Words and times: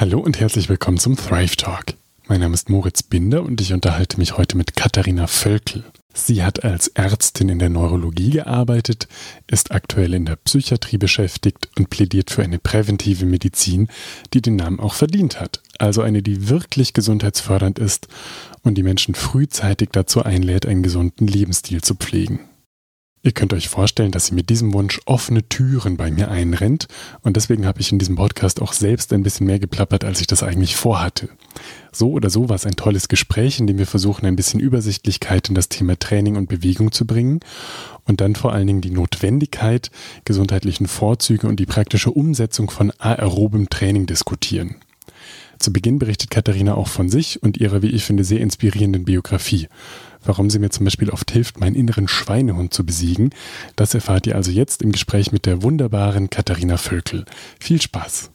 Hallo 0.00 0.20
und 0.20 0.38
herzlich 0.38 0.68
willkommen 0.68 0.98
zum 0.98 1.16
Thrive 1.16 1.56
Talk. 1.56 1.86
Mein 2.28 2.38
Name 2.38 2.54
ist 2.54 2.70
Moritz 2.70 3.02
Binder 3.02 3.42
und 3.42 3.60
ich 3.60 3.72
unterhalte 3.72 4.18
mich 4.18 4.38
heute 4.38 4.56
mit 4.56 4.76
Katharina 4.76 5.26
Völkel. 5.26 5.82
Sie 6.14 6.44
hat 6.44 6.62
als 6.62 6.86
Ärztin 6.86 7.48
in 7.48 7.58
der 7.58 7.68
Neurologie 7.68 8.30
gearbeitet, 8.30 9.08
ist 9.48 9.72
aktuell 9.72 10.14
in 10.14 10.24
der 10.24 10.36
Psychiatrie 10.36 10.98
beschäftigt 10.98 11.68
und 11.76 11.90
plädiert 11.90 12.30
für 12.30 12.44
eine 12.44 12.60
präventive 12.60 13.26
Medizin, 13.26 13.88
die 14.34 14.40
den 14.40 14.54
Namen 14.54 14.78
auch 14.78 14.94
verdient 14.94 15.40
hat. 15.40 15.62
Also 15.80 16.02
eine, 16.02 16.22
die 16.22 16.48
wirklich 16.48 16.92
gesundheitsfördernd 16.92 17.80
ist 17.80 18.06
und 18.62 18.76
die 18.78 18.84
Menschen 18.84 19.16
frühzeitig 19.16 19.88
dazu 19.90 20.22
einlädt, 20.22 20.64
einen 20.64 20.84
gesunden 20.84 21.26
Lebensstil 21.26 21.82
zu 21.82 21.96
pflegen. 21.96 22.38
Ihr 23.28 23.34
könnt 23.34 23.52
euch 23.52 23.68
vorstellen, 23.68 24.10
dass 24.10 24.28
sie 24.28 24.34
mit 24.34 24.48
diesem 24.48 24.72
Wunsch 24.72 25.02
offene 25.04 25.46
Türen 25.46 25.98
bei 25.98 26.10
mir 26.10 26.30
einrennt 26.30 26.88
und 27.20 27.36
deswegen 27.36 27.66
habe 27.66 27.78
ich 27.78 27.92
in 27.92 27.98
diesem 27.98 28.16
Podcast 28.16 28.62
auch 28.62 28.72
selbst 28.72 29.12
ein 29.12 29.22
bisschen 29.22 29.46
mehr 29.46 29.58
geplappert, 29.58 30.02
als 30.02 30.22
ich 30.22 30.26
das 30.26 30.42
eigentlich 30.42 30.76
vorhatte. 30.76 31.28
So 31.92 32.12
oder 32.12 32.30
so 32.30 32.48
war 32.48 32.56
es 32.56 32.64
ein 32.64 32.76
tolles 32.76 33.08
Gespräch, 33.08 33.60
in 33.60 33.66
dem 33.66 33.76
wir 33.76 33.86
versuchen, 33.86 34.24
ein 34.24 34.34
bisschen 34.34 34.60
Übersichtlichkeit 34.60 35.50
in 35.50 35.54
das 35.54 35.68
Thema 35.68 35.98
Training 35.98 36.36
und 36.36 36.48
Bewegung 36.48 36.90
zu 36.90 37.06
bringen 37.06 37.40
und 38.04 38.22
dann 38.22 38.34
vor 38.34 38.54
allen 38.54 38.66
Dingen 38.66 38.80
die 38.80 38.92
Notwendigkeit, 38.92 39.90
gesundheitlichen 40.24 40.86
Vorzüge 40.86 41.48
und 41.48 41.60
die 41.60 41.66
praktische 41.66 42.12
Umsetzung 42.12 42.70
von 42.70 42.92
aerobem 42.92 43.68
Training 43.68 44.06
diskutieren. 44.06 44.76
Zu 45.58 45.70
Beginn 45.70 45.98
berichtet 45.98 46.30
Katharina 46.30 46.76
auch 46.76 46.88
von 46.88 47.10
sich 47.10 47.42
und 47.42 47.58
ihrer, 47.58 47.82
wie 47.82 47.88
ich 47.88 48.04
finde, 48.04 48.24
sehr 48.24 48.40
inspirierenden 48.40 49.04
Biografie. 49.04 49.68
Warum 50.24 50.50
sie 50.50 50.58
mir 50.58 50.70
zum 50.70 50.84
Beispiel 50.84 51.10
oft 51.10 51.30
hilft, 51.30 51.60
meinen 51.60 51.76
inneren 51.76 52.08
Schweinehund 52.08 52.74
zu 52.74 52.84
besiegen, 52.84 53.30
das 53.76 53.94
erfahrt 53.94 54.26
ihr 54.26 54.36
also 54.36 54.50
jetzt 54.50 54.82
im 54.82 54.92
Gespräch 54.92 55.32
mit 55.32 55.46
der 55.46 55.62
wunderbaren 55.62 56.30
Katharina 56.30 56.76
Völkel. 56.76 57.24
Viel 57.60 57.80
Spaß! 57.80 58.30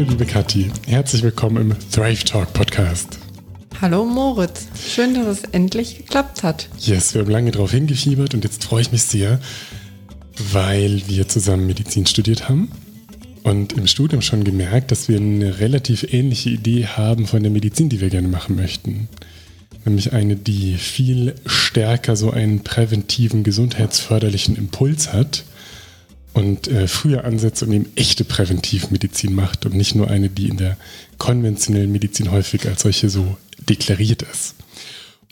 Hallo 0.00 0.12
liebe 0.12 0.24
Kathi, 0.24 0.70
herzlich 0.86 1.22
willkommen 1.22 1.58
im 1.58 1.90
Thrive 1.90 2.24
Talk 2.24 2.54
Podcast. 2.54 3.18
Hallo 3.82 4.06
Moritz, 4.06 4.66
schön, 4.82 5.12
dass 5.12 5.26
es 5.26 5.42
endlich 5.52 5.98
geklappt 5.98 6.42
hat. 6.42 6.70
Yes, 6.78 7.12
wir 7.12 7.20
haben 7.20 7.30
lange 7.30 7.50
darauf 7.50 7.72
hingefiebert 7.72 8.32
und 8.32 8.42
jetzt 8.42 8.64
freue 8.64 8.80
ich 8.80 8.92
mich 8.92 9.02
sehr, 9.02 9.40
weil 10.52 11.02
wir 11.06 11.28
zusammen 11.28 11.66
Medizin 11.66 12.06
studiert 12.06 12.48
haben 12.48 12.70
und 13.42 13.74
im 13.74 13.86
Studium 13.86 14.22
schon 14.22 14.42
gemerkt, 14.42 14.90
dass 14.90 15.10
wir 15.10 15.18
eine 15.18 15.60
relativ 15.60 16.14
ähnliche 16.14 16.48
Idee 16.48 16.86
haben 16.86 17.26
von 17.26 17.42
der 17.42 17.52
Medizin, 17.52 17.90
die 17.90 18.00
wir 18.00 18.08
gerne 18.08 18.28
machen 18.28 18.56
möchten. 18.56 19.10
Nämlich 19.84 20.14
eine, 20.14 20.34
die 20.34 20.76
viel 20.76 21.34
stärker 21.44 22.16
so 22.16 22.30
einen 22.30 22.60
präventiven, 22.60 23.42
gesundheitsförderlichen 23.42 24.56
Impuls 24.56 25.12
hat 25.12 25.44
und 26.32 26.68
äh, 26.68 26.86
früher 26.86 27.24
ansetzt 27.24 27.62
und 27.62 27.72
eben 27.72 27.90
echte 27.96 28.24
Präventivmedizin 28.24 29.34
macht 29.34 29.66
und 29.66 29.74
nicht 29.74 29.94
nur 29.94 30.08
eine, 30.08 30.28
die 30.28 30.48
in 30.48 30.56
der 30.56 30.76
konventionellen 31.18 31.92
Medizin 31.92 32.30
häufig 32.30 32.66
als 32.66 32.82
solche 32.82 33.10
so 33.10 33.36
deklariert 33.68 34.22
ist. 34.22 34.54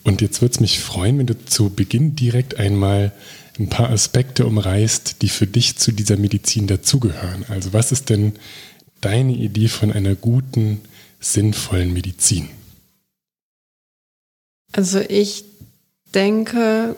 Und 0.04 0.20
jetzt 0.20 0.40
würde 0.40 0.54
es 0.54 0.60
mich 0.60 0.80
freuen, 0.80 1.18
wenn 1.18 1.26
du 1.26 1.44
zu 1.44 1.70
Beginn 1.70 2.16
direkt 2.16 2.56
einmal 2.58 3.12
ein 3.58 3.68
paar 3.68 3.90
Aspekte 3.90 4.46
umreißt, 4.46 5.22
die 5.22 5.28
für 5.28 5.46
dich 5.46 5.76
zu 5.76 5.92
dieser 5.92 6.16
Medizin 6.16 6.66
dazugehören. 6.66 7.44
Also 7.48 7.72
was 7.72 7.92
ist 7.92 8.08
denn 8.08 8.34
deine 9.00 9.34
Idee 9.34 9.68
von 9.68 9.92
einer 9.92 10.14
guten, 10.14 10.80
sinnvollen 11.20 11.92
Medizin? 11.92 12.48
Also 14.72 15.00
ich 15.00 15.44
denke, 16.14 16.96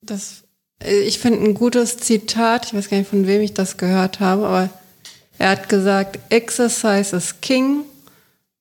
dass 0.00 0.43
ich 0.84 1.18
finde 1.18 1.42
ein 1.42 1.54
gutes 1.54 1.96
Zitat, 1.96 2.66
ich 2.66 2.74
weiß 2.74 2.90
gar 2.90 2.98
nicht, 2.98 3.10
von 3.10 3.26
wem 3.26 3.40
ich 3.40 3.54
das 3.54 3.76
gehört 3.76 4.20
habe, 4.20 4.46
aber 4.46 4.70
er 5.38 5.50
hat 5.50 5.68
gesagt, 5.68 6.18
Exercise 6.30 7.16
is 7.16 7.40
King 7.40 7.84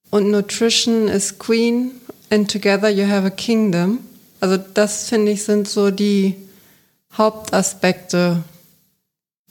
und 0.09 0.31
Nutrition 0.31 1.07
is 1.07 1.37
Queen 1.37 1.91
and 2.29 2.49
together 2.49 2.89
you 2.89 3.07
have 3.07 3.27
a 3.27 3.29
kingdom. 3.29 3.99
Also 4.39 4.57
das 4.57 5.09
finde 5.09 5.31
ich 5.31 5.43
sind 5.43 5.67
so 5.67 5.91
die 5.91 6.35
Hauptaspekte, 7.17 8.43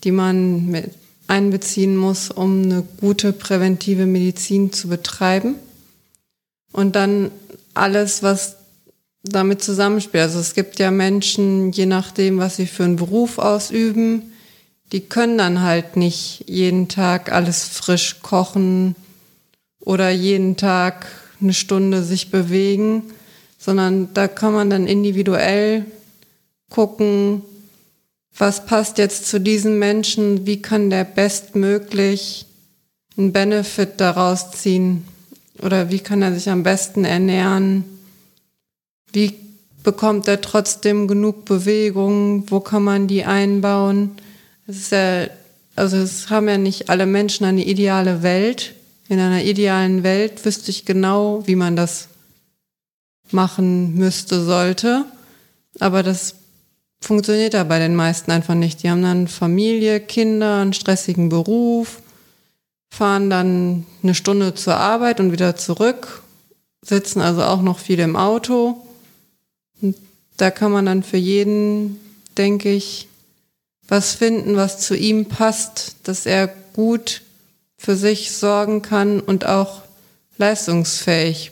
die 0.04 0.10
man 0.10 0.66
mit 0.66 0.90
einbeziehen 1.28 1.96
muss, 1.96 2.30
um 2.30 2.62
eine 2.62 2.82
gute 3.00 3.32
präventive 3.32 4.06
Medizin 4.06 4.72
zu 4.72 4.88
betreiben. 4.88 5.54
Und 6.72 6.96
dann 6.96 7.30
alles, 7.74 8.22
was 8.22 8.56
damit 9.22 9.62
zusammenspielt. 9.62 10.24
Also 10.24 10.40
es 10.40 10.54
gibt 10.54 10.78
ja 10.78 10.90
Menschen, 10.90 11.72
je 11.72 11.86
nachdem, 11.86 12.38
was 12.38 12.56
sie 12.56 12.66
für 12.66 12.84
einen 12.84 12.96
Beruf 12.96 13.38
ausüben, 13.38 14.32
die 14.90 15.00
können 15.00 15.38
dann 15.38 15.62
halt 15.62 15.96
nicht 15.96 16.44
jeden 16.46 16.88
Tag 16.88 17.32
alles 17.32 17.64
frisch 17.64 18.20
kochen 18.20 18.94
oder 19.80 20.10
jeden 20.10 20.56
Tag 20.56 21.06
eine 21.40 21.54
Stunde 21.54 22.02
sich 22.02 22.30
bewegen, 22.30 23.04
sondern 23.58 24.12
da 24.12 24.28
kann 24.28 24.52
man 24.52 24.70
dann 24.70 24.86
individuell 24.86 25.84
gucken, 26.68 27.42
was 28.36 28.66
passt 28.66 28.98
jetzt 28.98 29.28
zu 29.28 29.40
diesem 29.40 29.78
Menschen, 29.78 30.46
wie 30.46 30.60
kann 30.60 30.90
der 30.90 31.04
bestmöglich 31.04 32.46
einen 33.16 33.32
Benefit 33.32 34.00
daraus 34.00 34.52
ziehen 34.52 35.04
oder 35.60 35.90
wie 35.90 36.00
kann 36.00 36.22
er 36.22 36.34
sich 36.34 36.48
am 36.48 36.62
besten 36.62 37.04
ernähren 37.04 37.84
wie 39.12 39.34
bekommt 39.82 40.28
er 40.28 40.40
trotzdem 40.40 41.08
genug 41.08 41.44
Bewegung? 41.44 42.50
Wo 42.50 42.60
kann 42.60 42.84
man 42.84 43.06
die 43.06 43.24
einbauen? 43.24 44.12
Es 44.66 44.76
ist 44.78 44.92
ja, 44.92 45.26
also 45.76 45.96
es 45.96 46.30
haben 46.30 46.48
ja 46.48 46.58
nicht 46.58 46.88
alle 46.88 47.06
Menschen 47.06 47.44
eine 47.44 47.64
ideale 47.64 48.22
Welt. 48.22 48.74
In 49.08 49.18
einer 49.18 49.42
idealen 49.42 50.02
Welt 50.02 50.44
wüsste 50.44 50.70
ich 50.70 50.84
genau, 50.84 51.42
wie 51.46 51.56
man 51.56 51.76
das 51.76 52.08
machen 53.30 53.94
müsste, 53.94 54.44
sollte. 54.44 55.04
Aber 55.80 56.02
das 56.02 56.36
funktioniert 57.00 57.54
ja 57.54 57.64
bei 57.64 57.78
den 57.78 57.96
meisten 57.96 58.30
einfach 58.30 58.54
nicht. 58.54 58.82
Die 58.82 58.90
haben 58.90 59.02
dann 59.02 59.28
Familie, 59.28 60.00
Kinder, 60.00 60.60
einen 60.60 60.72
stressigen 60.72 61.28
Beruf, 61.28 62.00
fahren 62.90 63.30
dann 63.30 63.86
eine 64.02 64.14
Stunde 64.14 64.54
zur 64.54 64.76
Arbeit 64.76 65.18
und 65.18 65.32
wieder 65.32 65.56
zurück, 65.56 66.22
sitzen 66.82 67.20
also 67.20 67.42
auch 67.42 67.62
noch 67.62 67.78
viel 67.78 67.98
im 67.98 68.16
Auto 68.16 68.76
und 69.82 69.96
da 70.36 70.50
kann 70.50 70.72
man 70.72 70.86
dann 70.86 71.02
für 71.02 71.18
jeden, 71.18 71.98
denke 72.38 72.72
ich, 72.72 73.08
was 73.86 74.14
finden, 74.14 74.56
was 74.56 74.78
zu 74.80 74.96
ihm 74.96 75.26
passt, 75.26 75.96
dass 76.04 76.24
er 76.24 76.48
gut 76.72 77.22
für 77.76 77.96
sich 77.96 78.30
sorgen 78.30 78.80
kann 78.80 79.20
und 79.20 79.44
auch 79.44 79.82
leistungsfähig 80.38 81.50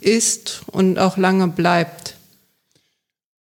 ist 0.00 0.62
und 0.66 0.98
auch 0.98 1.16
lange 1.16 1.48
bleibt. 1.48 2.16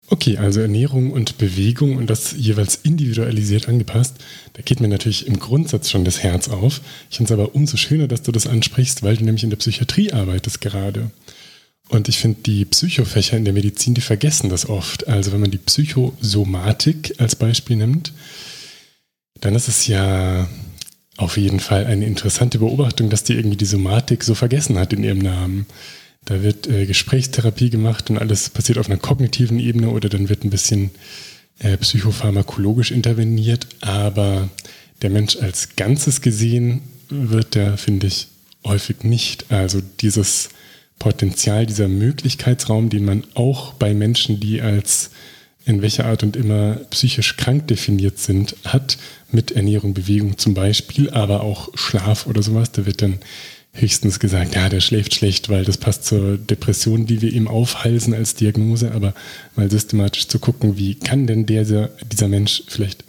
Okay, 0.08 0.36
also 0.36 0.60
Ernährung 0.60 1.12
und 1.12 1.38
Bewegung 1.38 1.96
und 1.96 2.10
das 2.10 2.34
jeweils 2.36 2.76
individualisiert 2.76 3.68
angepasst, 3.68 4.16
da 4.52 4.62
geht 4.62 4.80
mir 4.80 4.88
natürlich 4.88 5.26
im 5.26 5.38
Grundsatz 5.38 5.90
schon 5.90 6.04
das 6.04 6.22
Herz 6.22 6.48
auf. 6.48 6.82
Ich 7.10 7.16
finde 7.16 7.32
es 7.32 7.38
aber 7.38 7.54
umso 7.54 7.78
schöner, 7.78 8.06
dass 8.06 8.22
du 8.22 8.30
das 8.30 8.46
ansprichst, 8.46 9.02
weil 9.02 9.16
du 9.16 9.24
nämlich 9.24 9.44
in 9.44 9.50
der 9.50 9.56
Psychiatrie 9.56 10.12
arbeitest 10.12 10.60
gerade. 10.60 11.10
Und 11.88 12.08
ich 12.08 12.18
finde, 12.18 12.40
die 12.40 12.64
Psychofächer 12.64 13.36
in 13.36 13.44
der 13.44 13.54
Medizin, 13.54 13.94
die 13.94 14.00
vergessen 14.00 14.48
das 14.48 14.68
oft. 14.68 15.06
Also 15.06 15.32
wenn 15.32 15.40
man 15.40 15.50
die 15.50 15.58
Psychosomatik 15.58 17.14
als 17.18 17.36
Beispiel 17.36 17.76
nimmt, 17.76 18.12
dann 19.40 19.54
ist 19.54 19.68
es 19.68 19.86
ja 19.86 20.48
auf 21.16 21.36
jeden 21.36 21.60
Fall 21.60 21.86
eine 21.86 22.06
interessante 22.06 22.58
Beobachtung, 22.58 23.10
dass 23.10 23.24
die 23.24 23.34
irgendwie 23.34 23.56
die 23.56 23.66
Somatik 23.66 24.24
so 24.24 24.34
vergessen 24.34 24.78
hat 24.78 24.92
in 24.92 25.04
ihrem 25.04 25.18
Namen. 25.18 25.66
Da 26.24 26.42
wird 26.42 26.66
äh, 26.66 26.86
Gesprächstherapie 26.86 27.70
gemacht 27.70 28.08
und 28.10 28.18
alles 28.18 28.48
passiert 28.48 28.78
auf 28.78 28.86
einer 28.86 28.98
kognitiven 28.98 29.60
Ebene 29.60 29.90
oder 29.90 30.08
dann 30.08 30.28
wird 30.28 30.44
ein 30.44 30.50
bisschen 30.50 30.90
äh, 31.58 31.76
psychopharmakologisch 31.76 32.90
interveniert, 32.90 33.68
aber 33.80 34.48
der 35.02 35.10
Mensch 35.10 35.36
als 35.36 35.76
Ganzes 35.76 36.22
gesehen 36.22 36.80
wird 37.10 37.54
der, 37.54 37.76
finde 37.76 38.06
ich, 38.06 38.28
häufig 38.64 39.04
nicht. 39.04 39.52
Also 39.52 39.82
dieses 40.00 40.48
Potenzial, 40.98 41.66
dieser 41.66 41.88
Möglichkeitsraum, 41.88 42.88
den 42.88 43.04
man 43.04 43.24
auch 43.34 43.74
bei 43.74 43.94
Menschen, 43.94 44.40
die 44.40 44.60
als 44.62 45.10
in 45.66 45.82
welcher 45.82 46.06
Art 46.06 46.22
und 46.22 46.36
immer 46.36 46.76
psychisch 46.90 47.36
krank 47.36 47.68
definiert 47.68 48.18
sind, 48.18 48.54
hat, 48.64 48.98
mit 49.30 49.52
Ernährung, 49.52 49.94
Bewegung 49.94 50.38
zum 50.38 50.54
Beispiel, 50.54 51.10
aber 51.10 51.42
auch 51.42 51.70
Schlaf 51.74 52.26
oder 52.26 52.42
sowas. 52.42 52.70
Da 52.72 52.86
wird 52.86 53.02
dann 53.02 53.18
höchstens 53.72 54.20
gesagt, 54.20 54.54
ja, 54.54 54.68
der 54.68 54.80
schläft 54.80 55.14
schlecht, 55.14 55.48
weil 55.48 55.64
das 55.64 55.78
passt 55.78 56.04
zur 56.04 56.38
Depression, 56.38 57.06
die 57.06 57.20
wir 57.20 57.32
ihm 57.32 57.48
aufhalsen 57.48 58.14
als 58.14 58.36
Diagnose, 58.36 58.92
aber 58.92 59.14
mal 59.56 59.70
systematisch 59.70 60.28
zu 60.28 60.38
gucken, 60.38 60.78
wie 60.78 60.94
kann 60.94 61.26
denn 61.26 61.44
dieser, 61.46 61.88
dieser 62.10 62.28
Mensch 62.28 62.62
vielleicht 62.68 63.04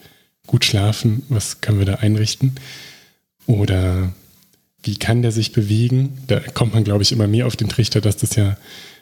gut 0.47 0.65
schlafen? 0.65 1.23
Was 1.29 1.61
können 1.61 1.79
wir 1.79 1.85
da 1.85 1.95
einrichten? 1.95 2.53
Oder 3.45 4.11
wie 4.85 4.95
kann 4.95 5.21
der 5.21 5.31
sich 5.31 5.51
bewegen? 5.51 6.17
Da 6.27 6.39
kommt 6.39 6.73
man, 6.73 6.83
glaube 6.83 7.03
ich, 7.03 7.11
immer 7.11 7.27
mehr 7.27 7.47
auf 7.47 7.55
den 7.55 7.69
Trichter, 7.69 8.01
dass 8.01 8.17
das 8.17 8.35
ja 8.35 8.55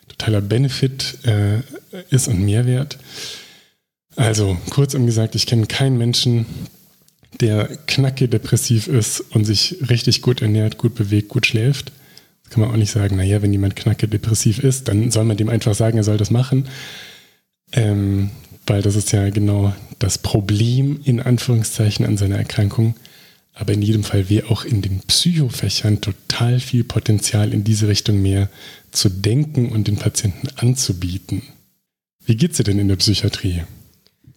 totaler 0.07 0.41
Benefit 0.41 1.17
äh, 1.25 1.59
ist 2.09 2.27
und 2.27 2.43
Mehrwert. 2.43 2.97
Also, 4.15 4.57
kurzum 4.69 5.05
gesagt, 5.05 5.35
ich 5.35 5.45
kenne 5.45 5.65
keinen 5.65 5.97
Menschen, 5.97 6.45
der 7.41 7.67
knacke 7.87 8.27
depressiv 8.27 8.87
ist 8.87 9.21
und 9.31 9.43
sich 9.45 9.77
richtig 9.89 10.21
gut 10.21 10.41
ernährt, 10.41 10.77
gut 10.77 10.95
bewegt, 10.95 11.29
gut 11.29 11.47
schläft. 11.47 11.91
Das 12.43 12.53
kann 12.53 12.61
man 12.61 12.71
auch 12.71 12.77
nicht 12.77 12.91
sagen, 12.91 13.17
naja, 13.17 13.41
wenn 13.41 13.51
jemand 13.51 13.75
knacke 13.75 14.07
depressiv 14.07 14.59
ist, 14.59 14.87
dann 14.87 15.11
soll 15.11 15.25
man 15.25 15.37
dem 15.37 15.49
einfach 15.49 15.73
sagen, 15.73 15.97
er 15.97 16.03
soll 16.03 16.17
das 16.17 16.31
machen. 16.31 16.67
Ähm, 17.71 18.29
weil 18.67 18.81
das 18.81 18.95
ist 18.95 19.11
ja 19.11 19.29
genau 19.29 19.73
das 19.99 20.17
Problem 20.17 21.01
in 21.03 21.19
Anführungszeichen 21.19 22.05
an 22.05 22.17
seiner 22.17 22.37
Erkrankung. 22.37 22.95
Aber 23.53 23.73
in 23.73 23.81
jedem 23.81 24.03
Fall 24.03 24.29
wäre 24.29 24.49
auch 24.49 24.65
in 24.65 24.81
den 24.81 24.99
Psychofächern 25.01 26.01
total 26.01 26.59
viel 26.59 26.83
Potenzial 26.83 27.53
in 27.53 27.63
diese 27.63 27.87
Richtung 27.87 28.21
mehr 28.21 28.49
zu 28.91 29.09
denken 29.09 29.71
und 29.71 29.87
den 29.87 29.97
Patienten 29.97 30.47
anzubieten. 30.55 31.43
Wie 32.25 32.35
geht's 32.35 32.57
dir 32.57 32.63
denn 32.63 32.79
in 32.79 32.87
der 32.87 32.95
Psychiatrie? 32.95 33.63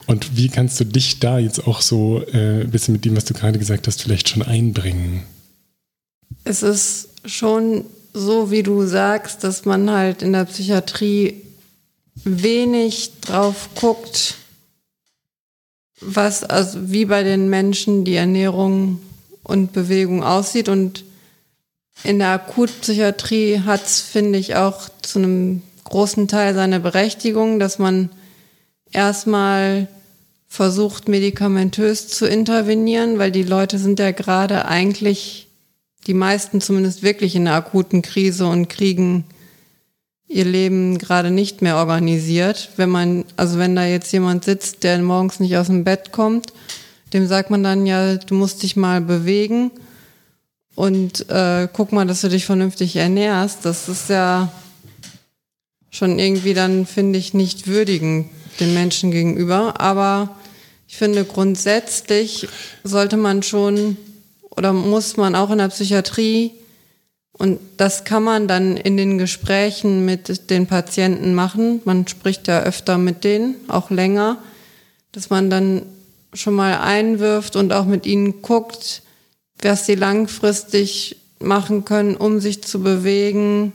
Und 0.07 0.37
wie 0.37 0.49
kannst 0.49 0.79
du 0.81 0.85
dich 0.85 1.19
da 1.19 1.39
jetzt 1.39 1.67
auch 1.67 1.81
so 1.81 2.23
äh, 2.33 2.63
ein 2.63 2.71
bisschen 2.71 2.93
mit 2.93 3.05
dem, 3.05 3.17
was 3.17 3.25
du 3.25 3.35
gerade 3.35 3.59
gesagt 3.59 3.87
hast, 3.87 4.03
vielleicht 4.03 4.29
schon 4.29 4.43
einbringen? 4.43 5.25
Es 6.45 6.63
ist 6.63 7.09
schon 7.25 7.85
so, 8.13 8.51
wie 8.51 8.63
du 8.63 8.87
sagst, 8.87 9.45
dass 9.45 9.65
man 9.65 9.91
halt 9.91 10.23
in 10.23 10.33
der 10.33 10.45
Psychiatrie 10.45 11.43
wenig 12.25 13.13
drauf 13.21 13.71
guckt, 13.75 14.37
was, 16.01 16.45
also 16.45 16.91
wie 16.91 17.07
bei 17.07 17.23
den 17.23 17.49
Menschen 17.49 18.05
die 18.05 18.15
Ernährung 18.15 19.01
und 19.46 19.72
Bewegung 19.72 20.22
aussieht. 20.22 20.69
Und 20.69 21.04
in 22.02 22.19
der 22.19 22.31
Akutpsychiatrie 22.31 23.60
hat 23.60 23.84
es, 23.87 24.00
finde 24.00 24.38
ich, 24.38 24.56
auch 24.56 24.88
zu 25.02 25.20
einem 25.20 25.62
großen 25.84 26.28
Teil 26.28 26.54
seine 26.54 26.81
Berechtigung, 26.81 27.58
dass 27.58 27.78
man 27.78 28.10
erstmal 28.90 29.88
versucht, 30.48 31.08
medikamentös 31.08 32.08
zu 32.08 32.26
intervenieren, 32.26 33.19
weil 33.19 33.31
die 33.31 33.43
Leute 33.43 33.78
sind 33.78 33.98
ja 33.98 34.10
gerade 34.10 34.66
eigentlich, 34.66 35.48
die 36.06 36.14
meisten 36.14 36.60
zumindest 36.60 37.02
wirklich 37.02 37.37
in 37.37 37.46
einer 37.46 37.56
akuten 37.56 38.02
Krise 38.02 38.46
und 38.46 38.69
kriegen 38.69 39.25
ihr 40.28 40.44
Leben 40.44 40.98
gerade 40.98 41.31
nicht 41.31 41.62
mehr 41.62 41.76
organisiert. 41.76 42.70
Wenn 42.76 42.90
man, 42.90 43.25
also 43.37 43.58
wenn 43.58 43.76
da 43.76 43.84
jetzt 43.84 44.12
jemand 44.12 44.44
sitzt, 44.44 44.82
der 44.82 44.98
morgens 44.98 45.40
nicht 45.40 45.56
aus 45.56 45.66
dem 45.66 45.84
Bett 45.84 46.10
kommt, 46.10 46.52
dem 47.12 47.26
sagt 47.26 47.50
man 47.50 47.62
dann 47.62 47.87
ja, 47.87 48.17
du 48.17 48.35
musst 48.35 48.62
dich 48.62 48.76
mal 48.76 49.00
bewegen 49.00 49.70
und 50.75 51.29
äh, 51.31 51.69
guck 51.73 51.93
mal, 51.93 52.06
dass 52.06 52.20
du 52.20 52.29
dich 52.29 52.44
vernünftig 52.44 52.97
ernährst. 52.97 53.64
Das 53.64 53.88
ist 53.88 54.11
ja 54.11 54.53
schon 55.91 56.19
irgendwie 56.19 56.55
dann, 56.55 56.87
finde 56.87 57.19
ich, 57.19 57.32
nicht 57.32 57.67
würdigend 57.67 58.29
den 58.61 58.75
Menschen 58.75 59.11
gegenüber. 59.11 59.81
Aber 59.81 60.37
ich 60.88 60.97
finde, 60.97 61.25
grundsätzlich 61.25 62.49
sollte 62.85 63.17
man 63.17 63.43
schon 63.43 63.97
oder 64.50 64.73
muss 64.73 65.17
man 65.17 65.35
auch 65.35 65.50
in 65.50 65.58
der 65.58 65.69
Psychiatrie 65.69 66.53
und 67.32 67.61
das 67.76 68.05
kann 68.05 68.23
man 68.23 68.49
dann 68.49 68.76
in 68.76 68.97
den 68.97 69.19
Gesprächen 69.19 70.06
mit 70.06 70.50
den 70.50 70.67
Patienten 70.67 71.35
machen. 71.35 71.82
Man 71.85 72.08
spricht 72.08 72.49
ja 72.49 72.62
öfter 72.62 72.97
mit 72.97 73.25
denen, 73.25 73.56
auch 73.69 73.91
länger, 73.91 74.38
dass 75.12 75.29
man 75.29 75.50
dann 75.50 75.82
schon 76.37 76.55
mal 76.55 76.79
einwirft 76.79 77.56
und 77.56 77.73
auch 77.73 77.85
mit 77.85 78.06
ihnen 78.06 78.43
guckt, 78.43 79.03
was 79.62 79.87
sie 79.87 79.94
langfristig 79.94 81.17
machen 81.38 81.85
können, 81.85 82.17
um 82.17 82.41
sich 82.41 82.62
zu 82.62 82.81
bewegen. 82.83 83.73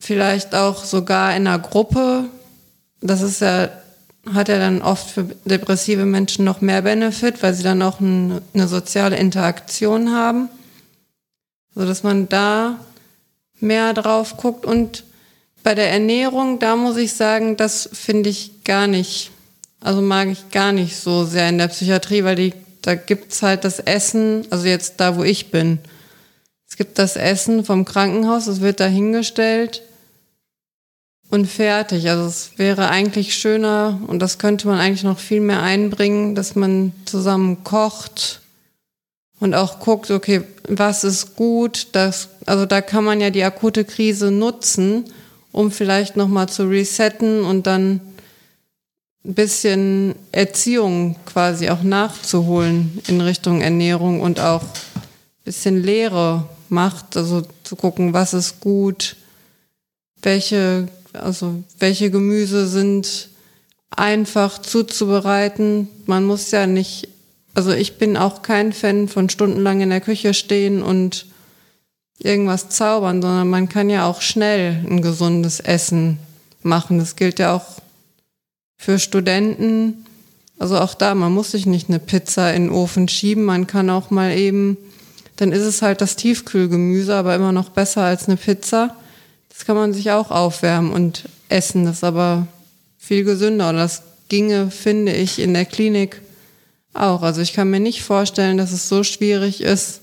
Vielleicht 0.00 0.54
auch 0.54 0.84
sogar 0.84 1.34
in 1.36 1.46
einer 1.46 1.58
Gruppe. 1.58 2.24
Das 3.00 3.22
ist 3.22 3.40
ja, 3.40 3.70
hat 4.32 4.48
ja 4.48 4.58
dann 4.58 4.82
oft 4.82 5.10
für 5.10 5.24
depressive 5.44 6.04
Menschen 6.04 6.44
noch 6.44 6.60
mehr 6.60 6.82
Benefit, 6.82 7.42
weil 7.42 7.54
sie 7.54 7.62
dann 7.62 7.82
auch 7.82 8.00
eine, 8.00 8.42
eine 8.54 8.68
soziale 8.68 9.16
Interaktion 9.16 10.12
haben 10.12 10.48
so 11.76 11.84
dass 11.84 12.02
man 12.02 12.28
da 12.28 12.80
mehr 13.60 13.92
drauf 13.92 14.38
guckt. 14.38 14.64
Und 14.64 15.04
bei 15.62 15.74
der 15.74 15.90
Ernährung, 15.92 16.58
da 16.58 16.74
muss 16.74 16.96
ich 16.96 17.12
sagen, 17.12 17.56
das 17.56 17.88
finde 17.92 18.30
ich 18.30 18.64
gar 18.64 18.86
nicht, 18.86 19.30
also 19.86 20.02
mag 20.02 20.26
ich 20.28 20.50
gar 20.50 20.72
nicht 20.72 20.96
so 20.96 21.24
sehr 21.24 21.48
in 21.48 21.58
der 21.58 21.68
Psychiatrie, 21.68 22.24
weil 22.24 22.34
die, 22.34 22.52
da 22.82 22.96
gibt's 22.96 23.42
halt 23.42 23.62
das 23.62 23.78
Essen, 23.78 24.44
also 24.50 24.66
jetzt 24.66 24.94
da, 24.98 25.16
wo 25.16 25.22
ich 25.22 25.52
bin. 25.52 25.78
Es 26.68 26.76
gibt 26.76 26.98
das 26.98 27.14
Essen 27.14 27.64
vom 27.64 27.84
Krankenhaus, 27.84 28.48
es 28.48 28.60
wird 28.60 28.80
da 28.80 28.86
hingestellt 28.86 29.82
und 31.30 31.46
fertig. 31.46 32.10
Also 32.10 32.26
es 32.26 32.50
wäre 32.56 32.88
eigentlich 32.88 33.36
schöner 33.36 34.00
und 34.08 34.18
das 34.18 34.38
könnte 34.38 34.66
man 34.66 34.80
eigentlich 34.80 35.04
noch 35.04 35.20
viel 35.20 35.40
mehr 35.40 35.62
einbringen, 35.62 36.34
dass 36.34 36.56
man 36.56 36.90
zusammen 37.04 37.62
kocht 37.62 38.40
und 39.38 39.54
auch 39.54 39.78
guckt, 39.78 40.10
okay, 40.10 40.42
was 40.66 41.04
ist 41.04 41.36
gut, 41.36 41.88
das, 41.92 42.30
also 42.44 42.66
da 42.66 42.80
kann 42.80 43.04
man 43.04 43.20
ja 43.20 43.30
die 43.30 43.44
akute 43.44 43.84
Krise 43.84 44.32
nutzen, 44.32 45.04
um 45.52 45.70
vielleicht 45.70 46.16
nochmal 46.16 46.48
zu 46.48 46.64
resetten 46.64 47.44
und 47.44 47.68
dann 47.68 48.00
ein 49.26 49.34
bisschen 49.34 50.14
Erziehung 50.32 51.16
quasi 51.26 51.68
auch 51.70 51.82
nachzuholen 51.82 53.00
in 53.08 53.20
Richtung 53.20 53.60
Ernährung 53.60 54.20
und 54.20 54.40
auch 54.40 54.62
ein 54.62 55.44
bisschen 55.44 55.82
Lehre 55.82 56.48
macht, 56.68 57.16
also 57.16 57.42
zu 57.64 57.76
gucken, 57.76 58.12
was 58.12 58.34
ist 58.34 58.60
gut, 58.60 59.16
welche, 60.22 60.88
also 61.12 61.62
welche 61.78 62.10
Gemüse 62.10 62.66
sind 62.68 63.28
einfach 63.90 64.58
zuzubereiten. 64.58 65.88
Man 66.06 66.24
muss 66.24 66.50
ja 66.50 66.66
nicht 66.66 67.08
also 67.56 67.72
ich 67.72 67.96
bin 67.96 68.18
auch 68.18 68.42
kein 68.42 68.74
Fan 68.74 69.08
von 69.08 69.30
stundenlang 69.30 69.80
in 69.80 69.88
der 69.88 70.02
Küche 70.02 70.34
stehen 70.34 70.82
und 70.82 71.24
irgendwas 72.18 72.68
zaubern, 72.68 73.22
sondern 73.22 73.48
man 73.48 73.70
kann 73.70 73.88
ja 73.88 74.06
auch 74.06 74.20
schnell 74.20 74.84
ein 74.86 75.00
gesundes 75.00 75.60
Essen 75.60 76.18
machen. 76.62 76.98
Das 76.98 77.16
gilt 77.16 77.38
ja 77.38 77.54
auch 77.54 77.80
für 78.76 78.98
Studenten. 78.98 80.06
Also 80.58 80.78
auch 80.78 80.94
da, 80.94 81.14
man 81.14 81.32
muss 81.32 81.50
sich 81.50 81.66
nicht 81.66 81.88
eine 81.88 81.98
Pizza 81.98 82.52
in 82.54 82.64
den 82.64 82.70
Ofen 82.70 83.08
schieben. 83.08 83.44
Man 83.44 83.66
kann 83.66 83.90
auch 83.90 84.10
mal 84.10 84.36
eben, 84.36 84.76
dann 85.36 85.52
ist 85.52 85.62
es 85.62 85.82
halt 85.82 86.00
das 86.00 86.16
Tiefkühlgemüse, 86.16 87.14
aber 87.14 87.34
immer 87.34 87.52
noch 87.52 87.70
besser 87.70 88.02
als 88.02 88.26
eine 88.26 88.36
Pizza. 88.36 88.96
Das 89.50 89.64
kann 89.64 89.76
man 89.76 89.92
sich 89.92 90.10
auch 90.10 90.30
aufwärmen 90.30 90.92
und 90.92 91.24
essen. 91.48 91.84
Das 91.84 91.96
ist 91.96 92.04
aber 92.04 92.46
viel 92.98 93.24
gesünder. 93.24 93.70
Und 93.70 93.76
das 93.76 94.02
ginge, 94.28 94.70
finde 94.70 95.12
ich, 95.12 95.38
in 95.38 95.54
der 95.54 95.64
Klinik 95.64 96.20
auch. 96.92 97.22
Also 97.22 97.40
ich 97.40 97.52
kann 97.52 97.70
mir 97.70 97.80
nicht 97.80 98.02
vorstellen, 98.02 98.56
dass 98.56 98.72
es 98.72 98.88
so 98.88 99.04
schwierig 99.04 99.60
ist, 99.60 100.00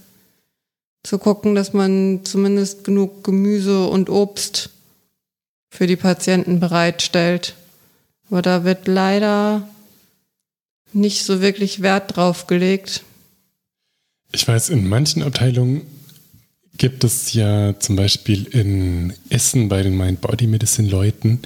zu 1.04 1.18
gucken, 1.18 1.54
dass 1.56 1.74
man 1.74 2.22
zumindest 2.24 2.84
genug 2.84 3.24
Gemüse 3.24 3.86
und 3.88 4.10
Obst 4.10 4.70
für 5.70 5.88
die 5.88 5.98
Patienten 5.98 6.60
bereitstellt. 6.60 7.56
Aber 8.30 8.42
da 8.42 8.64
wird 8.64 8.88
leider 8.88 9.68
nicht 10.94 11.24
so 11.24 11.42
wirklich 11.42 11.82
Wert 11.82 12.16
drauf 12.16 12.48
gelegt. 12.48 13.04
Ich 14.32 14.48
weiß, 14.48 14.70
in 14.70 14.88
manchen 14.88 15.24
Abteilungen 15.24 15.82
gibt 16.78 17.04
es 17.04 17.34
ja 17.34 17.78
zum 17.80 17.96
Beispiel 17.96 18.46
in 18.46 19.14
Essen 19.30 19.70
bei 19.70 19.84
den 19.84 19.96
Mind-Body-Medicine-Leuten, 19.96 21.40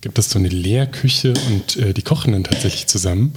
gibt 0.00 0.18
es 0.18 0.30
so 0.30 0.38
eine 0.38 0.48
Lehrküche 0.48 1.34
und 1.48 1.76
äh, 1.76 1.94
die 1.94 2.02
kochen 2.02 2.32
dann 2.32 2.44
tatsächlich 2.44 2.88
zusammen. 2.88 3.34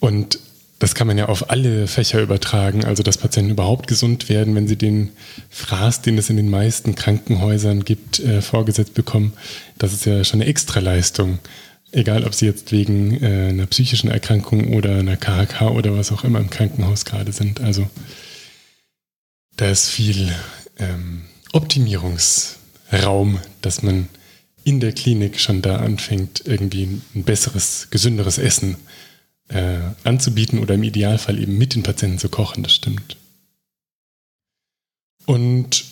Und 0.00 0.38
das 0.78 0.96
kann 0.96 1.06
man 1.06 1.16
ja 1.16 1.28
auf 1.28 1.50
alle 1.50 1.86
Fächer 1.86 2.20
übertragen, 2.20 2.84
also 2.84 3.04
dass 3.04 3.16
Patienten 3.16 3.52
überhaupt 3.52 3.86
gesund 3.86 4.28
werden, 4.28 4.56
wenn 4.56 4.66
sie 4.66 4.76
den 4.76 5.10
Fraß, 5.50 6.02
den 6.02 6.18
es 6.18 6.28
in 6.28 6.36
den 6.36 6.50
meisten 6.50 6.96
Krankenhäusern 6.96 7.84
gibt, 7.84 8.18
äh, 8.18 8.42
vorgesetzt 8.42 8.94
bekommen. 8.94 9.34
Das 9.78 9.92
ist 9.92 10.06
ja 10.06 10.24
schon 10.24 10.40
eine 10.40 10.50
Extraleistung. 10.50 11.38
Egal, 11.92 12.24
ob 12.24 12.34
sie 12.34 12.46
jetzt 12.46 12.72
wegen 12.72 13.22
äh, 13.22 13.50
einer 13.50 13.66
psychischen 13.66 14.10
Erkrankung 14.10 14.72
oder 14.74 14.96
einer 14.96 15.18
KHK 15.18 15.70
oder 15.72 15.94
was 15.94 16.10
auch 16.10 16.24
immer 16.24 16.40
im 16.40 16.48
Krankenhaus 16.48 17.04
gerade 17.04 17.32
sind. 17.32 17.60
Also 17.60 17.88
da 19.56 19.68
ist 19.70 19.90
viel 19.90 20.34
ähm, 20.78 21.26
Optimierungsraum, 21.52 23.40
dass 23.60 23.82
man 23.82 24.08
in 24.64 24.80
der 24.80 24.92
Klinik 24.92 25.38
schon 25.38 25.60
da 25.60 25.76
anfängt, 25.76 26.42
irgendwie 26.46 27.02
ein 27.14 27.24
besseres, 27.24 27.88
gesünderes 27.90 28.38
Essen 28.38 28.76
äh, 29.48 29.78
anzubieten 30.04 30.60
oder 30.60 30.74
im 30.76 30.82
Idealfall 30.82 31.38
eben 31.38 31.58
mit 31.58 31.74
den 31.74 31.82
Patienten 31.82 32.18
zu 32.18 32.30
kochen, 32.30 32.62
das 32.62 32.74
stimmt. 32.74 33.18
Und 35.26 35.84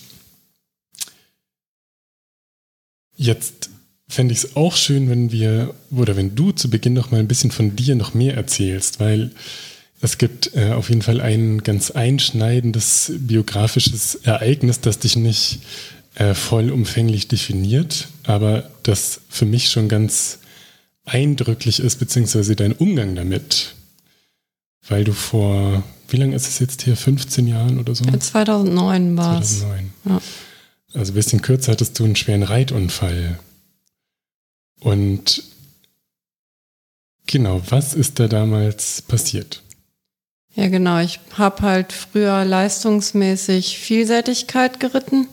jetzt 3.16 3.70
fände 4.10 4.32
ich 4.32 4.44
es 4.44 4.56
auch 4.56 4.76
schön, 4.76 5.08
wenn 5.08 5.32
wir, 5.32 5.74
oder 5.90 6.16
wenn 6.16 6.34
du 6.34 6.50
zu 6.52 6.68
Beginn 6.68 6.94
noch 6.94 7.10
mal 7.10 7.20
ein 7.20 7.28
bisschen 7.28 7.50
von 7.50 7.76
dir 7.76 7.94
noch 7.94 8.12
mehr 8.12 8.34
erzählst, 8.34 9.00
weil 9.00 9.30
es 10.00 10.18
gibt 10.18 10.54
äh, 10.54 10.72
auf 10.72 10.88
jeden 10.88 11.02
Fall 11.02 11.20
ein 11.20 11.62
ganz 11.62 11.90
einschneidendes 11.90 13.12
biografisches 13.18 14.16
Ereignis, 14.16 14.80
das 14.80 14.98
dich 14.98 15.16
nicht 15.16 15.60
äh, 16.16 16.34
vollumfänglich 16.34 17.28
definiert, 17.28 18.08
aber 18.24 18.68
das 18.82 19.20
für 19.28 19.46
mich 19.46 19.70
schon 19.70 19.88
ganz 19.88 20.38
eindrücklich 21.04 21.80
ist, 21.80 21.96
beziehungsweise 21.96 22.56
dein 22.56 22.72
Umgang 22.72 23.14
damit. 23.14 23.74
Weil 24.88 25.04
du 25.04 25.12
vor, 25.12 25.84
wie 26.08 26.16
lange 26.16 26.34
ist 26.34 26.48
es 26.48 26.58
jetzt 26.58 26.82
hier? 26.82 26.96
15 26.96 27.46
Jahren 27.46 27.78
oder 27.78 27.94
so? 27.94 28.04
Ja, 28.04 28.18
2009 28.18 29.16
war 29.16 29.40
es. 29.40 29.60
2009. 29.60 29.90
Ja. 30.06 30.20
Also 30.94 31.12
ein 31.12 31.14
bisschen 31.14 31.42
kürzer 31.42 31.72
hattest 31.72 31.98
du 31.98 32.04
einen 32.04 32.16
schweren 32.16 32.42
Reitunfall. 32.42 33.38
Und 34.80 35.44
genau, 37.26 37.60
was 37.68 37.94
ist 37.94 38.18
da 38.18 38.28
damals 38.28 39.02
passiert? 39.02 39.62
Ja, 40.54 40.68
genau. 40.68 40.98
Ich 40.98 41.20
habe 41.38 41.62
halt 41.62 41.92
früher 41.92 42.44
leistungsmäßig 42.44 43.78
Vielseitigkeit 43.78 44.80
geritten. 44.80 45.28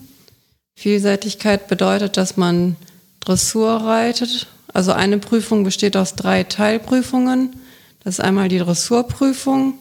Vielseitigkeit 0.76 1.68
bedeutet, 1.68 2.18
dass 2.18 2.38
man 2.38 2.76
Dressur 3.20 3.72
reitet. 3.72 4.48
Also 4.74 4.92
eine 4.92 5.18
Prüfung 5.18 5.64
besteht 5.64 5.98
aus 5.98 6.14
drei 6.14 6.44
Teilprüfungen. 6.44 7.56
Das 8.04 8.16
ist 8.16 8.20
einmal 8.20 8.48
die 8.48 8.60
Dressurprüfung. 8.60 9.74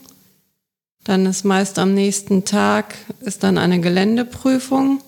Dann 1.04 1.26
ist 1.26 1.44
meist 1.44 1.78
am 1.78 1.94
nächsten 1.94 2.44
Tag 2.44 2.96
ist 3.20 3.42
dann 3.42 3.58
eine 3.58 3.80
Geländeprüfung. 3.80 5.02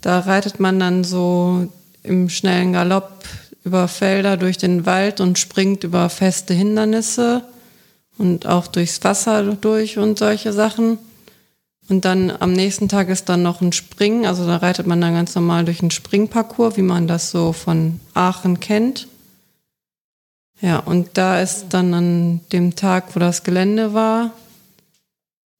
Da 0.00 0.20
reitet 0.20 0.60
man 0.60 0.78
dann 0.78 1.04
so 1.04 1.68
im 2.02 2.30
schnellen 2.30 2.72
Galopp 2.72 3.24
über 3.64 3.88
Felder 3.88 4.36
durch 4.36 4.58
den 4.58 4.86
Wald 4.86 5.20
und 5.20 5.38
springt 5.38 5.84
über 5.84 6.08
feste 6.08 6.54
Hindernisse 6.54 7.44
und 8.18 8.46
auch 8.46 8.66
durchs 8.66 9.02
Wasser 9.04 9.42
durch 9.42 9.98
und 9.98 10.18
solche 10.18 10.52
Sachen. 10.52 10.98
Und 11.88 12.04
dann 12.04 12.30
am 12.30 12.52
nächsten 12.52 12.88
Tag 12.88 13.08
ist 13.08 13.28
dann 13.28 13.42
noch 13.42 13.60
ein 13.60 13.72
Springen, 13.72 14.24
also 14.24 14.46
da 14.46 14.58
reitet 14.58 14.86
man 14.86 15.00
dann 15.00 15.14
ganz 15.14 15.34
normal 15.34 15.64
durch 15.64 15.80
einen 15.80 15.90
Springparcours, 15.90 16.76
wie 16.76 16.82
man 16.82 17.08
das 17.08 17.30
so 17.30 17.52
von 17.52 17.98
Aachen 18.14 18.60
kennt. 18.60 19.08
Ja, 20.60 20.78
und 20.78 21.10
da 21.14 21.40
ist 21.40 21.66
dann 21.70 21.94
an 21.94 22.40
dem 22.52 22.76
Tag, 22.76 23.16
wo 23.16 23.20
das 23.20 23.42
Gelände 23.42 23.94
war, 23.94 24.32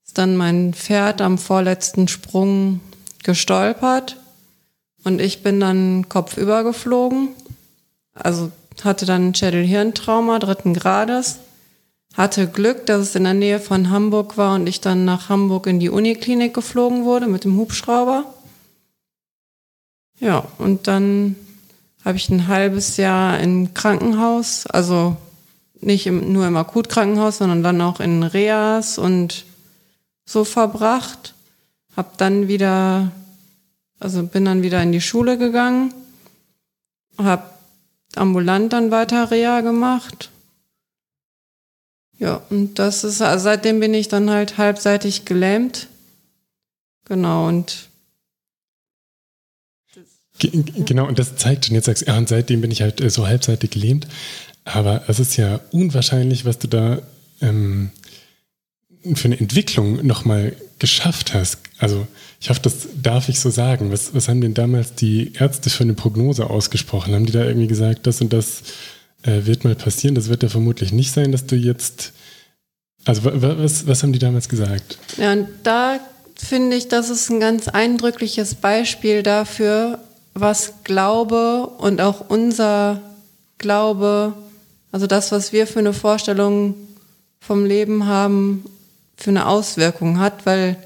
ist 0.05 0.17
dann 0.17 0.37
mein 0.37 0.73
Pferd 0.73 1.21
am 1.21 1.37
vorletzten 1.37 2.07
Sprung 2.07 2.79
gestolpert 3.23 4.17
und 5.03 5.19
ich 5.19 5.43
bin 5.43 5.59
dann 5.59 6.07
kopfüber 6.07 6.63
geflogen 6.63 7.29
also 8.13 8.51
hatte 8.83 9.05
dann 9.05 9.29
ein 9.29 9.35
Schädel-Hirntrauma 9.35 10.39
dritten 10.39 10.73
Grades, 10.73 11.39
hatte 12.15 12.47
Glück, 12.47 12.85
dass 12.85 13.01
es 13.01 13.15
in 13.15 13.23
der 13.23 13.33
Nähe 13.33 13.59
von 13.59 13.89
Hamburg 13.89 14.37
war 14.37 14.55
und 14.55 14.67
ich 14.67 14.81
dann 14.81 15.05
nach 15.05 15.29
Hamburg 15.29 15.67
in 15.67 15.79
die 15.79 15.89
Uniklinik 15.89 16.53
geflogen 16.53 17.05
wurde 17.05 17.27
mit 17.27 17.43
dem 17.43 17.57
Hubschrauber. 17.57 18.25
Ja, 20.19 20.45
und 20.57 20.87
dann 20.87 21.35
habe 22.03 22.17
ich 22.17 22.29
ein 22.29 22.47
halbes 22.47 22.97
Jahr 22.97 23.39
im 23.39 23.73
Krankenhaus, 23.73 24.67
also 24.67 25.15
nicht 25.79 26.05
im, 26.07 26.31
nur 26.31 26.47
im 26.47 26.57
Akutkrankenhaus, 26.57 27.39
sondern 27.39 27.63
dann 27.63 27.81
auch 27.81 27.99
in 27.99 28.23
Reas 28.23 28.97
und 28.97 29.45
so 30.25 30.43
verbracht. 30.43 31.33
Hab 31.95 32.17
dann 32.17 32.47
wieder, 32.47 33.11
also 33.99 34.23
bin 34.23 34.45
dann 34.45 34.63
wieder 34.63 34.81
in 34.81 34.91
die 34.91 35.01
Schule 35.01 35.37
gegangen, 35.37 35.93
habe 37.17 37.43
ambulant 38.15 38.73
dann 38.73 38.91
weiter 38.91 39.31
Reha 39.31 39.61
gemacht. 39.61 40.29
Ja, 42.19 42.41
und 42.49 42.77
das 42.77 43.03
ist, 43.03 43.21
also 43.21 43.43
seitdem 43.43 43.79
bin 43.79 43.93
ich 43.93 44.07
dann 44.07 44.29
halt 44.29 44.57
halbseitig 44.57 45.25
gelähmt. 45.25 45.87
Genau, 47.05 47.47
und 47.47 47.89
Genau, 50.39 51.07
und 51.07 51.19
das 51.19 51.35
zeigt 51.35 51.65
schon, 51.65 51.75
jetzt 51.75 51.85
sagst 51.85 52.03
du, 52.03 52.07
ja, 52.07 52.17
und 52.17 52.27
seitdem 52.27 52.61
bin 52.61 52.71
ich 52.71 52.81
halt 52.81 52.99
äh, 52.99 53.11
so 53.11 53.27
halbseitig 53.27 53.71
gelähmt. 53.71 54.07
Aber 54.63 55.03
es 55.07 55.19
ist 55.19 55.37
ja 55.37 55.59
unwahrscheinlich, 55.71 56.45
was 56.45 56.57
du 56.57 56.67
da 56.67 57.01
ähm, 57.41 57.91
für 59.13 59.25
eine 59.25 59.39
Entwicklung 59.39 60.05
nochmal 60.05 60.55
geschafft 60.81 61.35
hast. 61.35 61.59
Also 61.77 62.07
ich 62.41 62.49
hoffe, 62.49 62.59
das 62.63 62.87
darf 63.01 63.29
ich 63.29 63.39
so 63.39 63.51
sagen. 63.51 63.91
Was, 63.91 64.15
was 64.15 64.27
haben 64.27 64.41
denn 64.41 64.55
damals 64.55 64.95
die 64.95 65.33
Ärzte 65.33 65.69
für 65.69 65.83
eine 65.83 65.93
Prognose 65.93 66.49
ausgesprochen? 66.49 67.13
Haben 67.13 67.27
die 67.27 67.31
da 67.31 67.45
irgendwie 67.45 67.67
gesagt, 67.67 68.07
das 68.07 68.19
und 68.19 68.33
das 68.33 68.63
äh, 69.21 69.45
wird 69.45 69.63
mal 69.63 69.75
passieren? 69.75 70.15
Das 70.15 70.27
wird 70.27 70.41
ja 70.41 70.49
vermutlich 70.49 70.91
nicht 70.91 71.13
sein, 71.13 71.31
dass 71.31 71.45
du 71.45 71.55
jetzt. 71.55 72.13
Also 73.05 73.21
was, 73.23 73.87
was 73.87 74.01
haben 74.01 74.11
die 74.11 74.19
damals 74.19 74.49
gesagt? 74.49 74.97
Ja, 75.17 75.33
und 75.33 75.47
da 75.63 75.99
finde 76.35 76.77
ich, 76.77 76.87
das 76.87 77.09
ist 77.09 77.29
ein 77.29 77.39
ganz 77.39 77.67
eindrückliches 77.67 78.55
Beispiel 78.55 79.23
dafür, 79.23 79.99
was 80.33 80.73
Glaube 80.83 81.67
und 81.77 82.01
auch 82.01 82.29
unser 82.29 83.01
Glaube, 83.59 84.33
also 84.91 85.05
das, 85.05 85.31
was 85.31 85.53
wir 85.53 85.67
für 85.67 85.79
eine 85.79 85.93
Vorstellung 85.93 86.75
vom 87.39 87.65
Leben 87.65 88.05
haben, 88.05 88.65
für 89.21 89.29
eine 89.29 89.47
Auswirkung 89.47 90.19
hat, 90.19 90.45
weil 90.45 90.77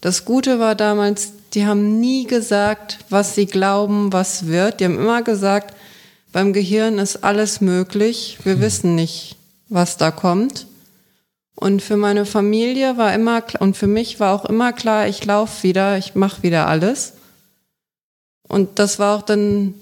das 0.00 0.24
Gute 0.24 0.58
war 0.58 0.74
damals, 0.74 1.32
die 1.54 1.66
haben 1.66 2.00
nie 2.00 2.26
gesagt, 2.26 2.98
was 3.10 3.34
sie 3.34 3.46
glauben, 3.46 4.12
was 4.12 4.46
wird. 4.46 4.80
Die 4.80 4.84
haben 4.84 4.98
immer 4.98 5.22
gesagt, 5.22 5.74
beim 6.32 6.52
Gehirn 6.52 6.98
ist 6.98 7.24
alles 7.24 7.60
möglich. 7.60 8.38
Wir 8.44 8.56
mhm. 8.56 8.60
wissen 8.60 8.94
nicht, 8.94 9.36
was 9.68 9.96
da 9.96 10.10
kommt. 10.10 10.66
Und 11.56 11.82
für 11.82 11.96
meine 11.96 12.24
Familie 12.24 12.96
war 12.96 13.12
immer 13.12 13.42
und 13.58 13.76
für 13.76 13.86
mich 13.86 14.18
war 14.18 14.34
auch 14.34 14.46
immer 14.46 14.72
klar, 14.72 15.08
ich 15.08 15.24
laufe 15.24 15.62
wieder, 15.62 15.98
ich 15.98 16.14
mache 16.14 16.42
wieder 16.42 16.66
alles. 16.68 17.14
Und 18.48 18.78
das 18.78 18.98
war 18.98 19.18
auch 19.18 19.22
dann 19.22 19.74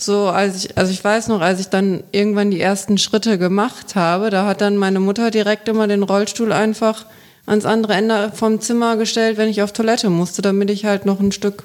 so, 0.00 0.28
als 0.28 0.64
ich, 0.64 0.78
also 0.78 0.92
ich 0.92 1.02
weiß 1.02 1.26
noch, 1.28 1.40
als 1.40 1.58
ich 1.58 1.68
dann 1.68 2.04
irgendwann 2.12 2.52
die 2.52 2.60
ersten 2.60 2.98
Schritte 2.98 3.36
gemacht 3.36 3.96
habe, 3.96 4.30
da 4.30 4.46
hat 4.46 4.60
dann 4.60 4.76
meine 4.76 5.00
Mutter 5.00 5.30
direkt 5.30 5.68
immer 5.68 5.88
den 5.88 6.04
Rollstuhl 6.04 6.52
einfach 6.52 7.04
ans 7.46 7.64
andere 7.64 7.94
Ende 7.94 8.30
vom 8.32 8.60
Zimmer 8.60 8.96
gestellt, 8.96 9.38
wenn 9.38 9.48
ich 9.48 9.62
auf 9.62 9.72
Toilette 9.72 10.08
musste, 10.08 10.40
damit 10.40 10.70
ich 10.70 10.84
halt 10.84 11.04
noch 11.04 11.18
ein 11.18 11.32
Stück 11.32 11.64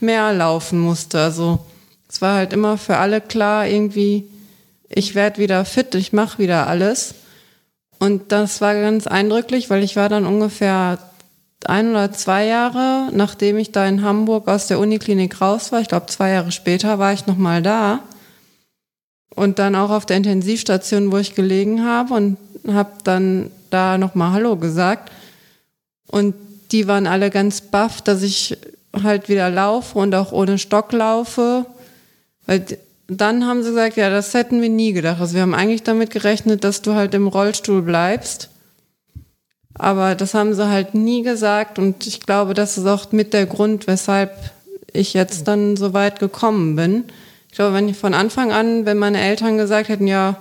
mehr 0.00 0.32
laufen 0.32 0.80
musste. 0.80 1.20
Also 1.20 1.58
es 2.08 2.22
war 2.22 2.36
halt 2.36 2.54
immer 2.54 2.78
für 2.78 2.96
alle 2.96 3.20
klar, 3.20 3.66
irgendwie, 3.66 4.30
ich 4.88 5.14
werde 5.14 5.38
wieder 5.38 5.64
fit, 5.64 5.94
ich 5.94 6.14
mache 6.14 6.38
wieder 6.38 6.68
alles. 6.68 7.14
Und 7.98 8.32
das 8.32 8.60
war 8.60 8.74
ganz 8.74 9.06
eindrücklich, 9.06 9.68
weil 9.68 9.82
ich 9.82 9.96
war 9.96 10.08
dann 10.08 10.24
ungefähr 10.24 10.98
ein 11.64 11.90
oder 11.90 12.12
zwei 12.12 12.46
Jahre, 12.46 13.08
nachdem 13.12 13.58
ich 13.58 13.72
da 13.72 13.86
in 13.86 14.02
Hamburg 14.02 14.48
aus 14.48 14.68
der 14.68 14.78
Uniklinik 14.78 15.40
raus 15.40 15.72
war, 15.72 15.80
ich 15.80 15.88
glaube 15.88 16.06
zwei 16.06 16.30
Jahre 16.30 16.52
später, 16.52 16.98
war 16.98 17.12
ich 17.12 17.26
nochmal 17.26 17.62
da. 17.62 18.00
Und 19.34 19.58
dann 19.58 19.74
auch 19.74 19.90
auf 19.90 20.06
der 20.06 20.16
Intensivstation, 20.16 21.12
wo 21.12 21.18
ich 21.18 21.34
gelegen 21.34 21.84
habe 21.84 22.14
und 22.14 22.38
habe 22.66 22.90
dann 23.04 23.50
da 23.70 23.98
nochmal 23.98 24.32
Hallo 24.32 24.56
gesagt. 24.56 25.12
Und 26.06 26.34
die 26.72 26.88
waren 26.88 27.06
alle 27.06 27.30
ganz 27.30 27.60
baff, 27.60 28.02
dass 28.02 28.22
ich 28.22 28.58
halt 29.02 29.28
wieder 29.28 29.50
laufe 29.50 29.98
und 29.98 30.14
auch 30.14 30.32
ohne 30.32 30.58
Stock 30.58 30.92
laufe. 30.92 31.66
Weil 32.46 32.64
dann 33.08 33.46
haben 33.46 33.62
sie 33.62 33.70
gesagt, 33.70 33.96
ja, 33.96 34.10
das 34.10 34.34
hätten 34.34 34.60
wir 34.60 34.68
nie 34.68 34.92
gedacht. 34.92 35.20
Also 35.20 35.34
wir 35.34 35.42
haben 35.42 35.54
eigentlich 35.54 35.82
damit 35.82 36.10
gerechnet, 36.10 36.64
dass 36.64 36.82
du 36.82 36.94
halt 36.94 37.14
im 37.14 37.26
Rollstuhl 37.26 37.82
bleibst. 37.82 38.50
Aber 39.78 40.16
das 40.16 40.34
haben 40.34 40.54
sie 40.54 40.68
halt 40.68 40.94
nie 40.94 41.22
gesagt 41.22 41.78
und 41.78 42.06
ich 42.06 42.20
glaube, 42.20 42.52
das 42.52 42.76
ist 42.76 42.86
auch 42.86 43.12
mit 43.12 43.32
der 43.32 43.46
Grund, 43.46 43.86
weshalb 43.86 44.32
ich 44.92 45.14
jetzt 45.14 45.46
dann 45.46 45.76
so 45.76 45.92
weit 45.92 46.18
gekommen 46.18 46.74
bin. 46.74 47.04
Ich 47.48 47.54
glaube, 47.54 47.74
wenn 47.74 47.88
ich 47.88 47.96
von 47.96 48.14
Anfang 48.14 48.52
an, 48.52 48.84
wenn 48.86 48.98
meine 48.98 49.20
Eltern 49.20 49.56
gesagt 49.56 49.88
hätten, 49.88 50.06
ja, 50.06 50.36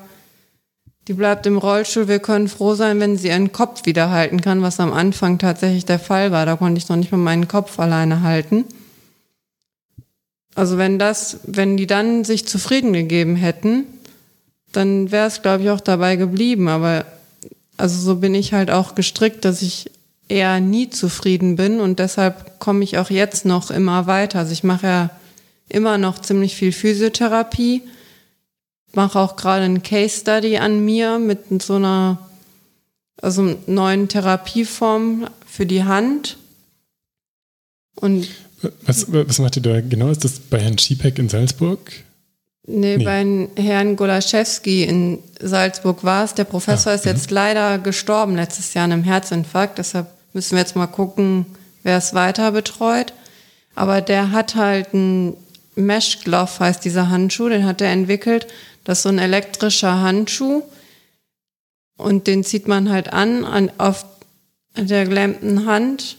die 1.07 1.13
bleibt 1.13 1.45
im 1.45 1.57
Rollstuhl. 1.57 2.07
Wir 2.07 2.19
können 2.19 2.49
froh 2.49 2.73
sein, 2.73 2.99
wenn 2.99 3.17
sie 3.17 3.29
ihren 3.29 3.53
Kopf 3.53 3.85
wieder 3.85 4.09
halten 4.09 4.41
kann, 4.41 4.61
was 4.61 4.79
am 4.79 4.91
Anfang 4.91 5.37
tatsächlich 5.37 5.85
der 5.85 5.99
Fall 5.99 6.31
war. 6.31 6.45
Da 6.45 6.57
konnte 6.57 6.79
ich 6.79 6.89
noch 6.89 6.97
nicht 6.97 7.11
mal 7.11 7.17
meinen 7.17 7.47
Kopf 7.47 7.79
alleine 7.79 8.23
halten. 8.23 8.65
Also 10.53 10.77
wenn 10.77 10.99
das, 10.99 11.39
wenn 11.43 11.77
die 11.77 11.87
dann 11.87 12.25
sich 12.25 12.47
zufrieden 12.47 12.91
gegeben 12.91 13.35
hätten, 13.35 13.85
dann 14.73 15.11
wäre 15.11 15.27
es, 15.27 15.41
glaube 15.41 15.63
ich, 15.63 15.69
auch 15.69 15.79
dabei 15.79 16.17
geblieben. 16.17 16.67
Aber 16.67 17.05
also 17.77 17.99
so 17.99 18.15
bin 18.17 18.35
ich 18.35 18.53
halt 18.53 18.71
auch 18.71 18.95
gestrickt, 18.95 19.45
dass 19.45 19.61
ich 19.61 19.91
eher 20.27 20.59
nie 20.59 20.89
zufrieden 20.89 21.55
bin 21.55 21.79
und 21.79 21.99
deshalb 21.99 22.59
komme 22.59 22.83
ich 22.83 22.97
auch 22.97 23.09
jetzt 23.09 23.45
noch 23.45 23.71
immer 23.71 24.07
weiter. 24.07 24.39
Also 24.39 24.51
ich 24.51 24.63
mache 24.63 24.87
ja 24.87 25.09
immer 25.69 25.97
noch 25.97 26.19
ziemlich 26.19 26.55
viel 26.55 26.71
Physiotherapie 26.71 27.83
mache 28.97 29.19
auch 29.19 29.35
gerade 29.35 29.63
ein 29.63 29.83
Case 29.83 30.19
Study 30.19 30.57
an 30.57 30.83
mir 30.83 31.19
mit 31.19 31.61
so 31.61 31.75
einer 31.75 32.17
also 33.21 33.57
neuen 33.65 34.09
Therapieform 34.09 35.27
für 35.45 35.65
die 35.65 35.83
Hand. 35.83 36.37
Und 37.95 38.27
was, 38.85 39.11
was 39.11 39.39
macht 39.39 39.55
ihr 39.55 39.61
da 39.61 39.81
genau? 39.81 40.09
Ist 40.09 40.23
das 40.23 40.39
bei 40.39 40.59
Herrn 40.59 40.77
Schiepeck 40.77 41.17
in 41.19 41.29
Salzburg? 41.29 41.79
Nee, 42.69 42.97
nee. 42.97 43.03
bei 43.03 43.47
Herrn 43.55 43.95
Golaschewski 43.95 44.83
in 44.83 45.19
Salzburg 45.39 46.03
war 46.03 46.25
es. 46.25 46.33
Der 46.33 46.43
Professor 46.43 46.91
ah, 46.91 46.95
ist 46.95 47.05
jetzt 47.05 47.31
leider 47.31 47.77
gestorben 47.79 48.35
letztes 48.35 48.73
Jahr 48.73 48.85
an 48.85 48.91
einem 48.91 49.03
Herzinfarkt. 49.03 49.77
Deshalb 49.77 50.07
müssen 50.33 50.51
wir 50.51 50.59
jetzt 50.59 50.75
mal 50.75 50.87
gucken, 50.87 51.45
wer 51.83 51.97
es 51.97 52.13
weiter 52.13 52.51
betreut. 52.51 53.13
Aber 53.73 54.01
der 54.01 54.31
hat 54.33 54.55
halt 54.55 54.93
ein 54.93 55.37
Mesh 55.75 56.19
Glove, 56.25 56.59
heißt 56.59 56.83
dieser 56.83 57.09
Handschuh, 57.09 57.47
den 57.47 57.65
hat 57.65 57.79
er 57.79 57.91
entwickelt. 57.91 58.47
Das 58.83 58.99
ist 58.99 59.03
so 59.03 59.09
ein 59.09 59.19
elektrischer 59.19 60.01
Handschuh. 60.01 60.63
Und 61.97 62.27
den 62.27 62.43
zieht 62.43 62.67
man 62.67 62.89
halt 62.89 63.13
an, 63.13 63.45
an 63.45 63.71
auf 63.77 64.05
der 64.75 65.05
gelähmten 65.05 65.65
Hand 65.65 66.17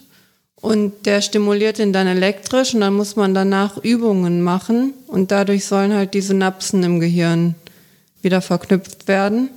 und 0.61 1.05
der 1.05 1.21
stimuliert 1.21 1.79
ihn 1.79 1.93
dann 1.93 2.07
elektrisch 2.07 2.73
und 2.73 2.81
dann 2.81 2.93
muss 2.93 3.15
man 3.15 3.33
danach 3.33 3.77
Übungen 3.77 4.41
machen 4.41 4.93
und 5.07 5.31
dadurch 5.31 5.65
sollen 5.65 5.93
halt 5.93 6.13
die 6.13 6.21
Synapsen 6.21 6.83
im 6.83 6.99
Gehirn 6.99 7.55
wieder 8.21 8.41
verknüpft 8.41 9.07
werden. 9.07 9.49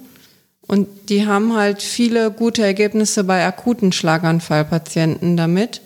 Und 0.68 0.88
die 1.09 1.26
haben 1.26 1.54
halt 1.56 1.82
viele 1.82 2.30
gute 2.30 2.62
Ergebnisse 2.62 3.25
bei 3.25 3.44
akuten 3.44 3.92
Schlaganfallpatienten 3.92 5.37
damit. 5.37 5.80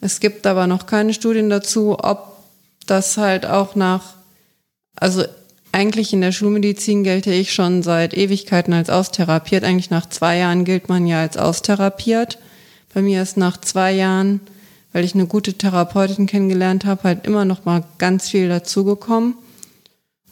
Es 0.00 0.20
gibt 0.20 0.46
aber 0.46 0.66
noch 0.66 0.86
keine 0.86 1.14
Studien 1.14 1.48
dazu, 1.48 1.96
ob 1.98 2.36
das 2.86 3.16
halt 3.16 3.46
auch 3.46 3.74
nach, 3.74 4.14
also 4.96 5.24
eigentlich 5.72 6.12
in 6.12 6.20
der 6.20 6.32
Schulmedizin 6.32 7.04
gelte 7.04 7.32
ich 7.32 7.52
schon 7.52 7.82
seit 7.82 8.14
Ewigkeiten 8.14 8.74
als 8.74 8.90
austherapiert. 8.90 9.64
Eigentlich 9.64 9.90
nach 9.90 10.08
zwei 10.08 10.38
Jahren 10.38 10.64
gilt 10.64 10.88
man 10.88 11.06
ja 11.06 11.20
als 11.20 11.36
austherapiert. 11.36 12.38
Bei 12.92 13.02
mir 13.02 13.22
ist 13.22 13.36
nach 13.36 13.56
zwei 13.58 13.92
Jahren 13.92 14.40
weil 14.98 15.04
ich 15.04 15.14
eine 15.14 15.28
gute 15.28 15.52
Therapeutin 15.54 16.26
kennengelernt 16.26 16.84
habe, 16.84 17.04
halt 17.04 17.24
immer 17.24 17.44
noch 17.44 17.64
mal 17.64 17.84
ganz 17.98 18.30
viel 18.30 18.48
dazugekommen. 18.48 19.34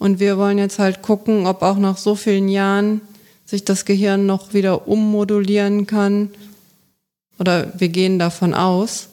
Und 0.01 0.19
wir 0.19 0.39
wollen 0.39 0.59
jetzt 0.59 0.81
halt 0.81 1.03
gucken, 1.03 1.47
ob 1.47 1.63
auch 1.63 1.79
nach 1.79 1.97
so 1.97 2.17
vielen 2.17 2.49
Jahren 2.49 3.01
sich 3.45 3.65
das 3.65 3.85
Gehirn 3.85 4.27
noch 4.27 4.55
wieder 4.55 4.89
ummodulieren 4.89 5.87
kann. 5.87 6.31
Oder 7.39 7.73
wir 7.79 7.91
gehen 7.91 8.19
davon 8.19 8.55
aus. 8.55 9.07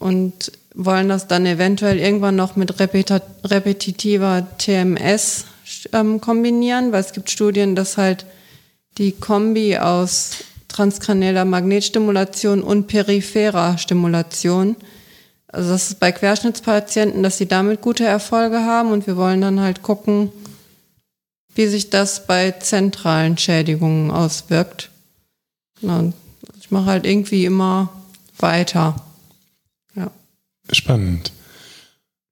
Und 0.00 0.50
wollen 0.74 1.08
das 1.08 1.28
dann 1.28 1.46
eventuell 1.46 2.00
irgendwann 2.00 2.34
noch 2.34 2.56
mit 2.56 2.80
repetitiver 2.80 4.48
TMS 4.58 5.44
ähm, 5.92 6.20
kombinieren, 6.20 6.90
weil 6.90 7.02
es 7.02 7.12
gibt 7.12 7.30
Studien, 7.30 7.76
dass 7.76 7.98
halt 7.98 8.26
die 8.98 9.12
Kombi 9.12 9.78
aus 9.78 10.38
transkranieller 10.76 11.46
Magnetstimulation 11.46 12.62
und 12.62 12.86
peripherer 12.86 13.78
Stimulation. 13.78 14.76
Also 15.48 15.70
das 15.70 15.88
ist 15.88 16.00
bei 16.00 16.12
Querschnittspatienten, 16.12 17.22
dass 17.22 17.38
sie 17.38 17.46
damit 17.46 17.80
gute 17.80 18.04
Erfolge 18.04 18.58
haben 18.58 18.92
und 18.92 19.06
wir 19.06 19.16
wollen 19.16 19.40
dann 19.40 19.60
halt 19.60 19.82
gucken, 19.82 20.30
wie 21.54 21.66
sich 21.66 21.88
das 21.88 22.26
bei 22.26 22.50
zentralen 22.50 23.38
Schädigungen 23.38 24.10
auswirkt. 24.10 24.90
Genau. 25.80 26.12
Ich 26.60 26.70
mache 26.70 26.86
halt 26.86 27.06
irgendwie 27.06 27.46
immer 27.46 27.90
weiter. 28.38 29.02
Ja. 29.94 30.10
Spannend. 30.72 31.32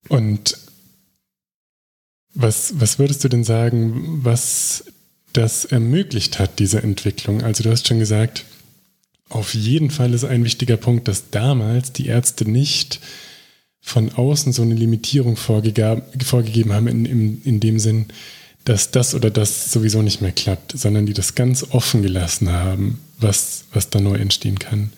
Und 0.08 0.58
was, 2.34 2.78
was 2.78 2.98
würdest 2.98 3.24
du 3.24 3.28
denn 3.28 3.44
sagen, 3.44 4.20
was 4.22 4.84
das 5.34 5.64
ermöglicht 5.66 6.38
hat, 6.38 6.58
diese 6.58 6.82
Entwicklung. 6.82 7.42
Also 7.42 7.62
du 7.62 7.70
hast 7.70 7.86
schon 7.86 7.98
gesagt, 7.98 8.44
auf 9.28 9.52
jeden 9.52 9.90
Fall 9.90 10.14
ist 10.14 10.24
ein 10.24 10.44
wichtiger 10.44 10.76
Punkt, 10.76 11.08
dass 11.08 11.30
damals 11.30 11.92
die 11.92 12.06
Ärzte 12.06 12.48
nicht 12.48 13.00
von 13.80 14.12
außen 14.12 14.52
so 14.52 14.62
eine 14.62 14.74
Limitierung 14.74 15.36
vorgegeben 15.36 16.72
haben, 16.72 16.86
in, 16.86 17.04
in, 17.04 17.42
in 17.42 17.60
dem 17.60 17.78
Sinn, 17.78 18.06
dass 18.64 18.92
das 18.92 19.14
oder 19.14 19.28
das 19.28 19.70
sowieso 19.72 20.00
nicht 20.00 20.22
mehr 20.22 20.32
klappt, 20.32 20.78
sondern 20.78 21.04
die 21.04 21.12
das 21.12 21.34
ganz 21.34 21.66
offen 21.70 22.00
gelassen 22.00 22.50
haben, 22.50 23.00
was, 23.18 23.64
was 23.72 23.90
da 23.90 24.00
neu 24.00 24.14
entstehen 24.14 24.58
kann. 24.58 24.92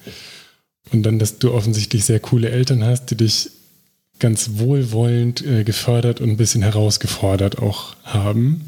Und 0.93 1.03
dann, 1.03 1.19
dass 1.19 1.39
du 1.39 1.53
offensichtlich 1.53 2.05
sehr 2.05 2.21
coole 2.21 2.51
Eltern 2.51 2.85
hast, 2.85 3.07
die 3.07 3.17
dich 3.17 3.51
ganz 4.19 4.51
wohlwollend 4.55 5.45
äh, 5.45 5.65
gefördert 5.65 6.21
und 6.21 6.31
ein 6.31 6.37
bisschen 6.37 6.63
herausgefordert 6.63 7.59
auch 7.59 7.97
haben 8.05 8.65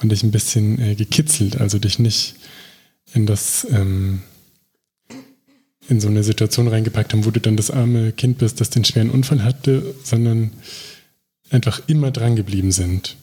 und 0.00 0.10
dich 0.10 0.22
ein 0.22 0.30
bisschen 0.30 0.80
äh, 0.80 0.94
gekitzelt, 0.94 1.60
also 1.60 1.78
dich 1.78 1.98
nicht 1.98 2.36
in 3.12 3.26
das 3.26 3.66
ähm, 3.70 4.22
in 5.88 6.00
so 6.00 6.08
eine 6.08 6.22
Situation 6.22 6.68
reingepackt 6.68 7.12
haben, 7.12 7.24
wo 7.24 7.30
du 7.30 7.40
dann 7.40 7.56
das 7.56 7.70
arme 7.70 8.12
Kind 8.12 8.38
bist, 8.38 8.60
das 8.60 8.70
den 8.70 8.84
schweren 8.84 9.10
Unfall 9.10 9.42
hatte, 9.42 9.94
sondern 10.04 10.52
einfach 11.50 11.82
immer 11.88 12.12
dran 12.12 12.36
geblieben 12.36 12.70
sind. 12.70 13.16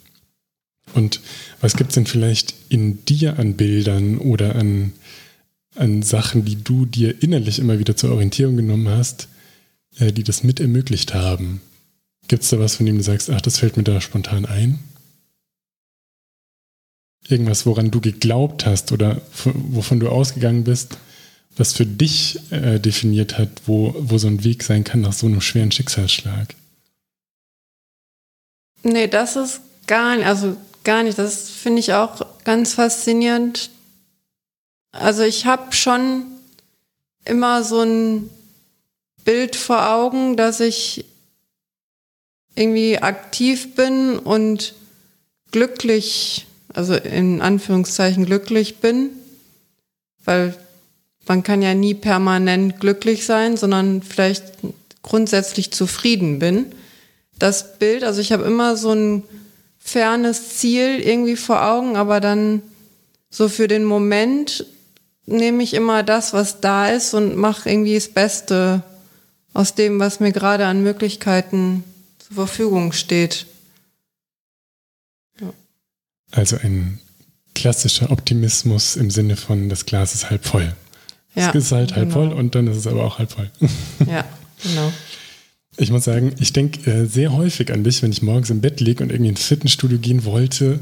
Und 0.94 1.22
was 1.62 1.76
gibt 1.76 1.92
es 1.92 1.96
denn 1.96 2.06
vielleicht 2.06 2.54
in 2.70 3.04
dir 3.06 3.40
an 3.40 3.54
Bildern 3.54 4.18
oder 4.18 4.56
an, 4.56 4.94
an 5.76 6.02
Sachen, 6.02 6.46
die 6.46 6.62
du 6.62 6.86
dir 6.86 7.22
innerlich 7.22 7.60
immer 7.60 7.80
wieder 7.80 7.96
zur 7.96 8.12
Orientierung 8.12 8.58
genommen 8.58 8.90
hast, 8.90 9.30
äh, 10.00 10.12
die 10.12 10.24
das 10.24 10.44
mit 10.44 10.60
ermöglicht 10.60 11.14
haben? 11.14 11.62
Gibt 12.28 12.44
es 12.44 12.50
da 12.50 12.60
was, 12.60 12.76
von 12.76 12.86
dem 12.86 12.98
du 12.98 13.04
sagst, 13.04 13.30
ach, 13.30 13.42
das 13.42 13.60
fällt 13.60 13.78
mir 13.78 13.84
da 13.84 14.02
spontan 14.02 14.46
ein? 14.46 14.80
Irgendwas, 17.30 17.66
woran 17.66 17.92
du 17.92 18.02
geglaubt 18.02 18.66
hast 18.66 18.92
oder 18.92 19.22
wovon 19.44 20.00
du 20.00 20.10
ausgegangen 20.10 20.64
bist, 20.64 20.98
was 21.56 21.74
für 21.74 21.86
dich 21.86 22.40
äh, 22.52 22.80
definiert 22.80 23.38
hat, 23.38 23.50
wo, 23.66 23.96
wo 23.98 24.18
so 24.18 24.28
ein 24.28 24.44
Weg 24.44 24.64
sein 24.64 24.84
kann 24.84 25.02
nach 25.02 25.14
so 25.14 25.28
einem 25.28 25.42
schweren 25.42 25.72
Schicksalsschlag? 25.72 26.56
Nee, 28.84 29.08
das 29.08 29.36
ist 29.36 29.62
gar 29.88 30.16
nicht, 30.16 30.26
also 30.26 30.56
gar 30.84 31.04
nicht. 31.04 31.18
Das 31.18 31.50
finde 31.50 31.80
ich 31.80 31.94
auch 31.94 32.26
ganz 32.44 32.76
faszinierend. 32.76 33.70
Also 34.92 35.24
ich 35.24 35.46
habe 35.46 35.74
schon 35.74 36.24
immer 37.26 37.64
so 37.64 37.82
ein 37.82 38.30
Bild 39.26 39.56
vor 39.56 39.90
Augen, 39.90 40.38
dass 40.38 40.60
ich 40.60 41.06
irgendwie 42.56 42.98
aktiv 42.98 43.76
bin 43.76 44.18
und 44.18 44.74
glücklich 45.52 46.47
also 46.78 46.94
in 46.94 47.42
Anführungszeichen 47.42 48.28
glücklich 48.28 48.78
bin, 48.78 49.10
weil 50.24 50.54
man 51.28 51.42
kann 51.42 51.64
ja 51.64 51.74
nie 51.74 51.96
permanent 51.96 52.80
glücklich 52.80 53.26
sein, 53.26 53.58
sondern 53.58 54.04
vielleicht 54.04 54.44
grundsätzlich 55.02 55.72
zufrieden 55.72 56.38
bin. 56.38 56.68
Das 57.40 57.80
Bild, 57.80 58.04
also 58.04 58.22
ich 58.22 58.32
habe 58.32 58.44
immer 58.44 58.78
so 58.78 58.92
ein 58.92 59.24
fernes 59.80 60.58
Ziel 60.58 61.00
irgendwie 61.00 61.36
vor 61.36 61.66
Augen, 61.66 61.96
aber 61.96 62.20
dann 62.20 62.62
so 63.32 63.50
für 63.50 63.68
den 63.68 63.84
Moment 63.84 64.64
nehme 65.26 65.64
ich 65.64 65.74
immer 65.74 66.04
das, 66.04 66.32
was 66.34 66.62
da 66.62 66.90
ist 66.90 67.16
und 67.16 67.36
mache 67.36 67.72
irgendwie 67.72 67.96
das 67.96 68.10
Beste 68.10 68.84
aus 69.52 69.74
dem, 69.74 70.00
was 70.00 70.20
mir 70.20 70.32
gerade 70.32 70.68
an 70.68 70.84
Möglichkeiten 70.84 71.84
zur 72.20 72.36
Verfügung 72.36 72.92
steht. 72.92 73.48
Also 76.32 76.58
ein 76.58 77.00
klassischer 77.56 78.12
Optimismus 78.12 78.96
im 78.96 79.10
Sinne 79.10 79.36
von, 79.36 79.70
das 79.70 79.86
Glas 79.86 80.14
ist 80.14 80.30
halb 80.30 80.46
voll. 80.46 80.74
Ja, 81.36 81.50
es 81.50 81.56
ist 81.56 81.72
halt 81.72 81.96
halb 81.96 82.10
genau. 82.10 82.30
voll 82.30 82.34
und 82.34 82.56
dann 82.56 82.68
ist 82.68 82.78
es 82.78 82.88
aber 82.88 83.04
auch 83.04 83.20
halb 83.20 83.32
voll. 83.32 83.50
Ja, 84.08 84.26
genau. 84.64 84.92
Ich 85.80 85.92
muss 85.92 86.06
sagen, 86.06 86.34
ich 86.40 86.54
denke 86.54 86.90
äh, 86.90 87.06
sehr 87.06 87.34
häufig 87.34 87.72
an 87.72 87.84
dich, 87.84 88.02
wenn 88.02 88.12
ich 88.12 88.24
morgens 88.24 88.50
im 88.50 88.62
Bett 88.62 88.80
liege 88.80 89.04
und 89.04 89.12
irgendwie 89.12 89.30
ins 89.30 89.44
Fitnessstudio 89.44 90.00
gehen 90.00 90.26
wollte. 90.26 90.80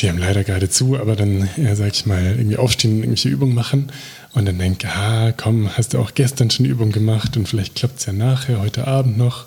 Die 0.00 0.08
haben 0.08 0.18
leider 0.18 0.44
gerade 0.44 0.68
zu, 0.68 0.96
aber 0.96 1.16
dann, 1.16 1.48
ja, 1.56 1.74
sag 1.74 1.92
ich 1.92 2.06
mal, 2.06 2.36
irgendwie 2.36 2.56
aufstehen 2.56 2.92
und 2.92 2.98
irgendwelche 2.98 3.28
Übungen 3.28 3.54
machen 3.54 3.92
und 4.32 4.46
dann 4.46 4.58
denke, 4.58 4.88
ah, 4.88 5.32
komm, 5.32 5.70
hast 5.76 5.94
du 5.94 5.98
auch 5.98 6.14
gestern 6.14 6.50
schon 6.50 6.64
die 6.64 6.70
Übung 6.70 6.90
gemacht 6.90 7.36
und 7.36 7.48
vielleicht 7.48 7.74
klappt 7.76 8.00
es 8.00 8.06
ja 8.06 8.12
nachher, 8.12 8.60
heute 8.60 8.86
Abend 8.86 9.18
noch. 9.18 9.46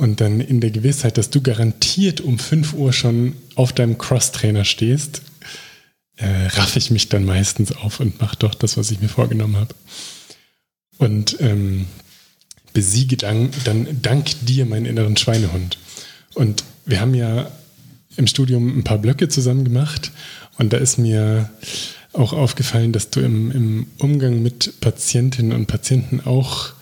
Und 0.00 0.22
dann 0.22 0.40
in 0.40 0.62
der 0.62 0.70
Gewissheit, 0.70 1.18
dass 1.18 1.28
du 1.28 1.42
garantiert 1.42 2.22
um 2.22 2.38
5 2.38 2.72
Uhr 2.72 2.94
schon 2.94 3.34
auf 3.54 3.74
deinem 3.74 3.98
Cross-Trainer 3.98 4.64
stehst, 4.64 5.20
äh, 6.16 6.46
raff 6.56 6.74
ich 6.76 6.90
mich 6.90 7.10
dann 7.10 7.26
meistens 7.26 7.70
auf 7.72 8.00
und 8.00 8.18
mache 8.18 8.36
doch 8.38 8.54
das, 8.54 8.78
was 8.78 8.90
ich 8.90 9.02
mir 9.02 9.10
vorgenommen 9.10 9.56
habe. 9.56 9.74
Und 10.96 11.36
ähm, 11.40 11.84
besiege 12.72 13.18
dann, 13.18 13.50
dann 13.64 14.00
dank 14.00 14.30
dir 14.40 14.64
meinen 14.64 14.86
inneren 14.86 15.18
Schweinehund. 15.18 15.76
Und 16.32 16.64
wir 16.86 16.98
haben 17.02 17.14
ja 17.14 17.50
im 18.16 18.26
Studium 18.26 18.78
ein 18.78 18.84
paar 18.84 19.00
Blöcke 19.00 19.28
zusammen 19.28 19.64
gemacht 19.64 20.12
und 20.56 20.72
da 20.72 20.78
ist 20.78 20.96
mir 20.96 21.50
auch 22.14 22.32
aufgefallen, 22.32 22.92
dass 22.92 23.10
du 23.10 23.20
im, 23.20 23.50
im 23.50 23.86
Umgang 23.98 24.42
mit 24.42 24.80
Patientinnen 24.80 25.52
und 25.52 25.66
Patienten 25.66 26.22
auch 26.22 26.72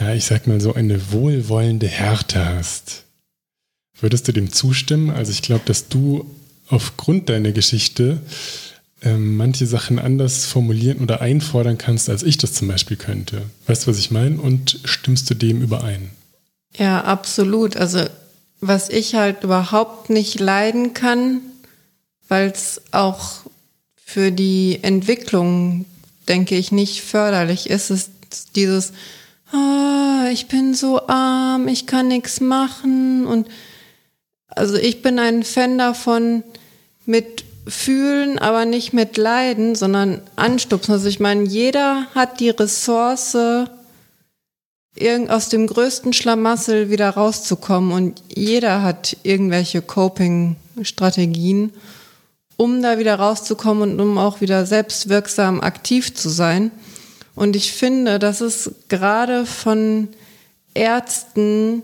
ja, 0.00 0.14
ich 0.14 0.24
sag 0.24 0.46
mal 0.46 0.60
so 0.60 0.74
eine 0.74 1.12
wohlwollende 1.12 1.88
Härte 1.88 2.44
hast. 2.44 3.04
Würdest 4.00 4.28
du 4.28 4.32
dem 4.32 4.52
zustimmen? 4.52 5.10
Also 5.10 5.32
ich 5.32 5.42
glaube, 5.42 5.62
dass 5.64 5.88
du 5.88 6.30
aufgrund 6.68 7.28
deiner 7.28 7.52
Geschichte 7.52 8.20
ähm, 9.02 9.36
manche 9.36 9.66
Sachen 9.66 9.98
anders 9.98 10.46
formulieren 10.46 11.00
oder 11.00 11.20
einfordern 11.20 11.78
kannst, 11.78 12.08
als 12.08 12.22
ich 12.22 12.36
das 12.36 12.52
zum 12.52 12.68
Beispiel 12.68 12.96
könnte. 12.96 13.42
Weißt 13.66 13.86
du, 13.86 13.90
was 13.90 13.98
ich 13.98 14.10
meine? 14.10 14.40
Und 14.40 14.80
stimmst 14.84 15.28
du 15.30 15.34
dem 15.34 15.62
überein? 15.62 16.10
Ja, 16.76 17.02
absolut. 17.02 17.76
Also 17.76 18.04
was 18.60 18.88
ich 18.88 19.14
halt 19.14 19.44
überhaupt 19.44 20.10
nicht 20.10 20.40
leiden 20.40 20.94
kann, 20.94 21.40
weil 22.28 22.50
es 22.50 22.80
auch 22.90 23.40
für 23.96 24.32
die 24.32 24.80
Entwicklung, 24.82 25.86
denke 26.28 26.56
ich, 26.56 26.72
nicht 26.72 27.02
förderlich 27.02 27.70
ist, 27.70 27.90
ist 27.90 28.10
dieses, 28.56 28.92
ah, 29.52 30.28
ich 30.32 30.48
bin 30.48 30.74
so 30.74 31.06
arm, 31.06 31.68
ich 31.68 31.86
kann 31.86 32.08
nichts 32.08 32.40
machen 32.40 33.26
und 33.26 33.48
also 34.48 34.76
ich 34.76 35.02
bin 35.02 35.18
ein 35.18 35.42
Fan 35.42 35.78
davon, 35.78 36.42
mit 37.06 37.44
fühlen, 37.66 38.38
aber 38.38 38.64
nicht 38.64 38.92
mit 38.92 39.16
leiden, 39.16 39.74
sondern 39.74 40.22
anstupsen. 40.36 40.92
Also 40.92 41.08
ich 41.08 41.20
meine, 41.20 41.44
jeder 41.44 42.06
hat 42.14 42.40
die 42.40 42.50
Ressource, 42.50 43.36
aus 45.28 45.48
dem 45.48 45.66
größten 45.68 46.12
Schlamassel 46.12 46.90
wieder 46.90 47.10
rauszukommen 47.10 47.92
und 47.92 48.22
jeder 48.34 48.82
hat 48.82 49.16
irgendwelche 49.22 49.80
Coping-Strategien, 49.80 51.72
um 52.56 52.82
da 52.82 52.98
wieder 52.98 53.14
rauszukommen 53.14 53.92
und 53.92 54.00
um 54.00 54.18
auch 54.18 54.40
wieder 54.40 54.66
selbstwirksam 54.66 55.60
aktiv 55.60 56.14
zu 56.14 56.28
sein. 56.28 56.72
Und 57.38 57.56
ich 57.56 57.72
finde, 57.72 58.18
dass 58.18 58.40
es 58.40 58.72
gerade 58.88 59.46
von 59.46 60.08
Ärzten, 60.74 61.82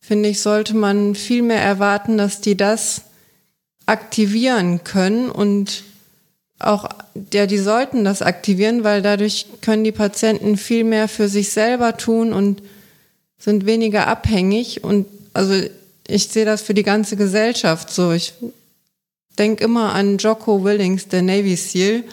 finde 0.00 0.28
ich, 0.28 0.40
sollte 0.40 0.74
man 0.74 1.14
viel 1.14 1.42
mehr 1.42 1.62
erwarten, 1.62 2.18
dass 2.18 2.40
die 2.40 2.56
das 2.56 3.02
aktivieren 3.86 4.84
können 4.84 5.30
und 5.30 5.84
auch, 6.58 6.88
ja, 7.32 7.46
die 7.46 7.58
sollten 7.58 8.04
das 8.04 8.20
aktivieren, 8.20 8.84
weil 8.84 9.00
dadurch 9.00 9.46
können 9.62 9.84
die 9.84 9.92
Patienten 9.92 10.56
viel 10.56 10.84
mehr 10.84 11.08
für 11.08 11.28
sich 11.28 11.50
selber 11.50 11.96
tun 11.96 12.32
und 12.32 12.62
sind 13.38 13.66
weniger 13.66 14.06
abhängig. 14.06 14.84
Und 14.84 15.06
also 15.32 15.54
ich 16.06 16.28
sehe 16.28 16.44
das 16.44 16.62
für 16.62 16.74
die 16.74 16.82
ganze 16.82 17.16
Gesellschaft 17.16 17.90
so. 17.90 18.12
Ich 18.12 18.34
denke 19.38 19.64
immer 19.64 19.94
an 19.94 20.18
Jocko 20.18 20.62
Willings, 20.62 21.08
der 21.08 21.22
Navy 21.22 21.56
SEAL. 21.56 22.04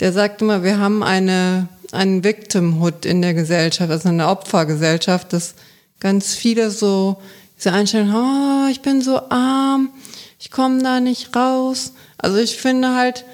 Der 0.00 0.12
sagt 0.12 0.42
immer, 0.42 0.64
wir 0.64 0.78
haben 0.78 1.04
eine, 1.04 1.68
einen 1.94 2.24
Victimhood 2.24 3.04
in 3.04 3.22
der 3.22 3.34
Gesellschaft, 3.34 3.90
also 3.90 4.08
eine 4.08 4.28
Opfergesellschaft, 4.28 5.32
dass 5.32 5.54
ganz 6.00 6.34
viele 6.34 6.70
so 6.70 7.20
diese 7.56 7.72
Einstellung, 7.72 8.14
oh, 8.14 8.68
ich 8.70 8.82
bin 8.82 9.00
so 9.00 9.30
arm, 9.30 9.90
ich 10.38 10.50
komme 10.50 10.82
da 10.82 11.00
nicht 11.00 11.34
raus. 11.34 11.92
Also 12.18 12.36
ich 12.36 12.56
finde 12.56 12.94
halt, 12.94 13.24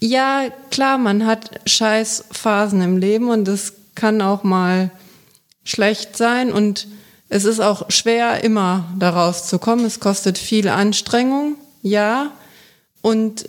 ja, 0.00 0.44
klar, 0.70 0.98
man 0.98 1.26
hat 1.26 1.50
scheiß 1.68 2.26
Phasen 2.30 2.80
im 2.82 2.98
Leben 2.98 3.30
und 3.30 3.48
es 3.48 3.72
kann 3.94 4.22
auch 4.22 4.44
mal 4.44 4.90
schlecht 5.64 6.16
sein 6.16 6.52
und 6.52 6.86
es 7.28 7.44
ist 7.44 7.60
auch 7.60 7.90
schwer, 7.90 8.42
immer 8.44 8.84
daraus 8.98 9.48
zu 9.48 9.58
kommen. 9.58 9.84
Es 9.84 10.00
kostet 10.00 10.38
viel 10.38 10.68
Anstrengung, 10.68 11.56
ja. 11.82 12.30
Und 13.02 13.48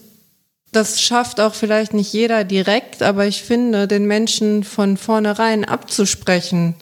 das 0.72 1.02
schafft 1.02 1.40
auch 1.40 1.56
vielleicht 1.56 1.94
nicht 1.94 2.14
jeder 2.14 2.44
direkt, 2.44 3.02
aber 3.02 3.26
ich 3.26 3.44
finde, 3.44 3.88
den 3.88 4.06
Menschen 4.06 4.64
von 4.64 4.98
vornherein 4.98 5.66
abzusprechen, 5.66 6.76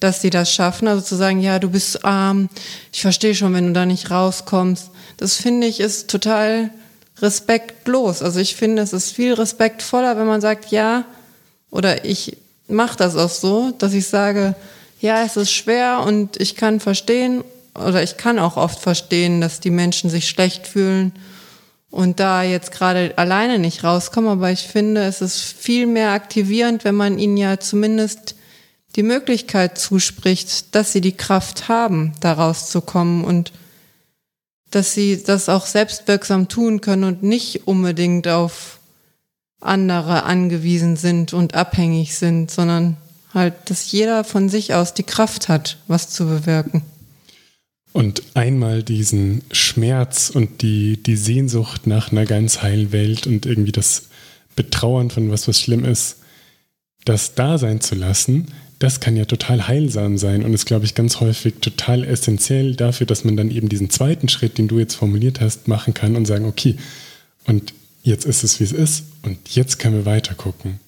dass 0.00 0.20
sie 0.20 0.30
das 0.30 0.52
schaffen, 0.52 0.88
also 0.88 1.02
zu 1.02 1.14
sagen, 1.14 1.40
ja, 1.40 1.58
du 1.58 1.70
bist 1.70 2.04
arm, 2.04 2.48
ich 2.92 3.02
verstehe 3.02 3.34
schon, 3.34 3.54
wenn 3.54 3.68
du 3.68 3.72
da 3.72 3.86
nicht 3.86 4.10
rauskommst, 4.10 4.90
das 5.16 5.36
finde 5.36 5.66
ich 5.66 5.78
ist 5.80 6.10
total 6.10 6.70
respektlos. 7.20 8.22
Also 8.22 8.40
ich 8.40 8.56
finde, 8.56 8.82
es 8.82 8.92
ist 8.92 9.12
viel 9.12 9.34
respektvoller, 9.34 10.16
wenn 10.16 10.26
man 10.26 10.40
sagt, 10.40 10.70
ja, 10.70 11.04
oder 11.70 12.04
ich 12.04 12.36
mache 12.66 12.96
das 12.96 13.16
auch 13.16 13.28
so, 13.28 13.72
dass 13.72 13.92
ich 13.92 14.06
sage, 14.06 14.56
ja, 15.00 15.22
es 15.22 15.36
ist 15.36 15.52
schwer 15.52 16.02
und 16.04 16.40
ich 16.40 16.56
kann 16.56 16.80
verstehen, 16.80 17.44
oder 17.74 18.02
ich 18.02 18.16
kann 18.16 18.38
auch 18.38 18.56
oft 18.56 18.80
verstehen, 18.80 19.40
dass 19.40 19.60
die 19.60 19.70
Menschen 19.70 20.10
sich 20.10 20.28
schlecht 20.28 20.66
fühlen 20.66 21.12
und 21.90 22.20
da 22.20 22.42
jetzt 22.42 22.72
gerade 22.72 23.14
alleine 23.16 23.58
nicht 23.58 23.82
rauskommen, 23.82 24.30
aber 24.30 24.50
ich 24.50 24.68
finde, 24.68 25.02
es 25.04 25.20
ist 25.20 25.40
viel 25.40 25.86
mehr 25.86 26.12
aktivierend, 26.12 26.84
wenn 26.84 26.94
man 26.94 27.18
ihnen 27.18 27.36
ja 27.36 27.58
zumindest 27.58 28.36
die 28.96 29.02
Möglichkeit 29.02 29.78
zuspricht, 29.78 30.74
dass 30.74 30.92
sie 30.92 31.00
die 31.00 31.16
Kraft 31.16 31.68
haben, 31.68 32.12
da 32.20 32.32
rauszukommen 32.32 33.24
und 33.24 33.52
dass 34.70 34.94
sie 34.94 35.22
das 35.22 35.48
auch 35.48 35.66
selbstwirksam 35.66 36.48
tun 36.48 36.80
können 36.80 37.04
und 37.04 37.22
nicht 37.22 37.66
unbedingt 37.66 38.28
auf 38.28 38.78
andere 39.60 40.22
angewiesen 40.22 40.96
sind 40.96 41.32
und 41.32 41.54
abhängig 41.54 42.16
sind, 42.16 42.50
sondern 42.50 42.96
halt, 43.34 43.54
dass 43.66 43.92
jeder 43.92 44.24
von 44.24 44.48
sich 44.48 44.74
aus 44.74 44.94
die 44.94 45.02
Kraft 45.02 45.48
hat, 45.48 45.78
was 45.86 46.10
zu 46.10 46.26
bewirken. 46.26 46.82
Und 47.92 48.22
einmal 48.34 48.82
diesen 48.82 49.42
Schmerz 49.50 50.30
und 50.30 50.62
die, 50.62 51.02
die 51.02 51.16
Sehnsucht 51.16 51.86
nach 51.86 52.12
einer 52.12 52.24
ganz 52.24 52.62
heilen 52.62 52.92
Welt 52.92 53.26
und 53.26 53.46
irgendwie 53.46 53.72
das 53.72 54.04
Betrauern 54.54 55.10
von 55.10 55.30
was, 55.30 55.48
was 55.48 55.60
schlimm 55.60 55.84
ist, 55.84 56.18
das 57.04 57.34
da 57.34 57.58
sein 57.58 57.80
zu 57.80 57.94
lassen, 57.94 58.46
das 58.78 59.00
kann 59.00 59.16
ja 59.16 59.26
total 59.26 59.68
heilsam 59.68 60.16
sein 60.16 60.42
und 60.42 60.54
ist, 60.54 60.66
glaube 60.66 60.86
ich, 60.86 60.94
ganz 60.94 61.20
häufig 61.20 61.54
total 61.60 62.02
essentiell 62.04 62.74
dafür, 62.76 63.06
dass 63.06 63.24
man 63.24 63.36
dann 63.36 63.50
eben 63.50 63.68
diesen 63.68 63.90
zweiten 63.90 64.28
Schritt, 64.28 64.56
den 64.56 64.68
du 64.68 64.78
jetzt 64.78 64.94
formuliert 64.94 65.40
hast, 65.40 65.68
machen 65.68 65.92
kann 65.92 66.16
und 66.16 66.24
sagen, 66.24 66.46
okay, 66.46 66.76
und 67.44 67.74
jetzt 68.02 68.24
ist 68.24 68.42
es, 68.42 68.58
wie 68.58 68.64
es 68.64 68.72
ist 68.72 69.04
und 69.22 69.54
jetzt 69.54 69.78
können 69.78 69.96
wir 69.96 70.06
weiter 70.06 70.34
gucken. 70.34 70.80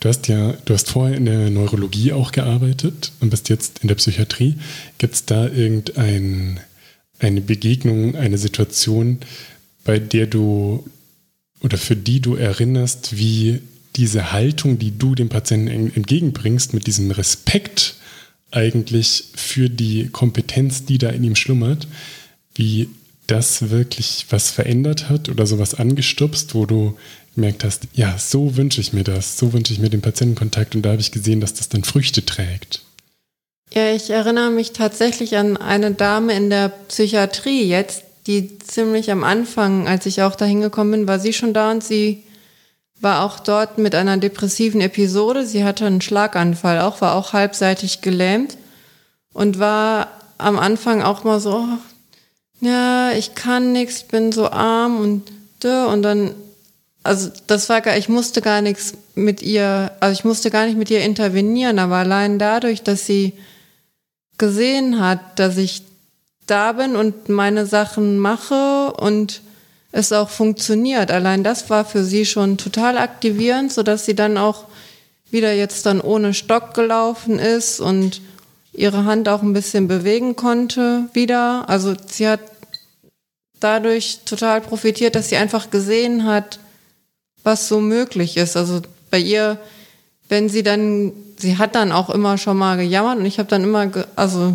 Du 0.00 0.08
hast 0.08 0.28
ja, 0.28 0.52
du 0.64 0.74
hast 0.74 0.90
vorher 0.90 1.16
in 1.16 1.24
der 1.24 1.50
Neurologie 1.50 2.12
auch 2.12 2.30
gearbeitet 2.30 3.12
und 3.20 3.30
bist 3.30 3.48
jetzt 3.48 3.80
in 3.80 3.88
der 3.88 3.96
Psychiatrie. 3.96 4.54
Gibt 4.98 5.14
es 5.14 5.24
da 5.24 5.48
irgendeine 5.48 6.60
Begegnung, 7.20 8.14
eine 8.14 8.38
Situation, 8.38 9.18
bei 9.84 9.98
der 9.98 10.26
du 10.26 10.88
oder 11.60 11.78
für 11.78 11.96
die 11.96 12.20
du 12.20 12.36
erinnerst, 12.36 13.16
wie 13.16 13.60
diese 13.96 14.30
Haltung, 14.32 14.78
die 14.78 14.96
du 14.96 15.16
dem 15.16 15.28
Patienten 15.28 15.90
entgegenbringst, 15.92 16.72
mit 16.72 16.86
diesem 16.86 17.10
Respekt 17.10 17.96
eigentlich 18.52 19.24
für 19.34 19.68
die 19.68 20.08
Kompetenz, 20.08 20.84
die 20.84 20.98
da 20.98 21.10
in 21.10 21.24
ihm 21.24 21.34
schlummert, 21.34 21.88
wie 22.54 22.88
das 23.26 23.70
wirklich 23.70 24.26
was 24.30 24.50
verändert 24.50 25.08
hat 25.08 25.28
oder 25.28 25.46
sowas 25.46 25.74
angestupst, 25.74 26.54
wo 26.54 26.64
du 26.64 26.96
gemerkt 27.38 27.62
hast, 27.62 27.84
ja, 27.92 28.18
so 28.18 28.56
wünsche 28.56 28.80
ich 28.80 28.92
mir 28.92 29.04
das, 29.04 29.38
so 29.38 29.52
wünsche 29.52 29.72
ich 29.72 29.78
mir 29.78 29.90
den 29.90 30.02
Patientenkontakt 30.02 30.74
und 30.74 30.82
da 30.82 30.90
habe 30.90 31.00
ich 31.00 31.12
gesehen, 31.12 31.40
dass 31.40 31.54
das 31.54 31.68
dann 31.68 31.84
Früchte 31.84 32.26
trägt. 32.26 32.82
Ja, 33.72 33.92
ich 33.92 34.10
erinnere 34.10 34.50
mich 34.50 34.72
tatsächlich 34.72 35.36
an 35.36 35.56
eine 35.56 35.92
Dame 35.92 36.34
in 36.34 36.50
der 36.50 36.68
Psychiatrie 36.88 37.62
jetzt, 37.62 38.02
die 38.26 38.58
ziemlich 38.58 39.12
am 39.12 39.22
Anfang, 39.22 39.86
als 39.86 40.04
ich 40.06 40.22
auch 40.22 40.34
da 40.34 40.46
hingekommen 40.46 40.90
bin, 40.90 41.08
war 41.08 41.20
sie 41.20 41.32
schon 41.32 41.54
da 41.54 41.70
und 41.70 41.84
sie 41.84 42.24
war 43.00 43.24
auch 43.24 43.38
dort 43.38 43.78
mit 43.78 43.94
einer 43.94 44.16
depressiven 44.16 44.80
Episode. 44.80 45.46
Sie 45.46 45.62
hatte 45.62 45.86
einen 45.86 46.00
Schlaganfall, 46.00 46.80
auch 46.80 47.00
war 47.00 47.14
auch 47.14 47.32
halbseitig 47.32 48.00
gelähmt 48.00 48.58
und 49.32 49.60
war 49.60 50.08
am 50.38 50.58
Anfang 50.58 51.02
auch 51.02 51.22
mal 51.22 51.38
so, 51.38 51.54
oh, 51.54 51.78
ja, 52.60 53.12
ich 53.12 53.36
kann 53.36 53.70
nichts, 53.72 53.98
ich 53.98 54.08
bin 54.08 54.32
so 54.32 54.50
arm 54.50 55.00
und 55.00 55.30
und 55.64 56.02
dann, 56.02 56.34
also 57.08 57.30
das 57.46 57.68
war 57.70 57.80
gar, 57.80 57.96
ich 57.96 58.08
musste 58.08 58.42
gar 58.42 58.60
nichts 58.60 58.92
mit 59.14 59.42
ihr, 59.42 59.90
also 60.00 60.12
ich 60.12 60.24
musste 60.24 60.50
gar 60.50 60.66
nicht 60.66 60.76
mit 60.76 60.90
ihr 60.90 61.00
intervenieren, 61.00 61.78
aber 61.78 61.96
allein 61.96 62.38
dadurch, 62.38 62.82
dass 62.82 63.06
sie 63.06 63.32
gesehen 64.36 65.00
hat, 65.00 65.38
dass 65.38 65.56
ich 65.56 65.82
da 66.46 66.72
bin 66.72 66.96
und 66.96 67.30
meine 67.30 67.64
Sachen 67.64 68.18
mache 68.18 68.92
und 68.92 69.40
es 69.90 70.12
auch 70.12 70.28
funktioniert. 70.28 71.10
Allein 71.10 71.42
das 71.42 71.70
war 71.70 71.86
für 71.86 72.04
sie 72.04 72.26
schon 72.26 72.58
total 72.58 72.98
aktivierend, 72.98 73.72
sodass 73.72 74.04
sie 74.04 74.14
dann 74.14 74.36
auch 74.36 74.66
wieder 75.30 75.54
jetzt 75.54 75.86
dann 75.86 76.00
ohne 76.02 76.34
Stock 76.34 76.74
gelaufen 76.74 77.38
ist 77.38 77.80
und 77.80 78.20
ihre 78.72 79.06
Hand 79.06 79.28
auch 79.28 79.42
ein 79.42 79.54
bisschen 79.54 79.88
bewegen 79.88 80.36
konnte 80.36 81.08
wieder. 81.14 81.68
Also 81.68 81.94
sie 82.06 82.28
hat 82.28 82.40
dadurch 83.60 84.20
total 84.26 84.60
profitiert, 84.60 85.14
dass 85.14 85.30
sie 85.30 85.36
einfach 85.36 85.70
gesehen 85.70 86.24
hat, 86.24 86.60
was 87.48 87.66
so 87.66 87.80
möglich 87.80 88.36
ist. 88.36 88.56
Also 88.56 88.82
bei 89.10 89.18
ihr, 89.18 89.58
wenn 90.28 90.50
sie 90.50 90.62
dann, 90.62 91.12
sie 91.38 91.56
hat 91.56 91.74
dann 91.74 91.92
auch 91.92 92.10
immer 92.10 92.36
schon 92.36 92.58
mal 92.58 92.76
gejammert 92.76 93.18
und 93.18 93.24
ich 93.24 93.38
habe 93.38 93.48
dann 93.48 93.64
immer, 93.64 93.90
also 94.16 94.54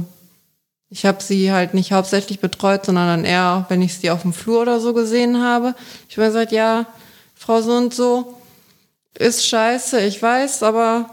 ich 0.91 1.07
habe 1.07 1.23
sie 1.23 1.51
halt 1.51 1.73
nicht 1.73 1.91
hauptsächlich 1.91 2.39
betreut, 2.39 2.85
sondern 2.85 3.07
dann 3.07 3.25
eher, 3.25 3.65
wenn 3.69 3.81
ich 3.81 3.97
sie 3.97 4.11
auf 4.11 4.21
dem 4.21 4.31
Flur 4.31 4.61
oder 4.61 4.79
so 4.79 4.93
gesehen 4.93 5.41
habe. 5.41 5.73
Ich 6.07 6.17
habe 6.17 6.27
gesagt, 6.27 6.51
ja, 6.51 6.85
Frau 7.33 7.61
so 7.61 7.73
und 7.73 7.95
so, 7.95 8.35
ist 9.17 9.45
scheiße, 9.45 9.99
ich 10.01 10.21
weiß, 10.21 10.61
aber 10.61 11.09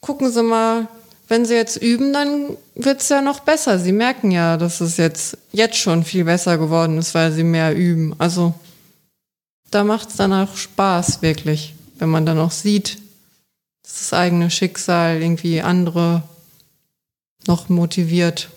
gucken 0.00 0.32
Sie 0.32 0.42
mal, 0.42 0.88
wenn 1.28 1.46
Sie 1.46 1.54
jetzt 1.54 1.76
üben, 1.76 2.12
dann 2.12 2.56
wird 2.74 3.00
es 3.00 3.08
ja 3.08 3.22
noch 3.22 3.40
besser. 3.40 3.78
Sie 3.78 3.92
merken 3.92 4.32
ja, 4.32 4.56
dass 4.56 4.80
es 4.80 4.96
jetzt, 4.96 5.38
jetzt 5.52 5.76
schon 5.76 6.04
viel 6.04 6.24
besser 6.24 6.58
geworden 6.58 6.98
ist, 6.98 7.14
weil 7.14 7.30
Sie 7.30 7.44
mehr 7.44 7.74
üben. 7.74 8.14
Also 8.18 8.52
da 9.74 9.82
macht 9.82 10.10
es 10.10 10.16
dann 10.16 10.32
auch 10.32 10.56
Spaß, 10.56 11.20
wirklich, 11.22 11.74
wenn 11.98 12.08
man 12.08 12.24
dann 12.24 12.38
auch 12.38 12.52
sieht, 12.52 12.98
dass 13.82 13.98
das 13.98 14.12
eigene 14.12 14.50
Schicksal 14.50 15.20
irgendwie 15.20 15.62
andere 15.62 16.22
noch 17.46 17.68
motiviert. 17.68 18.50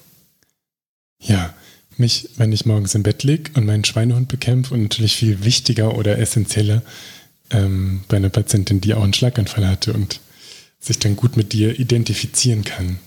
Ja, 1.19 1.53
mich, 1.97 2.29
wenn 2.37 2.51
ich 2.51 2.67
morgens 2.67 2.93
im 2.93 3.01
Bett 3.01 3.23
liege 3.23 3.51
und 3.55 3.65
meinen 3.65 3.83
Schweinehund 3.83 4.27
bekämpfe 4.27 4.75
und 4.75 4.83
natürlich 4.83 5.15
viel 5.15 5.43
wichtiger 5.43 5.97
oder 5.97 6.19
essentieller 6.19 6.83
ähm, 7.49 8.03
bei 8.07 8.17
einer 8.17 8.29
Patientin, 8.29 8.79
die 8.79 8.93
auch 8.93 9.03
einen 9.03 9.13
Schlaganfall 9.13 9.67
hatte 9.67 9.93
und 9.93 10.21
sich 10.79 10.99
dann 10.99 11.15
gut 11.15 11.35
mit 11.35 11.51
dir 11.51 11.79
identifizieren 11.79 12.63
kann. 12.63 12.99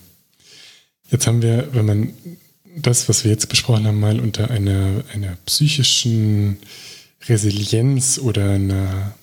Jetzt 1.08 1.28
haben 1.28 1.42
wir, 1.42 1.68
wenn 1.72 1.86
man 1.86 2.12
das, 2.76 3.08
was 3.08 3.22
wir 3.22 3.30
jetzt 3.30 3.48
besprochen 3.48 3.86
haben, 3.86 4.00
mal 4.00 4.18
unter 4.18 4.50
einer, 4.50 5.04
einer 5.12 5.36
psychischen 5.46 6.58
Resilienz 7.28 8.18
oder 8.18 8.50
einer, 8.50 9.14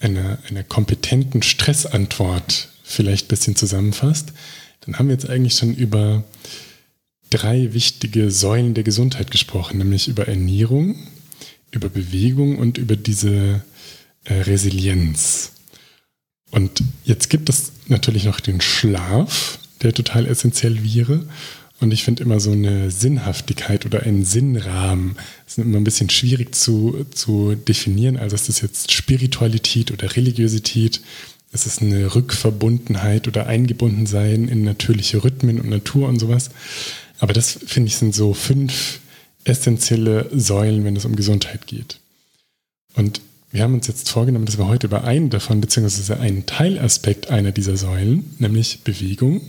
einer, 0.00 0.38
einer 0.48 0.64
kompetenten 0.64 1.42
Stressantwort 1.42 2.68
vielleicht 2.82 3.26
ein 3.26 3.28
bisschen 3.28 3.56
zusammenfasst, 3.56 4.32
dann 4.80 4.98
haben 4.98 5.08
wir 5.08 5.14
jetzt 5.14 5.28
eigentlich 5.28 5.54
schon 5.54 5.74
über 5.74 6.24
drei 7.30 7.72
wichtige 7.72 8.30
Säulen 8.30 8.74
der 8.74 8.84
Gesundheit 8.84 9.30
gesprochen, 9.30 9.78
nämlich 9.78 10.08
über 10.08 10.28
Ernährung, 10.28 10.96
über 11.70 11.88
Bewegung 11.88 12.58
und 12.58 12.78
über 12.78 12.96
diese 12.96 13.62
äh, 14.24 14.34
Resilienz. 14.34 15.52
Und 16.50 16.82
jetzt 17.04 17.30
gibt 17.30 17.48
es 17.48 17.72
natürlich 17.88 18.24
noch 18.24 18.40
den 18.40 18.60
Schlaf, 18.60 19.58
der 19.82 19.92
total 19.92 20.26
essentiell 20.26 20.84
wäre. 20.84 21.26
Und 21.80 21.92
ich 21.92 22.04
finde 22.04 22.22
immer 22.22 22.40
so 22.40 22.52
eine 22.52 22.90
Sinnhaftigkeit 22.90 23.84
oder 23.84 24.04
einen 24.04 24.24
Sinnrahmen, 24.24 25.16
ist 25.46 25.58
immer 25.58 25.78
ein 25.78 25.84
bisschen 25.84 26.08
schwierig 26.08 26.54
zu, 26.54 27.04
zu 27.12 27.56
definieren. 27.56 28.16
Also 28.16 28.36
ist 28.36 28.48
das 28.48 28.60
jetzt 28.60 28.92
Spiritualität 28.92 29.90
oder 29.90 30.16
Religiosität? 30.16 31.00
Ist 31.52 31.66
es 31.66 31.80
eine 31.80 32.14
Rückverbundenheit 32.14 33.28
oder 33.28 33.46
Eingebundensein 33.46 34.48
in 34.48 34.64
natürliche 34.64 35.22
Rhythmen 35.22 35.60
und 35.60 35.68
Natur 35.68 36.08
und 36.08 36.18
sowas? 36.18 36.50
Aber 37.18 37.32
das, 37.32 37.58
finde 37.66 37.88
ich, 37.88 37.96
sind 37.96 38.14
so 38.14 38.34
fünf 38.34 39.00
essentielle 39.44 40.30
Säulen, 40.32 40.84
wenn 40.84 40.96
es 40.96 41.04
um 41.04 41.16
Gesundheit 41.16 41.66
geht. 41.66 41.98
Und 42.94 43.20
wir 43.50 43.62
haben 43.62 43.74
uns 43.74 43.86
jetzt 43.86 44.08
vorgenommen, 44.08 44.46
dass 44.46 44.58
wir 44.58 44.66
heute 44.66 44.88
über 44.88 45.04
einen 45.04 45.30
davon, 45.30 45.60
beziehungsweise 45.60 46.18
einen 46.18 46.46
Teilaspekt 46.46 47.30
einer 47.30 47.52
dieser 47.52 47.76
Säulen, 47.76 48.34
nämlich 48.38 48.80
Bewegung, 48.82 49.42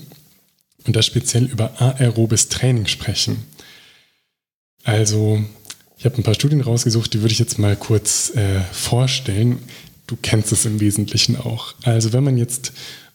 und 0.86 0.96
da 0.96 1.02
speziell 1.02 1.46
über 1.46 1.82
aerobes 1.82 2.50
Training 2.50 2.88
sprechen. 2.88 3.46
Also, 4.84 5.44
ich 5.98 6.06
habe 6.06 6.18
ein 6.18 6.24
paar 6.24 6.36
Studien 6.36 6.62
rausgesucht, 6.62 7.14
die 7.14 7.22
würde 7.22 7.34
ich 7.34 7.40
jetzt 7.40 7.58
mal 7.58 7.76
kurz 7.76 8.34
äh, 8.36 8.62
vorstellen. 8.72 9.60
Du 10.08 10.16
kennst 10.22 10.52
es 10.52 10.66
im 10.66 10.80
Wesentlichen 10.80 11.38
auch. 11.38 11.74
Also, 11.84 12.14
wenn 12.14 12.24
man 12.24 12.38
jetzt 12.38 12.74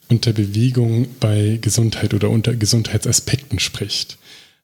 unter 0.09 0.33
Bewegung 0.33 1.07
bei 1.21 1.59
Gesundheit 1.61 2.15
oder 2.15 2.31
unter 2.31 2.57
Gesundheitsaspekten 2.57 3.61
spricht, 3.61 4.19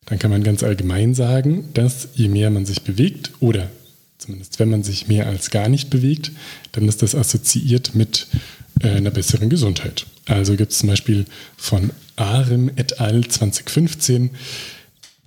dann 0.06 0.18
kann 0.18 0.30
man 0.30 0.42
ganz 0.42 0.62
allgemein 0.62 1.14
sagen, 1.14 1.68
dass 1.74 2.08
je 2.14 2.28
mehr 2.28 2.50
man 2.50 2.66
sich 2.66 2.82
bewegt 2.82 3.30
oder 3.40 3.70
zumindest 4.18 4.58
wenn 4.58 4.70
man 4.70 4.82
sich 4.82 5.08
mehr 5.08 5.26
als 5.26 5.50
gar 5.50 5.68
nicht 5.68 5.90
bewegt, 5.90 6.32
dann 6.72 6.88
ist 6.88 7.02
das 7.02 7.14
assoziiert 7.14 7.94
mit 7.94 8.26
äh, 8.80 8.88
einer 8.88 9.10
besseren 9.10 9.50
Gesundheit. 9.50 10.06
Also 10.26 10.56
gibt 10.56 10.72
es 10.72 10.78
zum 10.78 10.88
Beispiel 10.88 11.26
von 11.56 11.90
Arim 12.16 12.70
et 12.76 13.00
al. 13.00 13.26
2015 13.26 14.31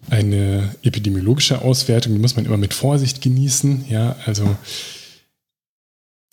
eine 0.10 0.76
epidemiologische 0.82 1.62
Auswertung, 1.62 2.14
die 2.14 2.20
muss 2.20 2.36
man 2.36 2.46
immer 2.46 2.58
mit 2.58 2.74
Vorsicht 2.74 3.22
genießen. 3.22 3.86
Ja, 3.90 4.16
also 4.26 4.56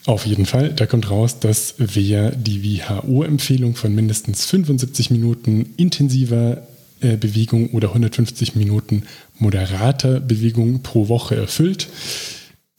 auf 0.07 0.25
jeden 0.25 0.47
Fall, 0.47 0.73
da 0.73 0.87
kommt 0.87 1.11
raus, 1.11 1.40
dass 1.40 1.75
wer 1.79 2.31
die 2.31 2.62
WHO-Empfehlung 2.62 3.75
von 3.75 3.95
mindestens 3.95 4.47
75 4.47 5.11
Minuten 5.11 5.75
intensiver 5.77 6.62
äh, 7.01 7.16
Bewegung 7.16 7.71
oder 7.71 7.88
150 7.88 8.55
Minuten 8.55 9.03
moderater 9.38 10.21
Bewegung 10.21 10.83
pro 10.83 11.09
Woche 11.09 11.35
erfüllt, 11.37 11.88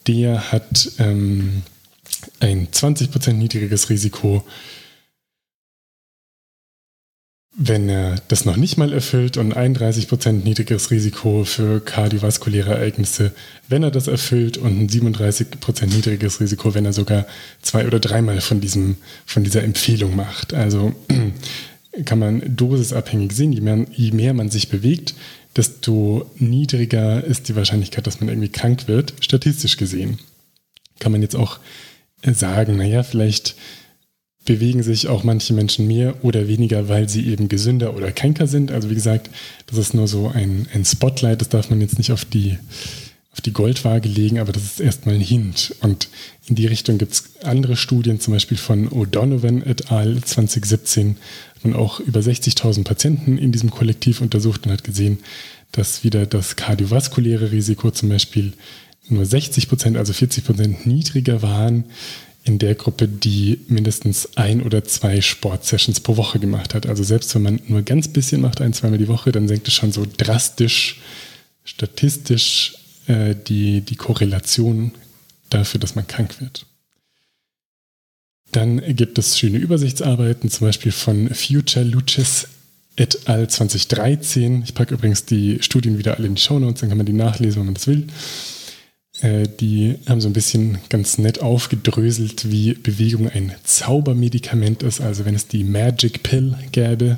der 0.08 0.54
hat 0.54 0.92
ähm, 1.00 1.64
ein 2.40 2.70
20% 2.70 3.34
niedrigeres 3.34 3.90
Risiko 3.90 4.44
wenn 7.60 7.90
er 7.90 8.18
das 8.28 8.46
noch 8.46 8.56
nicht 8.56 8.78
mal 8.78 8.94
erfüllt 8.94 9.36
und 9.36 9.58
31% 9.58 10.44
niedrigeres 10.44 10.92
Risiko 10.92 11.44
für 11.44 11.80
kardiovaskuläre 11.80 12.76
Ereignisse, 12.76 13.32
wenn 13.68 13.82
er 13.82 13.90
das 13.90 14.08
erfüllt 14.08 14.58
und 14.60 14.80
ein 14.80 14.88
37% 14.88 15.88
niedrigeres 15.88 16.40
Risiko, 16.40 16.76
wenn 16.76 16.86
er 16.86 16.94
sogar 16.94 17.26
zwei 17.64 17.88
oder 17.88 18.00
dreimal 18.00 18.42
von, 18.42 18.62
diesem, 18.62 18.98
von 19.26 19.44
dieser 19.44 19.64
Empfehlung 19.64 20.16
macht. 20.16 20.54
Also 20.54 20.94
kann 22.06 22.20
man 22.20 22.44
dosisabhängig 22.56 23.32
sehen, 23.32 23.52
je 23.52 23.62
mehr, 23.62 23.88
je 23.92 24.12
mehr 24.12 24.36
man 24.36 24.52
sich 24.52 24.70
bewegt, 24.70 25.16
desto 25.56 26.30
niedriger 26.38 27.24
ist 27.24 27.50
die 27.50 27.56
Wahrscheinlichkeit, 27.56 28.06
dass 28.06 28.20
man 28.20 28.30
irgendwie 28.30 28.50
krank 28.50 28.88
wird, 28.88 29.16
statistisch 29.20 29.78
gesehen. 29.78 30.20
Kann 31.00 31.12
man 31.12 31.24
jetzt 31.24 31.36
auch 31.36 31.58
sagen, 32.22 32.78
naja, 32.78 33.02
vielleicht 33.02 33.56
bewegen 34.48 34.82
sich 34.82 35.08
auch 35.10 35.24
manche 35.24 35.54
Menschen 35.54 35.88
mehr 35.88 36.24
oder 36.24 36.48
weniger, 36.48 36.88
weil 36.88 37.08
sie 37.10 37.28
eben 37.28 37.50
gesünder 37.50 37.96
oder 37.96 38.12
kränker 38.14 38.48
sind. 38.48 38.72
Also 38.72 38.90
wie 38.90 38.96
gesagt, 38.96 39.30
das 39.68 39.78
ist 39.78 39.94
nur 39.94 40.08
so 40.08 40.30
ein, 40.34 40.68
ein 40.74 40.86
Spotlight, 40.86 41.42
das 41.42 41.50
darf 41.50 41.70
man 41.70 41.82
jetzt 41.82 41.98
nicht 41.98 42.14
auf 42.14 42.24
die, 42.24 42.58
auf 43.34 43.42
die 43.42 43.52
Goldwaage 43.52 44.08
legen, 44.08 44.40
aber 44.40 44.54
das 44.54 44.64
ist 44.64 44.80
erstmal 44.80 45.16
ein 45.16 45.22
Hint. 45.22 45.76
Und 45.82 46.08
in 46.48 46.56
die 46.56 46.66
Richtung 46.66 46.98
gibt 46.98 47.12
es 47.12 47.24
andere 47.44 47.76
Studien, 47.76 48.22
zum 48.22 48.34
Beispiel 48.34 48.58
von 48.58 48.90
O'Donovan 48.90 49.66
et 49.66 49.92
al. 49.92 50.24
2017, 50.24 51.18
hat 51.56 51.66
man 51.66 51.76
auch 51.76 52.00
über 52.00 52.22
60.000 52.22 52.86
Patienten 52.86 53.38
in 53.38 53.52
diesem 53.52 53.70
Kollektiv 53.70 54.22
untersucht 54.22 54.66
und 54.66 54.72
hat 54.72 54.86
gesehen, 54.86 55.20
dass 55.74 56.06
wieder 56.06 56.26
das 56.26 56.56
kardiovaskuläre 56.56 57.52
Risiko 57.52 57.92
zum 57.92 58.08
Beispiel 58.08 58.54
nur 59.10 59.26
60 59.26 59.68
Prozent, 59.68 59.98
also 59.98 60.14
40 60.14 60.46
Prozent 60.46 60.86
niedriger 60.86 61.42
waren 61.42 61.84
in 62.48 62.60
der 62.60 62.76
Gruppe, 62.76 63.08
die 63.08 63.60
mindestens 63.68 64.38
ein 64.38 64.62
oder 64.62 64.84
zwei 64.84 65.22
Sportsessions 65.22 66.00
pro 66.00 66.18
Woche 66.18 66.40
gemacht 66.40 66.74
hat. 66.74 66.86
Also 66.86 67.04
selbst 67.04 67.34
wenn 67.36 67.44
man 67.44 67.60
nur 67.68 67.82
ganz 67.82 68.08
bisschen 68.08 68.42
macht, 68.42 68.62
ein, 68.62 68.74
zweimal 68.74 68.98
die 68.98 69.08
Woche, 69.08 69.32
dann 69.32 69.48
senkt 69.48 69.68
es 69.68 69.74
schon 69.74 69.92
so 69.92 70.06
drastisch, 70.18 71.00
statistisch 71.64 72.76
äh, 73.08 73.36
die, 73.36 73.82
die 73.82 73.96
Korrelation 73.96 74.92
dafür, 75.50 75.80
dass 75.80 75.96
man 75.96 76.08
krank 76.08 76.42
wird. 76.42 76.66
Dann 78.52 78.82
gibt 78.96 79.18
es 79.18 79.38
schöne 79.38 79.58
Übersichtsarbeiten, 79.58 80.50
zum 80.50 80.68
Beispiel 80.68 80.92
von 80.92 81.30
Future 81.34 81.86
Lucis 81.86 82.48
et 82.96 83.28
al. 83.28 83.50
2013. 83.50 84.64
Ich 84.64 84.74
packe 84.74 84.94
übrigens 84.94 85.26
die 85.26 85.58
Studien 85.62 85.98
wieder 85.98 86.18
alle 86.18 86.28
in 86.28 86.36
die 86.36 86.42
Show 86.42 86.60
Notes, 86.60 86.82
dann 86.82 86.90
kann 86.90 86.98
man 86.98 87.06
die 87.06 87.14
nachlesen, 87.14 87.60
wenn 87.60 87.66
man 87.66 87.76
das 87.76 87.88
will. 87.88 88.08
Äh, 89.22 89.48
die 89.60 89.96
haben 90.08 90.22
so 90.22 90.30
ein 90.30 90.34
bisschen 90.34 90.78
ganz 90.90 91.18
nett 91.18 91.42
aufgedröselt, 91.42 92.52
wie 92.52 92.74
Bewegung 92.74 93.30
ein 93.30 93.54
Zaubermedikament 93.64 94.84
ist. 94.84 95.02
Also 95.02 95.26
wenn 95.26 95.36
es 95.36 95.48
die 95.48 95.64
Magic 95.64 96.24
Pill 96.24 96.56
gäbe, 96.72 97.18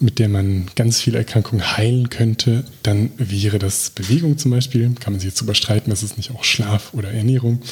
mit 0.00 0.18
der 0.18 0.28
man 0.28 0.66
ganz 0.76 1.00
viele 1.00 1.18
Erkrankungen 1.18 1.76
heilen 1.76 2.08
könnte, 2.08 2.64
dann 2.82 3.10
wäre 3.16 3.58
das 3.58 3.90
Bewegung 3.90 4.38
zum 4.38 4.52
Beispiel. 4.52 4.90
Kann 5.00 5.12
man 5.12 5.20
sich 5.20 5.30
jetzt 5.30 5.40
überstreiten, 5.40 5.90
das 5.90 6.02
ist 6.02 6.16
nicht 6.16 6.30
auch 6.30 6.44
Schlaf 6.44 6.94
oder 6.94 7.10
Ernährung. 7.10 7.62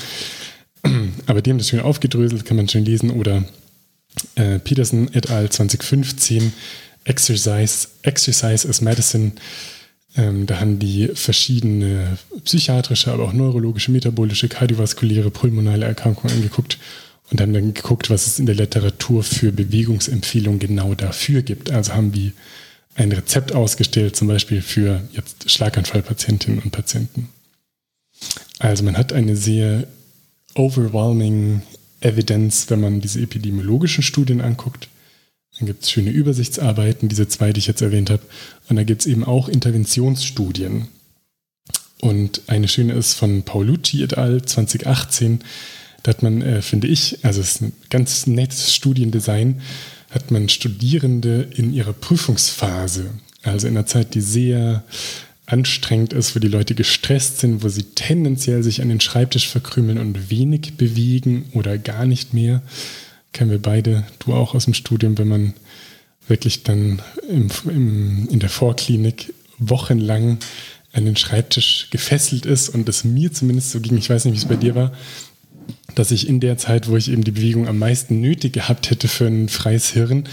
Aber 1.27 1.43
die 1.43 1.51
haben 1.51 1.59
das 1.59 1.69
schön 1.69 1.81
aufgedröselt, 1.81 2.45
kann 2.45 2.57
man 2.57 2.69
schön 2.69 2.85
lesen. 2.85 3.11
Oder 3.11 3.45
äh, 4.35 4.59
Peterson 4.59 5.13
et 5.13 5.31
al. 5.31 5.51
2015, 5.51 6.53
Exercise, 7.05 7.89
Exercise 8.03 8.69
as 8.69 8.81
Medicine 8.81 9.33
ähm, 10.17 10.47
da 10.47 10.61
haben 10.61 10.79
die 10.79 11.09
verschiedene 11.15 12.19
psychiatrische, 12.45 13.13
aber 13.13 13.25
auch 13.25 13.33
neurologische, 13.33 13.91
metabolische, 13.91 14.49
kardiovaskuläre, 14.49 15.31
pulmonale 15.31 15.85
Erkrankungen 15.85 16.35
angeguckt 16.35 16.79
und 17.31 17.41
haben 17.41 17.53
dann 17.53 17.75
geguckt, 17.75 18.09
was 18.09 18.27
es 18.27 18.39
in 18.39 18.47
der 18.47 18.55
Literatur 18.55 19.23
für 19.23 19.53
Bewegungsempfehlungen 19.53 20.59
genau 20.59 20.95
dafür 20.95 21.43
gibt. 21.43 21.71
Also 21.71 21.95
haben 21.95 22.13
die 22.13 22.33
ein 22.95 23.13
Rezept 23.13 23.53
ausgestellt, 23.53 24.17
zum 24.17 24.29
Beispiel 24.29 24.63
für 24.63 25.03
jetzt 25.13 25.51
Schlaganfallpatientinnen 25.51 26.61
und 26.61 26.71
Patienten. 26.71 27.29
Also 28.59 28.85
man 28.85 28.97
hat 28.97 29.13
eine 29.13 29.37
sehr 29.37 29.87
overwhelming 30.55 31.61
Evidenz, 32.01 32.67
wenn 32.71 32.81
man 32.81 33.01
diese 33.03 33.21
epidemiologischen 33.21 34.03
Studien 34.03 34.41
anguckt. 34.41 34.89
Dann 35.59 35.67
gibt 35.67 35.85
es 35.85 35.91
schöne 35.91 36.11
Übersichtsarbeiten, 36.11 37.09
diese 37.09 37.29
zwei, 37.29 37.53
die 37.53 37.61
ich 37.61 37.67
jetzt 37.67 37.83
erwähnt 37.83 38.11
habe. 38.11 38.23
Und 38.69 38.77
da 38.77 38.85
gibt 38.85 39.03
es 39.03 39.07
eben 39.07 39.25
auch 39.25 39.49
Interventionsstudien. 39.49 40.89
Und 42.01 42.43
eine 42.47 42.69
schöne 42.69 42.93
ist 42.93 43.15
von 43.15 43.43
Paolucci 43.43 44.03
et 44.03 44.19
al. 44.19 44.43
2018. 44.43 45.41
Da 46.03 46.11
hat 46.11 46.23
man, 46.23 46.43
äh, 46.43 46.63
finde 46.63 46.89
ich, 46.89 47.25
also 47.25 47.41
es 47.41 47.57
ist 47.57 47.63
ein 47.63 47.73
ganz 47.91 48.27
nettes 48.27 48.75
Studiendesign, 48.75 49.63
hat 50.11 50.31
man 50.31 50.49
Studierende 50.49 51.49
in 51.55 51.73
ihrer 51.73 51.93
Prüfungsphase, 51.93 53.11
also 53.43 53.67
in 53.67 53.77
einer 53.77 53.87
Zeit, 53.87 54.15
die 54.15 54.21
sehr 54.21 54.85
anstrengend 55.47 56.13
ist, 56.13 56.35
wo 56.35 56.41
die 56.41 56.49
Leute 56.49 56.75
gestresst 56.75 57.39
sind, 57.39 57.63
wo 57.63 57.69
sie 57.69 57.85
tendenziell 57.85 58.63
sich 58.63 58.83
an 58.83 58.89
den 58.89 59.01
Schreibtisch 59.01 59.49
verkrümeln 59.49 59.99
und 59.99 60.31
wenig 60.31 60.77
bewegen 60.77 61.47
oder 61.53 61.79
gar 61.79 62.05
nicht 62.05 62.35
mehr, 62.35 62.63
kennen 63.37 63.51
wir 63.51 63.61
beide, 63.61 64.05
du 64.21 64.33
auch 64.33 64.55
aus 64.55 64.65
dem 64.65 64.73
Studium, 64.73 65.19
wenn 65.19 65.29
man 65.29 65.53
wirklich 66.27 66.63
dann 66.63 67.03
im, 67.29 67.51
im, 67.67 68.29
in 68.31 68.41
der 68.41 68.49
Vorklinik 68.49 69.35
wochenlang 69.59 70.39
an 70.95 71.05
den 71.05 71.17
Schreibtisch 71.17 71.89
gefesselt 71.91 72.47
ist 72.47 72.71
und 72.71 72.89
es 72.89 73.05
mir 73.05 73.31
zumindest 73.31 73.73
so 73.73 73.81
ging, 73.81 73.99
ich 73.99 74.09
weiß 74.09 74.25
nicht, 74.25 74.35
wie 74.35 74.39
es 74.39 74.47
bei 74.47 74.57
dir 74.57 74.75
war, 74.75 74.93
dass 75.95 76.13
ich 76.13 76.29
in 76.29 76.41
der 76.41 76.57
Zeit, 76.57 76.89
wo 76.89 76.97
ich 76.97 77.11
eben 77.11 77.25
die 77.25 77.31
Bewegung 77.33 77.69
am 77.69 77.79
meisten 77.79 78.23
nötig 78.23 78.55
gehabt 78.55 78.89
hätte 78.89 79.07
für 79.07 79.27
ein 79.27 79.51
freies 79.51 79.91
Hirn, 79.91 80.25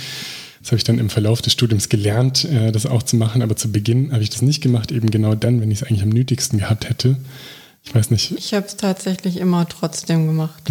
das 0.61 0.71
habe 0.71 0.77
ich 0.77 0.85
dann 0.85 0.97
im 0.97 1.09
Verlauf 1.09 1.41
des 1.41 1.51
Studiums 1.51 1.89
gelernt, 1.89 2.45
äh, 2.45 2.71
das 2.71 2.85
auch 2.85 3.03
zu 3.03 3.17
machen, 3.17 3.41
aber 3.41 3.57
zu 3.57 3.69
Beginn 3.69 4.13
habe 4.13 4.23
ich 4.23 4.29
das 4.29 4.41
nicht 4.41 4.61
gemacht, 4.61 4.93
eben 4.93 5.11
genau 5.11 5.35
dann, 5.35 5.59
wenn 5.59 5.71
ich 5.71 5.81
es 5.81 5.87
eigentlich 5.87 6.03
am 6.03 6.09
nötigsten 6.09 6.59
gehabt 6.59 6.87
hätte. 6.87 7.17
Ich 7.83 7.93
weiß 7.93 8.11
nicht. 8.11 8.31
Ich 8.31 8.53
habe 8.53 8.65
es 8.65 8.77
tatsächlich 8.77 9.35
immer 9.35 9.67
trotzdem 9.67 10.25
gemacht. 10.27 10.63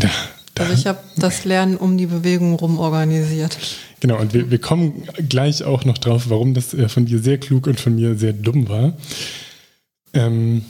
Da. 0.55 0.65
Also 0.65 0.75
ich 0.75 0.87
habe 0.87 1.01
das 1.17 1.45
Lernen 1.45 1.77
um 1.77 1.97
die 1.97 2.07
Bewegung 2.07 2.55
rum 2.55 2.79
organisiert. 2.79 3.59
Genau, 4.01 4.19
und 4.21 4.35
wir, 4.35 4.51
wir 4.51 4.59
kommen 4.59 5.05
gleich 5.29 5.65
auch 5.65 5.85
noch 5.85 5.99
drauf, 5.99 6.25
warum 6.29 6.55
das 6.55 6.75
äh, 6.75 6.89
von 6.89 7.07
dir 7.07 7.19
sehr 7.19 7.39
klug 7.39 7.67
und 7.67 7.81
von 7.81 7.95
mir 7.95 8.17
sehr 8.17 8.33
dumm 8.33 8.69
war. 8.69 8.95
Ähm, 10.13 10.65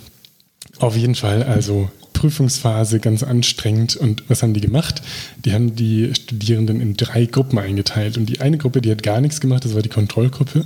auf 0.78 0.96
jeden 0.96 1.14
Fall, 1.14 1.42
also 1.42 1.90
Prüfungsphase 2.12 3.00
ganz 3.00 3.22
anstrengend. 3.22 3.96
Und 3.96 4.24
was 4.28 4.42
haben 4.42 4.54
die 4.54 4.60
gemacht? 4.60 5.02
Die 5.44 5.52
haben 5.52 5.74
die 5.74 6.14
Studierenden 6.14 6.80
in 6.80 6.96
drei 6.96 7.26
Gruppen 7.26 7.58
eingeteilt. 7.58 8.16
Und 8.16 8.26
die 8.26 8.40
eine 8.40 8.58
Gruppe, 8.58 8.80
die 8.80 8.90
hat 8.90 9.02
gar 9.02 9.20
nichts 9.20 9.40
gemacht, 9.40 9.64
das 9.64 9.74
war 9.74 9.82
die 9.82 9.88
Kontrollgruppe. 9.88 10.64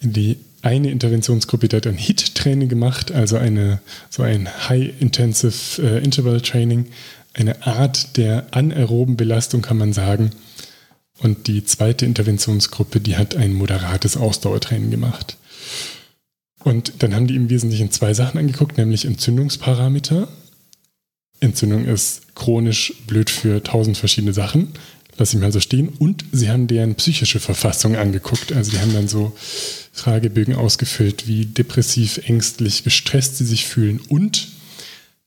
Die 0.00 0.38
eine 0.62 0.90
Interventionsgruppe, 0.90 1.68
die 1.68 1.76
hat 1.76 1.86
ein 1.86 1.98
HIT-Training 1.98 2.68
gemacht, 2.68 3.12
also 3.12 3.36
eine, 3.36 3.80
so 4.08 4.22
ein 4.22 4.48
High-Intensive 4.68 5.82
äh, 5.82 6.02
Interval 6.02 6.40
Training, 6.40 6.86
eine 7.34 7.66
Art 7.66 8.16
der 8.16 8.46
anaeroben 8.52 9.16
Belastung, 9.16 9.62
kann 9.62 9.76
man 9.76 9.92
sagen. 9.92 10.30
Und 11.18 11.46
die 11.46 11.64
zweite 11.64 12.06
Interventionsgruppe, 12.06 13.00
die 13.00 13.16
hat 13.16 13.36
ein 13.36 13.52
moderates 13.54 14.16
Ausdauertraining 14.16 14.90
gemacht. 14.90 15.36
Und 16.64 17.02
dann 17.02 17.14
haben 17.14 17.26
die 17.26 17.36
im 17.36 17.50
Wesentlichen 17.50 17.90
zwei 17.90 18.14
Sachen 18.14 18.38
angeguckt, 18.38 18.78
nämlich 18.78 19.04
Entzündungsparameter. 19.04 20.28
Entzündung 21.40 21.84
ist 21.84 22.34
chronisch 22.34 22.94
blöd 23.06 23.30
für 23.30 23.62
tausend 23.62 23.98
verschiedene 23.98 24.32
Sachen. 24.32 24.72
Lass 25.16 25.32
ich 25.32 25.40
mal 25.40 25.52
so 25.52 25.60
stehen. 25.60 25.88
Und 25.88 26.24
sie 26.32 26.50
haben 26.50 26.66
deren 26.66 26.94
psychische 26.96 27.38
Verfassung 27.38 27.96
angeguckt. 27.96 28.52
Also 28.52 28.72
die 28.72 28.80
haben 28.80 28.94
dann 28.94 29.08
so 29.08 29.36
Fragebögen 29.92 30.56
ausgefüllt, 30.56 31.28
wie 31.28 31.46
depressiv, 31.46 32.18
ängstlich, 32.26 32.82
gestresst 32.82 33.36
sie 33.36 33.44
sich 33.44 33.66
fühlen. 33.66 34.00
Und, 34.08 34.48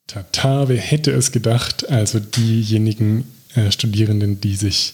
tata, 0.07 0.69
wer 0.69 0.77
hätte 0.77 1.11
es 1.11 1.31
gedacht, 1.31 1.89
also 1.89 2.19
diejenigen 2.19 3.25
äh, 3.55 3.71
Studierenden, 3.71 4.41
die 4.41 4.55
sich 4.55 4.93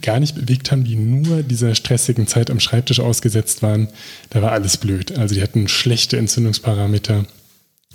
gar 0.00 0.20
nicht 0.20 0.34
bewegt 0.34 0.70
haben, 0.70 0.84
die 0.84 0.96
nur 0.96 1.42
dieser 1.42 1.74
stressigen 1.74 2.26
Zeit 2.26 2.50
am 2.50 2.60
Schreibtisch 2.60 3.00
ausgesetzt 3.00 3.62
waren, 3.62 3.88
da 4.30 4.42
war 4.42 4.52
alles 4.52 4.76
blöd. 4.76 5.16
Also 5.18 5.34
die 5.34 5.42
hatten 5.42 5.68
schlechte 5.68 6.16
Entzündungsparameter, 6.16 7.26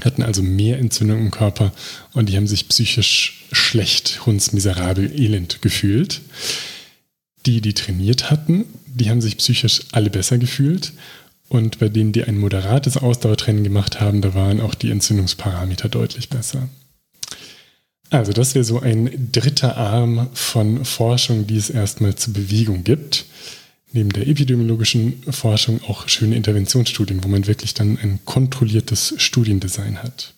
hatten 0.03 0.23
also 0.23 0.43
mehr 0.43 0.77
Entzündung 0.77 1.19
im 1.19 1.31
Körper 1.31 1.73
und 2.13 2.29
die 2.29 2.37
haben 2.37 2.47
sich 2.47 2.67
psychisch 2.67 3.45
schlecht, 3.51 4.25
hundsmiserabel, 4.25 5.11
elend 5.19 5.61
gefühlt. 5.61 6.21
Die, 7.45 7.61
die 7.61 7.73
trainiert 7.73 8.29
hatten, 8.29 8.65
die 8.85 9.09
haben 9.09 9.21
sich 9.21 9.37
psychisch 9.37 9.81
alle 9.91 10.09
besser 10.09 10.37
gefühlt. 10.37 10.91
Und 11.49 11.79
bei 11.79 11.89
denen, 11.89 12.11
die 12.11 12.23
ein 12.23 12.37
moderates 12.37 12.95
Ausdauertraining 12.95 13.63
gemacht 13.63 13.99
haben, 13.99 14.21
da 14.21 14.35
waren 14.35 14.61
auch 14.61 14.75
die 14.75 14.91
Entzündungsparameter 14.91 15.89
deutlich 15.89 16.29
besser. 16.29 16.69
Also 18.11 18.33
das 18.33 18.55
wäre 18.55 18.63
so 18.63 18.79
ein 18.79 19.29
dritter 19.31 19.77
Arm 19.77 20.29
von 20.33 20.85
Forschung, 20.85 21.47
die 21.47 21.57
es 21.57 21.69
erstmal 21.69 22.15
zur 22.15 22.33
Bewegung 22.33 22.83
gibt. 22.83 23.25
Neben 23.91 24.11
der 24.11 24.27
epidemiologischen 24.27 25.23
Forschung 25.29 25.81
auch 25.87 26.07
schöne 26.07 26.35
Interventionsstudien, 26.35 27.23
wo 27.23 27.27
man 27.27 27.47
wirklich 27.47 27.73
dann 27.73 27.97
ein 27.97 28.19
kontrolliertes 28.25 29.15
Studiendesign 29.17 30.03
hat. 30.03 30.33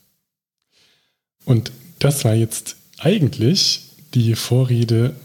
Und 1.44 1.72
das 2.00 2.24
war 2.24 2.34
jetzt 2.34 2.78
eigentlich 3.00 3.90
die 4.14 4.36
Vorrede 4.36 5.16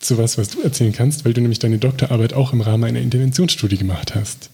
zu 0.00 0.18
was, 0.18 0.38
was 0.38 0.48
du 0.48 0.60
erzählen 0.62 0.92
kannst, 0.92 1.24
weil 1.24 1.32
du 1.32 1.40
nämlich 1.40 1.60
deine 1.60 1.78
Doktorarbeit 1.78 2.32
auch 2.32 2.52
im 2.52 2.60
Rahmen 2.60 2.84
einer 2.84 3.00
Interventionsstudie 3.00 3.76
gemacht 3.76 4.16
hast. 4.16 4.50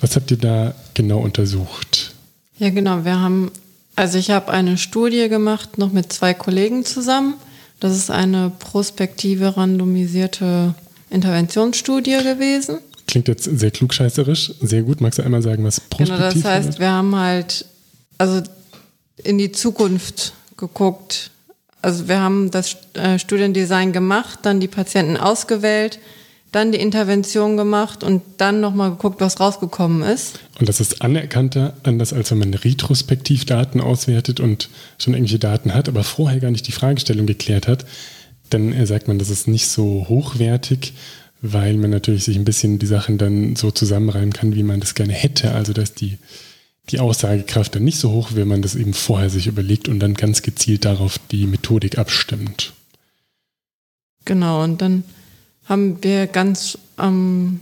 Was 0.00 0.16
habt 0.16 0.30
ihr 0.30 0.36
da 0.36 0.74
genau 0.94 1.18
untersucht? 1.18 2.14
Ja, 2.58 2.70
genau. 2.70 3.04
Wir 3.04 3.18
haben 3.18 3.50
also 3.98 4.16
ich 4.16 4.30
habe 4.30 4.52
eine 4.52 4.78
Studie 4.78 5.28
gemacht, 5.28 5.76
noch 5.76 5.90
mit 5.90 6.12
zwei 6.12 6.32
Kollegen 6.32 6.84
zusammen. 6.84 7.34
Das 7.80 7.96
ist 7.96 8.12
eine 8.12 8.52
prospektive 8.56 9.56
randomisierte 9.56 10.76
Interventionsstudie 11.10 12.18
gewesen. 12.18 12.78
Klingt 13.08 13.26
jetzt 13.26 13.42
sehr 13.42 13.72
klugscheißerisch, 13.72 14.52
sehr 14.60 14.82
gut. 14.82 15.00
Magst 15.00 15.18
du 15.18 15.24
einmal 15.24 15.42
sagen, 15.42 15.64
was 15.64 15.80
prospektiv 15.80 16.28
ist? 16.28 16.34
Genau, 16.34 16.42
das 16.42 16.44
heißt, 16.44 16.68
ist? 16.68 16.78
wir 16.78 16.92
haben 16.92 17.16
halt 17.16 17.64
also 18.18 18.42
in 19.16 19.36
die 19.36 19.50
Zukunft 19.50 20.32
geguckt. 20.56 21.32
Also 21.82 22.06
wir 22.06 22.20
haben 22.20 22.52
das 22.52 22.76
äh, 22.94 23.18
Studiendesign 23.18 23.92
gemacht, 23.92 24.38
dann 24.42 24.60
die 24.60 24.68
Patienten 24.68 25.16
ausgewählt, 25.16 25.98
dann 26.52 26.72
die 26.72 26.78
Intervention 26.78 27.56
gemacht 27.56 28.02
und 28.02 28.22
dann 28.38 28.60
nochmal 28.60 28.90
geguckt, 28.90 29.20
was 29.20 29.38
rausgekommen 29.38 30.02
ist. 30.02 30.40
Und 30.58 30.68
das 30.68 30.80
ist 30.80 31.02
anerkannter, 31.02 31.74
anders 31.82 32.12
als 32.12 32.30
wenn 32.30 32.38
man 32.38 32.54
retrospektiv 32.54 33.44
Daten 33.44 33.80
auswertet 33.80 34.40
und 34.40 34.70
schon 34.98 35.14
irgendwelche 35.14 35.38
Daten 35.38 35.74
hat, 35.74 35.88
aber 35.88 36.04
vorher 36.04 36.40
gar 36.40 36.50
nicht 36.50 36.66
die 36.66 36.72
Fragestellung 36.72 37.26
geklärt 37.26 37.68
hat. 37.68 37.84
Dann 38.50 38.86
sagt 38.86 39.08
man, 39.08 39.18
das 39.18 39.28
ist 39.28 39.46
nicht 39.46 39.68
so 39.68 40.06
hochwertig, 40.08 40.94
weil 41.42 41.76
man 41.76 41.90
natürlich 41.90 42.24
sich 42.24 42.36
ein 42.36 42.46
bisschen 42.46 42.78
die 42.78 42.86
Sachen 42.86 43.18
dann 43.18 43.54
so 43.54 43.70
zusammenreimen 43.70 44.32
kann, 44.32 44.54
wie 44.54 44.62
man 44.62 44.80
das 44.80 44.94
gerne 44.94 45.12
hätte. 45.12 45.52
Also 45.52 45.74
dass 45.74 45.92
die, 45.92 46.16
die 46.88 46.98
Aussagekraft 46.98 47.74
dann 47.74 47.84
nicht 47.84 47.98
so 47.98 48.10
hoch, 48.10 48.30
wenn 48.32 48.48
man 48.48 48.62
das 48.62 48.74
eben 48.74 48.94
vorher 48.94 49.28
sich 49.28 49.48
überlegt 49.48 49.86
und 49.86 50.00
dann 50.00 50.14
ganz 50.14 50.40
gezielt 50.40 50.86
darauf 50.86 51.18
die 51.30 51.46
Methodik 51.46 51.98
abstimmt. 51.98 52.72
Genau, 54.24 54.64
und 54.64 54.80
dann 54.80 55.04
haben 55.68 56.02
wir 56.02 56.26
ganz, 56.26 56.78
ähm, 56.98 57.60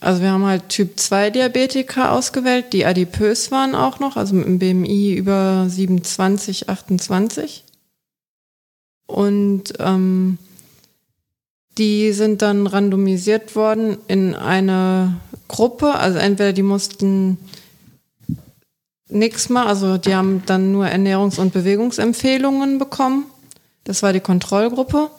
also 0.00 0.22
wir 0.22 0.30
haben 0.30 0.44
halt 0.44 0.68
Typ 0.70 0.98
2 0.98 1.30
Diabetiker 1.30 2.12
ausgewählt, 2.12 2.72
die 2.72 2.86
adipös 2.86 3.50
waren 3.50 3.74
auch 3.74 4.00
noch, 4.00 4.16
also 4.16 4.34
mit 4.34 4.46
einem 4.46 4.58
BMI 4.58 5.14
über 5.14 5.66
27, 5.68 6.68
28. 6.68 7.64
Und 9.06 9.74
ähm, 9.78 10.38
die 11.76 12.12
sind 12.12 12.40
dann 12.40 12.66
randomisiert 12.66 13.56
worden 13.56 13.98
in 14.08 14.34
eine 14.34 15.16
Gruppe, 15.48 15.94
also 15.94 16.18
entweder 16.18 16.52
die 16.52 16.62
mussten 16.62 17.38
nichts 19.08 19.48
machen, 19.48 19.68
also 19.68 19.98
die 19.98 20.14
haben 20.14 20.42
dann 20.46 20.72
nur 20.72 20.86
Ernährungs- 20.86 21.38
und 21.38 21.52
Bewegungsempfehlungen 21.52 22.78
bekommen. 22.78 23.26
Das 23.84 24.02
war 24.02 24.12
die 24.12 24.20
Kontrollgruppe. 24.20 25.10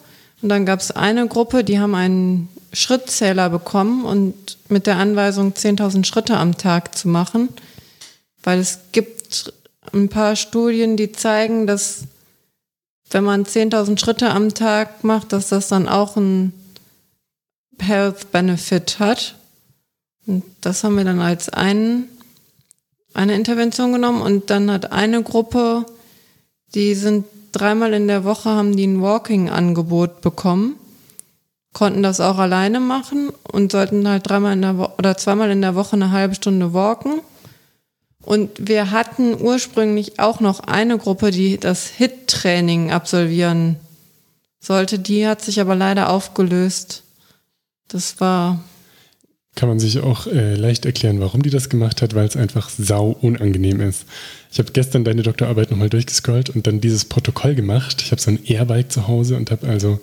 Und 0.46 0.50
dann 0.50 0.68
gab 0.68 0.80
es 0.80 0.92
eine 0.92 1.28
Gruppe, 1.28 1.64
die 1.64 1.80
haben 1.80 1.96
einen 1.96 2.50
Schrittzähler 2.72 3.50
bekommen 3.50 4.06
und 4.06 4.60
mit 4.70 4.86
der 4.86 4.98
Anweisung, 4.98 5.54
10.000 5.54 6.06
Schritte 6.06 6.38
am 6.38 6.56
Tag 6.56 6.96
zu 6.96 7.08
machen. 7.08 7.50
Weil 8.44 8.60
es 8.60 8.78
gibt 8.92 9.54
ein 9.92 10.08
paar 10.08 10.36
Studien, 10.36 10.98
die 10.98 11.12
zeigen, 11.12 11.66
dass 11.66 12.04
wenn 13.10 13.24
man 13.24 13.44
10.000 13.44 13.98
Schritte 13.98 14.30
am 14.30 14.54
Tag 14.54 15.04
macht, 15.04 15.34
dass 15.34 15.50
das 15.50 15.68
dann 15.68 15.88
auch 15.88 16.16
ein 16.16 16.54
Health 17.80 18.32
Benefit 18.32 19.00
hat. 19.00 19.34
Und 20.28 20.44
das 20.62 20.84
haben 20.84 20.96
wir 20.96 21.06
dann 21.06 21.22
als 21.22 21.50
einen, 21.50 22.08
eine 23.16 23.34
Intervention 23.34 23.94
genommen. 23.94 24.22
Und 24.22 24.52
dann 24.52 24.70
hat 24.70 24.92
eine 24.92 25.24
Gruppe, 25.24 25.88
die 26.76 26.94
sind 26.94 27.26
dreimal 27.56 27.94
in 27.94 28.08
der 28.08 28.24
Woche 28.24 28.50
haben 28.50 28.76
die 28.76 28.86
ein 28.86 29.02
Walking-Angebot 29.02 30.22
bekommen, 30.22 30.76
konnten 31.74 32.04
das 32.04 32.20
auch 32.20 32.38
alleine 32.38 32.80
machen 32.80 33.30
und 33.52 33.72
sollten 33.72 34.08
halt 34.08 34.30
dreimal 34.30 34.54
in 34.54 34.62
der 34.62 34.78
Woche 34.78 34.94
oder 34.98 35.18
zweimal 35.18 35.50
in 35.52 35.62
der 35.62 35.76
Woche 35.76 35.96
eine 35.96 36.12
halbe 36.12 36.36
Stunde 36.36 36.74
walken. 36.74 37.22
Und 38.22 38.50
wir 38.68 38.92
hatten 38.92 39.40
ursprünglich 39.40 40.20
auch 40.20 40.40
noch 40.40 40.60
eine 40.62 40.98
Gruppe, 40.98 41.32
die 41.32 41.60
das 41.60 41.88
HIT-Training 41.88 42.92
absolvieren 42.92 43.76
sollte. 44.60 44.98
Die 44.98 45.28
hat 45.28 45.42
sich 45.42 45.62
aber 45.62 45.76
leider 45.76 46.10
aufgelöst. 46.10 47.04
Das 47.88 48.20
war 48.20 48.60
kann 49.56 49.70
man 49.70 49.80
sich 49.80 50.00
auch 50.00 50.28
äh, 50.28 50.56
leicht 50.56 50.86
erklären, 50.86 51.22
warum 51.22 51.42
die 51.42 51.50
das 51.50 51.70
gemacht 51.70 52.02
hat, 52.02 52.14
weil 52.14 52.28
es 52.28 52.36
einfach 52.36 52.70
sau 52.70 53.16
unangenehm 53.22 53.80
ist. 53.80 54.06
Ich 54.56 54.60
habe 54.60 54.72
gestern 54.72 55.04
deine 55.04 55.22
Doktorarbeit 55.22 55.70
nochmal 55.70 55.90
durchgescrollt 55.90 56.50
und 56.50 56.66
dann 56.66 56.80
dieses 56.80 57.04
Protokoll 57.04 57.56
gemacht. 57.56 58.02
Ich 58.02 58.12
habe 58.12 58.22
so 58.22 58.32
ein 58.32 58.40
Airbike 58.46 58.90
zu 58.90 59.06
Hause 59.06 59.36
und 59.36 59.52
habe 59.52 59.68
also, 59.68 60.00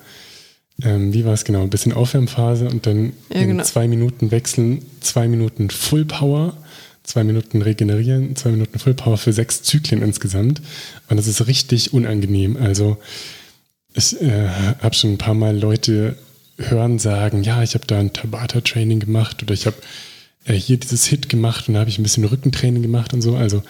ähm, 0.83 1.15
wie 1.15 1.25
war 1.25 1.33
es 1.33 1.45
genau, 1.45 1.63
ein 1.63 1.71
bisschen 1.71 1.95
Aufwärmphase 1.95 2.69
und 2.69 2.87
dann 2.87 3.15
ja, 3.33 3.41
in 3.41 3.49
genau. 3.49 3.65
zwei 3.65 3.89
Minuten 3.89 4.31
wechseln, 4.31 4.85
zwei 5.01 5.27
Minuten 5.27 5.71
Full 5.71 6.05
Power, 6.05 6.55
zwei 7.03 7.25
Minuten 7.25 7.63
regenerieren, 7.63 8.37
zwei 8.37 8.51
Minuten 8.51 8.79
Full 8.79 8.93
Power 8.93 9.17
für 9.17 9.33
sechs 9.33 9.63
Zyklen 9.63 10.03
insgesamt. 10.03 10.61
Und 11.09 11.17
das 11.17 11.29
ist 11.29 11.47
richtig 11.47 11.95
unangenehm. 11.95 12.59
Also 12.59 12.99
ich 13.95 14.21
äh, 14.21 14.49
habe 14.83 14.95
schon 14.95 15.15
ein 15.15 15.19
paar 15.19 15.33
Mal 15.33 15.59
Leute 15.59 16.19
hören 16.59 16.99
sagen, 16.99 17.43
ja, 17.43 17.63
ich 17.63 17.73
habe 17.73 17.87
da 17.87 17.99
ein 17.99 18.13
Tabata-Training 18.13 19.01
gemacht 19.01 19.43
oder 19.43 19.55
ich 19.55 19.65
habe 19.65 19.77
äh, 20.45 20.55
hier 20.55 20.77
dieses 20.77 21.07
Hit 21.07 21.29
gemacht 21.29 21.69
und 21.69 21.75
da 21.75 21.81
habe 21.81 21.91
ich 21.91 21.99
ein 21.99 22.03
bisschen 22.03 22.25
Rückentraining 22.25 22.83
gemacht 22.83 23.15
und 23.15 23.23
so. 23.23 23.37
Also 23.37 23.63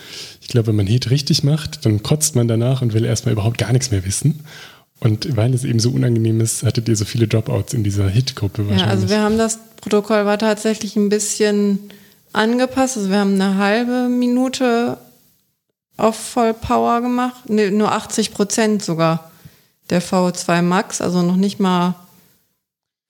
glaube, 0.53 0.69
wenn 0.69 0.77
man 0.77 0.87
Hit 0.87 1.11
richtig 1.11 1.43
macht, 1.45 1.85
dann 1.85 2.03
kotzt 2.03 2.37
man 2.37 2.49
danach 2.49 2.83
und 2.83 2.93
will 2.95 3.05
erstmal 3.05 3.33
überhaupt 3.33 3.59
gar 3.59 3.73
nichts 3.73 3.91
mehr 3.91 4.05
wissen. 4.05 4.45
Und 5.01 5.37
weil 5.37 5.53
es 5.53 5.65
eben 5.65 5.81
so 5.81 5.91
unangenehm 5.91 6.41
ist, 6.41 6.63
hattet 6.63 6.89
ihr 6.89 6.95
so 6.95 7.05
viele 7.05 7.27
Dropouts 7.27 7.75
in 7.75 7.83
dieser 7.83 8.09
Hit-Gruppe 8.09 8.69
wahrscheinlich. 8.69 8.87
Ja, 8.87 8.89
also 8.89 9.09
wir 9.09 9.21
haben 9.21 9.37
das 9.37 9.59
Protokoll 9.81 10.25
war 10.27 10.39
tatsächlich 10.39 10.95
ein 10.95 11.09
bisschen 11.09 11.81
angepasst. 12.33 12.97
Also 12.97 13.11
wir 13.11 13.19
haben 13.19 13.35
eine 13.35 13.57
halbe 13.57 14.09
Minute 14.09 14.99
auf 15.97 16.15
Vollpower 16.15 17.01
gemacht. 17.01 17.49
Nee, 17.49 17.71
nur 17.71 17.91
80 17.91 18.33
Prozent 18.33 18.85
sogar 18.85 19.33
der 19.91 20.01
VO2 20.01 20.63
Max, 20.63 21.01
also 21.01 21.23
noch 21.23 21.37
nicht 21.37 21.59
mal 21.59 21.97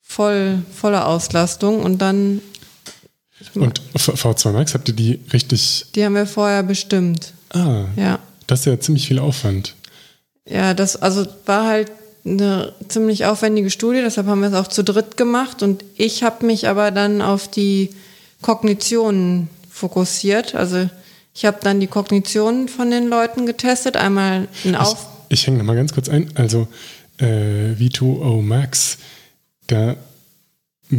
voll, 0.01 0.63
volle 0.73 1.05
Auslastung. 1.05 1.83
Und 1.83 2.01
dann 2.01 2.41
und 3.55 3.81
V2 3.95 4.51
Max, 4.51 4.73
habt 4.73 4.87
ihr 4.89 4.95
die 4.95 5.19
richtig? 5.31 5.85
Die 5.95 6.03
haben 6.03 6.15
wir 6.15 6.25
vorher 6.25 6.63
bestimmt. 6.63 7.33
Ah. 7.49 7.85
Ja. 7.95 8.19
Das 8.47 8.61
ist 8.61 8.65
ja 8.65 8.79
ziemlich 8.79 9.07
viel 9.07 9.19
Aufwand. 9.19 9.75
Ja, 10.47 10.73
das 10.73 10.95
also 10.95 11.25
war 11.45 11.67
halt 11.67 11.91
eine 12.25 12.73
ziemlich 12.87 13.25
aufwendige 13.25 13.69
Studie, 13.69 14.01
deshalb 14.01 14.27
haben 14.27 14.41
wir 14.41 14.49
es 14.49 14.53
auch 14.53 14.67
zu 14.67 14.83
dritt 14.83 15.17
gemacht 15.17 15.61
und 15.61 15.83
ich 15.97 16.23
habe 16.23 16.45
mich 16.45 16.67
aber 16.67 16.91
dann 16.91 17.21
auf 17.21 17.49
die 17.49 17.89
Kognitionen 18.41 19.49
fokussiert. 19.69 20.55
Also 20.55 20.89
ich 21.33 21.45
habe 21.45 21.57
dann 21.61 21.79
die 21.79 21.87
Kognitionen 21.87 22.69
von 22.69 22.91
den 22.91 23.07
Leuten 23.07 23.45
getestet, 23.45 23.97
einmal 23.97 24.47
ein 24.63 24.75
Auf. 24.75 25.07
Ich, 25.29 25.39
ich 25.39 25.47
hänge 25.47 25.57
noch 25.57 25.65
mal 25.65 25.75
ganz 25.75 25.93
kurz 25.93 26.09
ein. 26.09 26.29
Also 26.35 26.67
äh, 27.17 27.73
V2O 27.73 28.41
Max, 28.41 28.97
da 29.67 29.95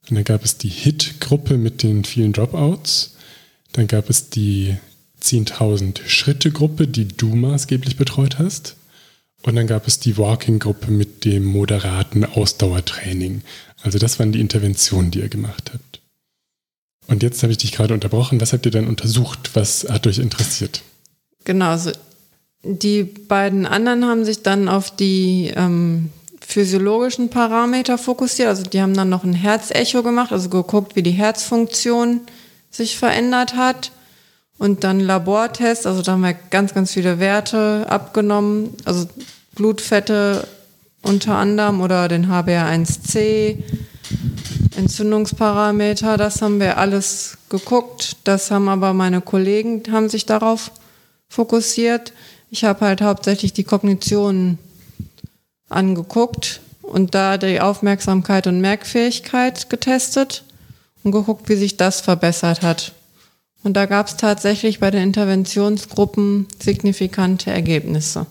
Und 0.09 0.15
dann 0.15 0.23
gab 0.23 0.43
es 0.43 0.57
die 0.57 0.69
Hit-Gruppe 0.69 1.57
mit 1.57 1.83
den 1.83 2.03
vielen 2.03 2.33
Dropouts. 2.33 3.15
Dann 3.73 3.87
gab 3.87 4.09
es 4.09 4.29
die 4.29 4.75
10.000 5.21 6.07
Schritte-Gruppe, 6.07 6.87
die 6.87 7.07
du 7.07 7.35
maßgeblich 7.35 7.97
betreut 7.97 8.39
hast. 8.39 8.75
Und 9.43 9.55
dann 9.55 9.67
gab 9.67 9.87
es 9.87 9.99
die 9.99 10.17
Walking-Gruppe 10.17 10.91
mit 10.91 11.25
dem 11.25 11.45
moderaten 11.45 12.25
Ausdauertraining. 12.25 13.41
Also 13.81 13.99
das 13.99 14.19
waren 14.19 14.31
die 14.31 14.41
Interventionen, 14.41 15.11
die 15.11 15.19
ihr 15.19 15.29
gemacht 15.29 15.71
habt. 15.73 16.01
Und 17.07 17.23
jetzt 17.23 17.41
habe 17.43 17.51
ich 17.51 17.57
dich 17.57 17.71
gerade 17.71 17.93
unterbrochen. 17.93 18.41
Was 18.41 18.53
habt 18.53 18.65
ihr 18.65 18.71
dann 18.71 18.87
untersucht? 18.87 19.51
Was 19.53 19.87
hat 19.89 20.05
euch 20.07 20.19
interessiert? 20.19 20.81
Genau, 21.45 21.69
also 21.69 21.91
die 22.63 23.03
beiden 23.03 23.65
anderen 23.65 24.05
haben 24.05 24.25
sich 24.25 24.43
dann 24.43 24.67
auf 24.67 24.95
die 24.95 25.51
ähm, 25.55 26.09
physiologischen 26.49 27.29
Parameter 27.29 27.99
fokussiert. 27.99 28.47
Also 28.47 28.63
die 28.63 28.81
haben 28.81 28.95
dann 28.95 29.09
noch 29.09 29.23
ein 29.23 29.33
Herzecho 29.33 30.01
gemacht, 30.01 30.31
also 30.31 30.49
geguckt, 30.49 30.95
wie 30.95 31.03
die 31.03 31.11
Herzfunktion 31.11 32.21
sich 32.71 32.97
verändert 32.97 33.55
hat. 33.55 33.91
Und 34.57 34.83
dann 34.83 34.99
Labortest, 34.99 35.85
also 35.85 36.01
da 36.01 36.13
haben 36.13 36.21
wir 36.21 36.33
ganz, 36.33 36.73
ganz 36.73 36.91
viele 36.91 37.19
Werte 37.19 37.85
abgenommen, 37.87 38.75
also 38.83 39.07
Blutfette 39.53 40.47
unter 41.03 41.35
anderem 41.35 41.81
oder 41.81 42.07
den 42.07 42.25
HbA1c, 42.25 43.57
Entzündungsparameter, 44.75 46.17
das 46.17 46.41
haben 46.41 46.59
wir 46.59 46.77
alles 46.77 47.37
geguckt. 47.49 48.17
Das 48.23 48.49
haben 48.49 48.67
aber 48.69 48.93
meine 48.93 49.21
Kollegen, 49.21 49.83
haben 49.91 50.09
sich 50.09 50.25
darauf 50.25 50.71
fokussiert. 51.29 52.11
Ich 52.49 52.63
habe 52.63 52.81
halt 52.85 53.01
hauptsächlich 53.01 53.53
die 53.53 53.63
Kognition 53.63 54.57
angeguckt 55.69 56.61
und 56.81 57.15
da 57.15 57.37
die 57.37 57.61
Aufmerksamkeit 57.61 58.47
und 58.47 58.61
Merkfähigkeit 58.61 59.69
getestet 59.69 60.43
und 61.03 61.11
geguckt, 61.11 61.49
wie 61.49 61.55
sich 61.55 61.77
das 61.77 62.01
verbessert 62.01 62.61
hat. 62.61 62.93
Und 63.63 63.73
da 63.73 63.85
gab 63.85 64.07
es 64.07 64.17
tatsächlich 64.17 64.79
bei 64.79 64.89
den 64.89 65.03
Interventionsgruppen 65.03 66.47
signifikante 66.61 67.51
Ergebnisse. 67.51 68.25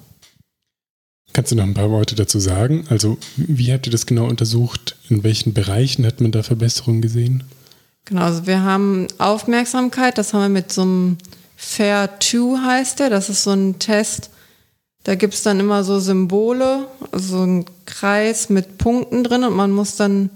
Kannst 1.34 1.53
du 1.53 1.57
noch 1.57 1.64
ein 1.64 1.74
paar 1.74 1.91
Worte 1.91 2.14
dazu 2.14 2.41
sagen? 2.41 2.84
Also 2.89 3.18
wie 3.36 3.72
habt 3.72 3.86
ihr 3.86 3.93
das 3.93 4.07
genau 4.07 4.26
untersucht? 4.26 4.97
In 5.11 5.22
welchen 5.22 5.53
Bereichen 5.53 6.07
hat 6.07 6.20
man 6.20 6.32
da 6.32 6.43
Verbesserungen 6.43 7.03
gesehen? 7.03 7.45
Genau, 8.07 8.22
also 8.22 8.47
wir 8.47 8.62
haben 8.62 9.07
Aufmerksamkeit, 9.18 10.16
das 10.16 10.32
haben 10.32 10.43
wir 10.43 10.49
mit 10.49 10.72
so 10.72 10.82
einem 10.82 11.18
Fair 11.57 12.09
2 12.20 12.59
heißt 12.64 13.01
der. 13.01 13.11
Das 13.11 13.28
ist 13.28 13.43
so 13.43 13.51
ein 13.51 13.78
Test, 13.78 14.30
da 15.09 15.15
gibt 15.15 15.33
es 15.33 15.43
dann 15.43 15.59
immer 15.59 15.85
so 15.85 16.01
Symbole, 16.01 16.87
so 17.13 17.43
ein 17.43 17.65
Kreis 17.87 18.51
mit 18.51 18.77
Punkten 18.77 19.25
drin 19.25 19.43
und 19.43 19.57
man 19.57 19.71
muss 19.71 19.97
dann, 19.97 20.29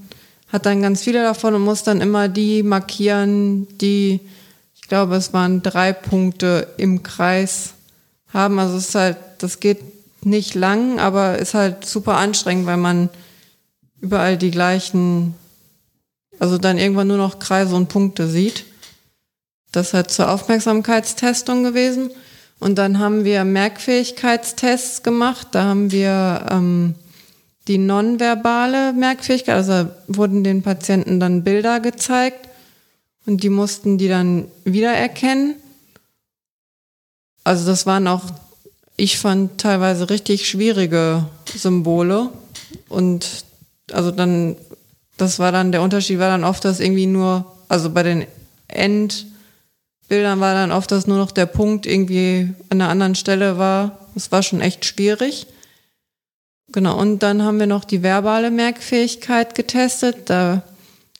hat 0.48 0.64
dann 0.64 0.80
ganz 0.80 1.02
viele 1.02 1.22
davon 1.22 1.54
und 1.54 1.60
muss 1.60 1.82
dann 1.82 2.00
immer 2.00 2.30
die 2.30 2.62
markieren, 2.62 3.68
die, 3.76 4.20
ich 4.74 4.88
glaube, 4.88 5.16
es 5.16 5.34
waren 5.34 5.62
drei 5.62 5.92
Punkte 5.92 6.68
im 6.78 7.02
Kreis 7.02 7.74
haben. 8.32 8.58
Also 8.58 8.78
es 8.78 8.88
ist 8.88 8.94
halt, 8.94 9.18
das 9.36 9.60
geht 9.60 9.80
nicht 10.24 10.54
lang, 10.54 10.98
aber 10.98 11.38
ist 11.38 11.52
halt 11.52 11.84
super 11.84 12.16
anstrengend, 12.16 12.64
weil 12.64 12.78
man 12.78 13.10
überall 14.00 14.38
die 14.38 14.50
gleichen, 14.50 15.34
also 16.38 16.56
dann 16.56 16.78
irgendwann 16.78 17.08
nur 17.08 17.18
noch 17.18 17.40
Kreise 17.40 17.76
und 17.76 17.90
Punkte 17.90 18.26
sieht. 18.26 18.64
Das 19.70 19.88
ist 19.88 19.92
halt 19.92 20.10
zur 20.10 20.30
Aufmerksamkeitstestung 20.30 21.62
gewesen. 21.62 22.10
Und 22.62 22.76
dann 22.76 23.00
haben 23.00 23.24
wir 23.24 23.44
Merkfähigkeitstests 23.44 25.02
gemacht. 25.02 25.48
Da 25.50 25.64
haben 25.64 25.90
wir 25.90 26.46
ähm, 26.48 26.94
die 27.66 27.78
nonverbale 27.78 28.92
Merkfähigkeit, 28.92 29.56
also 29.56 29.90
wurden 30.06 30.44
den 30.44 30.62
Patienten 30.62 31.18
dann 31.18 31.42
Bilder 31.42 31.80
gezeigt 31.80 32.48
und 33.26 33.42
die 33.42 33.48
mussten 33.48 33.98
die 33.98 34.06
dann 34.06 34.46
wiedererkennen. 34.64 35.56
Also 37.42 37.66
das 37.66 37.84
waren 37.84 38.06
auch 38.06 38.22
ich 38.96 39.18
fand 39.18 39.58
teilweise 39.60 40.10
richtig 40.10 40.48
schwierige 40.48 41.26
Symbole. 41.52 42.28
Und 42.88 43.44
also 43.90 44.12
dann, 44.12 44.54
das 45.16 45.40
war 45.40 45.50
dann, 45.50 45.72
der 45.72 45.82
Unterschied 45.82 46.20
war 46.20 46.28
dann 46.28 46.44
oft, 46.44 46.64
dass 46.64 46.78
irgendwie 46.78 47.06
nur, 47.06 47.44
also 47.68 47.90
bei 47.90 48.04
den 48.04 48.26
Endbildern 50.02 50.40
war 50.40 50.52
dann 50.52 50.72
oft, 50.72 50.90
dass 50.90 51.06
nur 51.06 51.16
noch 51.16 51.30
der 51.30 51.46
Punkt 51.46 51.86
irgendwie 51.86 52.52
an 52.68 52.80
einer 52.80 52.90
anderen 52.90 53.14
Stelle 53.14 53.56
war. 53.56 53.98
Das 54.14 54.30
war 54.30 54.42
schon 54.42 54.60
echt 54.60 54.84
schwierig. 54.84 55.46
Genau, 56.70 56.98
und 56.98 57.22
dann 57.22 57.42
haben 57.42 57.58
wir 57.58 57.66
noch 57.66 57.84
die 57.84 58.02
verbale 58.02 58.50
Merkfähigkeit 58.50 59.54
getestet. 59.54 60.28
Da 60.28 60.62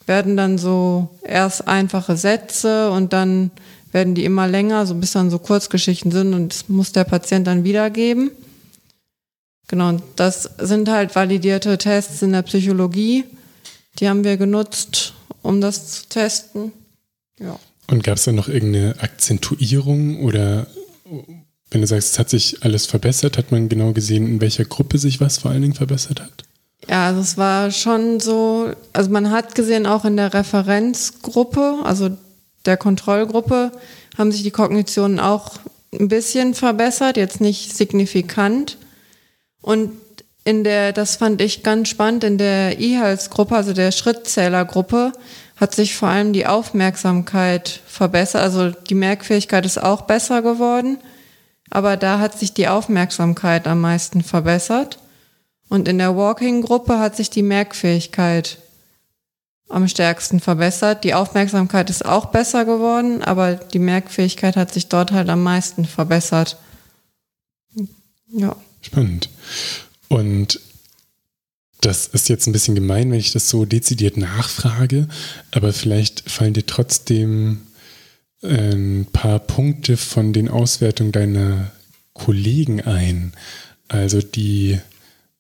werden 0.07 0.37
dann 0.37 0.59
so 0.59 1.09
erst 1.23 1.69
einfache 1.69 2.17
Sätze 2.17 2.91
und 2.91 3.15
dann 3.15 3.51
werden 3.93 4.15
die 4.15 4.25
immer 4.25 4.47
länger, 4.47 4.87
so 4.87 4.95
bis 4.95 5.13
dann 5.13 5.31
so 5.31 5.39
Kurzgeschichten 5.39 6.11
sind 6.11 6.35
und 6.35 6.53
das 6.53 6.69
muss 6.69 6.93
der 6.93 7.05
Patient 7.05 7.47
dann 7.47 7.65
wiedergeben. 7.65 8.31
Genau, 9.69 9.89
und 9.89 10.03
das 10.17 10.51
sind 10.59 10.91
halt 10.91 11.15
validierte 11.15 11.79
Tests 11.79 12.21
in 12.21 12.33
der 12.33 12.43
Psychologie. 12.43 13.25
Die 13.99 14.09
haben 14.09 14.25
wir 14.25 14.37
genutzt, 14.37 15.15
um 15.41 15.61
das 15.63 15.93
zu 15.93 16.09
testen. 16.09 16.73
Ja. 17.39 17.59
Und 17.89 18.05
gab 18.05 18.17
es 18.17 18.25
da 18.25 18.33
noch 18.33 18.49
irgendeine 18.49 18.97
Akzentuierung 19.01 20.21
oder 20.23 20.67
wenn 21.71 21.81
du 21.81 21.87
sagst, 21.87 22.13
es 22.13 22.19
hat 22.19 22.31
sich 22.31 22.63
alles 22.63 22.87
verbessert, 22.87 23.39
hat 23.39 23.51
man 23.51 23.69
genau 23.69 23.93
gesehen, 23.93 24.27
in 24.27 24.41
welcher 24.41 24.65
Gruppe 24.65 24.99
sich 24.99 25.21
was 25.21 25.39
vor 25.39 25.51
allen 25.51 25.63
Dingen 25.63 25.75
verbessert 25.75 26.21
hat? 26.21 26.45
Ja, 26.89 27.07
also 27.07 27.21
es 27.21 27.39
war 27.39 27.71
schon 27.71 28.21
so, 28.21 28.71
also 28.93 29.11
man 29.11 29.31
hat 29.31 29.55
gesehen, 29.55 29.87
auch 29.87 30.05
in 30.05 30.17
der 30.17 30.35
Referenzgruppe, 30.35 31.79
also 31.85 32.11
der 32.67 32.77
Kontrollgruppe, 32.77 33.73
haben 34.19 34.33
sich 34.33 34.43
die 34.43 34.51
Kognitionen 34.51 35.21
auch 35.21 35.59
ein 35.99 36.09
bisschen 36.09 36.55
verbessert, 36.55 37.17
jetzt 37.17 37.41
nicht 37.41 37.75
signifikant. 37.77 38.79
Und 39.61 39.93
in 40.45 40.65
der, 40.65 40.93
das 40.93 41.17
fand 41.17 41.41
ich 41.41 41.63
ganz 41.63 41.89
spannend, 41.89 42.25
in 42.25 42.37
der 42.37 42.81
E-Health-Gruppe, 42.81 43.55
also 43.55 43.73
der 43.73 43.93
Schrittzählergruppe, 43.93 45.13
hat 45.57 45.75
sich 45.75 45.97
vor 45.97 46.09
allem 46.09 46.33
die 46.33 46.47
Aufmerksamkeit 46.47 47.81
verbessert. 47.87 48.43
Also 48.43 48.71
die 48.71 48.95
Merkfähigkeit 48.95 49.65
ist 49.67 49.83
auch 49.83 50.03
besser 50.03 50.43
geworden, 50.43 50.99
aber 51.71 51.97
da 51.97 52.19
hat 52.19 52.39
sich 52.39 52.53
die 52.53 52.69
Aufmerksamkeit 52.69 53.67
am 53.67 53.81
meisten 53.81 54.23
verbessert. 54.23 54.99
Und 55.69 55.89
in 55.89 55.99
der 55.99 56.17
Walking-Gruppe 56.17 56.99
hat 56.99 57.17
sich 57.17 57.31
die 57.31 57.43
Merkfähigkeit 57.43 58.59
am 59.69 59.89
stärksten 59.89 60.41
verbessert. 60.41 61.03
Die 61.03 61.15
Aufmerksamkeit 61.15 61.89
ist 61.89 62.05
auch 62.05 62.27
besser 62.27 62.65
geworden, 62.65 63.23
aber 63.23 63.55
die 63.55 63.79
Merkfähigkeit 63.79 64.57
hat 64.57 64.73
sich 64.73 64.89
dort 64.89 65.13
halt 65.13 65.31
am 65.31 65.43
meisten 65.43 65.87
verbessert. 65.87 66.59
Ja. 68.29 68.57
Spannend. 68.83 69.31
Und 70.09 70.61
das 71.83 72.07
ist 72.07 72.29
jetzt 72.29 72.47
ein 72.47 72.53
bisschen 72.53 72.75
gemein, 72.75 73.11
wenn 73.11 73.19
ich 73.19 73.33
das 73.33 73.49
so 73.49 73.65
dezidiert 73.65 74.17
nachfrage, 74.17 75.09
aber 75.51 75.73
vielleicht 75.73 76.31
fallen 76.31 76.55
dir 76.55 76.65
trotzdem 76.65 77.63
ein 78.43 79.07
paar 79.13 79.39
Punkte 79.39 79.97
von 79.97 80.33
den 80.33 80.49
Auswertungen 80.49 81.13
deiner 81.13 81.71
Kollegen 82.15 82.81
ein. 82.81 83.33
Also 83.89 84.21
die 84.21 84.79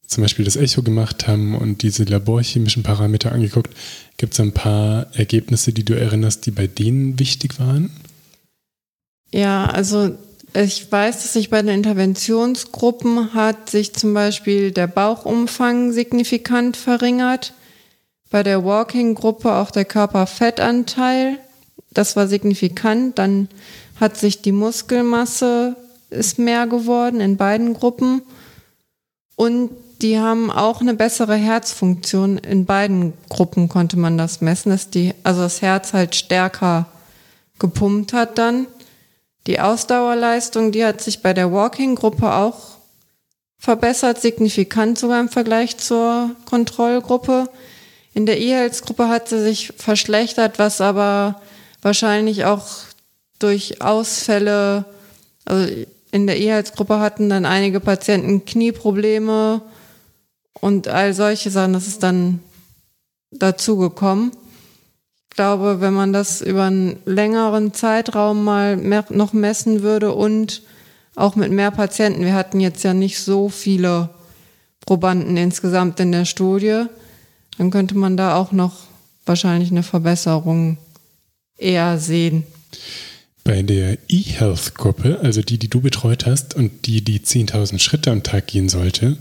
zum 0.06 0.22
Beispiel 0.22 0.44
das 0.44 0.56
Echo 0.56 0.82
gemacht 0.82 1.26
haben 1.26 1.54
und 1.54 1.82
diese 1.82 2.04
laborchemischen 2.04 2.82
Parameter 2.82 3.32
angeguckt, 3.32 3.74
gibt 4.18 4.34
es 4.34 4.40
ein 4.40 4.52
paar 4.52 5.06
Ergebnisse, 5.14 5.72
die 5.72 5.84
du 5.84 5.94
erinnerst, 5.94 6.44
die 6.44 6.50
bei 6.50 6.66
denen 6.66 7.18
wichtig 7.18 7.58
waren? 7.58 7.90
Ja, 9.32 9.66
also 9.66 10.16
ich 10.54 10.90
weiß, 10.90 11.22
dass 11.22 11.32
sich 11.32 11.50
bei 11.50 11.62
den 11.62 11.74
Interventionsgruppen 11.74 13.34
hat 13.34 13.70
sich 13.70 13.94
zum 13.94 14.12
Beispiel 14.14 14.70
der 14.70 14.86
Bauchumfang 14.86 15.92
signifikant 15.92 16.76
verringert. 16.76 17.54
Bei 18.30 18.42
der 18.42 18.64
Walking-Gruppe 18.64 19.52
auch 19.52 19.70
der 19.70 19.84
Körperfettanteil. 19.84 21.38
Das 21.90 22.16
war 22.16 22.26
signifikant. 22.26 23.18
Dann 23.18 23.48
hat 24.00 24.16
sich 24.16 24.42
die 24.42 24.52
Muskelmasse 24.52 25.76
ist 26.10 26.38
mehr 26.38 26.66
geworden 26.66 27.20
in 27.20 27.36
beiden 27.36 27.74
Gruppen. 27.74 28.22
Und 29.36 29.70
die 30.02 30.18
haben 30.18 30.50
auch 30.50 30.80
eine 30.80 30.94
bessere 30.94 31.36
Herzfunktion. 31.36 32.38
In 32.38 32.66
beiden 32.66 33.14
Gruppen 33.28 33.68
konnte 33.68 33.98
man 33.98 34.18
das 34.18 34.40
messen, 34.40 34.70
dass 34.70 34.90
die, 34.90 35.14
also 35.22 35.42
das 35.42 35.62
Herz 35.62 35.92
halt 35.92 36.14
stärker 36.14 36.86
gepumpt 37.58 38.12
hat 38.12 38.38
dann. 38.38 38.66
Die 39.46 39.60
Ausdauerleistung, 39.60 40.70
die 40.70 40.84
hat 40.84 41.00
sich 41.00 41.20
bei 41.20 41.34
der 41.34 41.52
Walking-Gruppe 41.52 42.32
auch 42.32 42.78
verbessert, 43.58 44.20
signifikant 44.20 44.98
sogar 44.98 45.20
im 45.20 45.28
Vergleich 45.28 45.76
zur 45.78 46.30
Kontrollgruppe. 46.44 47.48
In 48.14 48.26
der 48.26 48.40
E-Health-Gruppe 48.40 49.08
hat 49.08 49.28
sie 49.28 49.40
sich 49.40 49.72
verschlechtert, 49.76 50.58
was 50.58 50.80
aber 50.80 51.40
wahrscheinlich 51.80 52.44
auch 52.44 52.66
durch 53.38 53.80
Ausfälle, 53.80 54.84
also 55.44 55.72
in 56.12 56.26
der 56.26 56.38
E-Health-Gruppe 56.38 57.00
hatten 57.00 57.28
dann 57.28 57.46
einige 57.46 57.80
Patienten 57.80 58.44
Knieprobleme 58.44 59.62
und 60.60 60.88
all 60.88 61.14
solche 61.14 61.50
Sachen, 61.50 61.72
das 61.72 61.88
ist 61.88 62.02
dann 62.02 62.40
dazu 63.30 63.76
gekommen. 63.78 64.32
Ich 65.32 65.36
glaube, 65.36 65.80
wenn 65.80 65.94
man 65.94 66.12
das 66.12 66.42
über 66.42 66.64
einen 66.64 66.98
längeren 67.06 67.72
Zeitraum 67.72 68.44
mal 68.44 68.76
mehr, 68.76 69.06
noch 69.08 69.32
messen 69.32 69.80
würde 69.80 70.12
und 70.12 70.60
auch 71.16 71.36
mit 71.36 71.50
mehr 71.50 71.70
Patienten, 71.70 72.22
wir 72.22 72.34
hatten 72.34 72.60
jetzt 72.60 72.84
ja 72.84 72.92
nicht 72.92 73.18
so 73.18 73.48
viele 73.48 74.10
Probanden 74.84 75.38
insgesamt 75.38 75.98
in 76.00 76.12
der 76.12 76.26
Studie, 76.26 76.84
dann 77.56 77.70
könnte 77.70 77.96
man 77.96 78.18
da 78.18 78.36
auch 78.36 78.52
noch 78.52 78.74
wahrscheinlich 79.24 79.70
eine 79.70 79.82
Verbesserung 79.82 80.76
eher 81.56 81.98
sehen. 81.98 82.44
Bei 83.42 83.62
der 83.62 83.96
eHealth-Gruppe, 84.10 85.20
also 85.22 85.40
die, 85.40 85.56
die 85.56 85.70
du 85.70 85.80
betreut 85.80 86.26
hast 86.26 86.54
und 86.54 86.84
die 86.84 87.02
die 87.02 87.20
10.000 87.20 87.78
Schritte 87.78 88.10
am 88.10 88.22
Tag 88.22 88.48
gehen 88.48 88.68
sollte, 88.68 89.16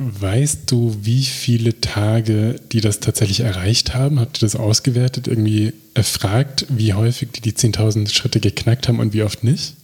Weißt 0.00 0.70
du, 0.70 0.96
wie 1.02 1.24
viele 1.24 1.80
Tage 1.80 2.60
die 2.70 2.80
das 2.80 3.00
tatsächlich 3.00 3.40
erreicht 3.40 3.94
haben? 3.94 4.20
Habt 4.20 4.38
ihr 4.38 4.46
das 4.46 4.54
ausgewertet, 4.54 5.26
irgendwie 5.26 5.72
erfragt, 5.94 6.66
wie 6.68 6.94
häufig 6.94 7.32
die 7.32 7.40
die 7.40 7.52
10.000 7.52 8.08
Schritte 8.08 8.38
geknackt 8.38 8.86
haben 8.86 9.00
und 9.00 9.12
wie 9.12 9.24
oft 9.24 9.42
nicht? 9.42 9.74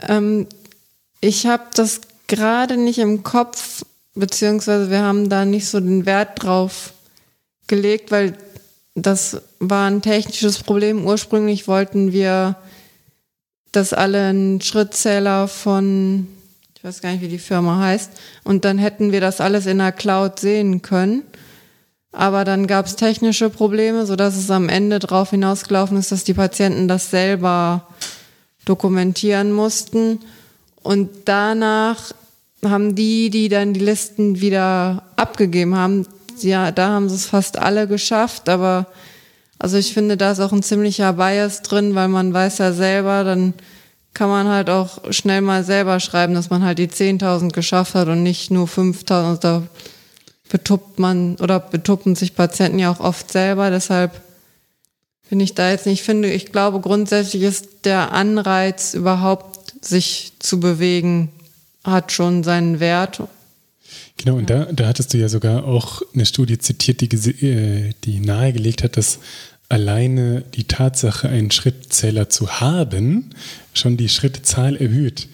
Ähm, 0.00 0.46
ich 1.20 1.46
habe 1.46 1.64
das 1.74 2.02
gerade 2.28 2.76
nicht 2.76 2.98
im 2.98 3.24
Kopf, 3.24 3.84
beziehungsweise 4.14 4.88
wir 4.88 5.00
haben 5.00 5.28
da 5.28 5.44
nicht 5.44 5.66
so 5.66 5.80
den 5.80 6.06
Wert 6.06 6.44
drauf 6.44 6.92
gelegt, 7.66 8.12
weil 8.12 8.38
das 8.94 9.42
war 9.58 9.90
ein 9.90 10.00
technisches 10.00 10.62
Problem. 10.62 11.04
Ursprünglich 11.04 11.66
wollten 11.66 12.12
wir, 12.12 12.54
dass 13.72 13.92
alle 13.92 14.28
einen 14.28 14.60
Schrittzähler 14.60 15.48
von 15.48 16.28
weiß 16.86 17.00
gar 17.00 17.10
nicht, 17.10 17.20
wie 17.20 17.28
die 17.28 17.38
Firma 17.38 17.80
heißt. 17.80 18.12
Und 18.44 18.64
dann 18.64 18.78
hätten 18.78 19.10
wir 19.10 19.20
das 19.20 19.40
alles 19.40 19.66
in 19.66 19.78
der 19.78 19.90
Cloud 19.90 20.38
sehen 20.38 20.82
können. 20.82 21.24
Aber 22.12 22.44
dann 22.44 22.68
gab 22.68 22.86
es 22.86 22.94
technische 22.94 23.50
Probleme, 23.50 24.06
sodass 24.06 24.36
es 24.36 24.52
am 24.52 24.68
Ende 24.68 25.00
darauf 25.00 25.30
hinausgelaufen 25.30 25.96
ist, 25.96 26.12
dass 26.12 26.22
die 26.22 26.32
Patienten 26.32 26.86
das 26.86 27.10
selber 27.10 27.88
dokumentieren 28.64 29.50
mussten. 29.50 30.20
Und 30.80 31.10
danach 31.24 32.12
haben 32.64 32.94
die, 32.94 33.30
die 33.30 33.48
dann 33.48 33.74
die 33.74 33.80
Listen 33.80 34.40
wieder 34.40 35.02
abgegeben 35.16 35.74
haben, 35.74 36.06
ja, 36.38 36.70
da 36.70 36.90
haben 36.90 37.08
sie 37.08 37.16
es 37.16 37.26
fast 37.26 37.58
alle 37.58 37.88
geschafft, 37.88 38.48
aber 38.48 38.86
also 39.58 39.76
ich 39.76 39.92
finde, 39.92 40.16
da 40.16 40.32
ist 40.32 40.40
auch 40.40 40.52
ein 40.52 40.62
ziemlicher 40.62 41.14
Bias 41.14 41.62
drin, 41.62 41.94
weil 41.94 42.08
man 42.08 42.32
weiß 42.32 42.58
ja 42.58 42.72
selber, 42.72 43.24
dann 43.24 43.54
kann 44.16 44.30
man 44.30 44.48
halt 44.48 44.70
auch 44.70 45.12
schnell 45.12 45.42
mal 45.42 45.62
selber 45.62 46.00
schreiben, 46.00 46.32
dass 46.32 46.48
man 46.48 46.64
halt 46.64 46.78
die 46.78 46.88
10.000 46.88 47.50
geschafft 47.50 47.94
hat 47.94 48.08
und 48.08 48.22
nicht 48.22 48.50
nur 48.50 48.66
5.000. 48.66 49.40
Da 49.40 49.62
betuppt 50.48 50.98
man 50.98 51.36
oder 51.36 51.60
betuppen 51.60 52.16
sich 52.16 52.34
Patienten 52.34 52.78
ja 52.78 52.90
auch 52.90 53.00
oft 53.00 53.30
selber. 53.30 53.70
Deshalb 53.70 54.22
bin 55.28 55.38
ich 55.38 55.54
da 55.54 55.70
jetzt 55.70 55.84
nicht, 55.84 56.02
finde, 56.02 56.32
ich 56.32 56.50
glaube 56.50 56.80
grundsätzlich 56.80 57.42
ist 57.42 57.84
der 57.84 58.12
Anreiz 58.12 58.94
überhaupt 58.94 59.84
sich 59.84 60.32
zu 60.38 60.60
bewegen, 60.60 61.30
hat 61.84 62.10
schon 62.10 62.42
seinen 62.42 62.80
Wert. 62.80 63.22
Genau, 64.16 64.38
und 64.38 64.48
da, 64.48 64.64
da 64.72 64.86
hattest 64.86 65.12
du 65.12 65.18
ja 65.18 65.28
sogar 65.28 65.66
auch 65.66 66.00
eine 66.14 66.24
Studie 66.24 66.56
zitiert, 66.56 67.02
die, 67.02 67.46
äh, 67.46 67.92
die 68.04 68.20
nahegelegt 68.20 68.82
hat, 68.82 68.96
dass 68.96 69.18
alleine 69.68 70.44
die 70.54 70.64
Tatsache, 70.64 71.28
einen 71.28 71.50
Schrittzähler 71.50 72.28
zu 72.28 72.60
haben, 72.60 73.30
schon 73.74 73.96
die 73.96 74.08
Schrittzahl 74.08 74.76
erhöht. 74.76 75.28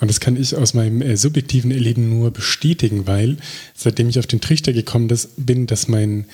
Und 0.00 0.08
das 0.08 0.20
kann 0.20 0.36
ich 0.36 0.54
aus 0.54 0.74
meinem 0.74 1.02
äh, 1.02 1.16
subjektiven 1.16 1.70
Erleben 1.70 2.08
nur 2.10 2.30
bestätigen, 2.30 3.06
weil 3.06 3.38
seitdem 3.74 4.08
ich 4.08 4.18
auf 4.18 4.26
den 4.26 4.40
Trichter 4.40 4.72
gekommen 4.72 5.08
bin, 5.36 5.66
dass 5.66 5.88
mein 5.88 6.26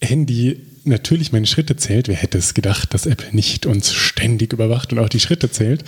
Handy 0.00 0.60
natürlich 0.84 1.32
meine 1.32 1.46
Schritte 1.46 1.76
zählt, 1.76 2.08
wer 2.08 2.16
hätte 2.16 2.38
es 2.38 2.54
gedacht, 2.54 2.94
dass 2.94 3.06
Apple 3.06 3.28
nicht 3.32 3.66
uns 3.66 3.92
ständig 3.92 4.52
überwacht 4.52 4.92
und 4.92 4.98
auch 4.98 5.08
die 5.08 5.20
Schritte 5.20 5.50
zählt, 5.50 5.84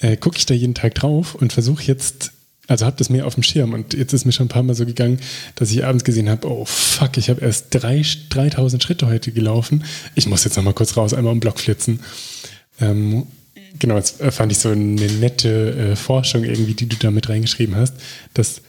äh, 0.00 0.16
gucke 0.16 0.38
ich 0.38 0.46
da 0.46 0.54
jeden 0.54 0.74
Tag 0.74 0.94
drauf 0.94 1.34
und 1.34 1.52
versuche 1.52 1.84
jetzt, 1.84 2.32
also 2.70 2.86
habe 2.86 2.96
das 2.96 3.10
mehr 3.10 3.26
auf 3.26 3.34
dem 3.34 3.42
Schirm 3.42 3.72
und 3.72 3.94
jetzt 3.94 4.12
ist 4.12 4.24
mir 4.24 4.30
schon 4.30 4.46
ein 4.46 4.48
paar 4.48 4.62
Mal 4.62 4.74
so 4.74 4.86
gegangen, 4.86 5.18
dass 5.56 5.72
ich 5.72 5.84
abends 5.84 6.04
gesehen 6.04 6.30
habe, 6.30 6.48
oh 6.48 6.64
fuck, 6.64 7.16
ich 7.16 7.28
habe 7.28 7.40
erst 7.40 7.66
drei, 7.70 8.02
3000 8.28 8.80
Schritte 8.80 9.08
heute 9.08 9.32
gelaufen. 9.32 9.82
Ich 10.14 10.28
muss 10.28 10.44
jetzt 10.44 10.56
nochmal 10.56 10.74
kurz 10.74 10.96
raus, 10.96 11.12
einmal 11.12 11.32
um 11.32 11.40
Block 11.40 11.58
flitzen. 11.58 11.98
Ähm, 12.80 13.26
genau, 13.76 13.96
das 13.96 14.18
fand 14.30 14.52
ich 14.52 14.58
so 14.58 14.68
eine 14.68 14.94
nette 14.94 15.90
äh, 15.90 15.96
Forschung 15.96 16.44
irgendwie, 16.44 16.74
die 16.74 16.88
du 16.88 16.96
da 16.96 17.10
mit 17.10 17.28
reingeschrieben 17.28 17.74
hast, 17.74 17.94
dass 18.34 18.62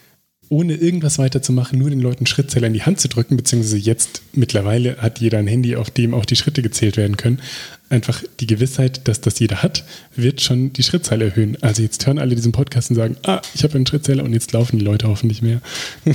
ohne 0.52 0.76
irgendwas 0.76 1.18
weiterzumachen, 1.18 1.80
nur 1.80 1.89
den 1.89 2.02
Leuten 2.02 2.26
Schrittzähler 2.26 2.68
in 2.68 2.74
die 2.74 2.84
Hand 2.84 2.99
zu 2.99 3.08
drücken, 3.08 3.38
beziehungsweise 3.38 3.78
jetzt 3.78 4.22
mittlerweile 4.34 4.97
hat 4.97 5.20
jeder 5.20 5.38
ein 5.38 5.47
Handy, 5.47 5.78
auf 5.78 5.89
dem 5.89 6.14
auch 6.14 6.26
die 6.26 6.36
Schritte 6.36 6.62
gezählt 6.62 6.97
werden 6.97 7.16
können. 7.16 7.41
Einfach 7.89 8.22
die 8.41 8.47
Gewissheit, 8.47 9.08
dass 9.08 9.22
das 9.22 9.39
jeder 9.39 9.64
hat, 9.64 9.86
wird 10.14 10.41
schon 10.41 10.74
die 10.74 10.84
Schrittzahl 10.84 11.22
erhöhen. 11.22 11.58
Also 11.62 11.82
jetzt 11.82 12.06
hören 12.06 12.20
alle 12.20 12.36
diesen 12.36 12.52
Podcast 12.52 12.89
und 12.89 12.97
sagen, 12.97 13.16
ah, 13.24 13.41
ich 13.54 13.64
habe 13.64 13.76
einen 13.76 13.88
Schrittzähler 13.88 14.26
und 14.26 14.34
jetzt 14.34 14.52
laufen 14.52 14.78
die 14.78 14.84
Leute 14.84 15.08
hoffentlich 15.08 15.41
mehr. 15.41 15.62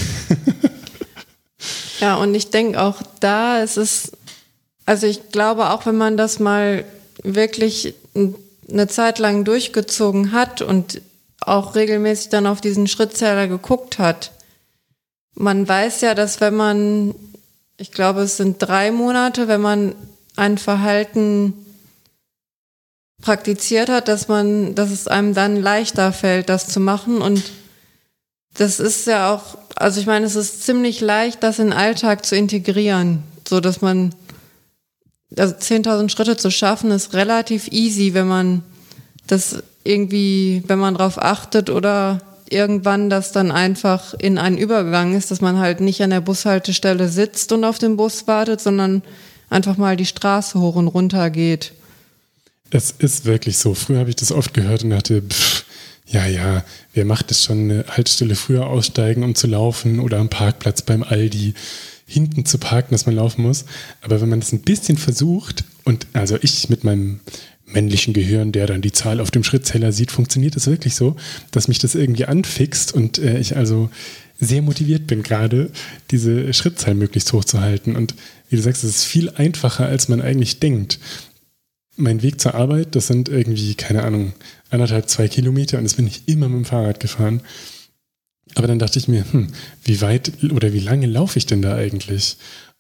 ja, 2.00 2.16
und 2.16 2.34
ich 2.34 2.50
denke 2.50 2.78
auch 2.78 3.00
da 3.20 3.62
ist 3.62 3.78
es, 3.78 4.12
also 4.84 5.06
ich 5.06 5.30
glaube 5.32 5.70
auch, 5.70 5.86
wenn 5.86 5.96
man 5.96 6.18
das 6.18 6.40
mal 6.40 6.84
wirklich 7.22 7.94
eine 8.70 8.86
Zeit 8.88 9.18
lang 9.18 9.44
durchgezogen 9.44 10.32
hat 10.32 10.60
und 10.60 11.00
auch 11.40 11.74
regelmäßig 11.74 12.30
dann 12.30 12.46
auf 12.46 12.60
diesen 12.60 12.86
Schrittzähler 12.86 13.48
geguckt 13.48 13.98
hat. 13.98 14.32
Man 15.34 15.68
weiß 15.68 16.00
ja, 16.00 16.14
dass 16.14 16.40
wenn 16.40 16.54
man, 16.54 17.14
ich 17.76 17.92
glaube, 17.92 18.22
es 18.22 18.36
sind 18.36 18.58
drei 18.58 18.90
Monate, 18.90 19.48
wenn 19.48 19.60
man 19.60 19.94
ein 20.36 20.58
Verhalten 20.58 21.52
praktiziert 23.20 23.88
hat, 23.88 24.08
dass 24.08 24.28
man, 24.28 24.74
dass 24.74 24.90
es 24.90 25.08
einem 25.08 25.34
dann 25.34 25.56
leichter 25.56 26.12
fällt, 26.12 26.48
das 26.48 26.68
zu 26.68 26.80
machen. 26.80 27.20
Und 27.20 27.42
das 28.54 28.80
ist 28.80 29.06
ja 29.06 29.32
auch, 29.34 29.58
also 29.74 30.00
ich 30.00 30.06
meine, 30.06 30.26
es 30.26 30.36
ist 30.36 30.64
ziemlich 30.64 31.00
leicht, 31.00 31.42
das 31.42 31.58
in 31.58 31.68
den 31.68 31.72
Alltag 31.78 32.24
zu 32.24 32.36
integrieren, 32.36 33.22
so 33.46 33.60
dass 33.60 33.80
man, 33.80 34.14
also 35.36 35.54
10.000 35.54 36.08
Schritte 36.08 36.36
zu 36.36 36.50
schaffen, 36.50 36.90
ist 36.90 37.14
relativ 37.14 37.68
easy, 37.68 38.14
wenn 38.14 38.28
man 38.28 38.62
das 39.26 39.62
irgendwie, 39.86 40.62
wenn 40.66 40.78
man 40.78 40.94
darauf 40.94 41.18
achtet 41.22 41.70
oder 41.70 42.20
irgendwann 42.48 43.10
das 43.10 43.32
dann 43.32 43.50
einfach 43.50 44.14
in 44.14 44.38
einen 44.38 44.58
Übergang 44.58 45.16
ist, 45.16 45.30
dass 45.30 45.40
man 45.40 45.58
halt 45.58 45.80
nicht 45.80 46.02
an 46.02 46.10
der 46.10 46.20
Bushaltestelle 46.20 47.08
sitzt 47.08 47.52
und 47.52 47.64
auf 47.64 47.78
den 47.78 47.96
Bus 47.96 48.26
wartet, 48.26 48.60
sondern 48.60 49.02
einfach 49.50 49.76
mal 49.76 49.96
die 49.96 50.06
Straße 50.06 50.60
hoch 50.60 50.76
und 50.76 50.88
runter 50.88 51.30
geht. 51.30 51.72
Es 52.70 52.90
ist 52.90 53.24
wirklich 53.24 53.58
so. 53.58 53.74
Früher 53.74 54.00
habe 54.00 54.10
ich 54.10 54.16
das 54.16 54.32
oft 54.32 54.54
gehört 54.54 54.84
und 54.84 54.90
dachte, 54.90 55.22
pff, 55.22 55.64
ja, 56.06 56.26
ja, 56.26 56.64
wer 56.94 57.04
macht 57.04 57.30
es 57.30 57.44
schon, 57.44 57.70
eine 57.70 57.84
Haltestelle 57.88 58.36
früher 58.36 58.66
aussteigen, 58.66 59.24
um 59.24 59.34
zu 59.34 59.46
laufen 59.46 59.98
oder 60.00 60.18
am 60.18 60.28
Parkplatz 60.28 60.82
beim 60.82 61.02
Aldi 61.02 61.54
hinten 62.06 62.44
zu 62.44 62.58
parken, 62.58 62.92
dass 62.92 63.06
man 63.06 63.16
laufen 63.16 63.42
muss. 63.42 63.64
Aber 64.02 64.20
wenn 64.20 64.28
man 64.28 64.40
das 64.40 64.52
ein 64.52 64.60
bisschen 64.60 64.96
versucht 64.96 65.64
und 65.84 66.06
also 66.12 66.38
ich 66.40 66.68
mit 66.68 66.84
meinem 66.84 67.20
männlichen 67.66 68.14
Gehirn, 68.14 68.52
der 68.52 68.66
dann 68.66 68.80
die 68.80 68.92
Zahl 68.92 69.20
auf 69.20 69.30
dem 69.30 69.44
Schrittzähler 69.44 69.92
sieht, 69.92 70.12
funktioniert 70.12 70.56
es 70.56 70.66
wirklich 70.66 70.94
so, 70.94 71.16
dass 71.50 71.68
mich 71.68 71.78
das 71.78 71.94
irgendwie 71.94 72.24
anfixt 72.24 72.94
und 72.94 73.18
äh, 73.18 73.38
ich 73.38 73.56
also 73.56 73.90
sehr 74.38 74.62
motiviert 74.62 75.06
bin, 75.06 75.22
gerade 75.22 75.70
diese 76.10 76.52
Schrittzahl 76.52 76.94
möglichst 76.94 77.32
hoch 77.32 77.44
zu 77.44 77.60
halten. 77.60 77.96
Und 77.96 78.14
wie 78.48 78.56
du 78.56 78.62
sagst, 78.62 78.84
es 78.84 78.96
ist 78.96 79.04
viel 79.04 79.30
einfacher, 79.30 79.86
als 79.86 80.08
man 80.08 80.20
eigentlich 80.20 80.60
denkt. 80.60 80.98
Mein 81.96 82.22
Weg 82.22 82.40
zur 82.40 82.54
Arbeit, 82.54 82.94
das 82.94 83.06
sind 83.06 83.28
irgendwie, 83.28 83.74
keine 83.74 84.02
Ahnung, 84.02 84.34
anderthalb, 84.68 85.08
zwei 85.08 85.28
Kilometer 85.28 85.78
und 85.78 85.84
das 85.84 85.94
bin 85.94 86.06
ich 86.06 86.28
immer 86.28 86.48
mit 86.48 86.58
dem 86.58 86.64
Fahrrad 86.66 87.00
gefahren. 87.00 87.40
Aber 88.54 88.66
dann 88.66 88.78
dachte 88.78 88.98
ich 88.98 89.08
mir, 89.08 89.24
hm, 89.32 89.48
wie 89.84 90.00
weit 90.02 90.32
oder 90.52 90.72
wie 90.72 90.80
lange 90.80 91.06
laufe 91.06 91.38
ich 91.38 91.46
denn 91.46 91.62
da 91.62 91.74
eigentlich? 91.74 92.36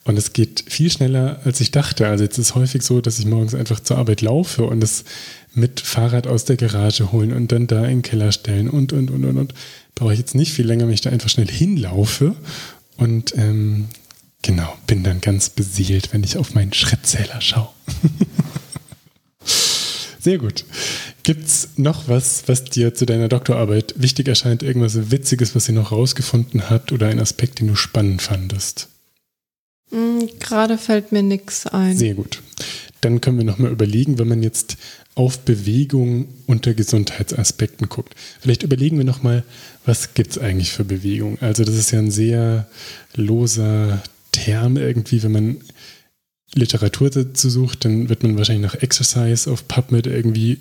Und 0.06 0.16
es 0.16 0.32
geht 0.32 0.64
viel 0.68 0.88
schneller, 0.88 1.40
als 1.44 1.60
ich 1.60 1.72
dachte. 1.72 2.06
Also 2.06 2.22
jetzt 2.22 2.38
ist 2.38 2.50
es 2.50 2.54
häufig 2.54 2.82
so, 2.82 3.00
dass 3.00 3.18
ich 3.18 3.26
morgens 3.26 3.56
einfach 3.56 3.80
zur 3.80 3.98
Arbeit 3.98 4.22
laufe 4.22 4.62
und 4.62 4.82
es 4.82 5.04
mit 5.52 5.80
Fahrrad 5.80 6.28
aus 6.28 6.44
der 6.44 6.56
Garage 6.56 7.10
holen 7.10 7.32
und 7.32 7.50
dann 7.50 7.66
da 7.66 7.84
in 7.84 7.98
den 7.98 8.02
Keller 8.02 8.30
stellen 8.30 8.70
und, 8.70 8.92
und, 8.92 9.10
und, 9.10 9.24
und, 9.24 9.36
und. 9.36 9.54
Brauche 9.96 10.12
ich 10.12 10.20
jetzt 10.20 10.36
nicht 10.36 10.52
viel 10.52 10.64
länger, 10.64 10.86
wenn 10.86 10.94
ich 10.94 11.00
da 11.00 11.10
einfach 11.10 11.28
schnell 11.28 11.48
hinlaufe. 11.48 12.36
Und 12.96 13.36
ähm, 13.36 13.86
genau, 14.42 14.72
bin 14.86 15.02
dann 15.02 15.20
ganz 15.20 15.50
beseelt, 15.50 16.12
wenn 16.12 16.22
ich 16.22 16.38
auf 16.38 16.54
meinen 16.54 16.72
Schrittzähler 16.72 17.40
schaue. 17.40 17.70
Sehr 20.20 20.38
gut. 20.38 20.64
Gibt 21.24 21.46
es 21.46 21.70
noch 21.76 22.06
was, 22.06 22.44
was 22.46 22.62
dir 22.62 22.94
zu 22.94 23.06
deiner 23.06 23.28
Doktorarbeit 23.28 23.94
wichtig 23.96 24.28
erscheint? 24.28 24.62
Irgendwas 24.62 25.10
Witziges, 25.10 25.56
was 25.56 25.64
sie 25.64 25.72
noch 25.72 25.90
rausgefunden 25.90 26.70
hat 26.70 26.92
oder 26.92 27.08
ein 27.08 27.18
Aspekt, 27.18 27.58
den 27.58 27.66
du 27.66 27.74
spannend 27.74 28.22
fandest? 28.22 28.88
Hm, 29.90 30.28
gerade 30.40 30.78
fällt 30.78 31.12
mir 31.12 31.22
nichts 31.22 31.66
ein. 31.66 31.96
Sehr 31.96 32.14
gut. 32.14 32.42
Dann 33.00 33.20
können 33.20 33.38
wir 33.38 33.44
nochmal 33.44 33.70
überlegen, 33.70 34.18
wenn 34.18 34.28
man 34.28 34.42
jetzt 34.42 34.76
auf 35.14 35.38
Bewegung 35.40 36.28
unter 36.46 36.74
Gesundheitsaspekten 36.74 37.88
guckt. 37.88 38.14
Vielleicht 38.40 38.62
überlegen 38.62 38.98
wir 38.98 39.04
nochmal, 39.04 39.44
was 39.84 40.14
gibt 40.14 40.32
es 40.32 40.38
eigentlich 40.38 40.72
für 40.72 40.84
Bewegung? 40.84 41.38
Also 41.40 41.64
das 41.64 41.74
ist 41.74 41.90
ja 41.90 42.00
ein 42.00 42.10
sehr 42.10 42.68
loser 43.14 44.02
Term 44.32 44.76
irgendwie, 44.76 45.22
wenn 45.22 45.32
man 45.32 45.56
Literatur 46.54 47.10
dazu 47.10 47.50
sucht, 47.50 47.84
dann 47.84 48.08
wird 48.08 48.22
man 48.22 48.36
wahrscheinlich 48.36 48.72
nach 48.72 48.82
Exercise 48.82 49.50
auf 49.50 49.66
PubMed 49.68 50.06
irgendwie 50.06 50.60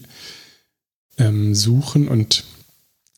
ähm, 1.17 1.53
suchen 1.53 2.07
und 2.07 2.43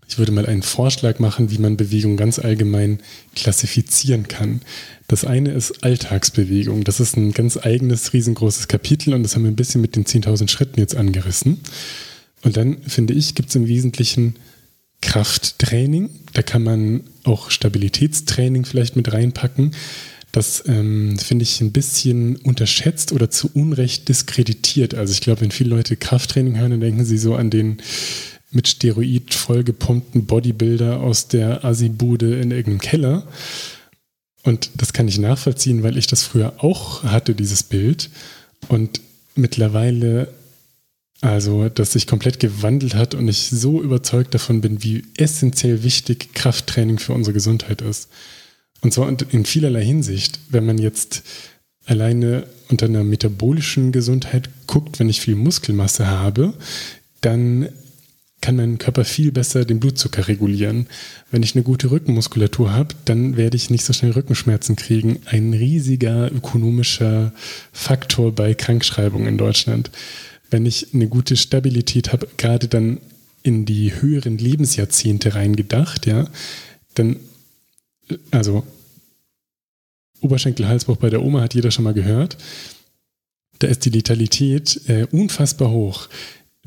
ich 0.09 0.17
würde 0.17 0.31
mal 0.31 0.45
einen 0.45 0.63
Vorschlag 0.63 1.19
machen, 1.19 1.51
wie 1.51 1.57
man 1.57 1.75
Bewegung 1.75 2.15
ganz 2.15 2.39
allgemein 2.39 2.99
klassifizieren 3.35 4.27
kann. 4.27 4.61
Das 5.07 5.25
eine 5.25 5.51
ist 5.51 5.83
Alltagsbewegung. 5.83 6.83
Das 6.83 6.99
ist 6.99 7.17
ein 7.17 7.33
ganz 7.33 7.57
eigenes, 7.57 8.13
riesengroßes 8.13 8.67
Kapitel 8.67 9.13
und 9.13 9.23
das 9.23 9.35
haben 9.35 9.43
wir 9.43 9.51
ein 9.51 9.57
bisschen 9.57 9.81
mit 9.81 9.95
den 9.95 10.05
10.000 10.05 10.49
Schritten 10.49 10.79
jetzt 10.79 10.95
angerissen. 10.95 11.59
Und 12.41 12.55
dann, 12.55 12.77
finde 12.83 13.13
ich, 13.13 13.35
gibt 13.35 13.49
es 13.49 13.55
im 13.55 13.67
Wesentlichen 13.67 14.35
Krafttraining. 15.01 16.09
Da 16.33 16.41
kann 16.41 16.63
man 16.63 17.03
auch 17.23 17.51
Stabilitätstraining 17.51 18.65
vielleicht 18.65 18.95
mit 18.95 19.11
reinpacken. 19.11 19.75
Das 20.31 20.63
ähm, 20.67 21.17
finde 21.17 21.43
ich 21.43 21.61
ein 21.61 21.71
bisschen 21.71 22.35
unterschätzt 22.37 23.11
oder 23.11 23.29
zu 23.29 23.49
Unrecht 23.53 24.07
diskreditiert. 24.09 24.93
Also 24.93 25.13
ich 25.13 25.21
glaube, 25.21 25.41
wenn 25.41 25.51
viele 25.51 25.71
Leute 25.71 25.95
Krafttraining 25.95 26.57
hören, 26.57 26.71
dann 26.71 26.79
denken 26.79 27.05
sie 27.05 27.17
so 27.17 27.35
an 27.35 27.49
den 27.49 27.77
mit 28.57 28.67
Steroid 28.67 29.35
vollgepumpten 29.35 30.25
Bodybuilder 30.25 30.99
aus 30.99 31.27
der 31.27 31.63
Assi-Bude 31.63 32.39
in 32.41 32.49
irgendeinem 32.49 32.81
Keller. 32.81 33.27
Und 34.41 34.71
das 34.73 34.93
kann 34.93 35.07
ich 35.07 35.19
nachvollziehen, 35.19 35.83
weil 35.83 35.95
ich 35.95 36.07
das 36.07 36.23
früher 36.23 36.55
auch 36.63 37.03
hatte, 37.03 37.35
dieses 37.35 37.61
Bild. 37.61 38.09
Und 38.67 38.99
mittlerweile, 39.35 40.33
also, 41.21 41.69
dass 41.69 41.91
sich 41.91 42.07
komplett 42.07 42.39
gewandelt 42.39 42.95
hat 42.95 43.13
und 43.13 43.27
ich 43.27 43.51
so 43.51 43.79
überzeugt 43.79 44.33
davon 44.33 44.59
bin, 44.59 44.81
wie 44.83 45.03
essentiell 45.17 45.83
wichtig 45.83 46.33
Krafttraining 46.33 46.97
für 46.97 47.13
unsere 47.13 47.35
Gesundheit 47.35 47.83
ist. 47.83 48.09
Und 48.81 48.91
zwar 48.91 49.07
in 49.07 49.45
vielerlei 49.45 49.85
Hinsicht. 49.85 50.39
Wenn 50.49 50.65
man 50.65 50.79
jetzt 50.79 51.21
alleine 51.85 52.47
unter 52.69 52.87
einer 52.87 53.03
metabolischen 53.03 53.91
Gesundheit 53.91 54.49
guckt, 54.65 54.99
wenn 54.99 55.09
ich 55.09 55.21
viel 55.21 55.35
Muskelmasse 55.35 56.07
habe, 56.07 56.55
dann 57.21 57.69
kann 58.41 58.55
mein 58.55 58.77
Körper 58.77 59.03
viel 59.03 59.31
besser 59.31 59.65
den 59.65 59.79
Blutzucker 59.79 60.27
regulieren. 60.27 60.87
Wenn 61.31 61.43
ich 61.43 61.55
eine 61.55 61.63
gute 61.63 61.89
Rückenmuskulatur 61.91 62.71
habe, 62.71 62.95
dann 63.05 63.35
werde 63.35 63.57
ich 63.57 63.69
nicht 63.69 63.83
so 63.83 63.93
schnell 63.93 64.11
Rückenschmerzen 64.11 64.75
kriegen. 64.75 65.19
Ein 65.25 65.53
riesiger 65.53 66.31
ökonomischer 66.31 67.33
Faktor 67.73 68.33
bei 68.33 68.53
Krankschreibungen 68.53 69.27
in 69.27 69.37
Deutschland. 69.37 69.91
Wenn 70.49 70.65
ich 70.65 70.93
eine 70.93 71.07
gute 71.07 71.35
Stabilität 71.35 72.13
habe, 72.13 72.27
gerade 72.37 72.67
dann 72.67 72.99
in 73.43 73.65
die 73.65 73.93
höheren 74.01 74.37
Lebensjahrzehnte 74.37 75.35
reingedacht, 75.35 76.05
ja, 76.05 76.27
dann, 76.93 77.17
also 78.31 78.65
Oberschenkelhalsbruch 80.21 80.97
bei 80.97 81.09
der 81.09 81.23
Oma 81.23 81.41
hat 81.41 81.53
jeder 81.53 81.71
schon 81.71 81.83
mal 81.83 81.93
gehört. 81.93 82.37
Da 83.59 83.67
ist 83.67 83.85
die 83.85 83.89
Letalität 83.89 84.81
äh, 84.87 85.07
unfassbar 85.11 85.71
hoch 85.71 86.09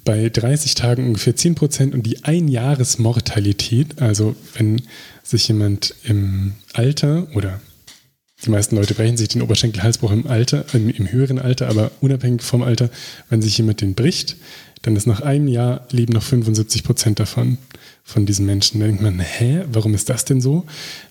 bei 0.04 0.28
30 0.28 0.74
Tagen 0.74 1.06
ungefähr 1.06 1.36
10 1.36 1.54
Prozent 1.54 1.94
und 1.94 2.04
die 2.04 2.24
Einjahresmortalität, 2.24 4.00
also 4.00 4.34
wenn 4.54 4.82
sich 5.22 5.48
jemand 5.48 5.94
im 6.04 6.54
Alter 6.72 7.26
oder 7.34 7.60
die 8.44 8.50
meisten 8.50 8.76
Leute 8.76 8.94
brechen 8.94 9.18
sich 9.18 9.28
den 9.28 9.42
Oberschenkelhalsbruch 9.42 10.12
im 10.12 10.26
Alter, 10.26 10.64
im, 10.72 10.88
im, 10.88 11.12
höheren 11.12 11.38
Alter, 11.38 11.68
aber 11.68 11.90
unabhängig 12.00 12.42
vom 12.42 12.62
Alter, 12.62 12.88
wenn 13.28 13.42
sich 13.42 13.58
jemand 13.58 13.82
den 13.82 13.94
bricht, 13.94 14.36
dann 14.82 14.96
ist 14.96 15.06
nach 15.06 15.20
einem 15.20 15.46
Jahr 15.46 15.86
leben 15.90 16.14
noch 16.14 16.22
75 16.22 16.84
Prozent 16.84 17.20
davon, 17.20 17.58
von 18.02 18.24
diesen 18.24 18.46
Menschen. 18.46 18.80
Da 18.80 18.86
denkt 18.86 19.02
man, 19.02 19.20
hä, 19.20 19.64
warum 19.70 19.94
ist 19.94 20.08
das 20.08 20.24
denn 20.24 20.40
so? 20.40 20.64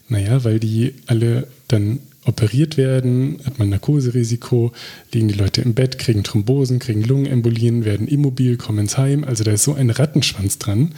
Naja, 0.08 0.44
weil 0.44 0.60
die 0.60 0.96
alle 1.06 1.48
dann 1.68 2.00
operiert 2.30 2.78
werden, 2.78 3.42
hat 3.44 3.60
man 3.60 3.70
Narkoserisiko, 3.70 4.72
liegen 5.12 5.28
die 5.28 5.34
Leute 5.34 5.62
im 5.62 5.74
Bett, 5.74 6.00
kriegen 6.00 6.24
Thrombosen, 6.24 6.80
kriegen 6.80 7.04
Lungenembolien, 7.04 7.84
werden 7.84 8.08
immobil, 8.08 8.56
kommen 8.56 8.80
ins 8.80 8.98
Heim. 8.98 9.24
Also 9.24 9.44
da 9.44 9.52
ist 9.52 9.64
so 9.64 9.74
ein 9.74 9.90
Rattenschwanz 9.90 10.58
dran 10.60 10.94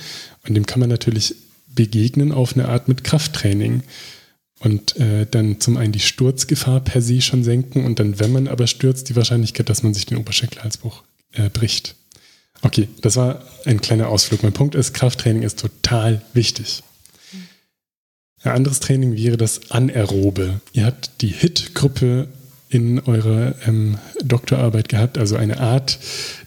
und 0.48 0.54
dem 0.54 0.66
kann 0.66 0.80
man 0.80 0.90
natürlich 0.90 1.36
begegnen 1.74 2.32
auf 2.32 2.54
eine 2.54 2.68
Art 2.68 2.88
mit 2.88 3.04
Krafttraining. 3.04 3.84
Und 4.60 4.96
äh, 4.98 5.26
dann 5.30 5.60
zum 5.60 5.78
einen 5.78 5.92
die 5.92 6.00
Sturzgefahr 6.00 6.82
per 6.82 7.02
se 7.02 7.20
schon 7.22 7.44
senken 7.44 7.84
und 7.84 8.00
dann, 8.00 8.20
wenn 8.20 8.32
man 8.32 8.48
aber 8.48 8.68
stürzt, 8.68 9.10
die 9.10 9.16
Wahrscheinlichkeit, 9.16 9.70
dass 9.70 9.82
man 9.82 9.96
sich 9.96 10.06
den 10.06 10.20
Oberschenkelhalsbruch 10.20 11.02
äh, 11.34 11.50
bricht. 11.50 11.96
Okay, 12.62 12.88
das 13.02 13.16
war 13.16 13.44
ein 13.66 13.82
kleiner 13.82 14.10
Ausflug. 14.10 14.44
Mein 14.44 14.54
Punkt 14.54 14.76
ist, 14.76 14.94
Krafttraining 14.94 15.42
ist 15.42 15.60
total 15.60 16.22
wichtig. 16.34 16.84
Ein 18.44 18.54
anderes 18.54 18.80
Training 18.80 19.16
wäre 19.16 19.38
das 19.38 19.72
Anaerobe. 19.72 20.62
Ihr 20.74 20.86
habt 20.86 21.12
die 21.22 21.28
HIT-Gruppe 21.28 22.28
in 22.70 23.02
eurer 23.02 23.54
ähm, 23.68 23.98
Doktorarbeit 24.24 24.88
gehabt, 24.88 25.18
also 25.18 25.36
eine 25.36 25.60
Art 25.60 26.00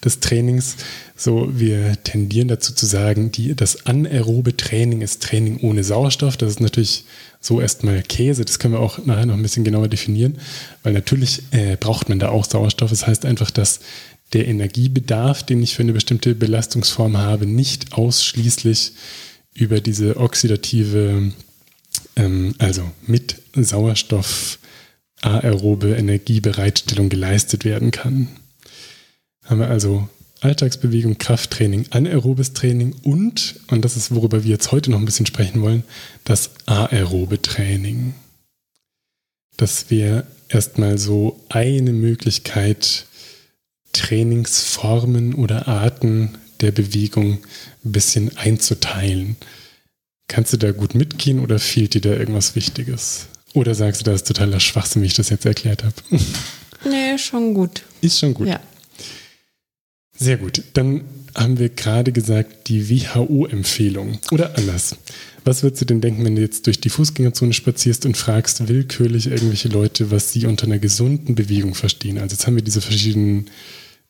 des 0.05 0.21
Trainings. 0.21 0.77
So, 1.15 1.49
wir 1.53 2.03
tendieren 2.03 2.49
dazu 2.49 2.75
zu 2.75 2.87
sagen, 2.87 3.31
die, 3.31 3.55
das 3.55 3.87
anaerobe 3.87 4.57
Training 4.57 5.03
ist 5.03 5.23
Training 5.23 5.61
ohne 5.61 5.85
Sauerstoff. 5.85 6.37
Das 6.37 6.49
ist 6.51 6.61
natürlich 6.61 7.05
so 7.41 7.61
erstmal 7.61 8.03
Käse. 8.03 8.45
Das 8.45 8.59
können 8.59 8.75
wir 8.75 8.81
auch 8.81 9.05
nachher 9.05 9.27
noch 9.27 9.35
ein 9.35 9.43
bisschen 9.43 9.65
genauer 9.65 9.89
definieren, 9.89 10.39
weil 10.83 10.95
natürlich 10.95 11.43
äh, 11.51 11.77
braucht 11.79 12.09
man 12.09 12.19
da 12.19 12.31
auch 12.31 12.47
Sauerstoff. 12.47 12.91
Das 12.91 13.07
heißt 13.07 13.27
einfach, 13.27 13.51
dass 13.51 13.81
der 14.33 14.49
Energiebedarf, 14.49 15.45
den 15.45 15.63
ich 15.63 15.75
für 15.75 15.83
eine 15.83 15.93
bestimmte 15.93 16.35
Belastungsform 16.35 17.19
habe, 17.19 17.47
nicht 17.47 17.93
ausschließlich 17.93 18.93
über 19.53 19.81
diese 19.81 20.17
oxidative, 20.17 21.33
ähm, 22.17 22.55
also 22.59 22.91
mit 23.07 23.43
Sauerstoff 23.55 24.59
aerobe 25.23 25.95
Energiebereitstellung 25.95 27.09
geleistet 27.09 27.65
werden 27.65 27.91
kann. 27.91 28.29
Haben 29.45 29.61
wir 29.61 29.69
also 29.69 30.09
Alltagsbewegung, 30.41 31.17
Krafttraining, 31.17 31.87
anaerobes 31.91 32.53
Training 32.53 32.95
und, 33.03 33.61
und 33.69 33.85
das 33.85 33.97
ist, 33.97 34.15
worüber 34.15 34.45
wir 34.45 34.51
jetzt 34.51 34.73
heute 34.73 34.91
noch 34.91 34.99
ein 34.99 35.07
bisschen 35.07 35.27
sprechen 35.27 35.63
wollen, 35.63 35.85
das 36.25 36.51
aerobe 36.67 37.41
Training. 37.41 38.15
Das 39.57 39.91
wäre 39.91 40.27
erstmal 40.49 40.99
so 40.99 41.41
eine 41.49 41.93
Möglichkeit, 41.93 43.07
Trainingsformen 43.93 45.35
oder 45.35 45.69
Arten 45.69 46.37
der 46.61 46.73
Bewegung 46.73 47.39
ein 47.85 47.93
bisschen 47.93 48.37
einzuteilen. 48.37 49.37
Kannst 50.29 50.53
du 50.53 50.57
da 50.57 50.73
gut 50.73 50.95
mitgehen 50.95 51.39
oder 51.41 51.59
fehlt 51.59 51.95
dir 51.95 52.01
da 52.01 52.11
irgendwas 52.11 52.55
Wichtiges? 52.57 53.27
Oder 53.53 53.75
sagst 53.75 54.01
du, 54.01 54.05
das 54.05 54.23
ist 54.23 54.29
totaler 54.29 54.59
Schwachsinn, 54.61 55.03
wie 55.03 55.07
ich 55.07 55.15
das 55.15 55.31
jetzt 55.31 55.47
erklärt 55.47 55.85
habe? 55.85 55.95
Nee, 56.87 57.17
schon 57.17 57.55
gut. 57.55 57.83
Ist 58.03 58.19
schon 58.19 58.35
gut. 58.35 58.47
Ja. 58.47 58.61
Sehr 60.17 60.37
gut. 60.37 60.63
Dann 60.75 61.03
haben 61.35 61.59
wir 61.59 61.71
gerade 61.71 62.13
gesagt, 62.13 62.69
die 62.69 62.91
WHO-Empfehlung. 62.91 64.19
Oder 64.31 64.57
anders. 64.57 64.97
Was 65.45 65.63
würdest 65.63 65.83
du 65.83 65.87
denn 65.87 66.01
denken, 66.01 66.25
wenn 66.25 66.37
du 66.37 66.43
jetzt 66.43 66.67
durch 66.67 66.81
die 66.81 66.89
Fußgängerzone 66.89 67.53
spazierst 67.53 68.07
und 68.07 68.17
fragst 68.17 68.69
willkürlich 68.69 69.27
irgendwelche 69.27 69.69
Leute, 69.69 70.11
was 70.11 70.33
sie 70.33 70.47
unter 70.47 70.67
einer 70.67 70.79
gesunden 70.79 71.35
Bewegung 71.35 71.75
verstehen? 71.75 72.19
Also 72.19 72.35
jetzt 72.35 72.47
haben 72.47 72.55
wir 72.55 72.63
diese 72.63 72.81
verschiedenen 72.81 73.47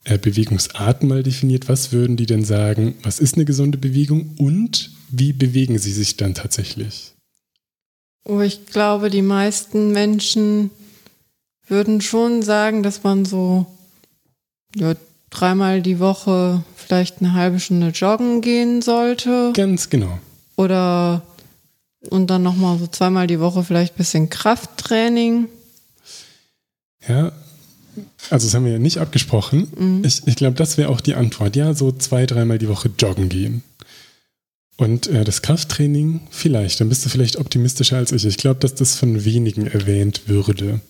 äh, 0.05 0.19
Bewegungsarten 0.19 1.09
mal 1.09 1.23
definiert. 1.23 1.69
Was 1.69 1.93
würden 1.93 2.17
die 2.17 2.27
denn 2.27 2.45
sagen, 2.45 2.95
was 3.03 3.19
ist 3.19 3.37
eine 3.37 3.47
gesunde 3.47 3.79
Bewegung 3.79 4.35
und 4.37 4.91
wie 5.19 5.33
bewegen 5.33 5.79
sie 5.79 5.93
sich 5.93 6.17
dann 6.17 6.35
tatsächlich? 6.35 7.13
Oh, 8.25 8.41
ich 8.41 8.67
glaube, 8.67 9.11
die 9.11 9.23
meisten 9.23 9.93
Menschen 9.93 10.71
würden 11.67 12.01
schon 12.01 12.43
sagen, 12.43 12.83
dass 12.83 13.03
man 13.03 13.25
so 13.25 13.67
ja, 14.75 14.95
dreimal 15.31 15.83
die 15.83 15.99
Woche 15.99 16.65
vielleicht 16.75 17.21
eine 17.21 17.35
halbe 17.35 17.61
Stunde 17.61 17.89
joggen 17.89 18.41
gehen 18.41 18.83
sollte. 18.83 19.53
Ganz 19.55 19.91
genau. 19.91 20.19
Oder 20.57 21.23
und 22.11 22.29
dann 22.29 22.43
nochmal 22.43 22.79
so 22.79 22.87
zweimal 22.87 23.27
die 23.27 23.41
Woche 23.41 23.65
vielleicht 23.65 23.95
ein 23.95 23.99
bisschen 23.99 24.31
Krafttraining. 24.31 25.49
Ja, 27.07 27.33
also 28.31 28.47
das 28.47 28.55
haben 28.55 28.65
wir 28.65 28.73
ja 28.73 28.79
nicht 28.79 28.99
abgesprochen. 28.99 29.69
Mhm. 29.77 30.05
Ich, 30.05 30.27
ich 30.27 30.37
glaube, 30.37 30.57
das 30.57 30.79
wäre 30.79 30.89
auch 30.89 31.01
die 31.01 31.15
Antwort. 31.15 31.57
Ja, 31.57 31.75
so 31.75 31.93
zwei, 31.93 32.27
dreimal 32.27 32.59
die 32.59 32.69
Woche 32.69 32.91
joggen 32.99 33.29
gehen. 33.29 33.63
Und 34.77 35.07
äh, 35.07 35.25
das 35.25 35.43
Krafttraining 35.43 36.23
vielleicht, 36.31 36.81
dann 36.81 36.89
bist 36.89 37.05
du 37.05 37.09
vielleicht 37.09 37.37
optimistischer 37.37 37.97
als 37.97 38.13
ich. 38.13 38.25
Ich 38.25 38.37
glaube, 38.39 38.61
dass 38.61 38.75
das 38.75 38.97
von 38.97 39.25
wenigen 39.25 39.67
erwähnt 39.67 40.23
würde. 40.27 40.81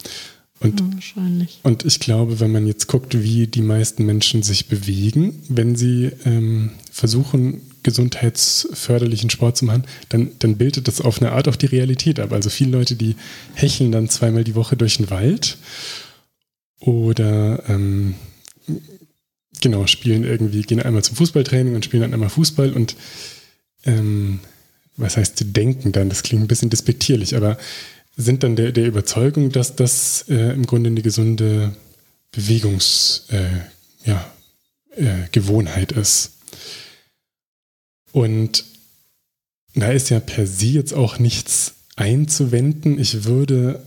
Und, 0.61 0.81
ja, 0.81 0.87
wahrscheinlich. 0.95 1.61
und 1.63 1.85
ich 1.85 2.01
glaube, 2.01 2.41
wenn 2.41 2.53
man 2.53 2.67
jetzt 2.67 2.87
guckt, 2.87 3.21
wie 3.23 3.47
die 3.47 3.61
meisten 3.61 4.07
Menschen 4.07 4.43
sich 4.43 4.69
bewegen, 4.69 5.43
wenn 5.49 5.77
sie 5.77 6.13
ähm, 6.25 6.71
versuchen, 6.91 7.61
gesundheitsförderlichen 7.83 9.29
Sport 9.29 9.59
zu 9.59 9.67
machen, 9.67 9.85
dann, 10.09 10.31
dann 10.39 10.57
bildet 10.57 10.89
das 10.89 11.03
auf 11.03 11.21
eine 11.21 11.33
Art 11.33 11.49
auch 11.49 11.57
die 11.57 11.67
Realität 11.67 12.19
ab. 12.19 12.33
Also 12.33 12.49
viele 12.49 12.71
Leute, 12.71 12.97
die 12.97 13.17
hecheln 13.53 13.93
dann 13.93 14.09
zweimal 14.09 14.45
die 14.45 14.55
Woche 14.55 14.77
durch 14.77 14.97
den 14.97 15.11
Wald 15.11 15.59
oder 16.81 17.63
ähm, 17.69 18.15
genau, 19.61 19.87
spielen 19.87 20.25
irgendwie, 20.25 20.63
gehen 20.63 20.81
einmal 20.81 21.05
zum 21.05 21.17
Fußballtraining 21.17 21.75
und 21.75 21.85
spielen 21.85 22.03
dann 22.03 22.15
einmal 22.15 22.31
Fußball 22.31 22.73
und 22.73 22.97
ähm, 23.85 24.41
was 24.97 25.17
heißt 25.17 25.45
denken 25.57 25.93
dann? 25.93 26.09
Das 26.09 26.23
klingt 26.23 26.43
ein 26.43 26.49
bisschen 26.49 26.71
despektierlich, 26.71 27.37
aber 27.37 27.59
sind 28.17 28.43
dann 28.43 28.57
der, 28.57 28.73
der 28.73 28.87
Überzeugung, 28.87 29.51
dass 29.51 29.77
das 29.77 30.27
äh, 30.29 30.53
im 30.53 30.67
Grunde 30.67 30.91
eine 30.91 31.03
gesunde 31.03 31.75
Bewegungsgewohnheit 32.31 33.63
äh, 33.93 34.11
ja, 34.11 34.33
äh, 34.97 36.01
ist. 36.01 36.33
Und 38.13 38.65
da 39.75 39.91
ist 39.91 40.11
ja 40.11 40.21
per 40.21 40.47
se 40.47 40.67
jetzt 40.67 40.95
auch 40.95 41.19
nichts 41.19 41.75
einzuwenden. 41.97 42.99
Ich 42.99 43.25
würde 43.25 43.85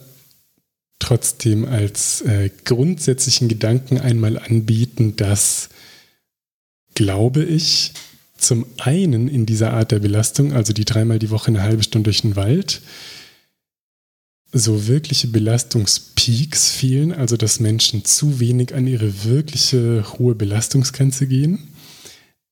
trotzdem 0.99 1.65
als 1.65 2.21
äh, 2.21 2.49
grundsätzlichen 2.65 3.47
Gedanken 3.47 3.97
einmal 3.97 4.37
anbieten, 4.37 5.15
dass, 5.15 5.69
glaube 6.93 7.43
ich, 7.43 7.93
zum 8.37 8.65
einen 8.77 9.27
in 9.27 9.45
dieser 9.45 9.73
Art 9.73 9.91
der 9.91 9.99
Belastung, 9.99 10.53
also 10.53 10.73
die 10.73 10.85
dreimal 10.85 11.19
die 11.19 11.29
Woche 11.29 11.47
eine 11.47 11.63
halbe 11.63 11.83
Stunde 11.83 12.09
durch 12.09 12.21
den 12.21 12.35
Wald, 12.35 12.81
so 14.51 14.87
wirkliche 14.87 15.27
Belastungspeaks 15.27 16.71
fehlen, 16.71 17.11
also 17.11 17.37
dass 17.37 17.59
Menschen 17.59 18.05
zu 18.05 18.39
wenig 18.39 18.73
an 18.73 18.87
ihre 18.87 19.25
wirkliche 19.25 20.05
hohe 20.17 20.35
Belastungsgrenze 20.35 21.27
gehen, 21.27 21.67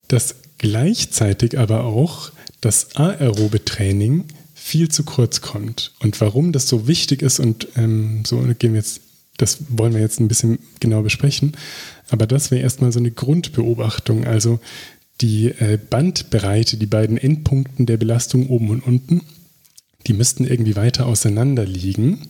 dass 0.07 0.35
gleichzeitig 0.57 1.57
aber 1.57 1.83
auch 1.83 2.31
das 2.61 2.95
aerobe 2.95 3.63
Training 3.63 4.25
viel 4.53 4.89
zu 4.89 5.03
kurz 5.03 5.41
kommt. 5.41 5.93
Und 5.99 6.19
warum 6.21 6.51
das 6.51 6.67
so 6.67 6.87
wichtig 6.87 7.21
ist 7.21 7.39
und 7.39 7.67
ähm, 7.75 8.23
so 8.25 8.37
gehen 8.57 8.73
wir 8.73 8.79
jetzt, 8.79 9.01
das 9.37 9.59
wollen 9.69 9.93
wir 9.93 10.01
jetzt 10.01 10.19
ein 10.19 10.27
bisschen 10.27 10.59
genau 10.79 11.01
besprechen. 11.01 11.53
Aber 12.09 12.27
das 12.27 12.51
wäre 12.51 12.61
erstmal 12.61 12.91
so 12.91 12.99
eine 12.99 13.11
Grundbeobachtung, 13.11 14.25
also 14.25 14.59
die 15.21 15.47
äh, 15.47 15.77
Bandbreite, 15.77 16.77
die 16.77 16.85
beiden 16.85 17.17
Endpunkten 17.17 17.85
der 17.85 17.97
Belastung 17.97 18.49
oben 18.49 18.69
und 18.69 18.81
unten 18.81 19.21
die 20.07 20.13
müssten 20.13 20.45
irgendwie 20.45 20.75
weiter 20.75 21.07
auseinander 21.07 21.65
liegen 21.65 22.27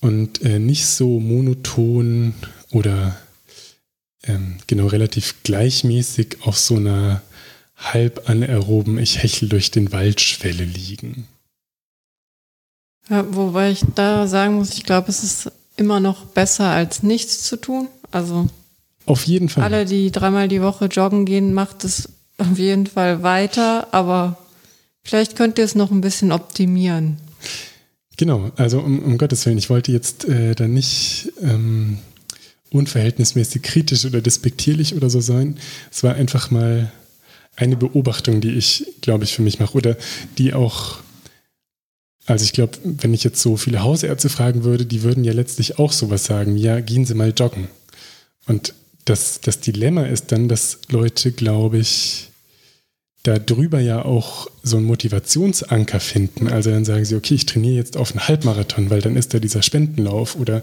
und 0.00 0.42
äh, 0.42 0.58
nicht 0.58 0.86
so 0.86 1.20
monoton 1.20 2.34
oder 2.70 3.16
ähm, 4.24 4.56
genau 4.66 4.86
relativ 4.86 5.42
gleichmäßig 5.42 6.38
auf 6.42 6.58
so 6.58 6.76
einer 6.76 7.22
halb 7.76 8.28
anaeroben 8.28 8.98
Ich 8.98 9.22
hechel 9.22 9.48
durch 9.48 9.70
den 9.70 9.92
Wald 9.92 10.20
Schwelle 10.20 10.64
liegen. 10.64 11.26
Ja, 13.08 13.24
wobei 13.34 13.72
ich 13.72 13.82
da 13.94 14.26
sagen 14.28 14.54
muss, 14.54 14.74
ich 14.74 14.84
glaube, 14.84 15.08
es 15.08 15.24
ist 15.24 15.50
immer 15.76 15.98
noch 15.98 16.26
besser 16.26 16.70
als 16.70 17.02
nichts 17.02 17.42
zu 17.42 17.56
tun. 17.56 17.88
Also 18.12 18.48
auf 19.06 19.24
jeden 19.26 19.48
Fall. 19.48 19.64
Alle, 19.64 19.84
die 19.84 20.10
dreimal 20.10 20.48
die 20.48 20.62
Woche 20.62 20.86
joggen 20.86 21.24
gehen, 21.24 21.54
macht 21.54 21.84
es 21.84 22.08
auf 22.38 22.58
jeden 22.58 22.86
Fall 22.86 23.22
weiter, 23.22 23.88
aber 23.92 24.38
Vielleicht 25.04 25.36
könnt 25.36 25.58
ihr 25.58 25.64
es 25.64 25.74
noch 25.74 25.90
ein 25.90 26.00
bisschen 26.00 26.32
optimieren. 26.32 27.18
Genau, 28.16 28.52
also 28.56 28.80
um, 28.80 29.00
um 29.00 29.18
Gottes 29.18 29.44
Willen, 29.46 29.58
ich 29.58 29.70
wollte 29.70 29.90
jetzt 29.90 30.26
äh, 30.26 30.54
da 30.54 30.68
nicht 30.68 31.32
ähm, 31.40 31.98
unverhältnismäßig 32.70 33.62
kritisch 33.62 34.04
oder 34.04 34.20
despektierlich 34.20 34.94
oder 34.94 35.10
so 35.10 35.20
sein. 35.20 35.58
Es 35.90 36.04
war 36.04 36.14
einfach 36.14 36.50
mal 36.50 36.92
eine 37.56 37.76
Beobachtung, 37.76 38.40
die 38.40 38.52
ich, 38.52 38.86
glaube 39.00 39.24
ich, 39.24 39.34
für 39.34 39.42
mich 39.42 39.58
mache 39.58 39.76
oder 39.76 39.96
die 40.38 40.54
auch, 40.54 40.98
also 42.26 42.44
ich 42.44 42.52
glaube, 42.52 42.78
wenn 42.84 43.12
ich 43.12 43.24
jetzt 43.24 43.42
so 43.42 43.56
viele 43.56 43.82
Hausärzte 43.82 44.28
fragen 44.28 44.62
würde, 44.62 44.86
die 44.86 45.02
würden 45.02 45.24
ja 45.24 45.32
letztlich 45.32 45.78
auch 45.78 45.92
sowas 45.92 46.24
sagen, 46.24 46.56
ja, 46.56 46.80
gehen 46.80 47.04
Sie 47.04 47.14
mal 47.14 47.34
joggen. 47.36 47.68
Und 48.46 48.74
das, 49.04 49.40
das 49.40 49.60
Dilemma 49.60 50.04
ist 50.04 50.32
dann, 50.32 50.48
dass 50.48 50.78
Leute, 50.88 51.32
glaube 51.32 51.78
ich, 51.78 52.30
da 53.22 53.38
drüber 53.38 53.80
ja 53.80 54.04
auch 54.04 54.48
so 54.62 54.76
einen 54.76 54.86
Motivationsanker 54.86 56.00
finden. 56.00 56.48
Also 56.48 56.70
dann 56.70 56.84
sagen 56.84 57.04
sie, 57.04 57.14
okay, 57.14 57.34
ich 57.34 57.46
trainiere 57.46 57.76
jetzt 57.76 57.96
auf 57.96 58.12
einen 58.12 58.26
Halbmarathon, 58.26 58.90
weil 58.90 59.00
dann 59.00 59.16
ist 59.16 59.32
da 59.32 59.38
dieser 59.38 59.62
Spendenlauf 59.62 60.36
oder 60.36 60.62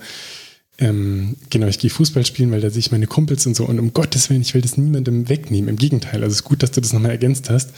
ähm, 0.77 1.35
genau, 1.49 1.67
ich 1.67 1.79
gehe 1.79 1.89
Fußball 1.89 2.25
spielen, 2.25 2.51
weil 2.51 2.61
da 2.61 2.69
sehe 2.69 2.79
ich 2.79 2.91
meine 2.91 3.07
Kumpels 3.07 3.45
und 3.45 3.55
so. 3.55 3.65
Und 3.65 3.79
um 3.79 3.93
Gottes 3.93 4.29
Willen, 4.29 4.41
ich 4.41 4.53
will 4.53 4.61
das 4.61 4.77
niemandem 4.77 5.29
wegnehmen. 5.29 5.69
Im 5.69 5.77
Gegenteil, 5.77 6.21
also 6.23 6.31
es 6.31 6.39
ist 6.39 6.43
gut, 6.45 6.63
dass 6.63 6.71
du 6.71 6.81
das 6.81 6.93
nochmal 6.93 7.11
ergänzt 7.11 7.49
hast. 7.49 7.71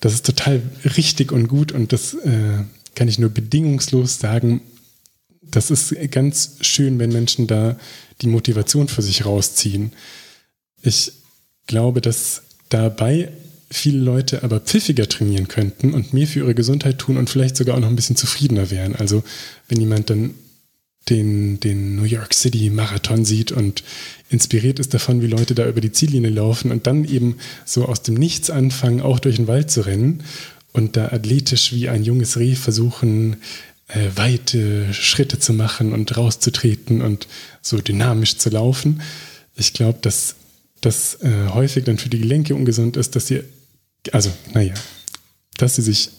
Das 0.00 0.12
ist 0.12 0.26
total 0.26 0.60
richtig 0.96 1.32
und 1.32 1.48
gut 1.48 1.72
und 1.72 1.92
das 1.92 2.14
äh, 2.14 2.64
kann 2.94 3.08
ich 3.08 3.18
nur 3.18 3.30
bedingungslos 3.30 4.18
sagen. 4.18 4.60
Das 5.50 5.70
ist 5.70 5.94
ganz 6.10 6.56
schön, 6.60 6.98
wenn 6.98 7.12
Menschen 7.12 7.46
da 7.46 7.76
die 8.22 8.26
Motivation 8.26 8.88
für 8.88 9.02
sich 9.02 9.24
rausziehen. 9.24 9.92
Ich 10.82 11.12
glaube, 11.66 12.00
dass 12.00 12.42
dabei 12.68 13.30
viele 13.70 13.98
Leute 13.98 14.42
aber 14.42 14.60
pfiffiger 14.60 15.08
trainieren 15.08 15.48
könnten 15.48 15.94
und 15.94 16.12
mehr 16.12 16.26
für 16.26 16.40
ihre 16.40 16.54
Gesundheit 16.54 16.98
tun 16.98 17.16
und 17.16 17.30
vielleicht 17.30 17.56
sogar 17.56 17.76
auch 17.76 17.80
noch 17.80 17.88
ein 17.88 17.96
bisschen 17.96 18.16
zufriedener 18.16 18.70
wären. 18.70 18.94
Also 18.94 19.24
wenn 19.68 19.80
jemand 19.80 20.10
dann 20.10 20.34
den, 21.10 21.60
den 21.60 21.96
New 21.96 22.04
York 22.04 22.32
City 22.32 22.70
Marathon 22.70 23.24
sieht 23.24 23.52
und 23.52 23.84
inspiriert 24.30 24.78
ist 24.78 24.94
davon, 24.94 25.20
wie 25.20 25.26
Leute 25.26 25.54
da 25.54 25.68
über 25.68 25.80
die 25.80 25.92
Ziellinie 25.92 26.30
laufen 26.30 26.70
und 26.70 26.86
dann 26.86 27.04
eben 27.04 27.36
so 27.64 27.86
aus 27.86 28.02
dem 28.02 28.14
Nichts 28.14 28.48
anfangen, 28.48 29.00
auch 29.00 29.18
durch 29.18 29.36
den 29.36 29.48
Wald 29.48 29.70
zu 29.70 29.82
rennen 29.82 30.22
und 30.72 30.96
da 30.96 31.06
athletisch 31.08 31.72
wie 31.72 31.88
ein 31.88 32.04
junges 32.04 32.38
Reh 32.38 32.54
versuchen, 32.54 33.36
äh, 33.88 34.08
weite 34.14 34.92
Schritte 34.94 35.38
zu 35.38 35.52
machen 35.52 35.92
und 35.92 36.16
rauszutreten 36.16 37.02
und 37.02 37.28
so 37.62 37.78
dynamisch 37.78 38.36
zu 38.36 38.50
laufen. 38.50 39.02
Ich 39.56 39.72
glaube, 39.72 39.98
dass 40.02 40.36
das 40.80 41.20
äh, 41.22 41.48
häufig 41.48 41.84
dann 41.84 41.98
für 41.98 42.08
die 42.08 42.18
Gelenke 42.18 42.54
ungesund 42.54 42.96
ist, 42.96 43.16
dass 43.16 43.26
sie, 43.26 43.42
also 44.12 44.30
naja, 44.52 44.74
dass 45.56 45.76
sie 45.76 45.82
sich 45.82 46.10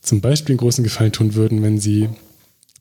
zum 0.00 0.20
Beispiel 0.20 0.54
einen 0.54 0.58
großen 0.58 0.84
Gefallen 0.84 1.12
tun 1.12 1.34
würden, 1.34 1.62
wenn 1.62 1.80
sie 1.80 2.08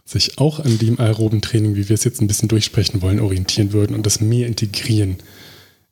sich 0.05 0.38
auch 0.38 0.59
an 0.59 0.78
dem 0.78 0.99
aeroben 0.99 1.41
Training, 1.41 1.76
wie 1.76 1.89
wir 1.89 1.93
es 1.93 2.03
jetzt 2.03 2.22
ein 2.22 2.28
bisschen 2.28 2.47
durchsprechen 2.47 3.01
wollen, 3.01 3.20
orientieren 3.20 3.74
würden 3.74 3.95
und 3.95 4.05
das 4.05 4.22
mehr 4.22 4.47
integrieren 4.47 5.18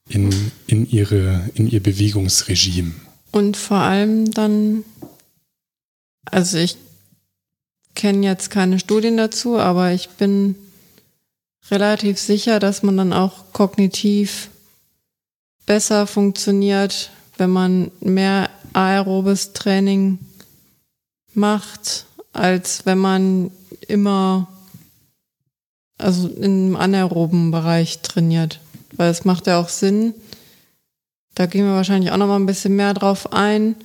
in, 0.08 0.52
in, 0.68 0.90
ihre, 0.90 1.50
in 1.56 1.68
ihr 1.68 1.82
Bewegungsregime. 1.82 2.92
Und 3.32 3.58
vor 3.58 3.78
allem 3.78 4.32
dann, 4.32 4.86
also 6.32 6.58
ich 6.58 6.78
kenne 7.96 8.26
jetzt 8.26 8.52
keine 8.52 8.80
Studien 8.80 9.18
dazu, 9.18 9.58
aber 9.58 9.92
ich 9.92 10.10
bin 10.10 10.56
relativ 11.72 12.20
sicher, 12.20 12.60
dass 12.60 12.84
man 12.84 12.98
dann 12.98 13.14
auch 13.14 13.52
kognitiv 13.54 14.50
besser 15.66 16.06
funktioniert, 16.06 17.10
wenn 17.38 17.50
man 17.50 17.92
mehr 18.00 18.50
aerobes 18.74 19.54
Training 19.54 20.20
macht, 21.34 22.06
als 22.34 22.86
wenn 22.86 23.00
man 23.00 23.52
immer 23.88 24.48
also 25.98 26.28
im 26.28 26.76
anaeroben 26.76 27.52
Bereich 27.52 28.02
trainiert. 28.02 28.60
Weil 28.96 29.10
es 29.12 29.26
macht 29.26 29.48
ja 29.48 29.60
auch 29.60 29.70
Sinn. 29.70 30.14
Da 31.36 31.46
gehen 31.46 31.66
wir 31.66 31.74
wahrscheinlich 31.74 32.12
auch 32.12 32.18
noch 32.18 32.28
mal 32.28 32.38
ein 32.38 32.46
bisschen 32.46 32.76
mehr 32.76 32.94
drauf 32.94 33.34
ein. 33.34 33.76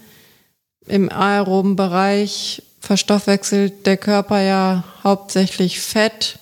Im 0.87 1.11
aeroben 1.11 1.77
Bereich 1.77 2.63
verstoffwechselt 2.81 3.87
der 3.87 3.97
Körper 3.97 4.41
ja 4.41 4.85
hauptsächlich 5.05 5.81
Fett. 5.81 6.39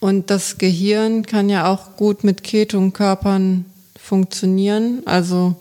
Und 0.00 0.30
das 0.30 0.58
Gehirn 0.58 1.24
kann 1.24 1.48
ja 1.48 1.72
auch 1.72 1.96
gut 1.96 2.24
mit 2.24 2.44
Ketonkörpern 2.44 3.64
funktionieren. 3.98 5.02
Also 5.06 5.56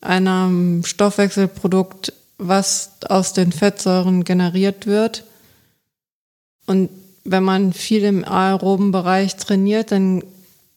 einem 0.00 0.84
Stoffwechselprodukt, 0.84 2.12
was 2.38 2.92
aus 3.08 3.32
den 3.32 3.52
Fettsäuren 3.52 4.24
generiert 4.24 4.86
wird. 4.86 5.24
Und 6.66 6.90
wenn 7.24 7.42
man 7.42 7.72
viel 7.72 8.02
im 8.04 8.24
aeroben 8.24 8.90
Bereich 8.90 9.36
trainiert, 9.36 9.92
dann 9.92 10.22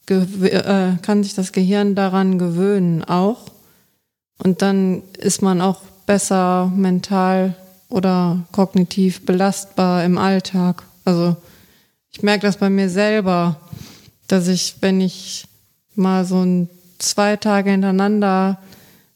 äh, 0.08 0.98
kann 1.02 1.24
sich 1.24 1.34
das 1.34 1.52
Gehirn 1.52 1.96
daran 1.96 2.38
gewöhnen 2.38 3.04
auch. 3.04 3.46
Und 4.38 4.62
dann 4.62 5.02
ist 5.18 5.42
man 5.42 5.62
auch 5.62 5.82
besser 6.06 6.72
mental 6.76 7.56
oder 7.90 8.44
kognitiv 8.52 9.26
belastbar 9.26 10.04
im 10.04 10.18
Alltag. 10.18 10.84
Also 11.04 11.36
ich 12.12 12.24
merke 12.24 12.48
das 12.48 12.58
bei 12.58 12.70
mir 12.70 12.90
selber, 12.90 13.60
dass 14.28 14.48
ich, 14.48 14.78
wenn 14.82 15.02
ich 15.02 15.48
mal 15.96 16.26
so 16.26 16.44
ein 16.44 16.70
zwei 16.98 17.36
Tage 17.36 17.72
hintereinander, 17.72 18.58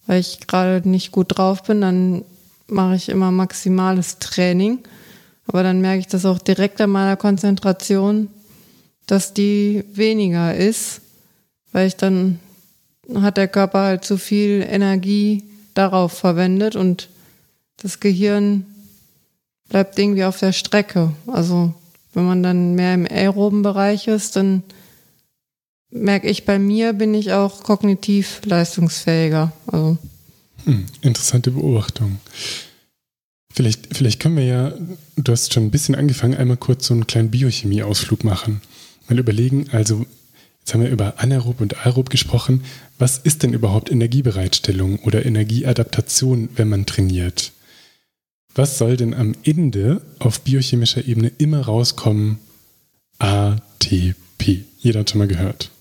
weil 0.05 0.19
ich 0.19 0.47
gerade 0.47 0.87
nicht 0.87 1.11
gut 1.11 1.37
drauf 1.37 1.63
bin, 1.63 1.81
dann 1.81 2.23
mache 2.67 2.95
ich 2.95 3.09
immer 3.09 3.31
maximales 3.31 4.19
Training. 4.19 4.79
Aber 5.47 5.63
dann 5.63 5.81
merke 5.81 5.99
ich 5.99 6.07
das 6.07 6.25
auch 6.25 6.39
direkt 6.39 6.79
an 6.81 6.91
meiner 6.91 7.17
Konzentration, 7.17 8.29
dass 9.07 9.33
die 9.33 9.83
weniger 9.93 10.55
ist, 10.55 11.01
weil 11.71 11.87
ich 11.87 11.95
dann 11.95 12.39
hat 13.15 13.37
der 13.37 13.47
Körper 13.47 13.79
halt 13.79 14.05
zu 14.05 14.17
viel 14.17 14.63
Energie 14.69 15.48
darauf 15.79 16.11
verwendet 16.11 16.75
und 16.75 17.09
das 17.77 18.01
Gehirn 18.01 18.65
bleibt 19.69 19.97
irgendwie 19.97 20.25
auf 20.25 20.37
der 20.37 20.51
Strecke. 20.51 21.13
Also 21.27 21.73
wenn 22.13 22.25
man 22.25 22.43
dann 22.43 22.75
mehr 22.75 22.93
im 22.93 23.05
aeroben 23.05 23.61
Bereich 23.61 24.07
ist, 24.07 24.35
dann 24.35 24.63
merke 25.89 26.29
ich 26.29 26.45
bei 26.45 26.59
mir, 26.59 26.93
bin 26.93 27.13
ich 27.13 27.31
auch 27.31 27.63
kognitiv 27.63 28.41
leistungsfähiger. 28.43 29.53
Also. 29.67 29.97
Hm, 30.65 30.85
interessante 31.01 31.51
Beobachtung. 31.51 32.19
Vielleicht, 33.53 33.95
vielleicht 33.95 34.19
können 34.19 34.37
wir 34.37 34.45
ja, 34.45 34.73
du 35.15 35.31
hast 35.31 35.53
schon 35.53 35.63
ein 35.63 35.71
bisschen 35.71 35.95
angefangen, 35.95 36.35
einmal 36.35 36.57
kurz 36.57 36.87
so 36.87 36.93
einen 36.93 37.07
kleinen 37.07 37.31
Biochemie-Ausflug 37.31 38.23
machen. 38.23 38.61
Mal 39.07 39.17
überlegen, 39.17 39.67
also 39.71 40.05
jetzt 40.59 40.73
haben 40.73 40.81
wir 40.81 40.89
über 40.89 41.15
anaerob 41.17 41.61
und 41.61 41.85
aerob 41.85 42.09
gesprochen. 42.09 42.63
Was 42.99 43.17
ist 43.17 43.43
denn 43.43 43.53
überhaupt 43.53 43.89
Energiebereitstellung 43.89 44.99
oder 44.99 45.25
Energieadaptation, 45.25 46.49
wenn 46.57 46.67
man 46.67 46.85
trainiert? 46.85 47.53
Was 48.53 48.77
soll 48.77 48.97
denn 48.97 49.13
am 49.13 49.35
Ende 49.43 50.01
auf 50.19 50.41
biochemischer 50.41 51.07
Ebene 51.07 51.31
immer 51.37 51.61
rauskommen? 51.61 52.39
ATP. 53.17 54.65
Jeder 54.79 54.99
hat 54.99 55.09
schon 55.09 55.19
mal 55.19 55.29
gehört. 55.29 55.71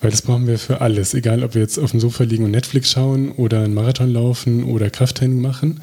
Weil 0.00 0.10
das 0.10 0.20
brauchen 0.20 0.46
wir 0.46 0.58
für 0.58 0.82
alles, 0.82 1.14
egal 1.14 1.42
ob 1.42 1.54
wir 1.54 1.62
jetzt 1.62 1.78
auf 1.78 1.92
dem 1.92 2.00
Sofa 2.00 2.24
liegen 2.24 2.44
und 2.44 2.50
Netflix 2.50 2.90
schauen 2.90 3.32
oder 3.32 3.62
einen 3.62 3.74
Marathon 3.74 4.12
laufen 4.12 4.64
oder 4.64 4.90
Krafttraining 4.90 5.40
machen. 5.40 5.80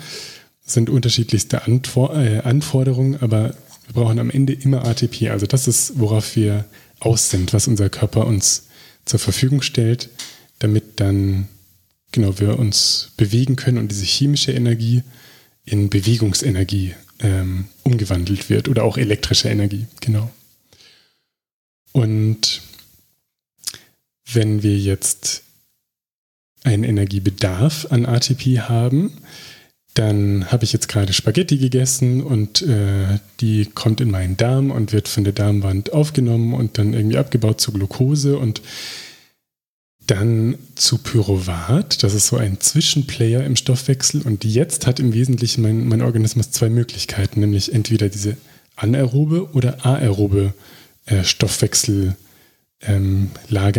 Das 0.63 0.75
sind 0.75 0.91
unterschiedlichste 0.91 1.63
Antwor 1.63 2.15
äh, 2.15 2.41
Anforderungen, 2.41 3.17
aber 3.21 3.55
wir 3.87 3.93
brauchen 3.93 4.19
am 4.19 4.29
Ende 4.29 4.53
immer 4.53 4.85
ATP. 4.85 5.31
Also 5.31 5.47
das 5.47 5.67
ist, 5.67 5.99
worauf 5.99 6.35
wir 6.35 6.65
aus 6.99 7.31
sind, 7.31 7.53
was 7.53 7.67
unser 7.67 7.89
Körper 7.89 8.27
uns 8.27 8.67
zur 9.05 9.19
Verfügung 9.19 9.61
stellt, 9.61 10.09
damit 10.59 10.99
dann 10.99 11.47
genau 12.11 12.39
wir 12.39 12.59
uns 12.59 13.11
bewegen 13.17 13.55
können 13.55 13.77
und 13.77 13.89
diese 13.89 14.05
chemische 14.05 14.51
Energie 14.51 15.03
in 15.65 15.89
Bewegungsenergie 15.89 16.95
ähm, 17.19 17.65
umgewandelt 17.83 18.49
wird 18.49 18.67
oder 18.67 18.83
auch 18.83 18.97
elektrische 18.97 19.49
Energie, 19.49 19.87
genau. 20.01 20.31
Und 21.91 22.61
wenn 24.31 24.63
wir 24.63 24.77
jetzt 24.77 25.43
einen 26.63 26.83
Energiebedarf 26.83 27.87
an 27.91 28.05
ATP 28.05 28.59
haben, 28.59 29.17
dann 29.95 30.51
habe 30.51 30.65
ich 30.65 30.73
jetzt 30.73 30.89
gerade 30.89 31.13
Spaghetti 31.13 31.57
gegessen 31.57 32.21
und 32.21 32.61
äh, 32.61 33.19
die 33.39 33.65
kommt 33.65 34.01
in 34.01 34.11
meinen 34.11 34.35
Darm 34.35 34.69
und 34.69 34.91
wird 34.91 35.07
von 35.07 35.23
der 35.23 35.33
Darmwand 35.33 35.93
aufgenommen 35.93 36.53
und 36.53 36.77
dann 36.77 36.93
irgendwie 36.93 37.17
abgebaut 37.17 37.61
zu 37.61 37.71
Glucose 37.71 38.37
und 38.37 38.61
dann 40.05 40.57
zu 40.75 40.97
Pyruvat. 40.97 42.03
Das 42.03 42.13
ist 42.13 42.27
so 42.27 42.35
ein 42.35 42.59
Zwischenplayer 42.59 43.45
im 43.45 43.55
Stoffwechsel 43.55 44.21
und 44.21 44.43
jetzt 44.43 44.85
hat 44.85 44.99
im 44.99 45.13
Wesentlichen 45.13 45.61
mein, 45.61 45.87
mein 45.87 46.01
Organismus 46.01 46.51
zwei 46.51 46.69
Möglichkeiten, 46.69 47.39
nämlich 47.39 47.73
entweder 47.73 48.09
diese 48.09 48.35
anaerobe 48.75 49.53
oder 49.53 49.85
aerobe 49.85 50.53
äh, 51.05 51.23
Stoffwechsel 51.23 52.17
ähm, 52.81 53.31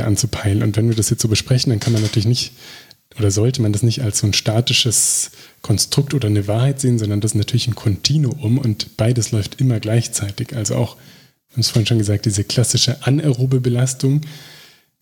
anzupeilen. 0.07 0.63
Und 0.63 0.79
wenn 0.79 0.89
wir 0.89 0.97
das 0.97 1.11
jetzt 1.11 1.21
so 1.21 1.29
besprechen, 1.29 1.71
dann 1.71 1.81
kann 1.81 1.93
man 1.93 2.03
natürlich 2.03 2.27
nicht 2.27 2.53
oder 3.19 3.31
sollte 3.31 3.63
man 3.63 3.73
das 3.73 3.83
nicht 3.83 4.03
als 4.03 4.19
so 4.19 4.27
ein 4.27 4.33
statisches 4.33 5.31
Konstrukt 5.63 6.15
oder 6.15 6.29
eine 6.29 6.47
Wahrheit 6.47 6.81
sehen, 6.81 6.99
sondern 6.99 7.21
das 7.21 7.33
ist 7.33 7.37
natürlich 7.37 7.67
ein 7.67 7.75
Kontinuum 7.75 8.59
und 8.59 8.97
beides 8.97 9.33
läuft 9.33 9.61
immer 9.61 9.81
gleichzeitig. 9.81 10.55
Also 10.55 10.77
auch, 10.77 10.97
wir 10.97 11.55
haben 11.55 11.61
es 11.61 11.71
vorhin 11.71 11.87
schon 11.87 11.99
gesagt, 11.99 12.27
diese 12.27 12.45
klassische 12.45 13.05
anaerobe 13.05 13.61
Belastung, 13.61 14.21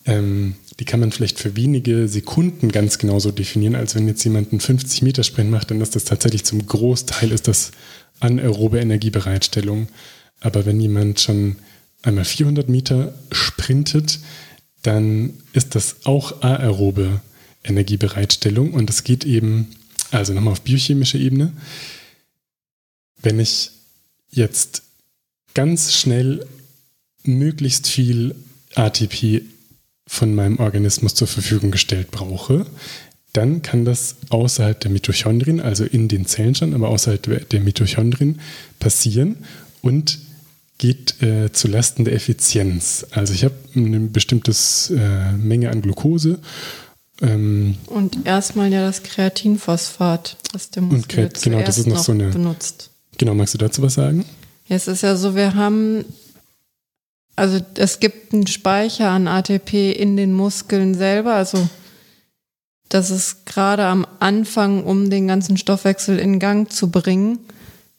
ähm, 0.06 0.54
die 0.78 0.84
kann 0.84 1.00
man 1.00 1.12
vielleicht 1.12 1.38
für 1.38 1.56
wenige 1.56 2.08
Sekunden 2.08 2.70
ganz 2.70 2.98
genauso 2.98 3.30
definieren, 3.30 3.74
als 3.74 3.94
wenn 3.94 4.08
jetzt 4.08 4.24
jemand 4.24 4.52
einen 4.52 4.60
50 4.60 5.02
Meter 5.02 5.22
Sprint 5.22 5.50
macht, 5.50 5.70
dann 5.70 5.80
ist 5.80 5.96
das 5.96 6.04
tatsächlich 6.04 6.44
zum 6.44 6.66
Großteil 6.66 7.32
ist 7.32 7.48
das 7.48 7.72
anaerobe 8.20 8.80
Energiebereitstellung. 8.80 9.88
Aber 10.40 10.66
wenn 10.66 10.80
jemand 10.80 11.20
schon 11.20 11.56
einmal 12.02 12.24
400 12.24 12.68
Meter 12.68 13.14
sprintet, 13.32 14.20
dann 14.82 15.34
ist 15.52 15.74
das 15.74 15.96
auch 16.04 16.42
aerobe 16.42 17.20
Energiebereitstellung 17.64 18.72
und 18.72 18.90
es 18.90 19.04
geht 19.04 19.24
eben, 19.24 19.74
also 20.10 20.32
nochmal 20.32 20.52
auf 20.52 20.60
biochemischer 20.62 21.18
Ebene, 21.18 21.52
wenn 23.22 23.40
ich 23.40 23.70
jetzt 24.30 24.82
ganz 25.54 25.94
schnell 25.94 26.46
möglichst 27.22 27.88
viel 27.88 28.34
ATP 28.74 29.42
von 30.06 30.34
meinem 30.34 30.58
Organismus 30.58 31.14
zur 31.14 31.28
Verfügung 31.28 31.70
gestellt 31.70 32.10
brauche, 32.10 32.66
dann 33.32 33.62
kann 33.62 33.84
das 33.84 34.16
außerhalb 34.28 34.78
der 34.78 34.90
Mitochondrien, 34.90 35.60
also 35.60 35.84
in 35.84 36.08
den 36.08 36.26
Zellen 36.26 36.54
schon, 36.54 36.74
aber 36.74 36.88
außerhalb 36.88 37.48
der 37.48 37.60
Mitochondrien 37.60 38.40
passieren 38.78 39.38
und 39.82 40.18
geht 40.78 41.22
äh, 41.22 41.50
zu 41.52 41.68
Lasten 41.68 42.04
der 42.04 42.14
Effizienz. 42.14 43.06
Also 43.10 43.32
ich 43.32 43.44
habe 43.44 43.54
eine 43.74 44.00
bestimmte 44.00 44.52
äh, 44.90 45.32
Menge 45.32 45.70
an 45.70 45.82
Glukose. 45.82 46.40
Ähm, 47.22 47.76
und 47.86 48.26
erstmal 48.26 48.72
ja 48.72 48.84
das 48.84 49.02
Kreatinphosphat, 49.02 50.36
was 50.52 50.70
der 50.70 50.82
Muskel 50.82 51.26
und 51.26 51.42
genau, 51.42 51.62
das 51.62 51.78
ist 51.78 51.86
noch, 51.86 51.96
noch 51.96 52.04
so 52.04 52.12
eine, 52.12 52.30
benutzt. 52.30 52.90
Genau, 53.18 53.34
magst 53.34 53.54
du 53.54 53.58
dazu 53.58 53.82
was 53.82 53.94
sagen? 53.94 54.24
Ja, 54.66 54.76
es 54.76 54.88
ist 54.88 55.02
ja 55.02 55.14
so, 55.14 55.36
wir 55.36 55.54
haben, 55.54 56.04
also 57.36 57.60
es 57.76 58.00
gibt 58.00 58.32
einen 58.32 58.46
Speicher 58.46 59.10
an 59.10 59.28
ATP 59.28 59.92
in 59.92 60.16
den 60.16 60.32
Muskeln 60.32 60.94
selber, 60.94 61.34
also 61.34 61.68
das 62.88 63.10
ist 63.10 63.46
gerade 63.46 63.84
am 63.84 64.06
Anfang, 64.20 64.84
um 64.84 65.10
den 65.10 65.28
ganzen 65.28 65.56
Stoffwechsel 65.56 66.18
in 66.18 66.38
Gang 66.38 66.70
zu 66.72 66.90
bringen, 66.90 67.38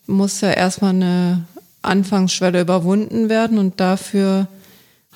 muss 0.07 0.41
ja 0.41 0.51
erstmal 0.51 0.91
eine 0.91 1.45
Anfangsschwelle 1.82 2.61
überwunden 2.61 3.30
werden 3.30 3.57
und 3.57 3.80
dafür 3.80 4.47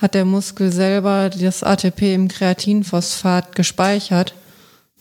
hat 0.01 0.13
der 0.13 0.25
Muskel 0.25 0.71
selber 0.71 1.29
das 1.29 1.63
ATP 1.63 2.13
im 2.13 2.27
Kreatinphosphat 2.27 3.55
gespeichert 3.55 4.33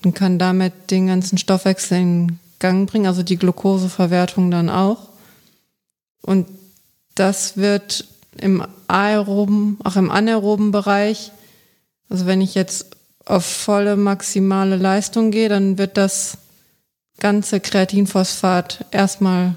und 0.05 0.15
kann 0.15 0.39
damit 0.39 0.91
den 0.91 1.07
ganzen 1.07 1.39
Stoffwechsel 1.39 1.99
in 1.99 2.39
Gang 2.59 2.91
bringen, 2.91 3.07
also 3.07 3.23
die 3.23 3.37
Glukoseverwertung 3.37 4.51
dann 4.51 4.69
auch. 4.69 5.09
Und 6.23 6.49
das 7.15 7.57
wird 7.57 8.05
im 8.37 8.65
aeroben, 8.89 9.79
auch 9.85 9.97
im 9.97 10.11
anaeroben 10.11 10.73
Bereich, 10.73 11.33
also 12.09 12.27
wenn 12.27 12.41
ich 12.41 12.55
jetzt 12.55 12.97
auf 13.25 13.45
volle 13.45 13.97
maximale 13.97 14.77
Leistung 14.77 15.31
gehe, 15.31 15.49
dann 15.49 15.79
wird 15.79 15.97
das 15.97 16.39
ganze 17.19 17.61
Kreatinphosphat 17.61 18.87
erstmal 18.91 19.55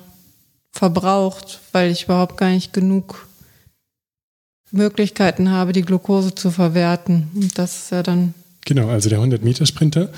verbraucht, 0.71 1.59
weil 1.71 1.91
ich 1.91 2.03
überhaupt 2.03 2.37
gar 2.37 2.49
nicht 2.49 2.73
genug 2.73 3.27
Möglichkeiten 4.71 5.49
habe, 5.51 5.73
die 5.73 5.81
Glucose 5.81 6.33
zu 6.35 6.51
verwerten. 6.51 7.29
Und 7.35 7.57
das 7.57 7.83
ist 7.83 7.91
ja 7.91 8.03
dann. 8.03 8.33
Genau, 8.65 8.89
also 8.89 9.09
der 9.09 9.19
100-Meter-Sprinter, 9.19 10.09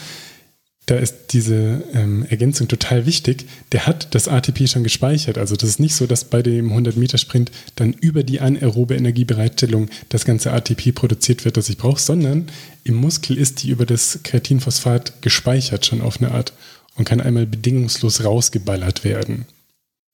da 0.86 0.96
ist 0.96 1.32
diese 1.32 1.84
ähm, 1.94 2.26
Ergänzung 2.30 2.68
total 2.68 3.06
wichtig. 3.06 3.46
Der 3.72 3.88
hat 3.88 4.14
das 4.14 4.28
ATP 4.28 4.68
schon 4.68 4.84
gespeichert. 4.84 5.38
Also 5.38 5.56
das 5.56 5.70
ist 5.70 5.80
nicht 5.80 5.96
so, 5.96 6.08
dass 6.08 6.26
bei 6.26 6.42
dem 6.42 6.74
100-Meter-Sprint 6.74 7.52
dann 7.76 7.94
über 7.94 8.24
die 8.24 8.42
anaerobe 8.42 8.96
Energiebereitstellung 8.96 9.90
das 10.10 10.26
ganze 10.26 10.52
ATP 10.52 10.94
produziert 10.94 11.46
wird, 11.46 11.56
das 11.56 11.70
ich 11.70 11.78
brauche, 11.78 12.02
sondern 12.02 12.48
im 12.84 12.96
Muskel 12.96 13.38
ist 13.38 13.64
die 13.64 13.70
über 13.70 13.86
das 13.86 14.20
Kreatinphosphat 14.24 15.22
gespeichert 15.22 15.86
schon 15.86 16.02
auf 16.02 16.22
eine 16.22 16.32
Art 16.32 16.52
und 16.96 17.06
kann 17.06 17.22
einmal 17.22 17.46
bedingungslos 17.46 18.26
rausgeballert 18.26 19.06
werden. 19.06 19.46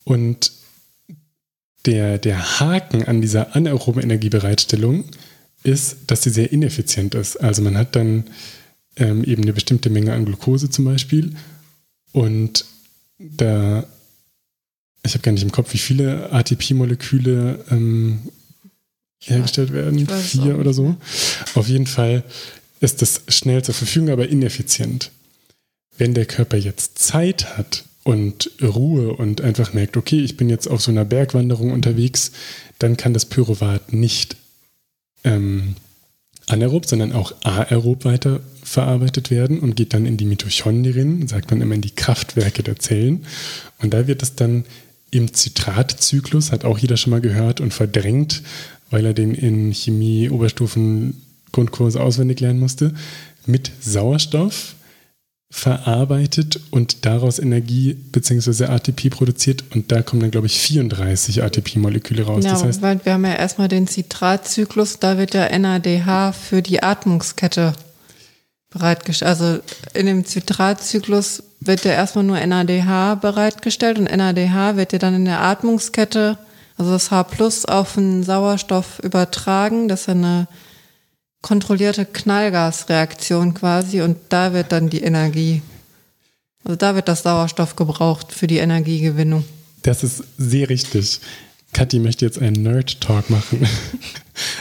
Und 0.03 0.51
der, 1.85 2.17
der 2.17 2.59
Haken 2.59 3.03
an 3.03 3.21
dieser 3.21 3.55
anaeroben 3.55 4.03
Energiebereitstellung 4.03 5.05
ist, 5.63 5.97
dass 6.07 6.23
sie 6.23 6.29
sehr 6.29 6.51
ineffizient 6.51 7.15
ist. 7.15 7.37
Also 7.37 7.61
man 7.61 7.77
hat 7.77 7.95
dann 7.95 8.25
ähm, 8.95 9.23
eben 9.23 9.43
eine 9.43 9.53
bestimmte 9.53 9.89
Menge 9.89 10.13
an 10.13 10.25
Glucose 10.25 10.69
zum 10.69 10.85
Beispiel 10.85 11.35
und 12.11 12.65
da, 13.17 13.85
ich 15.03 15.13
habe 15.13 15.21
gar 15.21 15.31
nicht 15.31 15.43
im 15.43 15.51
Kopf, 15.51 15.73
wie 15.73 15.77
viele 15.77 16.31
ATP-Moleküle 16.31 17.65
ähm, 17.69 18.19
hergestellt 19.19 19.73
werden, 19.73 20.07
vier 20.07 20.57
oder 20.57 20.73
so. 20.73 20.95
Auf 21.55 21.67
jeden 21.67 21.87
Fall 21.87 22.23
ist 22.79 23.01
das 23.01 23.23
schnell 23.27 23.63
zur 23.63 23.75
Verfügung, 23.75 24.09
aber 24.09 24.29
ineffizient. 24.29 25.11
Wenn 25.97 26.13
der 26.13 26.25
Körper 26.25 26.55
jetzt 26.55 26.97
Zeit 26.97 27.57
hat, 27.57 27.83
und 28.09 28.49
Ruhe 28.59 29.13
und 29.13 29.41
einfach 29.41 29.73
merkt, 29.73 29.95
okay, 29.95 30.19
ich 30.19 30.35
bin 30.35 30.49
jetzt 30.49 30.65
auf 30.65 30.81
so 30.81 30.89
einer 30.89 31.05
Bergwanderung 31.05 31.71
unterwegs, 31.71 32.31
dann 32.79 32.97
kann 32.97 33.13
das 33.13 33.25
Pyruvat 33.25 33.93
nicht 33.93 34.35
ähm, 35.23 35.75
anaerob, 36.47 36.87
sondern 36.87 37.11
auch 37.11 37.33
aerob 37.43 38.05
weiterverarbeitet 38.05 39.29
werden 39.29 39.59
und 39.59 39.75
geht 39.75 39.93
dann 39.93 40.07
in 40.07 40.17
die 40.17 40.25
Mitochondrien, 40.25 41.27
sagt 41.27 41.51
man 41.51 41.61
immer 41.61 41.75
in 41.75 41.81
die 41.81 41.93
Kraftwerke 41.93 42.63
der 42.63 42.79
Zellen. 42.79 43.27
Und 43.77 43.93
da 43.93 44.07
wird 44.07 44.23
es 44.23 44.33
dann 44.33 44.65
im 45.11 45.31
Zitratzyklus, 45.31 46.51
hat 46.51 46.65
auch 46.65 46.79
jeder 46.79 46.97
schon 46.97 47.11
mal 47.11 47.21
gehört 47.21 47.61
und 47.61 47.75
verdrängt, 47.75 48.41
weil 48.89 49.05
er 49.05 49.13
den 49.13 49.35
in 49.35 49.71
Chemie 49.71 50.31
Oberstufen 50.31 51.21
Grundkurse 51.51 52.01
auswendig 52.01 52.39
lernen 52.39 52.59
musste, 52.59 52.95
mit 53.45 53.69
Sauerstoff 53.81 54.73
verarbeitet 55.51 56.59
und 56.69 57.05
daraus 57.05 57.39
Energie 57.39 57.93
bzw. 57.93 58.65
ATP 58.65 59.09
produziert 59.09 59.63
und 59.73 59.91
da 59.91 60.03
kommen 60.03 60.21
dann, 60.21 60.31
glaube 60.31 60.45
ich, 60.47 60.59
34 60.59 61.41
ATP-Moleküle 61.41 62.23
raus. 62.23 62.45
Ja, 62.45 62.51
das 62.51 62.63
heißt, 62.63 62.81
weil 62.83 63.03
wir 63.03 63.13
haben 63.13 63.25
ja 63.25 63.33
erstmal 63.33 63.67
den 63.67 63.87
Zitratzyklus, 63.87 64.99
da 64.99 65.17
wird 65.17 65.33
der 65.33 65.57
NADH 65.57 66.33
für 66.33 66.61
die 66.61 66.83
Atmungskette 66.83 67.73
bereitgestellt. 68.69 69.29
Also 69.29 69.59
in 69.95 70.05
dem 70.05 70.23
Zitratzyklus 70.23 71.43
wird 71.59 71.83
ja 71.83 71.91
erstmal 71.91 72.25
nur 72.25 72.39
NADH 72.39 73.15
bereitgestellt 73.15 73.97
und 73.97 74.05
NADH 74.05 74.77
wird 74.77 74.93
ja 74.93 74.99
dann 74.99 75.15
in 75.15 75.25
der 75.25 75.41
Atmungskette, 75.41 76.37
also 76.77 76.91
das 76.91 77.09
H 77.09 77.23
plus 77.23 77.65
auf 77.65 77.95
den 77.95 78.23
Sauerstoff 78.23 78.99
übertragen. 78.99 79.87
Das 79.87 80.01
ist 80.01 80.09
eine 80.09 80.47
kontrollierte 81.41 82.05
Knallgasreaktion 82.05 83.53
quasi 83.53 84.01
und 84.01 84.17
da 84.29 84.53
wird 84.53 84.71
dann 84.71 84.89
die 84.89 85.01
Energie, 85.01 85.61
also 86.63 86.75
da 86.75 86.95
wird 86.95 87.07
das 87.07 87.23
Sauerstoff 87.23 87.75
gebraucht 87.75 88.33
für 88.33 88.47
die 88.47 88.57
Energiegewinnung. 88.57 89.45
Das 89.83 90.03
ist 90.03 90.23
sehr 90.37 90.69
richtig. 90.69 91.21
Kathi 91.71 91.99
möchte 91.99 92.25
jetzt 92.25 92.39
einen 92.39 92.63
Nerd-Talk 92.63 93.29
machen. 93.29 93.67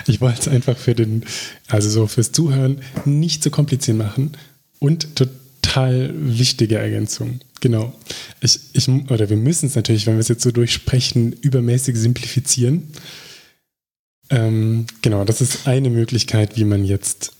Ich 0.08 0.20
wollte 0.20 0.40
es 0.40 0.48
einfach 0.48 0.76
für 0.76 0.96
den, 0.96 1.24
also 1.68 1.88
so 1.88 2.08
fürs 2.08 2.32
Zuhören 2.32 2.80
nicht 3.04 3.44
so 3.44 3.50
kompliziert 3.50 3.96
machen 3.96 4.32
und 4.80 5.14
total 5.14 6.12
wichtige 6.16 6.78
Ergänzung. 6.78 7.38
Genau. 7.60 7.94
Ich, 8.40 8.58
ich, 8.72 8.88
oder 8.88 9.30
wir 9.30 9.36
müssen 9.36 9.66
es 9.66 9.76
natürlich, 9.76 10.06
wenn 10.06 10.14
wir 10.14 10.20
es 10.20 10.26
jetzt 10.26 10.42
so 10.42 10.50
durchsprechen, 10.50 11.32
übermäßig 11.32 11.96
simplifizieren. 11.96 12.88
Ähm, 14.30 14.86
genau, 15.02 15.24
das 15.24 15.40
ist 15.40 15.66
eine 15.66 15.90
Möglichkeit, 15.90 16.56
wie 16.56 16.64
man 16.64 16.84
jetzt 16.84 17.32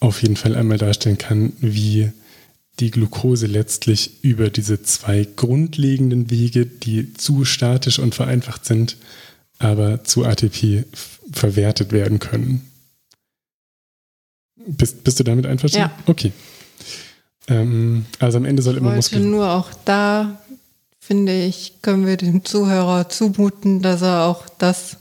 auf 0.00 0.22
jeden 0.22 0.36
Fall 0.36 0.56
einmal 0.56 0.78
darstellen 0.78 1.18
kann, 1.18 1.52
wie 1.60 2.10
die 2.80 2.90
Glucose 2.90 3.46
letztlich 3.46 4.24
über 4.24 4.48
diese 4.48 4.82
zwei 4.82 5.28
grundlegenden 5.36 6.30
Wege, 6.30 6.66
die 6.66 7.12
zu 7.12 7.44
statisch 7.44 7.98
und 7.98 8.14
vereinfacht 8.14 8.64
sind, 8.64 8.96
aber 9.58 10.02
zu 10.04 10.24
ATP 10.24 10.84
verwertet 11.30 11.92
werden 11.92 12.18
können. 12.18 12.66
Bist, 14.56 15.04
bist 15.04 15.20
du 15.20 15.24
damit 15.24 15.46
einverstanden? 15.46 15.92
Ja. 15.96 16.04
Okay. 16.06 16.32
Ähm, 17.48 18.06
also 18.18 18.38
am 18.38 18.44
Ende 18.44 18.62
soll 18.62 18.76
immer 18.76 18.94
Muskel. 18.94 19.20
Nur 19.20 19.50
auch 19.50 19.70
da, 19.84 20.40
finde 20.98 21.44
ich, 21.44 21.82
können 21.82 22.06
wir 22.06 22.16
dem 22.16 22.44
Zuhörer 22.44 23.08
zumuten, 23.08 23.82
dass 23.82 24.02
er 24.02 24.24
auch 24.24 24.48
das 24.58 24.96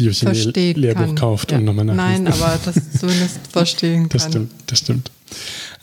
Biochemie-Lehrbuch 0.00 1.14
kauft 1.14 1.52
ja. 1.52 1.58
und 1.58 1.64
nochmal 1.64 1.84
nachliest. 1.84 2.22
Nein, 2.22 2.32
aber 2.32 2.58
das 2.64 2.92
zumindest 2.98 3.40
verstehen 3.52 4.08
kann. 4.08 4.10
Das 4.10 4.24
stimmt, 4.24 4.52
das 4.66 4.78
stimmt. 4.78 5.10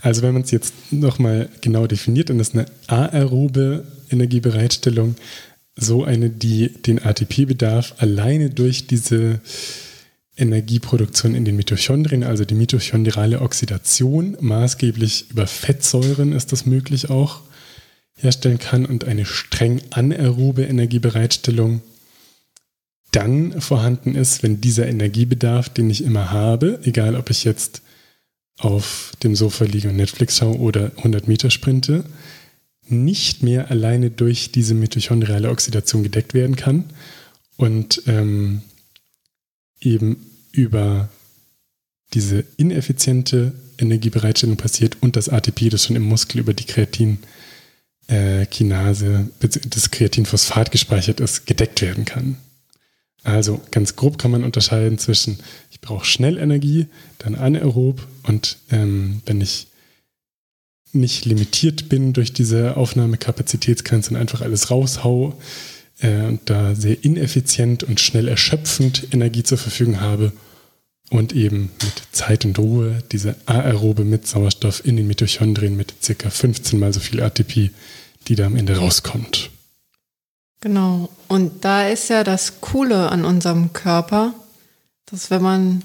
Also 0.02 0.22
wenn 0.22 0.34
man 0.34 0.44
es 0.44 0.52
jetzt 0.52 0.74
nochmal 0.92 1.50
genau 1.62 1.88
definiert, 1.88 2.30
dann 2.30 2.40
ist 2.40 2.54
eine 2.54 2.66
aerobe 2.88 3.86
Energiebereitstellung 4.10 5.16
so 5.76 6.04
eine, 6.04 6.30
die 6.30 6.70
den 6.70 7.04
ATP-Bedarf 7.04 7.96
alleine 8.00 8.50
durch 8.50 8.88
diese 8.88 9.40
Energieproduktion 10.36 11.36
in 11.36 11.46
den 11.46 11.56
Mitochondrien, 11.56 12.24
also 12.24 12.46
die 12.46 12.56
mitochondrale 12.56 13.42
Oxidation, 13.42 14.38
maßgeblich 14.40 15.32
über 15.32 15.48
Fettsäuren 15.48 16.32
ist 16.32 16.52
das 16.52 16.66
möglich 16.66 17.10
auch, 17.10 17.42
herstellen 18.16 18.60
kann 18.60 18.86
und 18.86 19.06
eine 19.06 19.26
streng 19.26 19.82
anaerobe 19.92 20.64
Energiebereitstellung 20.64 21.82
dann 23.18 23.60
vorhanden 23.60 24.14
ist, 24.14 24.44
wenn 24.44 24.62
dieser 24.62 24.88
Energiebedarf, 24.88 25.70
den 25.70 25.90
ich 25.90 26.04
immer 26.04 26.30
habe, 26.30 26.80
egal 26.84 27.16
ob 27.16 27.32
ich 27.32 27.46
jetzt 27.46 27.82
auf 28.60 29.14
dem 29.24 29.36
Sofa 29.36 29.66
liege 29.66 29.90
und 29.90 29.96
Netflix 29.96 30.38
schaue 30.38 30.60
oder 30.60 30.92
100 30.98 31.28
Meter 31.28 31.50
sprinte, 31.50 32.04
nicht 32.88 33.42
mehr 33.42 33.72
alleine 33.72 34.12
durch 34.12 34.52
diese 34.52 34.76
mitochondriale 34.76 35.50
Oxidation 35.50 36.04
gedeckt 36.04 36.36
werden 36.36 36.56
kann 36.56 36.86
und 37.56 38.04
ähm, 38.06 38.62
eben 39.82 40.24
über 40.52 41.10
diese 42.14 42.44
ineffiziente 42.58 43.54
Energiebereitstellung 43.80 44.58
passiert 44.58 44.98
und 45.02 45.16
das 45.16 45.28
ATP, 45.28 45.70
das 45.70 45.86
schon 45.86 45.96
im 45.96 46.04
Muskel 46.04 46.40
über 46.40 46.54
die 46.54 46.66
Kreatinkinase, 46.66 49.28
äh, 49.40 49.50
das 49.70 49.90
Kreatinphosphat 49.90 50.72
gespeichert 50.72 51.20
ist, 51.20 51.48
gedeckt 51.48 51.82
werden 51.82 52.06
kann. 52.06 52.38
Also 53.24 53.62
ganz 53.72 53.96
grob 53.96 54.18
kann 54.18 54.32
man 54.32 54.44
unterscheiden 54.44 54.98
zwischen, 54.98 55.40
ich 55.72 55.82
brauche 55.82 56.06
schnell 56.06 56.38
Energie, 56.38 56.88
dann 57.18 57.36
anaerob 57.36 58.08
und 58.24 58.58
ähm, 58.72 59.22
wenn 59.26 59.42
ich 59.42 59.68
nicht 60.94 61.26
limitiert 61.26 61.90
bin 61.90 62.14
durch 62.14 62.34
diese 62.34 62.78
Aufnahmekapazitätsgrenze 62.78 64.12
und 64.12 64.16
einfach 64.16 64.42
alles 64.42 64.72
raushau 64.72 65.38
äh, 66.00 66.22
und 66.24 66.50
da 66.50 66.76
sehr 66.76 67.04
ineffizient 67.04 67.84
und 67.84 68.00
schnell 68.00 68.28
erschöpfend 68.28 69.08
Energie 69.12 69.44
zur 69.44 69.58
Verfügung 69.58 70.00
habe 70.00 70.32
und 71.10 71.34
eben 71.34 71.72
mit 71.84 71.94
Zeit 72.12 72.46
und 72.46 72.58
Ruhe 72.60 73.04
diese 73.12 73.36
aerobe 73.46 74.04
mit 74.04 74.28
Sauerstoff 74.28 74.86
in 74.86 74.98
den 74.98 75.08
Mitochondrien 75.08 75.76
mit 75.76 75.94
ca. 76.02 76.30
15 76.30 76.80
mal 76.80 76.94
so 76.94 77.00
viel 77.00 77.22
ATP, 77.22 77.72
die 78.28 78.36
da 78.36 78.46
am 78.46 78.56
Ende 78.56 78.78
rauskommt. 78.78 79.52
Genau. 80.62 81.10
Und 81.28 81.64
da 81.66 81.88
ist 81.88 82.10
ja 82.10 82.24
das 82.24 82.62
Coole 82.62 83.10
an 83.12 83.26
unserem 83.26 83.74
Körper, 83.74 84.34
dass 85.06 85.30
wenn 85.30 85.42
man 85.42 85.84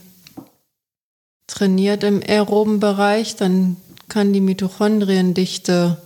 trainiert 1.46 2.02
im 2.04 2.22
aeroben 2.22 2.80
Bereich, 2.80 3.36
dann 3.36 3.76
kann 4.08 4.32
die 4.32 4.40
Mitochondriendichte 4.40 5.98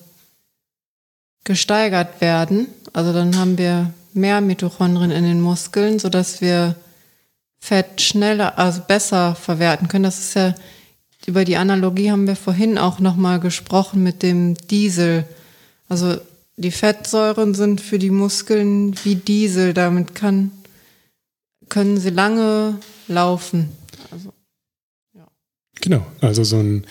gesteigert 1.45 2.21
werden. 2.21 2.67
Also 2.93 3.13
dann 3.13 3.37
haben 3.37 3.57
wir 3.57 3.93
mehr 4.13 4.41
Mitochondrien 4.41 5.11
in 5.11 5.25
den 5.25 5.41
Muskeln, 5.41 5.99
sodass 5.99 6.41
wir 6.41 6.75
Fett 7.61 8.01
schneller, 8.01 8.59
also 8.59 8.83
besser 8.87 9.35
verwerten 9.35 9.89
können. 9.89 10.05
Das 10.05 10.19
ist 10.19 10.35
ja, 10.35 10.55
über 11.27 11.45
die 11.45 11.57
Analogie 11.57 12.11
haben 12.11 12.27
wir 12.27 12.37
vorhin 12.37 12.79
auch 12.79 12.99
nochmal 12.99 13.41
gesprochen 13.41 14.03
mit 14.03 14.23
dem 14.23 14.55
Diesel. 14.69 15.25
Also 15.89 16.17
die 16.57 16.71
Fettsäuren 16.71 17.55
sind 17.55 17.81
für 17.81 17.99
die 17.99 18.11
Muskeln 18.11 18.95
wie 19.05 19.15
Diesel. 19.15 19.75
Damit 19.75 20.15
kann, 20.15 20.51
können 21.69 21.99
sie 21.99 22.11
lange 22.11 22.79
laufen. 23.09 23.69
Also, 24.11 24.33
ja. 25.15 25.27
Genau, 25.81 26.07
also 26.21 26.45
so 26.45 26.59
ein 26.59 26.87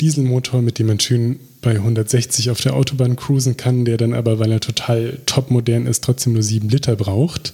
Dieselmotor, 0.00 0.62
mit 0.62 0.78
dem 0.78 0.86
man 0.86 1.00
schön 1.00 1.40
bei 1.60 1.72
160 1.72 2.50
auf 2.50 2.60
der 2.60 2.74
Autobahn 2.74 3.16
cruisen 3.16 3.56
kann, 3.56 3.84
der 3.84 3.96
dann 3.96 4.14
aber, 4.14 4.38
weil 4.38 4.52
er 4.52 4.60
total 4.60 5.18
topmodern 5.26 5.86
ist, 5.86 6.04
trotzdem 6.04 6.34
nur 6.34 6.44
7 6.44 6.68
Liter 6.68 6.94
braucht 6.94 7.52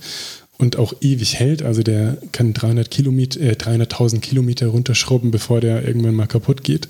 und 0.58 0.76
auch 0.76 0.94
ewig 1.00 1.36
hält. 1.36 1.62
Also 1.62 1.82
der 1.82 2.18
kann 2.32 2.52
300 2.52 2.90
Kilometer, 2.90 3.40
äh, 3.40 3.54
300.000 3.54 4.20
Kilometer 4.20 4.66
runterschrubben, 4.66 5.30
bevor 5.30 5.62
der 5.62 5.86
irgendwann 5.86 6.14
mal 6.14 6.26
kaputt 6.26 6.62
geht. 6.62 6.88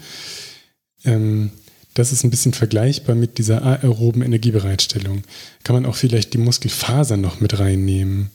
Ähm, 1.05 1.51
das 1.95 2.13
ist 2.13 2.25
ein 2.25 2.31
bisschen 2.31 2.53
vergleichbar 2.53 3.15
mit 3.15 3.39
dieser 3.39 3.65
aeroben 3.65 4.23
Energiebereitstellung. 4.23 5.23
Kann 5.63 5.75
man 5.75 5.87
auch 5.87 5.95
vielleicht 5.95 6.35
die 6.35 6.39
Muskelfasern 6.39 7.21
noch 7.21 7.41
mit 7.41 7.59
reinnehmen. 7.59 8.31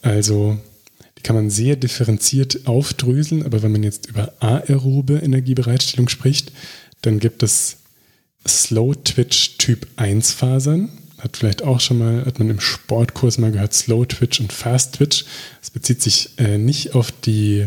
Also 0.00 0.58
die 1.18 1.22
kann 1.22 1.36
man 1.36 1.50
sehr 1.50 1.76
differenziert 1.76 2.66
aufdröseln, 2.66 3.44
aber 3.44 3.62
wenn 3.62 3.72
man 3.72 3.82
jetzt 3.82 4.06
über 4.06 4.32
aerobe 4.40 5.18
Energiebereitstellung 5.18 6.08
spricht, 6.08 6.52
dann 7.02 7.20
gibt 7.20 7.42
es 7.42 7.76
Slow 8.48 8.94
Twitch 9.04 9.58
Typ 9.58 9.86
1 9.96 10.32
Fasern. 10.32 10.88
Hat 11.18 11.36
vielleicht 11.36 11.62
auch 11.62 11.80
schon 11.80 11.98
mal, 11.98 12.24
hat 12.24 12.38
man 12.38 12.50
im 12.50 12.60
Sportkurs 12.60 13.38
mal 13.38 13.52
gehört, 13.52 13.74
Slow 13.74 14.06
Twitch 14.06 14.40
und 14.40 14.52
Fast 14.52 14.94
Twitch. 14.94 15.24
Es 15.62 15.70
bezieht 15.70 16.00
sich 16.00 16.30
äh, 16.38 16.56
nicht 16.56 16.94
auf 16.94 17.10
die 17.10 17.66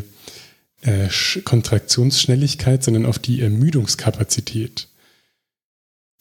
äh, 0.81 1.07
Kontraktionsschnelligkeit, 1.43 2.83
sondern 2.83 3.05
auf 3.05 3.19
die 3.19 3.41
Ermüdungskapazität. 3.41 4.88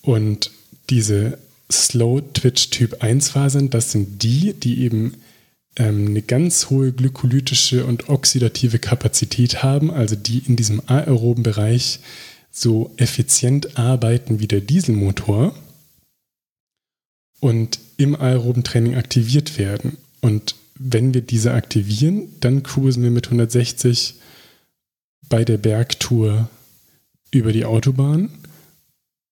Und 0.02 0.50
diese 0.90 1.38
Slow 1.70 2.22
Twitch 2.32 2.70
Typ 2.70 3.02
1 3.02 3.30
Fasern, 3.30 3.70
das 3.70 3.92
sind 3.92 4.22
die, 4.22 4.54
die 4.54 4.82
eben 4.82 5.14
ähm, 5.76 6.06
eine 6.06 6.22
ganz 6.22 6.70
hohe 6.70 6.92
glykolytische 6.92 7.84
und 7.84 8.08
oxidative 8.08 8.78
Kapazität 8.78 9.62
haben, 9.62 9.90
also 9.90 10.16
die 10.16 10.38
in 10.38 10.56
diesem 10.56 10.82
aeroben 10.86 11.42
Bereich 11.42 12.00
so 12.50 12.92
effizient 12.96 13.78
arbeiten 13.78 14.40
wie 14.40 14.48
der 14.48 14.60
Dieselmotor 14.60 15.54
und 17.40 17.78
im 17.96 18.16
aeroben 18.16 18.64
Training 18.64 18.96
aktiviert 18.96 19.58
werden. 19.58 19.98
Und 20.20 20.56
wenn 20.74 21.14
wir 21.14 21.20
diese 21.20 21.52
aktivieren, 21.52 22.28
dann 22.40 22.62
cruisen 22.62 23.02
wir 23.02 23.10
mit 23.10 23.26
160 23.26 24.14
bei 25.28 25.44
der 25.44 25.58
Bergtour 25.58 26.48
über 27.30 27.52
die 27.52 27.64
Autobahn 27.64 28.30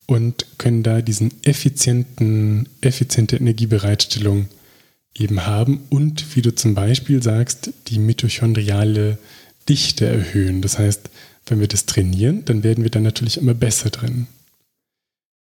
und 0.06 0.46
können 0.58 0.82
da 0.82 1.02
diesen 1.02 1.32
effizienten, 1.42 2.68
effiziente 2.80 3.36
Energiebereitstellung 3.36 4.46
eben 5.14 5.46
haben 5.46 5.84
und 5.90 6.36
wie 6.36 6.42
du 6.42 6.54
zum 6.54 6.74
Beispiel 6.74 7.22
sagst, 7.22 7.70
die 7.88 7.98
mitochondriale 7.98 9.18
Dichte 9.68 10.06
erhöhen. 10.06 10.62
Das 10.62 10.78
heißt, 10.78 11.10
wenn 11.46 11.60
wir 11.60 11.68
das 11.68 11.86
trainieren, 11.86 12.44
dann 12.44 12.62
werden 12.62 12.84
wir 12.84 12.90
dann 12.90 13.02
natürlich 13.02 13.38
immer 13.38 13.54
besser 13.54 13.90
drin. 13.90 14.26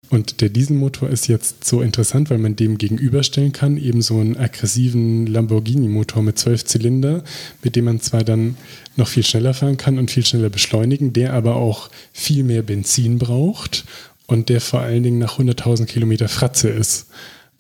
Und 0.09 0.41
der 0.41 0.51
Dieselmotor 0.51 1.09
ist 1.09 1.27
jetzt 1.27 1.65
so 1.65 1.81
interessant, 1.81 2.31
weil 2.31 2.39
man 2.39 2.55
dem 2.55 2.79
gegenüberstellen 2.79 3.53
kann, 3.53 3.77
eben 3.77 4.03
so 4.03 4.21
einen 4.21 4.37
aggressiven 4.37 5.27
Lamborghini-Motor 5.27 6.23
mit 6.23 6.39
zwölf 6.39 6.65
Zylinder, 6.65 7.25
mit 7.65 7.75
dem 7.75 7.87
man 7.87 8.01
zwar 8.01 8.23
dann 8.23 8.57
noch 8.95 9.09
viel 9.09 9.25
schneller 9.25 9.53
fahren 9.53 9.77
kann 9.77 9.99
und 9.99 10.13
viel 10.13 10.25
schneller 10.25 10.51
beschleunigen, 10.51 11.13
der 11.13 11.33
aber 11.33 11.57
auch 11.57 11.91
viel 12.13 12.45
mehr 12.45 12.63
Benzin 12.63 13.19
braucht 13.19 13.85
und 14.27 14.49
der 14.49 14.61
vor 14.61 14.81
allen 14.81 15.03
Dingen 15.03 15.19
nach 15.19 15.39
100.000 15.39 15.87
Kilometer 15.87 16.29
Fratze 16.29 16.69
ist. 16.69 17.07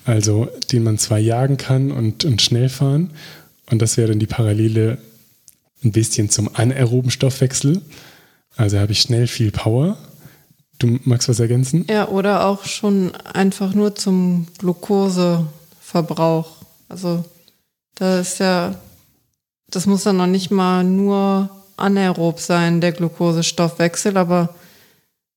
Also 0.04 0.48
den 0.70 0.84
man 0.84 0.98
zwar 0.98 1.18
jagen 1.18 1.56
kann 1.56 1.90
und, 1.90 2.24
und 2.24 2.40
schnell 2.40 2.68
fahren. 2.68 3.10
Und 3.70 3.82
das 3.82 3.96
wäre 3.96 4.08
dann 4.08 4.20
die 4.20 4.26
Parallele 4.26 4.98
ein 5.84 5.92
bisschen 5.92 6.30
zum 6.30 6.48
anaeroben 6.54 7.10
Stoffwechsel. 7.10 7.82
Also 8.56 8.78
habe 8.78 8.92
ich 8.92 9.00
schnell 9.00 9.26
viel 9.26 9.50
Power. 9.50 9.98
Du 10.78 10.98
magst 11.04 11.28
was 11.28 11.40
ergänzen? 11.40 11.86
Ja, 11.88 12.08
oder 12.08 12.46
auch 12.46 12.64
schon 12.64 13.14
einfach 13.14 13.74
nur 13.74 13.94
zum 13.94 14.46
Glukoseverbrauch. 14.58 16.56
Also 16.88 17.24
da 17.94 18.20
ist 18.20 18.38
ja, 18.38 18.74
das 19.70 19.86
muss 19.86 20.04
ja 20.04 20.12
noch 20.12 20.26
nicht 20.26 20.50
mal 20.50 20.84
nur 20.84 21.50
anaerob 21.76 22.40
sein, 22.40 22.80
der 22.80 22.92
Glukosestoffwechsel, 22.92 24.16
aber 24.16 24.54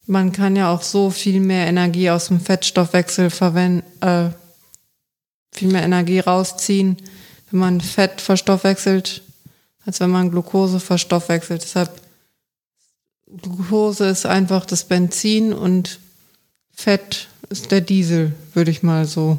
man 0.10 0.32
kann 0.32 0.55
ja 0.55 0.74
auch 0.74 0.82
so 0.82 1.12
viel 1.12 1.39
mehr 1.39 1.68
Energie 1.68 2.10
aus 2.10 2.28
dem 2.28 2.41
Fettstoffwechsel 2.41 3.30
verwenden, 3.30 3.84
äh, 4.01 4.30
viel 5.51 5.72
mehr 5.72 5.84
Energie 5.84 6.20
rausziehen, 6.20 6.97
wenn 7.51 7.60
man 7.60 7.80
Fett 7.80 8.20
verstoffwechselt, 8.20 9.22
als 9.86 9.99
wenn 9.99 10.10
man 10.10 10.32
Glucose 10.32 10.80
verstoffwechselt. 10.80 11.62
Deshalb 11.62 12.01
Glucose 13.41 14.05
ist 14.05 14.26
einfach 14.26 14.66
das 14.66 14.84
Benzin 14.84 15.53
und 15.53 15.99
Fett 16.72 17.27
ist 17.49 17.69
der 17.69 17.81
Diesel, 17.81 18.34
würde 18.56 18.72
ich 18.72 18.81
mal 18.81 19.06
so 19.06 19.38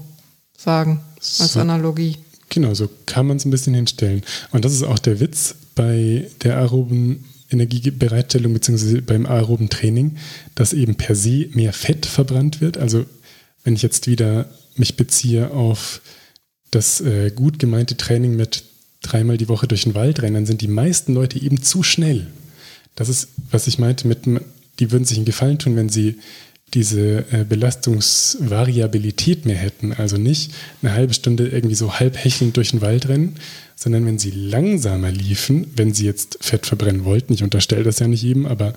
sagen, 0.57 1.01
als 1.17 1.55
so, 1.55 1.61
Analogie. 1.61 2.17
Genau, 2.49 2.75
so 2.75 2.89
kann 3.07 3.27
man 3.27 3.39
es 3.39 3.45
ein 3.45 3.51
bisschen 3.51 3.75
hinstellen. 3.75 4.23
Und 4.53 4.65
das 4.65 4.73
ist 4.73 4.85
auch 4.85 5.01
der 5.01 5.19
Witz 5.19 5.57
bei 5.75 6.31
der 6.43 6.59
aeroben 6.59 7.25
Energiebereitstellung 7.51 8.53
bzw. 8.53 9.01
beim 9.01 9.27
aeroben 9.27 9.69
Training, 9.69 10.17
dass 10.55 10.73
eben 10.73 10.95
per 10.95 11.15
se 11.15 11.49
mehr 11.53 11.73
Fett 11.73 12.07
verbrannt 12.07 12.61
wird. 12.61 12.79
Also 12.79 13.05
wenn 13.65 13.75
ich 13.75 13.83
jetzt 13.83 14.07
wieder 14.07 14.51
mich 14.77 14.97
beziehe 14.97 15.51
auf 15.51 16.01
das 16.71 17.01
äh, 17.01 17.31
gut 17.31 17.59
gemeinte 17.59 17.97
Training 17.97 18.37
mit 18.37 18.65
dreimal 19.03 19.37
die 19.37 19.49
Woche 19.49 19.67
durch 19.67 19.85
den 19.85 19.95
Wald 19.95 20.23
rennen, 20.23 20.35
dann 20.35 20.47
sind 20.47 20.61
die 20.61 20.69
meisten 20.69 21.15
Leute 21.15 21.41
eben 21.41 21.63
zu 21.63 21.83
schnell. 21.83 22.27
Das 22.95 23.09
ist, 23.09 23.29
was 23.51 23.67
ich 23.67 23.79
meinte 23.79 24.07
mit, 24.07 24.21
die 24.79 24.93
würden 24.93 25.05
sich 25.05 25.17
einen 25.17 25.27
Gefallen 25.27 25.59
tun, 25.59 25.77
wenn 25.77 25.89
sie 25.89 26.19
diese 26.75 27.25
äh, 27.33 27.45
Belastungsvariabilität 27.49 29.45
mehr 29.45 29.57
hätten. 29.57 29.93
Also 29.93 30.17
nicht 30.17 30.53
eine 30.83 30.93
halbe 30.93 31.15
Stunde 31.15 31.49
irgendwie 31.49 31.75
so 31.75 31.99
halb 31.99 32.17
hechelnd 32.17 32.57
durch 32.57 32.71
den 32.71 32.81
Wald 32.81 33.09
rennen, 33.09 33.37
sondern 33.83 34.05
wenn 34.05 34.19
sie 34.19 34.31
langsamer 34.31 35.11
liefen, 35.11 35.69
wenn 35.75 35.95
sie 35.95 36.05
jetzt 36.05 36.37
Fett 36.43 36.67
verbrennen 36.67 37.07
wollten, 37.07 37.33
ich 37.33 37.43
unterstelle 37.43 37.83
das 37.83 37.99
ja 37.99 38.09
nicht 38.09 38.23
jedem, 38.23 38.45
aber 38.45 38.75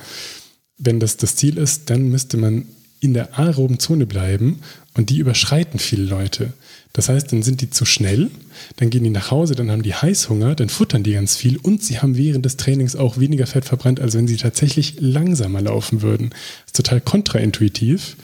wenn 0.77 1.01
das 1.01 1.17
das 1.17 1.35
Ziel 1.35 1.57
ist, 1.57 1.89
dann 1.89 2.07
müsste 2.07 2.37
man 2.37 2.65
in 3.01 3.13
der 3.13 3.37
aeroben 3.37 3.79
Zone 3.79 4.05
bleiben 4.05 4.61
und 4.93 5.09
die 5.09 5.17
überschreiten 5.17 5.77
viele 5.77 6.05
Leute. 6.05 6.53
Das 6.93 7.09
heißt, 7.09 7.33
dann 7.33 7.43
sind 7.43 7.59
die 7.59 7.69
zu 7.69 7.83
schnell, 7.83 8.31
dann 8.77 8.89
gehen 8.89 9.03
die 9.03 9.09
nach 9.09 9.29
Hause, 9.29 9.55
dann 9.55 9.69
haben 9.71 9.83
die 9.83 9.93
Heißhunger, 9.93 10.55
dann 10.55 10.69
futtern 10.69 11.03
die 11.03 11.11
ganz 11.11 11.35
viel 11.35 11.57
und 11.57 11.83
sie 11.83 11.99
haben 11.99 12.15
während 12.15 12.45
des 12.45 12.55
Trainings 12.55 12.95
auch 12.95 13.17
weniger 13.17 13.45
Fett 13.45 13.65
verbrannt, 13.65 13.99
als 13.99 14.13
wenn 14.13 14.29
sie 14.29 14.37
tatsächlich 14.37 15.01
langsamer 15.01 15.61
laufen 15.61 16.01
würden. 16.01 16.29
Das 16.29 16.67
ist 16.67 16.75
total 16.77 17.01
kontraintuitiv. 17.01 18.15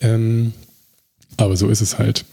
Ähm, 0.00 0.52
aber 1.36 1.56
so 1.56 1.68
ist 1.68 1.80
es 1.80 1.98
halt. 1.98 2.24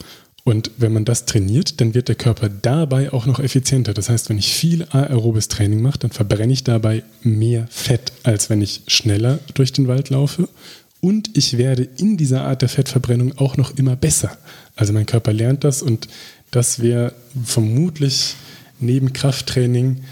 Und 0.50 0.72
wenn 0.78 0.94
man 0.94 1.06
das 1.06 1.26
trainiert, 1.26 1.80
dann 1.80 1.94
wird 1.94 2.08
der 2.08 2.16
Körper 2.16 2.50
dabei 2.50 3.14
auch 3.14 3.28
noch 3.28 3.40
effizienter. 3.40 3.94
Das 3.94 4.10
heißt, 4.10 4.30
wenn 4.30 4.40
ich 4.40 4.52
viel 4.52 4.84
aerobes 4.90 5.48
Training 5.48 5.80
mache, 5.80 6.00
dann 6.00 6.10
verbrenne 6.10 6.52
ich 6.52 6.64
dabei 6.64 7.04
mehr 7.22 7.68
Fett, 7.70 8.14
als 8.24 8.50
wenn 8.50 8.60
ich 8.60 8.82
schneller 8.88 9.38
durch 9.54 9.74
den 9.74 9.88
Wald 9.88 10.10
laufe. 10.10 10.50
Und 11.02 11.38
ich 11.38 11.60
werde 11.60 11.88
in 11.98 12.18
dieser 12.18 12.46
Art 12.46 12.64
der 12.64 12.70
Fettverbrennung 12.70 13.38
auch 13.38 13.58
noch 13.58 13.78
immer 13.78 13.96
besser. 13.96 14.40
Also 14.76 14.92
mein 14.92 15.06
Körper 15.06 15.34
lernt 15.34 15.64
das 15.64 15.84
und 15.84 16.08
das 16.50 16.82
wäre 16.82 17.14
vermutlich 17.46 18.34
neben 18.80 19.14
Krafttraining 19.14 20.04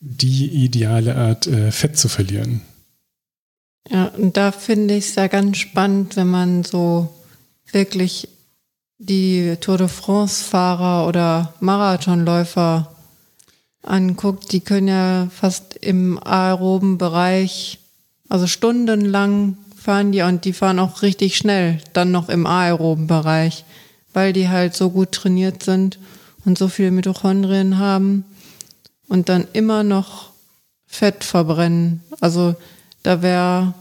die 0.00 0.64
ideale 0.64 1.14
Art, 1.14 1.46
äh, 1.46 1.70
Fett 1.70 1.96
zu 1.96 2.08
verlieren. 2.08 2.60
Ja, 3.88 4.06
und 4.06 4.36
da 4.36 4.50
finde 4.50 4.96
ich 4.96 5.10
es 5.10 5.14
ja 5.14 5.28
ganz 5.28 5.58
spannend, 5.58 6.16
wenn 6.16 6.26
man 6.26 6.64
so 6.64 7.14
wirklich 7.70 8.28
die 8.98 9.56
Tour 9.60 9.78
de 9.78 9.88
France-Fahrer 9.88 11.06
oder 11.06 11.54
Marathonläufer 11.60 12.92
anguckt, 13.82 14.52
die 14.52 14.60
können 14.60 14.88
ja 14.88 15.28
fast 15.30 15.76
im 15.76 16.18
aeroben 16.22 16.98
Bereich, 16.98 17.78
also 18.28 18.46
stundenlang 18.46 19.56
fahren 19.76 20.12
die 20.12 20.22
und 20.22 20.44
die 20.44 20.52
fahren 20.52 20.78
auch 20.78 21.02
richtig 21.02 21.36
schnell, 21.36 21.78
dann 21.92 22.10
noch 22.10 22.28
im 22.28 22.46
aeroben 22.46 23.06
Bereich, 23.06 23.64
weil 24.12 24.32
die 24.32 24.48
halt 24.48 24.74
so 24.74 24.90
gut 24.90 25.12
trainiert 25.12 25.62
sind 25.62 25.98
und 26.44 26.58
so 26.58 26.68
viele 26.68 26.90
Mitochondrien 26.90 27.78
haben 27.78 28.24
und 29.08 29.28
dann 29.28 29.46
immer 29.52 29.84
noch 29.84 30.30
Fett 30.86 31.22
verbrennen. 31.22 32.02
Also 32.20 32.56
da 33.02 33.22
wäre, 33.22 33.74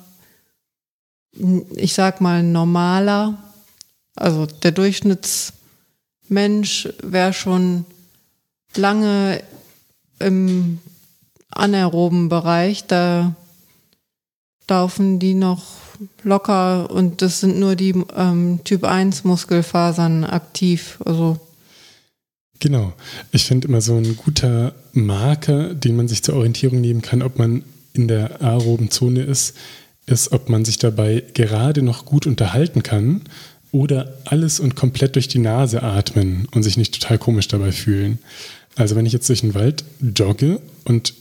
ich 1.75 1.93
sag 1.93 2.21
mal, 2.21 2.43
normaler 2.43 3.37
also 4.15 4.45
der 4.45 4.71
Durchschnittsmensch 4.71 6.89
wäre 7.01 7.33
schon 7.33 7.85
lange 8.75 9.41
im 10.19 10.79
anaeroben 11.49 12.29
Bereich. 12.29 12.85
Da 12.85 13.35
laufen 14.67 15.19
die 15.19 15.33
noch 15.33 15.65
locker 16.23 16.89
und 16.89 17.21
das 17.21 17.39
sind 17.39 17.59
nur 17.59 17.75
die 17.75 17.93
ähm, 18.15 18.59
Typ 18.63 18.83
1 18.83 19.23
Muskelfasern 19.23 20.23
aktiv. 20.23 20.97
Also 21.05 21.39
Genau. 22.59 22.93
Ich 23.31 23.45
finde 23.45 23.67
immer 23.67 23.81
so 23.81 23.95
ein 23.95 24.15
guter 24.15 24.73
Marker, 24.93 25.73
den 25.73 25.95
man 25.95 26.07
sich 26.07 26.23
zur 26.23 26.35
Orientierung 26.35 26.79
nehmen 26.79 27.01
kann, 27.01 27.21
ob 27.21 27.37
man 27.37 27.63
in 27.93 28.07
der 28.07 28.41
aeroben 28.41 28.91
Zone 28.91 29.23
ist, 29.23 29.55
ist, 30.05 30.31
ob 30.31 30.49
man 30.49 30.63
sich 30.63 30.77
dabei 30.77 31.23
gerade 31.33 31.81
noch 31.81 32.05
gut 32.05 32.27
unterhalten 32.27 32.83
kann 32.83 33.21
oder 33.75 34.13
alles 34.23 34.61
und 34.61 34.75
komplett 34.75 35.15
durch 35.15 35.27
die 35.27 35.39
Nase 35.39 35.83
atmen 35.83 36.47
und 36.51 36.63
sich 36.63 36.77
nicht 36.77 36.93
total 36.93 37.17
komisch 37.17 37.49
dabei 37.49 37.73
fühlen. 37.73 38.19
Also 38.77 38.95
wenn 38.95 39.05
ich 39.05 39.11
jetzt 39.11 39.27
durch 39.27 39.41
den 39.41 39.53
Wald 39.53 39.83
jogge 39.99 40.61
und 40.85 41.13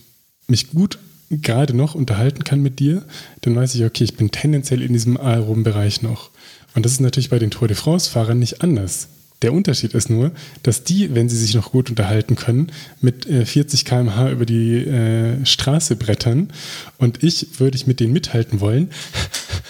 mich 0.47 0.71
gut 0.71 0.97
gerade 1.29 1.73
noch 1.73 1.95
unterhalten 1.95 2.45
kann 2.45 2.61
mit 2.61 2.79
dir, 2.79 3.03
dann 3.41 3.57
weiß 3.57 3.75
ich, 3.75 3.83
okay, 3.83 4.05
ich 4.05 4.15
bin 4.15 4.31
tendenziell 4.31 4.81
in 4.81 4.93
diesem 4.93 5.17
aeroben 5.17 5.63
Bereich 5.63 6.01
noch. 6.01 6.29
Und 6.75 6.85
das 6.85 6.93
ist 6.93 7.01
natürlich 7.01 7.29
bei 7.29 7.39
den 7.39 7.51
Tour 7.51 7.67
de 7.67 7.75
France-Fahrern 7.75 8.39
nicht 8.39 8.61
anders. 8.61 9.09
Der 9.41 9.51
Unterschied 9.51 9.93
ist 9.93 10.09
nur, 10.09 10.31
dass 10.63 10.85
die, 10.85 11.13
wenn 11.13 11.27
sie 11.27 11.37
sich 11.37 11.55
noch 11.55 11.73
gut 11.73 11.89
unterhalten 11.89 12.37
können, 12.37 12.71
mit 13.01 13.25
40 13.25 13.81
äh, 13.81 13.83
km/h 13.83 14.31
über 14.31 14.45
die 14.45 14.77
äh, 14.77 15.45
Straße 15.45 15.97
brettern 15.97 16.53
und 16.99 17.21
ich 17.21 17.59
würde 17.59 17.75
ich 17.75 17.85
mit 17.85 17.99
denen 17.99 18.13
mithalten 18.13 18.61
wollen, 18.61 18.91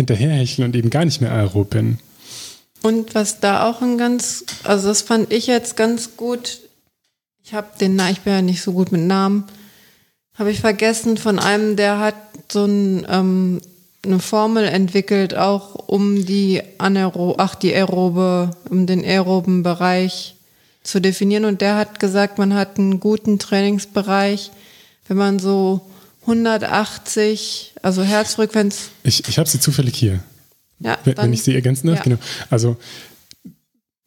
hinterherhecheln 0.00 0.66
und 0.66 0.76
eben 0.76 0.90
gar 0.90 1.04
nicht 1.04 1.20
mehr 1.20 1.32
aerob 1.32 1.70
bin. 1.70 1.98
Und 2.82 3.14
was 3.14 3.40
da 3.40 3.68
auch 3.68 3.82
ein 3.82 3.98
ganz, 3.98 4.44
also 4.64 4.88
das 4.88 5.02
fand 5.02 5.32
ich 5.32 5.46
jetzt 5.46 5.76
ganz 5.76 6.16
gut. 6.16 6.60
Ich 7.44 7.54
habe 7.54 7.68
den, 7.80 8.00
ich 8.10 8.20
bin 8.20 8.32
ja 8.32 8.42
nicht 8.42 8.62
so 8.62 8.72
gut 8.72 8.90
mit 8.90 9.02
Namen, 9.02 9.44
habe 10.34 10.50
ich 10.50 10.60
vergessen 10.60 11.16
von 11.16 11.38
einem, 11.38 11.76
der 11.76 11.98
hat 11.98 12.14
so 12.50 12.64
ein, 12.64 13.06
ähm, 13.08 13.60
eine 14.02 14.18
Formel 14.18 14.64
entwickelt, 14.64 15.34
auch 15.34 15.74
um 15.74 16.24
die 16.24 16.62
anaero, 16.78 17.34
ach 17.36 17.54
die 17.54 17.74
aerobe, 17.74 18.50
um 18.70 18.86
den 18.86 19.04
aeroben 19.04 19.62
Bereich 19.62 20.36
zu 20.82 21.00
definieren. 21.00 21.44
Und 21.44 21.60
der 21.60 21.76
hat 21.76 22.00
gesagt, 22.00 22.38
man 22.38 22.54
hat 22.54 22.78
einen 22.78 23.00
guten 23.00 23.38
Trainingsbereich, 23.38 24.50
wenn 25.06 25.18
man 25.18 25.38
so 25.38 25.82
180, 26.22 27.74
also 27.82 28.02
Herzfrequenz. 28.02 28.90
Ich, 29.02 29.28
ich 29.28 29.38
habe 29.38 29.48
sie 29.48 29.60
zufällig 29.60 29.96
hier. 29.96 30.20
Ja, 30.78 30.98
wenn, 31.04 31.14
dann, 31.14 31.26
wenn 31.26 31.32
ich 31.32 31.42
sie 31.42 31.54
ergänzen 31.54 31.88
darf, 31.88 31.98
ja. 31.98 32.04
genau. 32.04 32.18
Also 32.48 32.76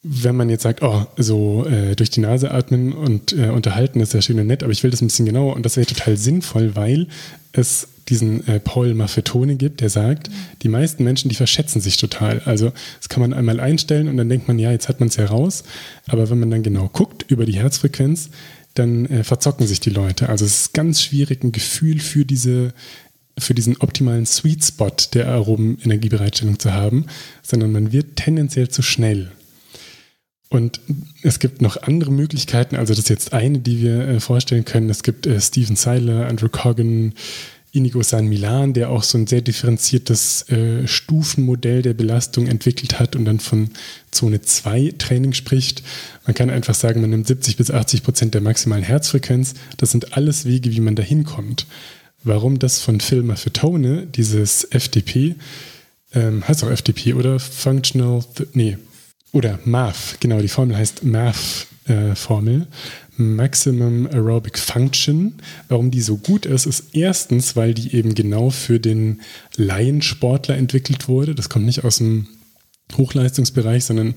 wenn 0.04 0.36
man 0.36 0.50
jetzt 0.50 0.64
sagt, 0.64 0.82
oh, 0.82 1.06
so 1.18 1.66
äh, 1.66 1.96
durch 1.96 2.10
die 2.10 2.20
Nase 2.20 2.52
atmen 2.52 2.92
und 2.92 3.32
äh, 3.32 3.50
unterhalten 3.50 4.02
ist 4.02 4.14
ja 4.14 4.22
schön 4.22 4.40
und 4.40 4.48
nett, 4.48 4.62
aber 4.62 4.74
ich 4.74 4.84
will 4.84 4.92
das 4.92 5.02
ein 5.02 5.08
bisschen 5.08 5.26
genauer 5.26 5.56
und 5.56 5.66
das 5.66 5.78
wäre 5.78 5.88
total 5.88 6.18
sinnvoll, 6.18 6.76
weil 6.76 7.08
es 7.54 7.88
diesen 8.10 8.46
äh, 8.48 8.60
Paul 8.60 8.94
Maffetone 8.96 9.56
gibt, 9.56 9.80
der 9.80 9.90
sagt, 9.90 10.30
mhm. 10.30 10.34
die 10.62 10.68
meisten 10.68 11.06
Menschen, 11.06 11.30
die 11.30 11.36
verschätzen 11.36 11.80
sich 11.80 11.96
total. 11.96 12.42
Also 12.44 12.74
das 13.00 13.08
kann 13.08 13.22
man 13.22 13.34
einmal 13.34 13.62
einstellen 13.62 14.10
und 14.10 14.18
dann 14.18 14.28
denkt 14.28 14.50
man, 14.50 14.60
ja, 14.60 14.72
jetzt 14.72 14.90
hat 14.90 15.00
man 15.00 15.08
es 15.08 15.18
heraus. 15.18 15.64
Aber 16.08 16.30
wenn 16.30 16.40
man 16.40 16.52
dann 16.52 16.64
genau 16.64 16.90
guckt 16.92 17.24
über 17.30 17.46
die 17.46 17.56
Herzfrequenz, 17.56 18.30
dann 18.74 19.06
äh, 19.06 19.24
verzocken 19.24 19.68
sich 19.68 19.80
die 19.80 19.90
Leute. 19.90 20.30
Also 20.30 20.46
es 20.46 20.62
ist 20.62 20.74
ganz 20.74 21.02
schwierig, 21.02 21.44
ein 21.44 21.52
Gefühl 21.52 22.00
für 22.00 22.26
diese 22.26 22.74
für 23.38 23.56
diesen 23.56 23.78
optimalen 23.78 24.28
Sweet 24.28 24.64
Spot 24.64 24.92
der 25.14 25.28
aeroben 25.28 25.80
Energiebereitstellung 25.84 26.60
zu 26.60 26.72
haben, 26.72 27.08
sondern 27.42 27.72
man 27.72 27.92
wird 27.92 28.16
tendenziell 28.16 28.70
zu 28.70 28.84
schnell. 28.84 29.32
Und 30.50 30.82
es 31.24 31.40
gibt 31.40 31.64
noch 31.64 31.82
andere 31.82 32.12
Möglichkeiten, 32.12 32.76
also 32.76 32.94
das 32.94 33.00
ist 33.00 33.10
jetzt 33.10 33.34
eine, 33.34 33.58
die 33.58 33.82
wir 33.82 34.08
äh, 34.08 34.20
vorstellen 34.20 34.66
können. 34.66 34.88
Es 34.92 35.02
gibt 35.02 35.26
äh, 35.26 35.42
Steven 35.42 35.76
Seiler, 35.76 36.28
Andrew 36.28 36.48
Coggan, 36.48 37.14
Inigo 37.74 38.04
San 38.04 38.28
Milan, 38.28 38.74
der 38.74 38.92
auch 38.92 39.02
so 39.02 39.18
ein 39.18 39.26
sehr 39.26 39.42
differenziertes 39.42 40.48
äh, 40.50 40.88
Stufenmodell 40.88 41.82
der 41.82 41.96
Belastung 41.96 42.46
entwickelt 42.46 43.00
hat 43.00 43.16
und 43.16 43.26
dann 43.26 43.40
von 43.40 43.72
Zone 44.12 44.42
2 44.42 44.94
Training 45.00 45.34
spricht. 45.34 45.82
Man 46.28 46.36
kann 46.36 46.52
einfach 46.52 46.76
sagen, 46.76 47.02
man 47.02 47.10
nimmt 47.10 47.26
70 47.26 47.58
bis 47.58 47.72
80 47.72 48.04
Prozent 48.04 48.36
der 48.36 48.42
maximalen 48.42 48.84
Herzfrequenz. 48.84 49.56
Das 49.78 49.90
sind 49.90 50.16
alles 50.16 50.46
Wege, 50.46 50.72
wie 50.72 50.82
man 50.82 50.96
da 50.96 51.02
hinkommt. 51.02 51.66
Warum 52.24 52.60
das 52.60 52.80
von 52.80 53.00
Phil 53.00 53.24
Maffetone, 53.24 54.06
dieses 54.06 54.66
FDP, 54.66 55.36
ähm, 56.14 56.48
heißt 56.48 56.64
auch 56.64 56.70
FDP 56.70 57.16
oder 57.16 57.40
Functional, 57.40 58.24
nee, 58.54 58.78
oder 59.32 59.60
MAF, 59.66 60.18
genau, 60.20 60.40
die 60.42 60.48
Formel 60.48 60.78
heißt 60.78 61.04
MAF-Formel. 61.04 61.73
Äh, 61.88 62.14
Maximum 63.18 64.08
Aerobic 64.08 64.58
Function. 64.58 65.36
Warum 65.68 65.92
die 65.92 66.02
so 66.02 66.18
gut 66.18 66.46
ist, 66.46 66.66
ist 66.66 66.96
erstens, 66.96 67.56
weil 67.56 67.74
die 67.74 67.96
eben 67.96 68.16
genau 68.16 68.50
für 68.50 68.80
den 68.80 69.22
Laiensportler 69.56 70.58
entwickelt 70.58 71.08
wurde. 71.08 71.36
Das 71.36 71.50
kommt 71.50 71.66
nicht 71.66 71.84
aus 71.84 71.98
dem 71.98 72.28
Hochleistungsbereich, 72.98 73.86
sondern 73.86 74.16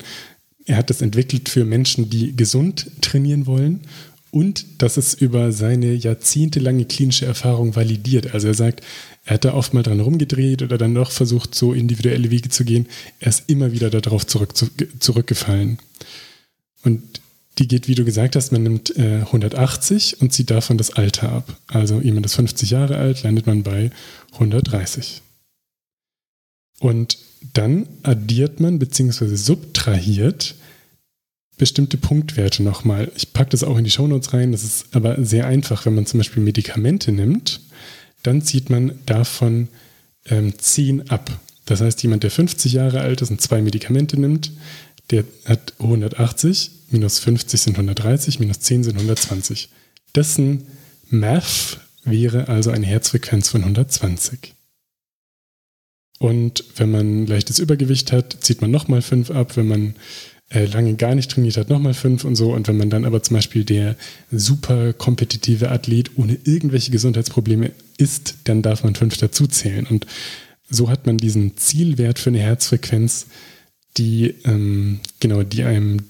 er 0.65 0.77
hat 0.77 0.89
das 0.89 1.01
entwickelt 1.01 1.49
für 1.49 1.63
Menschen, 1.63 2.09
die 2.09 2.35
gesund 2.35 2.89
trainieren 3.01 3.45
wollen 3.45 3.81
und 4.31 4.81
das 4.83 4.97
ist 4.97 5.21
über 5.21 5.51
seine 5.51 5.93
jahrzehntelange 5.93 6.85
klinische 6.85 7.25
Erfahrung 7.25 7.75
validiert. 7.75 8.33
Also 8.33 8.47
er 8.47 8.53
sagt, 8.53 8.83
er 9.25 9.35
hat 9.35 9.45
da 9.45 9.53
oft 9.53 9.73
mal 9.73 9.83
dran 9.83 9.99
rumgedreht 9.99 10.61
oder 10.61 10.77
dann 10.77 10.93
doch 10.93 11.11
versucht, 11.11 11.55
so 11.55 11.73
individuelle 11.73 12.29
Wege 12.29 12.49
zu 12.49 12.65
gehen. 12.65 12.87
Er 13.19 13.29
ist 13.29 13.49
immer 13.49 13.71
wieder 13.71 13.89
darauf 13.89 14.27
zurück, 14.27 14.53
zurückgefallen. 14.99 15.79
Und 16.83 17.01
die 17.57 17.67
geht, 17.67 17.87
wie 17.87 17.95
du 17.95 18.05
gesagt 18.05 18.35
hast, 18.35 18.51
man 18.51 18.63
nimmt 18.63 18.95
äh, 18.97 19.21
180 19.21 20.21
und 20.21 20.31
zieht 20.31 20.51
davon 20.51 20.77
das 20.77 20.91
Alter 20.91 21.31
ab. 21.31 21.57
Also 21.67 21.99
jemand 22.01 22.25
ist 22.25 22.35
50 22.35 22.69
Jahre 22.69 22.97
alt, 22.97 23.23
landet 23.23 23.47
man 23.47 23.63
bei 23.63 23.91
130. 24.33 25.21
Und 26.79 27.17
dann 27.53 27.87
addiert 28.03 28.59
man 28.59 28.79
bzw. 28.79 29.35
subtrahiert 29.35 30.55
bestimmte 31.57 31.97
Punktwerte 31.97 32.61
nochmal. 32.61 33.11
Ich 33.15 33.33
packe 33.33 33.49
das 33.49 33.63
auch 33.63 33.77
in 33.77 33.83
die 33.83 33.89
Shownotes 33.89 34.33
rein. 34.33 34.51
Das 34.51 34.63
ist 34.63 34.95
aber 34.95 35.23
sehr 35.23 35.47
einfach, 35.47 35.85
wenn 35.85 35.95
man 35.95 36.05
zum 36.05 36.19
Beispiel 36.19 36.43
Medikamente 36.43 37.11
nimmt, 37.11 37.61
dann 38.23 38.41
zieht 38.43 38.69
man 38.69 38.99
davon 39.05 39.67
ähm, 40.25 40.53
10 40.57 41.09
ab. 41.09 41.31
Das 41.65 41.81
heißt, 41.81 42.01
jemand, 42.03 42.23
der 42.23 42.31
50 42.31 42.73
Jahre 42.73 43.01
alt 43.01 43.21
ist 43.21 43.31
und 43.31 43.41
zwei 43.41 43.61
Medikamente 43.61 44.19
nimmt, 44.19 44.51
der 45.11 45.23
hat 45.45 45.73
180, 45.79 46.71
minus 46.89 47.19
50 47.19 47.61
sind 47.61 47.75
130, 47.75 48.39
minus 48.39 48.59
10 48.59 48.83
sind 48.83 48.95
120. 48.95 49.69
Dessen 50.15 50.67
Math 51.09 51.79
wäre 52.03 52.47
also 52.47 52.71
eine 52.71 52.85
Herzfrequenz 52.85 53.49
von 53.49 53.61
120. 53.61 54.53
Und 56.19 56.63
wenn 56.75 56.91
man 56.91 57.27
leichtes 57.27 57.59
Übergewicht 57.59 58.11
hat, 58.11 58.37
zieht 58.41 58.61
man 58.61 58.71
nochmal 58.71 59.01
5 59.01 59.31
ab. 59.31 59.55
Wenn 59.55 59.67
man 59.67 59.95
äh, 60.49 60.65
lange 60.65 60.95
gar 60.95 61.13
nicht 61.13 61.31
trainiert 61.31 61.57
hat, 61.57 61.69
nochmal 61.69 61.93
fünf 61.93 62.23
und 62.23 62.35
so. 62.35 62.53
Und 62.53 62.67
wenn 62.67 62.77
man 62.77 62.89
dann 62.89 63.05
aber 63.05 63.21
zum 63.21 63.35
Beispiel 63.35 63.65
der 63.65 63.95
super 64.31 64.93
kompetitive 64.93 65.69
Athlet 65.69 66.11
ohne 66.17 66.37
irgendwelche 66.45 66.91
Gesundheitsprobleme 66.91 67.71
ist, 67.97 68.35
dann 68.45 68.61
darf 68.61 68.83
man 68.83 68.95
fünf 68.95 69.17
dazuzählen. 69.17 69.85
Und 69.85 70.05
so 70.69 70.89
hat 70.89 71.05
man 71.05 71.17
diesen 71.17 71.57
Zielwert 71.57 72.19
für 72.19 72.29
eine 72.29 72.39
Herzfrequenz, 72.39 73.27
die, 73.97 74.35
ähm, 74.45 74.99
genau, 75.19 75.43
die 75.43 75.63
einem 75.63 76.03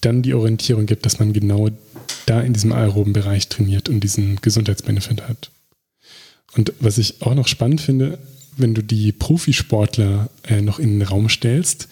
dann 0.00 0.22
die 0.22 0.34
Orientierung 0.34 0.86
gibt, 0.86 1.04
dass 1.04 1.18
man 1.18 1.32
genau 1.32 1.68
da 2.26 2.40
in 2.40 2.52
diesem 2.52 2.72
aeroben 2.72 3.12
Bereich 3.12 3.48
trainiert 3.48 3.88
und 3.88 4.00
diesen 4.00 4.36
Gesundheitsbenefit 4.40 5.22
hat. 5.28 5.50
Und 6.56 6.72
was 6.80 6.98
ich 6.98 7.22
auch 7.22 7.34
noch 7.34 7.48
spannend 7.48 7.80
finde, 7.80 8.18
wenn 8.56 8.74
du 8.74 8.82
die 8.82 9.12
Profisportler 9.12 10.30
äh, 10.46 10.60
noch 10.60 10.78
in 10.78 10.98
den 10.98 11.02
Raum 11.02 11.28
stellst, 11.28 11.88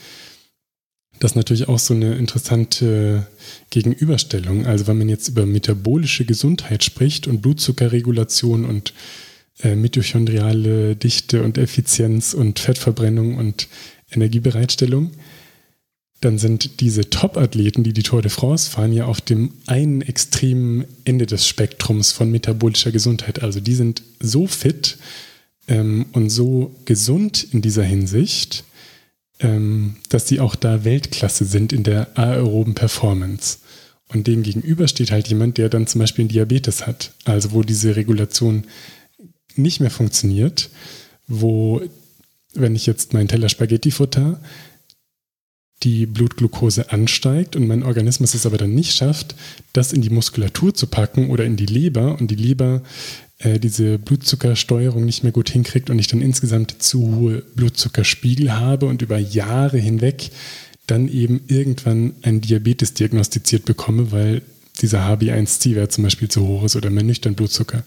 das 1.20 1.32
ist 1.32 1.36
natürlich 1.36 1.69
auch 1.69 1.78
so 1.78 1.94
eine 1.94 2.15
interessante 2.15 3.27
Gegenüberstellung. 3.70 4.66
Also 4.66 4.86
wenn 4.86 4.98
man 4.98 5.09
jetzt 5.09 5.28
über 5.28 5.47
metabolische 5.47 6.24
Gesundheit 6.24 6.85
spricht 6.85 7.27
und 7.27 7.43
Blutzuckerregulation 7.43 8.65
und 8.65 8.94
äh, 9.60 9.74
mitochondriale 9.74 10.94
Dichte 10.94 11.43
und 11.43 11.59
Effizienz 11.59 12.35
und 12.35 12.60
Fettverbrennung 12.60 13.36
und 13.36 13.66
Energiebereitstellung, 14.10 15.12
dann 16.20 16.39
sind 16.39 16.80
diese 16.80 17.10
Top-Athleten, 17.10 17.85
die 17.85 17.93
die 17.93 18.02
Tour 18.02 18.22
de 18.22 18.30
France 18.30 18.70
fahren, 18.70 18.93
ja 18.93 19.06
auf 19.06 19.20
dem 19.20 19.52
einen 19.66 20.02
extremen 20.02 20.85
Ende 21.05 21.26
des 21.26 21.47
Spektrums 21.47 22.10
von 22.12 22.30
metabolischer 22.30 22.90
Gesundheit. 22.90 23.43
Also 23.43 23.60
die 23.60 23.74
sind 23.74 24.02
so 24.18 24.47
fit 24.47 24.98
ähm, 25.68 26.06
und 26.12 26.30
so 26.30 26.74
gesund 26.86 27.47
in 27.52 27.62
dieser 27.62 27.85
Hinsicht, 27.85 28.64
ähm, 29.39 29.97
dass 30.09 30.26
sie 30.26 30.40
auch 30.40 30.56
da 30.56 30.85
Weltklasse 30.85 31.44
sind 31.44 31.72
in 31.72 31.85
der 31.85 32.18
aeroben 32.18 32.74
Performance. 32.74 33.59
Und 34.09 34.26
dem 34.26 34.43
gegenüber 34.43 34.89
steht 34.89 35.12
halt 35.12 35.28
jemand, 35.28 35.59
der 35.59 35.68
dann 35.68 35.86
zum 35.86 36.01
Beispiel 36.01 36.22
einen 36.22 36.30
Diabetes 36.30 36.86
hat, 36.86 37.12
also 37.24 37.52
wo 37.52 37.62
diese 37.62 37.94
Regulation 37.94 38.64
nicht 39.55 39.80
mehr 39.80 39.90
funktioniert, 39.90 40.70
wo, 41.26 41.82
wenn 42.60 42.76
ich 42.76 42.86
jetzt 42.86 43.12
meinen 43.12 43.28
Teller 43.28 43.48
Spaghetti 43.48 43.90
futter, 43.90 44.40
die 45.82 46.06
Blutglucose 46.06 46.90
ansteigt 46.93 47.55
und 47.55 47.68
mein 47.68 47.82
Organismus 47.82 48.35
es 48.35 48.47
aber 48.47 48.59
dann 48.59 48.74
nicht 48.74 48.94
schafft, 48.94 49.36
das 49.72 49.93
in 49.93 50.02
die 50.02 50.10
Muskulatur 50.10 50.74
zu 50.74 50.89
packen 50.89 51.30
oder 51.30 51.44
in 51.44 51.56
die 51.56 51.66
Leber 51.66 52.18
und 52.18 52.30
die 52.30 52.36
Leber 52.36 52.82
äh, 53.39 53.60
diese 53.60 53.98
Blutzuckersteuerung 53.98 55.05
nicht 55.05 55.22
mehr 55.22 55.32
gut 55.32 55.51
hinkriegt 55.51 55.90
und 55.90 55.98
ich 55.98 56.09
dann 56.09 56.20
insgesamt 56.20 56.82
zu 56.82 57.16
hohe 57.16 57.43
Blutzuckerspiegel 57.55 58.52
habe 58.52 58.86
und 58.86 59.02
über 59.02 59.18
Jahre 59.18 59.78
hinweg 59.78 60.30
dann 60.89 61.09
eben 61.09 61.43
irgendwann 61.47 62.14
ein 62.22 62.40
Diabetes 62.40 62.94
diagnostiziert 62.94 63.64
bekomme, 63.64 64.10
weil 64.10 64.43
dieser 64.80 65.06
HB1C-Wert 65.09 65.93
zum 65.93 66.05
Beispiel 66.05 66.28
zu 66.28 66.47
hoch 66.47 66.64
ist 66.64 66.76
oder 66.76 66.90
mein 66.90 67.06
nüchtern 67.06 67.35
Blutzucker. 67.35 67.85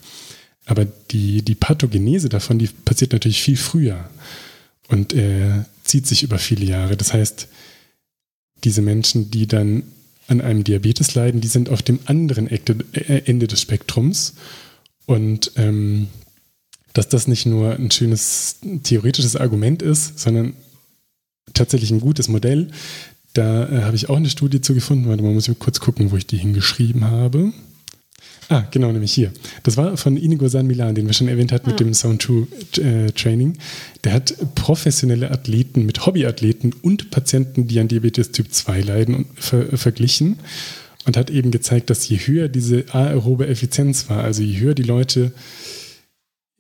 Aber 0.66 0.86
die, 0.86 1.42
die 1.42 1.56
Pathogenese 1.56 2.30
davon, 2.30 2.60
die 2.60 2.68
passiert 2.68 3.14
natürlich 3.14 3.42
viel 3.42 3.58
früher 3.58 4.10
und 4.92 5.14
äh, 5.14 5.64
zieht 5.84 6.06
sich 6.06 6.22
über 6.22 6.38
viele 6.38 6.66
Jahre. 6.66 6.98
Das 6.98 7.14
heißt, 7.14 7.48
diese 8.64 8.82
Menschen, 8.82 9.32
die 9.32 9.48
dann 9.48 9.84
an 10.28 10.42
einem 10.42 10.64
Diabetes 10.64 11.16
leiden, 11.16 11.42
die 11.42 11.48
sind 11.48 11.70
auf 11.70 11.82
dem 11.82 12.00
anderen 12.06 12.48
äh, 12.48 13.22
Ende 13.26 13.48
des 13.48 13.62
Spektrums. 13.62 14.34
Und 15.06 15.54
ähm, 15.56 16.08
dass 16.94 17.08
das 17.08 17.28
nicht 17.28 17.46
nur 17.46 17.76
ein 17.76 17.90
schönes 17.90 18.58
theoretisches 18.84 19.36
Argument 19.38 19.82
ist, 19.82 20.20
sondern 20.20 20.54
tatsächlich 21.54 21.92
ein 21.92 22.02
gutes 22.02 22.28
Modell. 22.28 22.68
Da 23.34 23.70
äh, 23.70 23.82
habe 23.84 23.96
ich 23.96 24.10
auch 24.10 24.18
eine 24.18 24.30
Studie 24.30 24.62
zu 24.62 24.74
gefunden. 24.74 25.08
Warte 25.08 25.24
mal, 25.24 25.34
muss 25.34 25.48
ich 25.48 25.58
kurz 25.58 25.80
gucken, 25.80 26.12
wo 26.12 26.18
ich 26.18 26.28
die 26.28 26.38
hingeschrieben 26.38 27.06
habe. 27.06 27.54
Ah, 28.52 28.68
genau, 28.70 28.92
nämlich 28.92 29.14
hier. 29.14 29.32
Das 29.64 29.78
war 29.78 29.96
von 29.96 30.18
Inigo 30.18 30.46
San 30.50 30.68
Milan, 30.68 30.94
den 30.94 31.08
wir 31.08 31.14
schon 31.14 31.30
erwähnt 31.30 31.54
hatten 31.54 31.70
mit 31.70 31.76
ah. 31.76 31.86
dem 31.86 31.94
Sound 31.94 32.22
2 32.22 32.82
äh, 32.82 33.12
Training. 33.14 33.58
Der 34.04 34.12
hat 34.12 34.36
professionelle 34.56 35.32
Athleten 35.32 35.86
mit 35.86 36.06
Hobbyathleten 36.06 36.76
und 36.82 37.12
Patienten, 37.12 37.68
die 37.68 37.80
an 37.80 37.88
Diabetes 37.88 38.34
Typ 38.34 38.52
2 38.52 38.82
leiden, 38.82 39.26
ver 39.36 39.78
verglichen 39.78 40.40
und 41.06 41.16
hat 41.16 41.30
eben 41.30 41.52
gezeigt, 41.52 41.90
dass 41.90 42.10
je 42.10 42.18
höher 42.18 42.50
diese 42.50 42.84
aerobe 42.94 43.48
Effizienz 43.48 44.10
war, 44.10 44.22
also 44.22 44.44
je 44.44 44.60
höher 44.60 44.74
die 44.74 44.84
Leute 44.84 45.32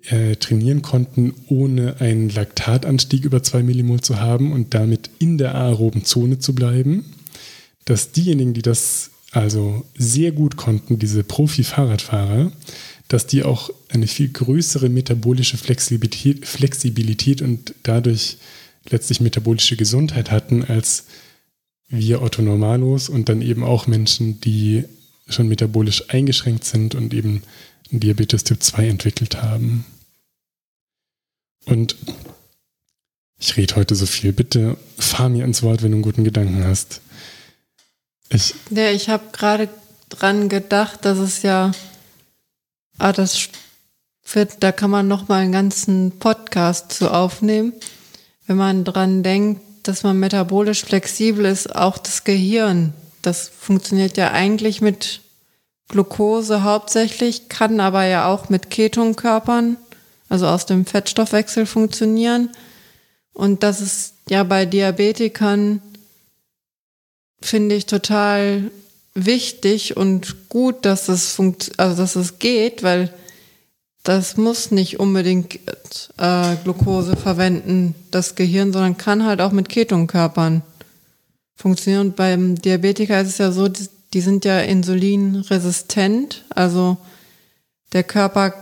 äh, 0.03 0.37
trainieren 0.37 0.81
konnten, 0.81 1.33
ohne 1.47 1.99
einen 1.99 2.29
Laktatanstieg 2.29 3.25
über 3.25 3.43
2 3.43 3.63
Millimol 3.63 3.99
zu 3.99 4.21
haben 4.21 4.53
und 4.53 4.73
damit 4.73 5.09
in 5.19 5.37
der 5.37 5.55
aeroben 5.55 6.05
Zone 6.05 6.39
zu 6.39 6.55
bleiben, 6.55 7.03
dass 7.83 8.13
diejenigen, 8.13 8.53
die 8.53 8.61
das 8.61 9.10
also 9.31 9.85
sehr 9.95 10.31
gut 10.31 10.57
konnten, 10.57 10.99
diese 10.99 11.23
Profi-Fahrradfahrer, 11.23 12.51
dass 13.07 13.27
die 13.27 13.43
auch 13.43 13.69
eine 13.89 14.07
viel 14.07 14.29
größere 14.29 14.89
metabolische 14.89 15.57
Flexibilität, 15.57 16.45
Flexibilität 16.45 17.41
und 17.41 17.73
dadurch 17.83 18.37
letztlich 18.89 19.21
metabolische 19.21 19.75
Gesundheit 19.75 20.31
hatten 20.31 20.63
als 20.63 21.05
wir 21.87 22.21
Otto 22.21 22.41
Normalos 22.41 23.09
und 23.09 23.27
dann 23.27 23.41
eben 23.41 23.63
auch 23.63 23.85
Menschen, 23.85 24.39
die 24.41 24.85
schon 25.27 25.47
metabolisch 25.47 26.09
eingeschränkt 26.09 26.63
sind 26.63 26.95
und 26.95 27.13
eben 27.13 27.43
Diabetes 27.91 28.45
Typ 28.45 28.63
2 28.63 28.87
entwickelt 28.87 29.41
haben. 29.41 29.85
Und 31.65 31.97
ich 33.37 33.57
rede 33.57 33.75
heute 33.75 33.95
so 33.95 34.05
viel. 34.05 34.31
Bitte 34.31 34.77
fahr 34.97 35.27
mir 35.27 35.43
ins 35.43 35.61
Wort, 35.61 35.83
wenn 35.83 35.91
du 35.91 35.97
einen 35.97 36.03
guten 36.03 36.23
Gedanken 36.23 36.63
hast. 36.63 37.01
Ich, 38.33 38.55
ja, 38.69 38.89
ich 38.91 39.09
habe 39.09 39.23
gerade 39.33 39.67
dran 40.07 40.47
gedacht, 40.47 41.03
dass 41.03 41.17
es 41.17 41.41
ja, 41.41 41.71
ah, 42.97 43.11
das 43.11 43.49
wird, 44.31 44.63
da 44.63 44.71
kann 44.71 44.89
man 44.89 45.09
noch 45.09 45.27
mal 45.27 45.41
einen 45.41 45.51
ganzen 45.51 46.17
Podcast 46.17 46.93
zu 46.93 47.11
aufnehmen, 47.11 47.73
wenn 48.47 48.55
man 48.55 48.85
dran 48.85 49.21
denkt, 49.21 49.61
dass 49.83 50.03
man 50.03 50.17
metabolisch 50.17 50.85
flexibel 50.85 51.43
ist, 51.43 51.75
auch 51.75 51.97
das 51.97 52.23
Gehirn. 52.23 52.93
Das 53.21 53.49
funktioniert 53.49 54.15
ja 54.15 54.31
eigentlich 54.31 54.79
mit 54.79 55.19
Glucose 55.89 56.63
hauptsächlich, 56.63 57.49
kann 57.49 57.81
aber 57.81 58.05
ja 58.05 58.27
auch 58.27 58.47
mit 58.47 58.69
Ketonkörpern, 58.69 59.75
also 60.29 60.47
aus 60.47 60.65
dem 60.65 60.85
Fettstoffwechsel 60.85 61.65
funktionieren. 61.65 62.49
Und 63.33 63.63
das 63.63 63.81
ist 63.81 64.13
ja 64.29 64.43
bei 64.43 64.65
Diabetikern 64.65 65.81
finde 67.41 67.75
ich 67.75 67.85
total 67.85 68.71
wichtig 69.13 69.97
und 69.97 70.49
gut, 70.49 70.85
dass 70.85 71.09
es 71.09 71.33
funkt, 71.33 71.71
also 71.77 72.01
dass 72.01 72.15
es 72.15 72.39
geht, 72.39 72.83
weil 72.83 73.13
das 74.03 74.37
muss 74.37 74.71
nicht 74.71 74.99
unbedingt 74.99 75.59
äh, 76.17 76.55
Glucose 76.63 77.15
verwenden, 77.15 77.93
das 78.09 78.35
Gehirn, 78.35 78.73
sondern 78.73 78.97
kann 78.97 79.25
halt 79.25 79.41
auch 79.41 79.51
mit 79.51 79.69
Ketonkörpern 79.69 80.63
funktionieren. 81.55 82.07
Und 82.07 82.15
beim 82.15 82.55
Diabetiker 82.55 83.21
ist 83.21 83.29
es 83.29 83.37
ja 83.37 83.51
so, 83.51 83.67
die, 83.67 83.87
die 84.13 84.21
sind 84.21 84.45
ja 84.45 84.59
insulinresistent, 84.59 86.45
also 86.49 86.97
der 87.93 88.03
Körper, 88.03 88.53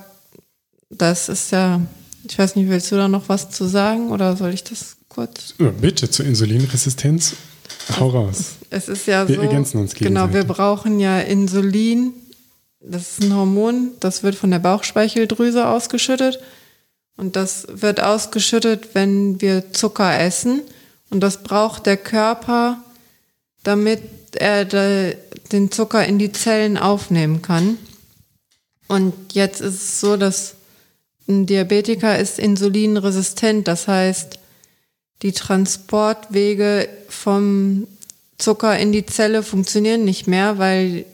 das 0.90 1.30
ist 1.30 1.52
ja, 1.52 1.82
ich 2.28 2.38
weiß 2.38 2.56
nicht, 2.56 2.68
willst 2.68 2.92
du 2.92 2.96
da 2.96 3.08
noch 3.08 3.30
was 3.30 3.50
zu 3.50 3.66
sagen 3.66 4.12
oder 4.12 4.36
soll 4.36 4.54
ich 4.54 4.64
das 4.64 4.98
kurz? 5.08 5.54
Bitte 5.58 6.10
zur 6.10 6.26
Insulinresistenz. 6.26 7.36
Hau 7.98 8.10
raus. 8.10 8.56
Es 8.70 8.88
ist 8.90 9.08
ja 9.08 9.28
wir 9.28 9.36
so. 9.36 9.42
Wir 9.42 9.48
ergänzen 9.50 9.80
uns. 9.80 9.96
Genau, 9.96 10.34
wir 10.34 10.44
brauchen 10.44 11.00
ja 11.00 11.20
Insulin. 11.20 12.14
Das 12.82 13.12
ist 13.12 13.24
ein 13.24 13.36
Hormon, 13.36 13.92
das 14.00 14.24
wird 14.24 14.36
von 14.36 14.52
der 14.52 14.60
Bauchspeicheldrüse 14.60 15.68
ausgeschüttet. 15.68 16.40
Und 17.18 17.36
das 17.36 17.68
wird 17.70 18.02
ausgeschüttet, 18.02 18.96
wenn 18.96 19.42
wir 19.42 19.74
Zucker 19.74 20.18
essen. 20.18 20.62
Und 21.10 21.20
das 21.20 21.44
braucht 21.44 21.86
der 21.86 21.98
Körper, 21.98 22.78
damit 23.64 24.02
er 24.36 24.64
den 24.64 25.72
Zucker 25.72 26.06
in 26.06 26.20
die 26.20 26.32
Zellen 26.32 26.78
aufnehmen 26.78 27.42
kann. 27.42 27.78
Und 28.88 29.14
jetzt 29.34 29.60
ist 29.60 29.74
es 29.74 30.00
so, 30.00 30.16
dass 30.16 30.56
ein 31.28 31.46
Diabetiker 31.46 32.18
ist 32.18 32.40
insulinresistent. 32.40 33.68
Das 33.68 33.88
heißt, 33.90 34.40
die 35.22 35.32
Transportwege 35.32 36.88
vom 37.10 37.88
Zucker 38.38 38.78
in 38.80 38.92
die 38.92 39.06
Zelle 39.06 39.44
funktionieren 39.44 40.06
nicht 40.06 40.28
mehr, 40.28 40.58
weil 40.58 41.06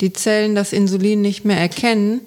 die 0.00 0.12
Zellen 0.12 0.54
das 0.54 0.72
Insulin 0.72 1.20
nicht 1.20 1.44
mehr 1.44 1.58
erkennen 1.58 2.20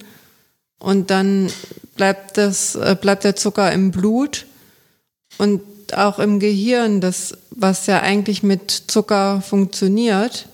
und 0.78 1.10
dann 1.10 1.52
bleibt 1.96 2.38
das 2.38 2.76
äh, 2.76 2.98
bleibt 3.00 3.24
der 3.24 3.36
Zucker 3.36 3.72
im 3.72 3.92
Blut 3.92 4.46
und 5.38 5.62
auch 5.94 6.20
im 6.20 6.40
Gehirn, 6.40 7.02
das 7.02 7.38
was 7.52 7.86
ja 7.88 8.02
eigentlich 8.02 8.44
mit 8.44 8.72
Zucker 8.88 9.42
funktioniert, 9.42 10.48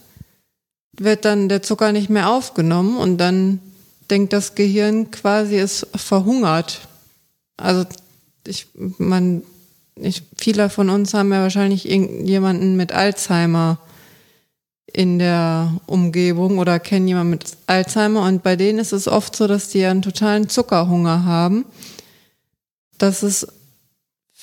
wird 0.93 1.25
dann 1.25 1.49
der 1.49 1.61
Zucker 1.61 1.91
nicht 1.91 2.09
mehr 2.09 2.29
aufgenommen 2.29 2.97
und 2.97 3.17
dann 3.17 3.59
denkt 4.09 4.33
das 4.33 4.55
Gehirn 4.55 5.11
quasi 5.11 5.57
es 5.57 5.85
verhungert. 5.95 6.87
Also 7.57 7.85
ich 8.45 8.67
man 8.75 9.43
ich, 10.02 10.24
viele 10.38 10.69
von 10.69 10.90
uns 10.90 11.14
haben 11.14 11.32
ja 11.32 11.41
wahrscheinlich 11.41 11.84
jemanden 11.84 12.76
mit 12.76 12.91
Alzheimer 12.91 13.80
in 14.91 15.19
der 15.19 15.74
Umgebung 15.86 16.60
oder 16.60 16.80
kennen 16.80 17.07
jemanden 17.07 17.32
mit 17.32 17.45
Alzheimer 17.68 18.24
und 18.24 18.44
bei 18.44 18.56
denen 18.56 18.80
ist 18.80 18.94
es 18.94 19.07
oft 19.07 19.36
so, 19.36 19.48
dass 19.48 19.69
die 19.69 19.86
einen 19.86 20.02
totalen 20.02 20.49
Zuckerhunger 20.49 21.26
haben. 21.26 21.65
Das 22.98 23.22
ist 23.22 23.48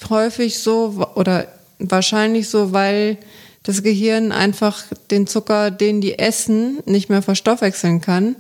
häufig 0.09 0.59
so 0.59 1.09
oder 1.15 1.49
wahrscheinlich 1.79 2.49
so, 2.49 2.73
weil 2.73 3.19
das 3.63 3.83
Gehirn 3.83 4.31
einfach 4.31 4.85
den 5.11 5.27
Zucker, 5.27 5.71
den 5.71 6.01
die 6.01 6.19
essen, 6.19 6.81
nicht 6.85 7.09
mehr 7.09 7.23
verstoffwechseln 7.23 8.01
kann 8.01 8.37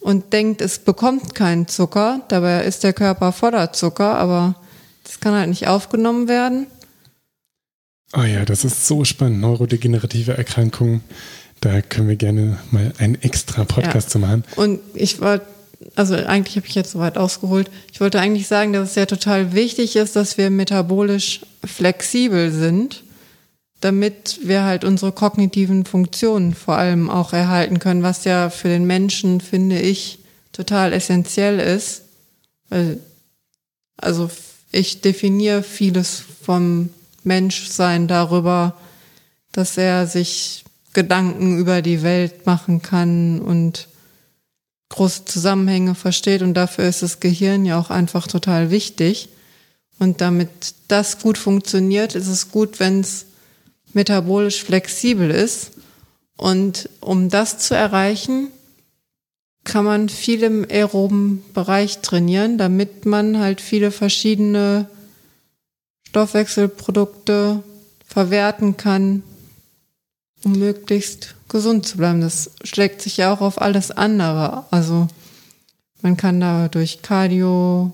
und 0.00 0.32
denkt, 0.32 0.60
es 0.60 0.80
bekommt 0.80 1.34
keinen 1.34 1.68
Zucker. 1.68 2.22
Dabei 2.28 2.64
ist 2.64 2.82
der 2.82 2.92
Körper 2.92 3.32
voller 3.32 3.72
Zucker, 3.72 4.16
aber 4.16 4.56
das 5.04 5.20
kann 5.20 5.34
halt 5.34 5.48
nicht 5.48 5.66
aufgenommen 5.66 6.28
werden. 6.28 6.66
Oh 8.14 8.22
ja, 8.22 8.44
das 8.44 8.64
ist 8.64 8.86
so 8.86 9.04
spannend. 9.04 9.40
Neurodegenerative 9.40 10.36
Erkrankungen. 10.36 11.02
Da 11.60 11.80
können 11.80 12.08
wir 12.08 12.16
gerne 12.16 12.58
mal 12.70 12.92
einen 12.98 13.14
extra 13.22 13.64
Podcast 13.64 14.08
ja. 14.08 14.12
zu 14.12 14.18
machen. 14.18 14.44
Und 14.56 14.80
ich 14.94 15.20
wollte, 15.20 15.46
also 15.94 16.14
eigentlich 16.14 16.56
habe 16.56 16.66
ich 16.66 16.74
jetzt 16.74 16.92
soweit 16.92 17.16
ausgeholt. 17.16 17.70
Ich 17.92 18.00
wollte 18.00 18.20
eigentlich 18.20 18.48
sagen, 18.48 18.72
dass 18.72 18.90
es 18.90 18.94
ja 18.96 19.06
total 19.06 19.54
wichtig 19.54 19.96
ist, 19.96 20.16
dass 20.16 20.36
wir 20.36 20.50
metabolisch 20.50 21.40
flexibel 21.64 22.52
sind, 22.52 23.04
damit 23.80 24.40
wir 24.42 24.64
halt 24.64 24.84
unsere 24.84 25.12
kognitiven 25.12 25.86
Funktionen 25.86 26.54
vor 26.54 26.76
allem 26.76 27.08
auch 27.08 27.32
erhalten 27.32 27.78
können, 27.78 28.02
was 28.02 28.24
ja 28.24 28.50
für 28.50 28.68
den 28.68 28.86
Menschen, 28.86 29.40
finde 29.40 29.80
ich, 29.80 30.18
total 30.52 30.92
essentiell 30.92 31.58
ist. 31.58 32.02
Weil, 32.68 32.98
also 33.96 34.30
ich 34.72 35.02
definiere 35.02 35.62
vieles 35.62 36.22
vom 36.42 36.90
Menschsein 37.22 38.08
darüber, 38.08 38.74
dass 39.52 39.76
er 39.76 40.06
sich 40.06 40.64
Gedanken 40.94 41.58
über 41.58 41.82
die 41.82 42.02
Welt 42.02 42.46
machen 42.46 42.82
kann 42.82 43.40
und 43.40 43.88
große 44.88 45.24
Zusammenhänge 45.26 45.94
versteht. 45.94 46.42
Und 46.42 46.54
dafür 46.54 46.86
ist 46.86 47.02
das 47.02 47.20
Gehirn 47.20 47.64
ja 47.64 47.78
auch 47.78 47.90
einfach 47.90 48.26
total 48.26 48.70
wichtig. 48.70 49.28
Und 49.98 50.20
damit 50.20 50.50
das 50.88 51.18
gut 51.18 51.38
funktioniert, 51.38 52.14
ist 52.14 52.28
es 52.28 52.50
gut, 52.50 52.80
wenn 52.80 53.00
es 53.00 53.26
metabolisch 53.92 54.64
flexibel 54.64 55.30
ist. 55.30 55.72
Und 56.36 56.88
um 57.00 57.28
das 57.28 57.58
zu 57.58 57.74
erreichen, 57.74 58.48
kann 59.64 59.84
man 59.84 60.08
viel 60.08 60.42
im 60.42 60.66
aeroben 60.68 61.44
Bereich 61.54 62.00
trainieren, 62.00 62.58
damit 62.58 63.06
man 63.06 63.38
halt 63.38 63.60
viele 63.60 63.90
verschiedene 63.90 64.88
Stoffwechselprodukte 66.08 67.62
verwerten 68.06 68.76
kann, 68.76 69.22
um 70.44 70.52
möglichst 70.58 71.36
gesund 71.48 71.86
zu 71.86 71.96
bleiben. 71.96 72.20
Das 72.20 72.50
schlägt 72.64 73.00
sich 73.02 73.16
ja 73.16 73.32
auch 73.32 73.40
auf 73.40 73.60
alles 73.60 73.90
andere. 73.90 74.64
Also 74.70 75.06
man 76.02 76.16
kann 76.16 76.40
da 76.40 76.68
durch 76.68 77.02
Cardio, 77.02 77.92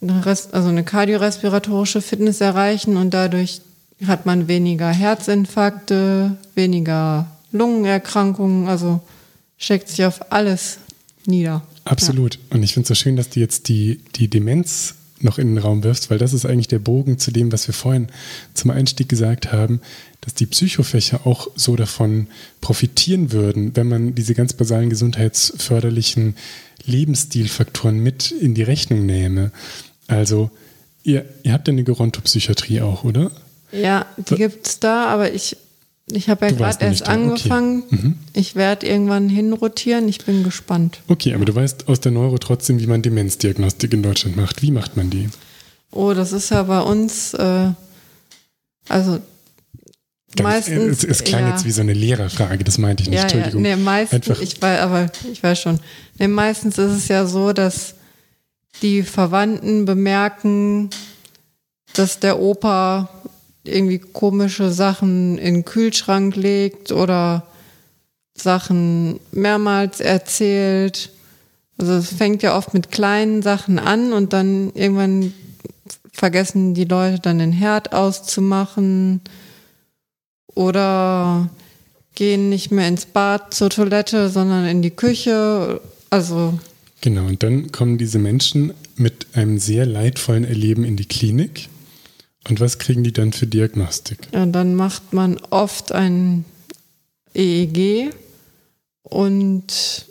also 0.00 0.68
eine 0.68 0.84
kardiorespiratorische 0.84 2.02
Fitness 2.02 2.40
erreichen 2.40 2.96
und 2.96 3.14
dadurch 3.14 3.60
hat 4.06 4.26
man 4.26 4.48
weniger 4.48 4.90
Herzinfarkte, 4.90 6.36
weniger 6.54 7.26
Lungenerkrankungen, 7.52 8.68
also 8.68 9.00
schlägt 9.58 9.88
sich 9.88 10.04
auf 10.04 10.32
alles 10.32 10.78
nieder. 11.26 11.62
Absolut. 11.84 12.34
Ja. 12.34 12.40
Und 12.50 12.62
ich 12.62 12.74
finde 12.74 12.84
es 12.84 12.88
so 12.88 12.94
schön, 12.94 13.16
dass 13.16 13.30
du 13.30 13.40
jetzt 13.40 13.68
die, 13.68 14.00
die 14.16 14.28
Demenz 14.28 14.94
noch 15.20 15.38
in 15.38 15.54
den 15.54 15.58
Raum 15.58 15.82
wirfst, 15.82 16.10
weil 16.10 16.18
das 16.18 16.32
ist 16.32 16.44
eigentlich 16.44 16.68
der 16.68 16.78
Bogen 16.78 17.18
zu 17.18 17.30
dem, 17.30 17.50
was 17.50 17.66
wir 17.66 17.74
vorhin 17.74 18.08
zum 18.52 18.70
Einstieg 18.70 19.08
gesagt 19.08 19.52
haben, 19.52 19.80
dass 20.20 20.34
die 20.34 20.46
Psychofächer 20.46 21.26
auch 21.26 21.48
so 21.56 21.76
davon 21.76 22.28
profitieren 22.60 23.32
würden, 23.32 23.74
wenn 23.74 23.88
man 23.88 24.14
diese 24.14 24.34
ganz 24.34 24.52
basalen 24.52 24.90
gesundheitsförderlichen 24.90 26.36
Lebensstilfaktoren 26.84 27.98
mit 27.98 28.30
in 28.30 28.54
die 28.54 28.62
Rechnung 28.62 29.06
nähme. 29.06 29.50
Also, 30.06 30.50
ihr, 31.02 31.24
ihr 31.42 31.52
habt 31.52 31.68
ja 31.68 31.72
eine 31.72 31.84
Gerontopsychiatrie 31.84 32.80
auch, 32.82 33.04
oder? 33.04 33.30
Ja, 33.72 34.06
die 34.16 34.36
gibt 34.36 34.66
es 34.66 34.80
da, 34.80 35.06
aber 35.06 35.32
ich 35.32 35.56
ich 36.10 36.28
habe 36.28 36.46
ja 36.46 36.52
gerade 36.52 36.84
erst 36.84 37.08
angefangen. 37.08 37.84
Okay. 37.86 37.96
Mhm. 37.96 38.18
Ich 38.34 38.54
werde 38.56 38.86
irgendwann 38.86 39.28
hinrotieren. 39.28 40.08
Ich 40.08 40.24
bin 40.24 40.44
gespannt. 40.44 41.00
Okay, 41.08 41.34
aber 41.34 41.44
du 41.44 41.54
weißt 41.54 41.88
aus 41.88 42.00
der 42.00 42.12
Neuro 42.12 42.38
trotzdem, 42.38 42.78
wie 42.78 42.86
man 42.86 43.00
Demenzdiagnostik 43.02 43.92
in 43.92 44.02
Deutschland 44.02 44.36
macht. 44.36 44.60
Wie 44.62 44.70
macht 44.70 44.96
man 44.96 45.08
die? 45.10 45.28
Oh, 45.90 46.12
das 46.12 46.32
ist 46.32 46.50
ja 46.50 46.62
bei 46.64 46.80
uns, 46.80 47.34
äh, 47.34 47.70
also 48.88 49.20
Ganz, 50.36 50.68
meistens. 50.68 51.04
Es, 51.04 51.04
es 51.04 51.24
klang 51.24 51.42
ja, 51.42 51.50
jetzt 51.50 51.64
wie 51.64 51.70
so 51.70 51.80
eine 51.80 51.92
Lehrerfrage, 51.92 52.64
das 52.64 52.78
meinte 52.78 53.04
ich 53.04 53.08
nicht. 53.08 53.18
Ja, 53.18 53.22
Entschuldigung. 53.22 53.64
Ja, 53.64 53.76
nee, 53.76 53.82
meistens, 53.82 54.28
Einfach. 54.28 54.42
ich 54.42 54.60
weiß, 54.60 54.80
aber 54.80 55.10
ich 55.32 55.42
weiß 55.42 55.60
schon. 55.60 55.80
Nee, 56.18 56.28
meistens 56.28 56.76
ist 56.76 56.90
es 56.90 57.08
ja 57.08 57.26
so, 57.26 57.52
dass 57.52 57.94
die 58.82 59.02
Verwandten 59.02 59.84
bemerken, 59.84 60.90
dass 61.94 62.18
der 62.18 62.40
Opa 62.40 63.08
irgendwie 63.64 63.98
komische 63.98 64.70
Sachen 64.70 65.38
in 65.38 65.54
den 65.54 65.64
Kühlschrank 65.64 66.36
legt 66.36 66.92
oder 66.92 67.46
Sachen 68.34 69.20
mehrmals 69.32 70.00
erzählt. 70.00 71.10
Also 71.78 71.94
es 71.94 72.12
fängt 72.12 72.42
ja 72.42 72.56
oft 72.56 72.74
mit 72.74 72.90
kleinen 72.90 73.42
Sachen 73.42 73.78
an 73.78 74.12
und 74.12 74.32
dann 74.32 74.72
irgendwann 74.74 75.32
vergessen 76.12 76.74
die 76.74 76.84
Leute 76.84 77.20
dann 77.20 77.38
den 77.38 77.52
Herd 77.52 77.92
auszumachen 77.92 79.20
oder 80.54 81.50
gehen 82.14 82.48
nicht 82.48 82.70
mehr 82.70 82.86
ins 82.86 83.06
Bad 83.06 83.54
zur 83.54 83.70
Toilette, 83.70 84.28
sondern 84.28 84.66
in 84.66 84.82
die 84.82 84.92
Küche. 84.92 85.80
Also 86.10 86.58
genau, 87.00 87.26
und 87.26 87.42
dann 87.42 87.72
kommen 87.72 87.98
diese 87.98 88.18
Menschen 88.18 88.72
mit 88.96 89.26
einem 89.32 89.58
sehr 89.58 89.86
leidvollen 89.86 90.44
Erleben 90.44 90.84
in 90.84 90.96
die 90.96 91.06
Klinik 91.06 91.68
und 92.48 92.60
was 92.60 92.78
kriegen 92.78 93.04
die 93.04 93.12
dann 93.12 93.32
für 93.32 93.46
Diagnostik? 93.46 94.18
Ja, 94.32 94.46
dann 94.46 94.74
macht 94.74 95.12
man 95.12 95.38
oft 95.50 95.92
ein 95.92 96.44
EEG 97.34 98.12
und 99.02 100.06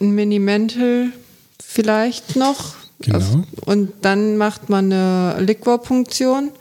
ein 0.00 0.10
Minimental 0.10 1.12
vielleicht 1.62 2.36
noch. 2.36 2.76
Genau. 3.00 3.44
Und 3.64 3.92
dann 4.02 4.36
macht 4.36 4.68
man 4.68 4.92
eine 4.92 5.40
Liquorpunktion. 5.40 6.52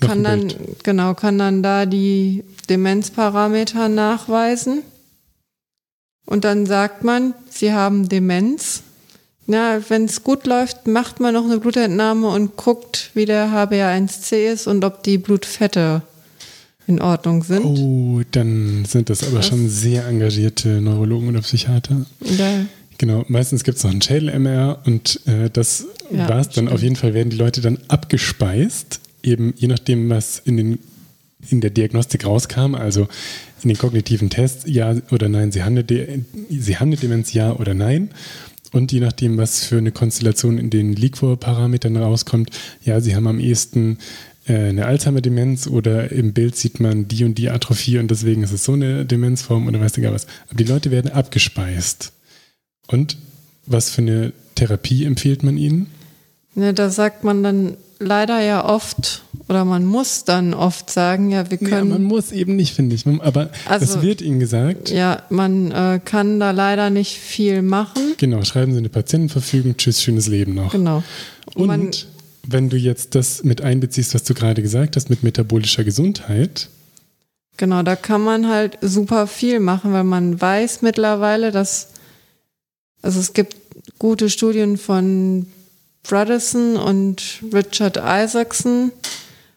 Kann 0.00 0.24
dann, 0.24 0.52
genau, 0.82 1.14
kann 1.14 1.38
dann 1.38 1.62
da 1.62 1.86
die 1.86 2.44
Demenzparameter 2.68 3.88
nachweisen. 3.88 4.82
Und 6.26 6.44
dann 6.44 6.66
sagt 6.66 7.04
man, 7.04 7.34
Sie 7.50 7.72
haben 7.72 8.08
Demenz. 8.08 8.82
Na, 9.46 9.80
wenn 9.88 10.06
es 10.06 10.24
gut 10.24 10.46
läuft, 10.46 10.88
macht 10.88 11.20
man 11.20 11.34
noch 11.34 11.44
eine 11.44 11.58
Blutentnahme 11.58 12.28
und 12.28 12.56
guckt, 12.56 13.10
wie 13.14 13.26
der 13.26 13.48
HbA1c 13.48 14.52
ist 14.52 14.66
und 14.66 14.84
ob 14.84 15.04
die 15.04 15.18
Blutfette 15.18 16.02
in 16.88 17.00
Ordnung 17.00 17.44
sind. 17.44 17.64
Oh, 17.64 18.22
dann 18.30 18.84
sind 18.84 19.10
das 19.10 19.22
aber 19.22 19.38
das 19.38 19.48
schon 19.48 19.68
sehr 19.68 20.06
engagierte 20.06 20.80
Neurologen 20.80 21.28
oder 21.28 21.40
Psychiater. 21.40 22.06
Ja. 22.20 22.66
Genau, 22.98 23.24
meistens 23.28 23.62
gibt 23.62 23.78
es 23.78 23.84
noch 23.84 23.90
ein 23.90 24.00
Schädel-MR 24.00 24.82
und 24.86 25.20
äh, 25.26 25.50
das 25.50 25.86
ja, 26.10 26.28
war 26.28 26.40
es 26.40 26.48
dann. 26.50 26.68
Auf 26.68 26.82
jeden 26.82 26.96
Fall 26.96 27.14
werden 27.14 27.30
die 27.30 27.36
Leute 27.36 27.60
dann 27.60 27.78
abgespeist, 27.88 29.00
eben 29.22 29.52
je 29.56 29.68
nachdem, 29.68 30.08
was 30.08 30.40
in, 30.44 30.56
den, 30.56 30.78
in 31.50 31.60
der 31.60 31.70
Diagnostik 31.70 32.24
rauskam, 32.24 32.74
also 32.74 33.06
in 33.62 33.68
den 33.68 33.78
kognitiven 33.78 34.30
Tests, 34.30 34.64
ja 34.66 34.94
oder 35.10 35.28
nein, 35.28 35.52
sie 35.52 35.62
haben 35.62 35.76
eine, 35.76 36.24
sie 36.48 36.78
haben 36.78 36.88
eine 36.88 36.96
Demenz, 36.96 37.32
ja 37.32 37.52
oder 37.52 37.74
nein. 37.74 38.10
Und 38.76 38.92
je 38.92 39.00
nachdem, 39.00 39.38
was 39.38 39.64
für 39.64 39.78
eine 39.78 39.90
Konstellation 39.90 40.58
in 40.58 40.68
den 40.68 40.92
Liquor-Parametern 40.92 41.96
rauskommt, 41.96 42.50
ja, 42.84 43.00
sie 43.00 43.16
haben 43.16 43.26
am 43.26 43.40
ehesten 43.40 43.96
äh, 44.46 44.68
eine 44.68 44.84
Alzheimer-Demenz 44.84 45.66
oder 45.66 46.12
im 46.12 46.34
Bild 46.34 46.56
sieht 46.56 46.78
man 46.78 47.08
die 47.08 47.24
und 47.24 47.38
die 47.38 47.48
Atrophie 47.48 47.98
und 47.98 48.10
deswegen 48.10 48.42
ist 48.42 48.52
es 48.52 48.64
so 48.64 48.74
eine 48.74 49.06
Demenzform 49.06 49.66
oder 49.66 49.80
weiß 49.80 49.94
gar 49.94 50.12
was. 50.12 50.26
Aber 50.48 50.58
die 50.58 50.64
Leute 50.64 50.90
werden 50.90 51.10
abgespeist. 51.10 52.12
Und 52.86 53.16
was 53.64 53.88
für 53.88 54.02
eine 54.02 54.34
Therapie 54.56 55.04
empfiehlt 55.04 55.42
man 55.42 55.56
ihnen? 55.56 55.86
Ne, 56.54 56.74
da 56.74 56.90
sagt 56.90 57.24
man 57.24 57.42
dann 57.42 57.76
leider 57.98 58.40
ja 58.40 58.64
oft 58.64 59.22
oder 59.48 59.64
man 59.64 59.84
muss 59.84 60.24
dann 60.24 60.54
oft 60.54 60.90
sagen, 60.90 61.30
ja, 61.30 61.50
wir 61.50 61.58
können. 61.58 61.70
Ja, 61.70 61.84
man 61.84 62.02
muss 62.02 62.32
eben 62.32 62.56
nicht, 62.56 62.74
finde 62.74 62.96
ich. 62.96 63.06
Aber 63.06 63.50
also, 63.68 63.84
es 63.84 64.02
wird 64.02 64.20
ihnen 64.20 64.40
gesagt. 64.40 64.90
Ja, 64.90 65.22
man 65.30 65.70
äh, 65.70 66.00
kann 66.04 66.40
da 66.40 66.50
leider 66.50 66.90
nicht 66.90 67.16
viel 67.18 67.62
machen. 67.62 68.14
Genau, 68.16 68.42
schreiben 68.42 68.72
Sie 68.72 68.78
eine 68.78 68.88
Patientenverfügung, 68.88 69.76
tschüss, 69.76 70.02
schönes 70.02 70.26
Leben 70.26 70.54
noch. 70.54 70.72
Genau. 70.72 71.04
Und 71.54 71.66
man, 71.68 71.90
wenn 72.44 72.68
du 72.68 72.76
jetzt 72.76 73.14
das 73.14 73.44
mit 73.44 73.62
einbeziehst, 73.62 74.14
was 74.14 74.24
du 74.24 74.34
gerade 74.34 74.62
gesagt 74.62 74.96
hast, 74.96 75.10
mit 75.10 75.22
metabolischer 75.22 75.84
Gesundheit. 75.84 76.68
Genau, 77.56 77.82
da 77.82 77.94
kann 77.94 78.22
man 78.22 78.48
halt 78.48 78.78
super 78.82 79.28
viel 79.28 79.60
machen, 79.60 79.92
weil 79.92 80.04
man 80.04 80.40
weiß 80.40 80.82
mittlerweile, 80.82 81.52
dass 81.52 81.90
also 83.00 83.20
es 83.20 83.32
gibt 83.32 83.56
gute 83.98 84.28
Studien 84.28 84.76
von 84.76 85.46
Bradison 86.08 86.76
und 86.76 87.40
Richard 87.52 87.96
Isaacson. 87.96 88.92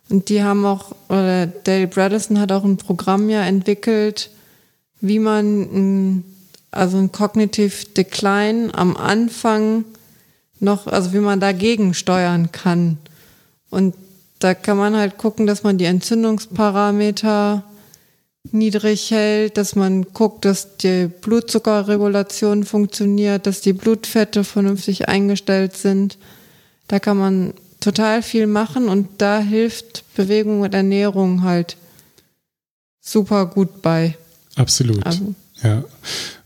Und 0.09 0.29
die 0.29 0.43
haben 0.43 0.65
auch, 0.65 0.95
oder 1.07 1.47
Dale 1.47 1.87
Bradison 1.87 2.39
hat 2.39 2.51
auch 2.51 2.63
ein 2.63 2.77
Programm 2.77 3.29
ja 3.29 3.41
entwickelt, 3.43 4.31
wie 5.01 5.19
man 5.19 5.61
ein, 5.61 6.23
also 6.71 6.97
ein 6.97 7.11
Cognitive 7.11 7.85
Decline 7.95 8.71
am 8.73 8.97
Anfang 8.97 9.85
noch, 10.59 10.87
also 10.87 11.13
wie 11.13 11.19
man 11.19 11.39
dagegen 11.39 11.93
steuern 11.93 12.51
kann. 12.51 12.97
Und 13.69 13.95
da 14.39 14.53
kann 14.53 14.77
man 14.77 14.95
halt 14.95 15.17
gucken, 15.17 15.47
dass 15.47 15.63
man 15.63 15.77
die 15.77 15.85
Entzündungsparameter 15.85 17.63
niedrig 18.51 19.11
hält, 19.11 19.57
dass 19.57 19.75
man 19.75 20.13
guckt, 20.13 20.45
dass 20.45 20.77
die 20.77 21.07
Blutzuckerregulation 21.07 22.63
funktioniert, 22.63 23.45
dass 23.45 23.61
die 23.61 23.73
Blutfette 23.73 24.43
vernünftig 24.43 25.07
eingestellt 25.07 25.75
sind. 25.75 26.17
Da 26.89 26.99
kann 26.99 27.17
man 27.17 27.53
total 27.79 28.21
viel 28.21 28.45
machen 28.45 28.89
und 28.89 29.07
da 29.19 29.39
hilft 29.39 30.03
Bewegung 30.15 30.61
und 30.61 30.73
Ernährung 30.73 31.43
halt 31.43 31.77
super 32.99 33.45
gut 33.45 33.81
bei. 33.81 34.17
Absolut. 34.55 35.05
Also. 35.05 35.33
Ja. 35.63 35.85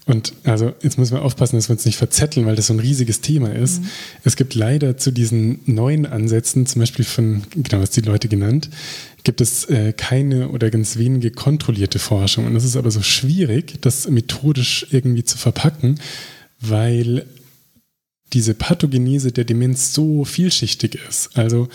Und 0.06 0.34
also 0.44 0.74
jetzt 0.82 0.98
müssen 0.98 1.14
wir 1.14 1.22
aufpassen, 1.22 1.56
dass 1.56 1.70
wir 1.70 1.74
uns 1.74 1.86
nicht 1.86 1.95
verzetteln, 1.95 2.45
weil 2.45 2.57
das 2.57 2.68
so 2.68 2.74
ein 2.74 2.80
riesiges 2.80 3.22
Thema 3.22 3.53
ist. 3.53 3.82
Mhm. 3.82 3.88
Es 4.26 4.36
gibt 4.36 4.53
leider 4.53 4.98
zu 4.98 5.11
diesen 5.11 5.61
neuen 5.65 6.06
Ansätzen, 6.06 6.65
zum 6.65 6.82
Beispiel 6.82 7.06
von, 7.06 7.44
genau, 7.52 7.82
was 7.82 7.91
die 7.91 8.02
Leute 8.02 8.28
genannt, 8.28 8.70
gibt 9.24 9.40
es 9.40 9.64
äh, 9.65 9.94
keine 9.94 10.49
oder 10.49 10.70
ganz 10.70 10.98
wenige 10.98 11.32
kontrollierte 11.32 11.99
Forschung. 11.99 12.45
Und 12.45 12.56
es 12.57 12.65
ist 12.65 12.76
aber 12.76 12.91
so 12.91 13.02
schwierig, 13.02 13.82
das 13.82 14.10
methodisch 14.10 14.88
irgendwie 14.91 15.24
zu 15.24 15.38
verpacken, 15.38 16.02
weil 16.60 17.26
diese 18.34 18.54
Pathogenese 18.54 19.32
der 19.32 19.46
Demenz 19.46 19.94
so 19.94 20.26
vielschichtig 20.26 20.98
ist. 21.08 21.38
Also 21.38 21.70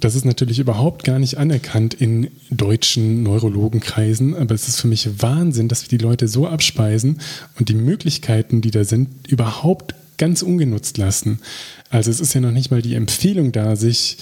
das 0.00 0.14
ist 0.14 0.24
natürlich 0.24 0.58
überhaupt 0.58 1.04
gar 1.04 1.18
nicht 1.18 1.36
anerkannt 1.36 1.92
in 1.92 2.30
deutschen 2.50 3.22
Neurologenkreisen, 3.22 4.34
aber 4.34 4.54
es 4.54 4.66
ist 4.66 4.80
für 4.80 4.88
mich 4.88 5.20
Wahnsinn, 5.20 5.68
dass 5.68 5.82
wir 5.82 5.98
die 5.98 6.02
Leute 6.02 6.26
so 6.26 6.46
abspeisen 6.46 7.20
und 7.58 7.68
die 7.68 7.74
Möglichkeiten, 7.74 8.62
die 8.62 8.70
da 8.70 8.84
sind, 8.84 9.28
überhaupt 9.28 9.94
ganz 10.16 10.42
ungenutzt 10.42 10.96
lassen. 10.96 11.40
Also 11.90 12.10
es 12.10 12.20
ist 12.20 12.34
ja 12.34 12.40
noch 12.40 12.50
nicht 12.50 12.70
mal 12.70 12.82
die 12.82 12.94
Empfehlung 12.94 13.52
da, 13.52 13.76
sich 13.76 14.18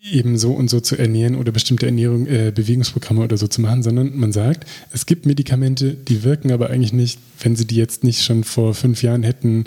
eben 0.00 0.38
so 0.38 0.52
und 0.52 0.70
so 0.70 0.80
zu 0.80 0.96
ernähren 0.96 1.34
oder 1.34 1.50
bestimmte 1.50 1.86
Ernährung, 1.86 2.26
äh, 2.26 2.52
Bewegungsprogramme 2.54 3.22
oder 3.22 3.36
so 3.36 3.48
zu 3.48 3.60
machen, 3.60 3.82
sondern 3.82 4.16
man 4.16 4.32
sagt, 4.32 4.68
es 4.92 5.06
gibt 5.06 5.26
Medikamente, 5.26 5.94
die 5.94 6.22
wirken 6.22 6.52
aber 6.52 6.70
eigentlich 6.70 6.92
nicht, 6.92 7.18
wenn 7.40 7.56
sie 7.56 7.66
die 7.66 7.76
jetzt 7.76 8.04
nicht 8.04 8.22
schon 8.22 8.44
vor 8.44 8.74
fünf 8.74 9.02
Jahren 9.02 9.22
hätten 9.24 9.64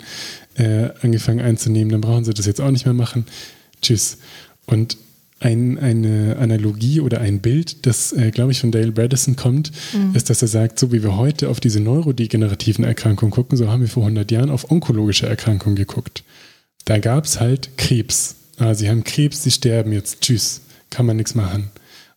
äh, 0.54 0.88
angefangen 1.02 1.40
einzunehmen, 1.40 1.90
dann 1.90 2.00
brauchen 2.00 2.24
sie 2.24 2.34
das 2.34 2.46
jetzt 2.46 2.60
auch 2.60 2.70
nicht 2.70 2.86
mehr 2.86 2.94
machen. 2.94 3.26
Tschüss. 3.82 4.18
Und 4.64 4.96
ein, 5.40 5.78
eine 5.78 6.36
Analogie 6.38 7.00
oder 7.00 7.20
ein 7.20 7.40
Bild, 7.40 7.84
das, 7.84 8.12
äh, 8.12 8.30
glaube 8.30 8.52
ich, 8.52 8.60
von 8.60 8.70
Dale 8.70 8.92
Bredesen 8.92 9.36
kommt, 9.36 9.72
mhm. 9.92 10.14
ist, 10.14 10.30
dass 10.30 10.40
er 10.40 10.48
sagt, 10.48 10.78
so 10.78 10.92
wie 10.92 11.02
wir 11.02 11.16
heute 11.16 11.48
auf 11.48 11.60
diese 11.60 11.80
neurodegenerativen 11.80 12.84
Erkrankungen 12.84 13.32
gucken, 13.32 13.58
so 13.58 13.68
haben 13.68 13.80
wir 13.80 13.88
vor 13.88 14.04
100 14.04 14.30
Jahren 14.30 14.50
auf 14.50 14.70
onkologische 14.70 15.26
Erkrankungen 15.26 15.76
geguckt. 15.76 16.22
Da 16.84 16.98
gab 16.98 17.24
es 17.24 17.40
halt 17.40 17.76
Krebs. 17.76 18.36
Ah, 18.62 18.74
sie 18.74 18.88
haben 18.88 19.02
Krebs, 19.02 19.42
sie 19.42 19.50
sterben 19.50 19.92
jetzt. 19.92 20.20
Tschüss. 20.20 20.60
Kann 20.88 21.04
man 21.04 21.16
nichts 21.16 21.34
machen. 21.34 21.72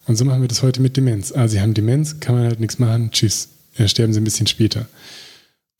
Und 0.05 0.15
so 0.15 0.25
machen 0.25 0.41
wir 0.41 0.47
das 0.47 0.61
heute 0.61 0.79
mit 0.79 0.95
Demenz. 0.95 1.31
Ah, 1.31 1.47
sie 1.47 1.59
haben 1.59 1.73
Demenz, 1.73 2.19
kann 2.19 2.35
man 2.35 2.43
halt 2.43 2.59
nichts 2.59 2.77
machen. 2.77 3.09
Tschüss. 3.09 3.49
Ja, 3.79 3.87
sterben 3.87 4.13
sie 4.13 4.21
ein 4.21 4.25
bisschen 4.25 4.45
später. 4.45 4.87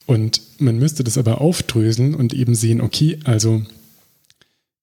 Und 0.06 0.40
man 0.58 0.76
müsste 0.76 1.04
das 1.04 1.18
aber 1.18 1.40
aufdröseln 1.40 2.16
und 2.16 2.34
eben 2.34 2.56
sehen, 2.56 2.80
okay, 2.80 3.20
also 3.22 3.62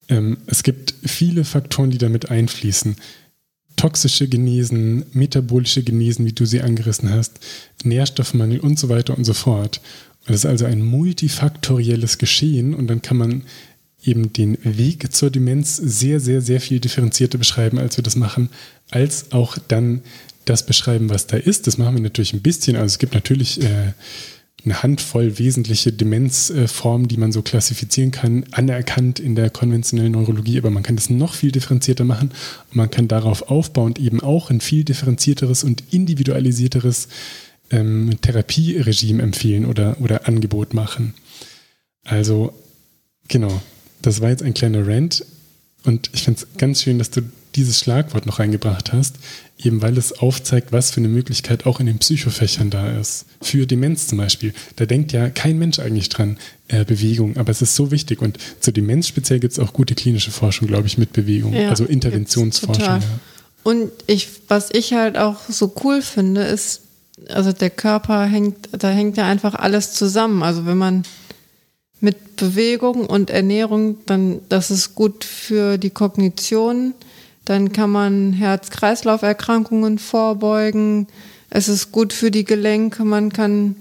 ähm, 0.08 0.38
es 0.46 0.62
gibt 0.62 0.94
viele 1.04 1.44
Faktoren, 1.44 1.90
die 1.90 1.98
damit 1.98 2.30
einfließen. 2.30 2.96
Toxische 3.76 4.26
Genesen, 4.26 5.04
metabolische 5.12 5.82
Genesen, 5.82 6.24
wie 6.24 6.32
du 6.32 6.46
sie 6.46 6.62
angerissen 6.62 7.10
hast, 7.10 7.40
Nährstoffmangel 7.82 8.60
und 8.60 8.78
so 8.78 8.88
weiter 8.88 9.18
und 9.18 9.24
so 9.24 9.34
fort. 9.34 9.82
Das 10.26 10.36
ist 10.36 10.46
also 10.46 10.64
ein 10.64 10.80
multifaktorielles 10.80 12.16
Geschehen 12.16 12.72
und 12.72 12.86
dann 12.86 13.02
kann 13.02 13.18
man 13.18 13.42
eben 14.04 14.32
den 14.32 14.58
Weg 14.62 15.12
zur 15.12 15.30
Demenz 15.30 15.76
sehr, 15.76 16.20
sehr, 16.20 16.40
sehr 16.40 16.60
viel 16.60 16.80
differenzierter 16.80 17.38
beschreiben, 17.38 17.78
als 17.78 17.96
wir 17.96 18.04
das 18.04 18.16
machen, 18.16 18.50
als 18.90 19.32
auch 19.32 19.58
dann 19.68 20.02
das 20.44 20.66
beschreiben, 20.66 21.10
was 21.10 21.26
da 21.26 21.36
ist. 21.36 21.66
Das 21.66 21.78
machen 21.78 21.94
wir 21.94 22.02
natürlich 22.02 22.32
ein 22.32 22.42
bisschen. 22.42 22.76
Also 22.76 22.86
es 22.86 22.98
gibt 22.98 23.14
natürlich 23.14 23.62
äh, 23.62 23.92
eine 24.64 24.82
Handvoll 24.82 25.38
wesentliche 25.38 25.92
Demenzformen, 25.92 27.08
die 27.08 27.16
man 27.16 27.32
so 27.32 27.42
klassifizieren 27.42 28.10
kann, 28.10 28.44
anerkannt 28.50 29.20
in 29.20 29.34
der 29.34 29.50
konventionellen 29.50 30.12
Neurologie, 30.12 30.58
aber 30.58 30.70
man 30.70 30.82
kann 30.82 30.96
das 30.96 31.10
noch 31.10 31.34
viel 31.34 31.52
differenzierter 31.52 32.04
machen 32.04 32.30
und 32.70 32.76
man 32.76 32.90
kann 32.90 33.08
darauf 33.08 33.42
aufbauend 33.50 33.98
eben 33.98 34.20
auch 34.20 34.50
ein 34.50 34.60
viel 34.60 34.84
differenzierteres 34.84 35.64
und 35.64 35.82
individualisierteres 35.92 37.08
ähm, 37.70 38.16
Therapieregime 38.22 39.22
empfehlen 39.22 39.66
oder, 39.66 39.96
oder 40.00 40.26
Angebot 40.28 40.72
machen. 40.72 41.14
Also, 42.04 42.54
genau, 43.28 43.62
das 44.06 44.20
war 44.20 44.30
jetzt 44.30 44.42
ein 44.42 44.54
kleiner 44.54 44.86
Rant 44.86 45.24
und 45.84 46.10
ich 46.12 46.22
finde 46.22 46.40
es 46.40 46.58
ganz 46.58 46.82
schön, 46.82 46.98
dass 46.98 47.10
du 47.10 47.22
dieses 47.54 47.78
Schlagwort 47.78 48.26
noch 48.26 48.38
reingebracht 48.38 48.92
hast, 48.92 49.16
eben 49.58 49.80
weil 49.80 49.96
es 49.96 50.12
aufzeigt, 50.18 50.72
was 50.72 50.90
für 50.90 50.98
eine 50.98 51.08
Möglichkeit 51.08 51.66
auch 51.66 51.78
in 51.78 51.86
den 51.86 51.98
Psychofächern 51.98 52.70
da 52.70 52.98
ist. 52.98 53.26
Für 53.40 53.66
Demenz 53.66 54.08
zum 54.08 54.18
Beispiel. 54.18 54.52
Da 54.76 54.86
denkt 54.86 55.12
ja 55.12 55.30
kein 55.30 55.58
Mensch 55.58 55.78
eigentlich 55.78 56.08
dran, 56.08 56.38
äh, 56.68 56.84
Bewegung, 56.84 57.36
aber 57.36 57.50
es 57.50 57.62
ist 57.62 57.76
so 57.76 57.90
wichtig. 57.90 58.20
Und 58.20 58.38
zur 58.60 58.72
Demenz 58.72 59.06
speziell 59.06 59.38
gibt 59.38 59.52
es 59.52 59.58
auch 59.58 59.72
gute 59.72 59.94
klinische 59.94 60.32
Forschung, 60.32 60.66
glaube 60.66 60.86
ich, 60.88 60.98
mit 60.98 61.12
Bewegung, 61.12 61.52
ja, 61.52 61.68
also 61.68 61.84
Interventionsforschung. 61.84 62.84
Ja. 62.84 63.00
Und 63.62 63.90
ich, 64.06 64.28
was 64.48 64.70
ich 64.72 64.92
halt 64.92 65.16
auch 65.16 65.38
so 65.48 65.72
cool 65.84 66.02
finde, 66.02 66.42
ist, 66.42 66.82
also 67.28 67.52
der 67.52 67.70
Körper 67.70 68.24
hängt, 68.24 68.68
da 68.72 68.90
hängt 68.90 69.16
ja 69.16 69.26
einfach 69.26 69.54
alles 69.54 69.92
zusammen. 69.92 70.42
Also 70.42 70.66
wenn 70.66 70.76
man 70.76 71.04
mit 72.00 72.36
Bewegung 72.36 73.06
und 73.06 73.30
Ernährung, 73.30 73.98
dann 74.06 74.40
das 74.48 74.70
ist 74.70 74.94
gut 74.94 75.24
für 75.24 75.78
die 75.78 75.90
Kognition, 75.90 76.94
dann 77.44 77.72
kann 77.72 77.90
man 77.90 78.32
Herz-Kreislauf-Erkrankungen 78.32 79.98
vorbeugen. 79.98 81.08
Es 81.50 81.68
ist 81.68 81.92
gut 81.92 82.12
für 82.12 82.30
die 82.30 82.44
Gelenke. 82.44 83.04
Man 83.04 83.32
kann 83.32 83.76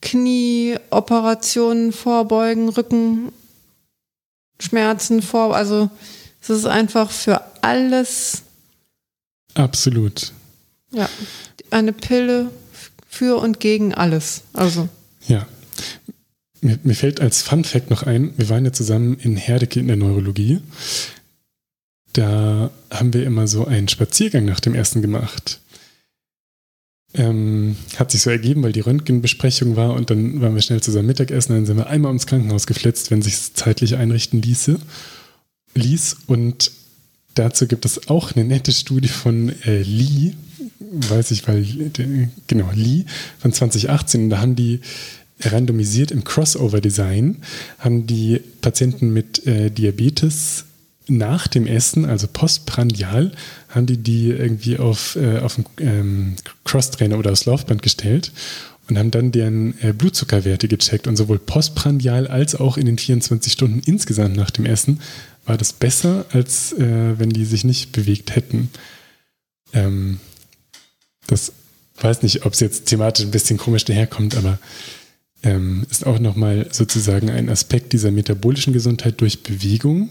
Knieoperationen 0.00 1.92
vorbeugen, 1.92 2.68
Rückenschmerzen 2.68 5.22
vor. 5.22 5.54
Also 5.54 5.90
es 6.40 6.50
ist 6.50 6.66
einfach 6.66 7.10
für 7.10 7.42
alles. 7.62 8.42
Absolut. 9.54 10.32
Ja, 10.90 11.08
eine 11.70 11.92
Pille 11.92 12.50
für 13.08 13.36
und 13.36 13.60
gegen 13.60 13.94
alles. 13.94 14.42
Also. 14.52 14.88
Ja. 15.26 15.46
Mir, 16.66 16.78
mir 16.82 16.94
fällt 16.94 17.20
als 17.20 17.42
Fun 17.42 17.64
Fact 17.64 17.90
noch 17.90 18.02
ein, 18.02 18.32
wir 18.36 18.48
waren 18.48 18.64
ja 18.64 18.72
zusammen 18.72 19.16
in 19.20 19.36
Herdecke 19.36 19.80
in 19.80 19.86
der 19.86 19.96
Neurologie 19.96 20.60
da 22.16 22.70
haben 22.90 23.12
wir 23.12 23.24
immer 23.24 23.46
so 23.46 23.66
einen 23.66 23.88
Spaziergang 23.88 24.44
nach 24.44 24.60
dem 24.60 24.74
Essen 24.74 25.02
gemacht. 25.02 25.60
Ähm, 27.14 27.76
hat 27.96 28.10
sich 28.10 28.22
so 28.22 28.30
ergeben, 28.30 28.62
weil 28.62 28.72
die 28.72 28.80
Röntgenbesprechung 28.80 29.76
war 29.76 29.94
und 29.94 30.10
dann 30.10 30.40
waren 30.40 30.54
wir 30.54 30.62
schnell 30.62 30.82
zusammen 30.82 31.06
Mittagessen, 31.06 31.54
dann 31.54 31.66
sind 31.66 31.76
wir 31.76 31.86
einmal 31.86 32.10
ums 32.10 32.26
Krankenhaus 32.26 32.66
geflitzt, 32.66 33.10
wenn 33.10 33.22
sich 33.22 33.34
es 33.34 33.54
zeitlich 33.54 33.96
einrichten 33.96 34.42
ließe, 34.42 34.78
ließ. 35.74 36.16
Und 36.26 36.72
dazu 37.34 37.66
gibt 37.66 37.84
es 37.84 38.08
auch 38.08 38.32
eine 38.34 38.44
nette 38.44 38.72
Studie 38.72 39.08
von 39.08 39.50
äh, 39.64 39.82
Lee, 39.82 40.34
weiß 40.78 41.30
ich, 41.30 41.46
weil, 41.48 41.64
genau, 42.46 42.70
Lee 42.74 43.04
von 43.38 43.52
2018. 43.52 44.24
Und 44.24 44.30
da 44.30 44.38
haben 44.40 44.56
die 44.56 44.80
randomisiert 45.40 46.10
im 46.10 46.24
Crossover-Design, 46.24 47.38
haben 47.78 48.06
die 48.06 48.40
Patienten 48.60 49.12
mit 49.12 49.46
äh, 49.46 49.70
Diabetes 49.70 50.64
nach 51.08 51.46
dem 51.46 51.66
Essen, 51.66 52.04
also 52.04 52.26
postprandial, 52.26 53.32
haben 53.68 53.86
die 53.86 53.98
die 53.98 54.30
irgendwie 54.30 54.78
auf, 54.78 55.16
äh, 55.16 55.38
auf 55.38 55.58
einen 55.58 55.66
ähm, 55.78 56.36
Crosstrainer 56.64 57.18
oder 57.18 57.32
aufs 57.32 57.44
Laufband 57.44 57.82
gestellt 57.82 58.32
und 58.88 58.98
haben 58.98 59.10
dann 59.10 59.32
deren 59.32 59.74
äh, 59.82 59.92
Blutzuckerwerte 59.92 60.68
gecheckt. 60.68 61.06
Und 61.06 61.16
sowohl 61.16 61.38
postprandial 61.38 62.26
als 62.26 62.54
auch 62.54 62.76
in 62.76 62.86
den 62.86 62.98
24 62.98 63.52
Stunden 63.52 63.80
insgesamt 63.84 64.36
nach 64.36 64.50
dem 64.50 64.66
Essen 64.66 65.00
war 65.44 65.56
das 65.56 65.72
besser, 65.72 66.26
als 66.32 66.72
äh, 66.72 67.18
wenn 67.18 67.30
die 67.30 67.44
sich 67.44 67.64
nicht 67.64 67.92
bewegt 67.92 68.34
hätten. 68.34 68.70
Ähm, 69.72 70.18
das 71.26 71.52
weiß 72.00 72.22
nicht, 72.22 72.44
ob 72.44 72.52
es 72.52 72.60
jetzt 72.60 72.86
thematisch 72.86 73.24
ein 73.24 73.30
bisschen 73.30 73.58
komisch 73.58 73.84
daherkommt, 73.84 74.36
aber 74.36 74.58
ähm, 75.42 75.86
ist 75.90 76.06
auch 76.06 76.18
nochmal 76.18 76.68
sozusagen 76.70 77.30
ein 77.30 77.48
Aspekt 77.48 77.92
dieser 77.92 78.10
metabolischen 78.10 78.72
Gesundheit 78.72 79.20
durch 79.20 79.42
Bewegung 79.42 80.10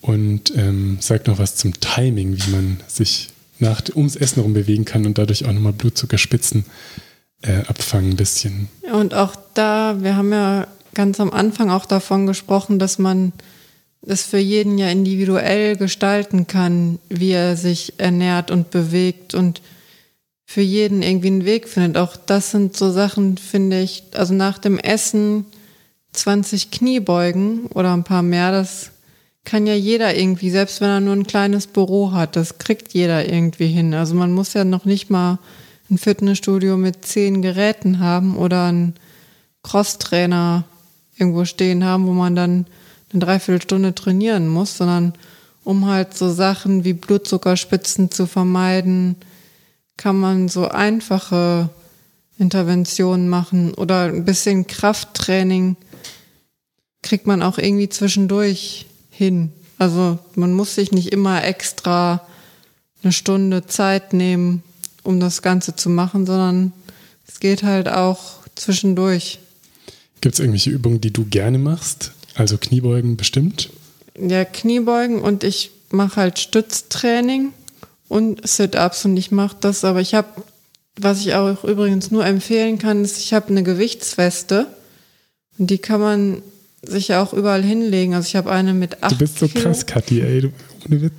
und 0.00 0.54
ähm, 0.56 0.98
sagt 1.00 1.28
noch 1.28 1.38
was 1.38 1.56
zum 1.56 1.78
Timing, 1.80 2.36
wie 2.36 2.50
man 2.50 2.80
sich 2.88 3.28
nach, 3.58 3.82
ums 3.94 4.16
Essen 4.16 4.36
herum 4.36 4.54
bewegen 4.54 4.84
kann 4.84 5.06
und 5.06 5.18
dadurch 5.18 5.44
auch 5.44 5.52
nochmal 5.52 5.72
Blutzuckerspitzen 5.72 6.64
äh, 7.42 7.58
abfangen 7.66 8.10
ein 8.10 8.16
bisschen. 8.16 8.68
Und 8.92 9.14
auch 9.14 9.36
da, 9.54 9.96
wir 10.00 10.16
haben 10.16 10.32
ja 10.32 10.66
ganz 10.94 11.20
am 11.20 11.30
Anfang 11.30 11.70
auch 11.70 11.86
davon 11.86 12.26
gesprochen, 12.26 12.78
dass 12.78 12.98
man 12.98 13.32
es 14.04 14.22
für 14.22 14.38
jeden 14.38 14.78
ja 14.78 14.88
individuell 14.88 15.76
gestalten 15.76 16.46
kann, 16.46 16.98
wie 17.08 17.30
er 17.30 17.56
sich 17.56 17.94
ernährt 17.98 18.50
und 18.50 18.70
bewegt 18.70 19.34
und 19.34 19.62
für 20.52 20.60
jeden 20.60 21.02
irgendwie 21.02 21.28
einen 21.28 21.46
Weg 21.46 21.66
findet. 21.66 21.96
Auch 21.96 22.14
das 22.14 22.50
sind 22.50 22.76
so 22.76 22.90
Sachen, 22.90 23.38
finde 23.38 23.80
ich, 23.80 24.02
also 24.12 24.34
nach 24.34 24.58
dem 24.58 24.78
Essen 24.78 25.46
20 26.12 26.70
Kniebeugen 26.70 27.68
oder 27.68 27.94
ein 27.94 28.04
paar 28.04 28.22
mehr, 28.22 28.52
das 28.52 28.90
kann 29.44 29.66
ja 29.66 29.72
jeder 29.72 30.14
irgendwie, 30.14 30.50
selbst 30.50 30.82
wenn 30.82 30.90
er 30.90 31.00
nur 31.00 31.14
ein 31.14 31.26
kleines 31.26 31.66
Büro 31.66 32.12
hat, 32.12 32.36
das 32.36 32.58
kriegt 32.58 32.92
jeder 32.92 33.26
irgendwie 33.32 33.68
hin. 33.68 33.94
Also 33.94 34.14
man 34.14 34.32
muss 34.32 34.52
ja 34.52 34.64
noch 34.64 34.84
nicht 34.84 35.08
mal 35.08 35.38
ein 35.90 35.96
Fitnessstudio 35.96 36.76
mit 36.76 37.02
zehn 37.02 37.40
Geräten 37.40 37.98
haben 37.98 38.36
oder 38.36 38.66
einen 38.66 38.92
Crosstrainer 39.62 40.64
irgendwo 41.16 41.46
stehen 41.46 41.82
haben, 41.82 42.06
wo 42.06 42.12
man 42.12 42.36
dann 42.36 42.66
eine 43.10 43.20
Dreiviertelstunde 43.20 43.94
trainieren 43.94 44.48
muss, 44.48 44.76
sondern 44.76 45.14
um 45.64 45.86
halt 45.86 46.14
so 46.14 46.30
Sachen 46.30 46.84
wie 46.84 46.92
Blutzuckerspitzen 46.92 48.10
zu 48.10 48.26
vermeiden, 48.26 49.16
kann 50.02 50.18
man 50.18 50.48
so 50.48 50.66
einfache 50.66 51.70
Interventionen 52.36 53.28
machen 53.28 53.72
oder 53.72 54.06
ein 54.06 54.24
bisschen 54.24 54.66
Krafttraining 54.66 55.76
kriegt 57.02 57.28
man 57.28 57.40
auch 57.40 57.56
irgendwie 57.56 57.88
zwischendurch 57.88 58.86
hin. 59.10 59.52
Also 59.78 60.18
man 60.34 60.54
muss 60.54 60.74
sich 60.74 60.90
nicht 60.90 61.12
immer 61.12 61.44
extra 61.44 62.26
eine 63.04 63.12
Stunde 63.12 63.66
Zeit 63.68 64.12
nehmen, 64.12 64.64
um 65.04 65.20
das 65.20 65.40
Ganze 65.40 65.76
zu 65.76 65.88
machen, 65.88 66.26
sondern 66.26 66.72
es 67.28 67.38
geht 67.38 67.62
halt 67.62 67.88
auch 67.88 68.40
zwischendurch. 68.56 69.38
Gibt 70.20 70.34
es 70.34 70.40
irgendwelche 70.40 70.70
Übungen, 70.70 71.00
die 71.00 71.12
du 71.12 71.26
gerne 71.26 71.58
machst? 71.58 72.10
Also 72.34 72.58
Kniebeugen 72.58 73.16
bestimmt? 73.16 73.70
Ja, 74.18 74.44
Kniebeugen 74.44 75.20
und 75.20 75.44
ich 75.44 75.70
mache 75.90 76.16
halt 76.16 76.40
Stütztraining 76.40 77.52
und 78.12 78.46
Sit-ups 78.46 79.06
und 79.06 79.16
ich 79.16 79.30
mache 79.30 79.56
das, 79.58 79.86
aber 79.86 80.02
ich 80.02 80.12
habe, 80.12 80.28
was 80.96 81.20
ich 81.20 81.32
auch 81.32 81.64
übrigens 81.64 82.10
nur 82.10 82.26
empfehlen 82.26 82.78
kann, 82.78 83.02
ist, 83.02 83.18
ich 83.18 83.32
habe 83.32 83.48
eine 83.48 83.62
Gewichtsweste 83.62 84.66
und 85.58 85.70
die 85.70 85.78
kann 85.78 86.00
man 86.00 86.42
sich 86.82 87.14
auch 87.14 87.32
überall 87.32 87.62
hinlegen. 87.62 88.12
Also 88.12 88.26
ich 88.26 88.36
habe 88.36 88.52
eine 88.52 88.74
mit 88.74 89.02
8 89.02 89.12
Du 89.12 89.16
bist 89.16 89.38
so 89.38 89.48
Kilo. 89.48 89.64
krass, 89.64 89.86
Kathi, 89.86 90.20
ey, 90.20 90.42
du, 90.42 90.52
ohne 90.86 91.00
Witz. 91.00 91.14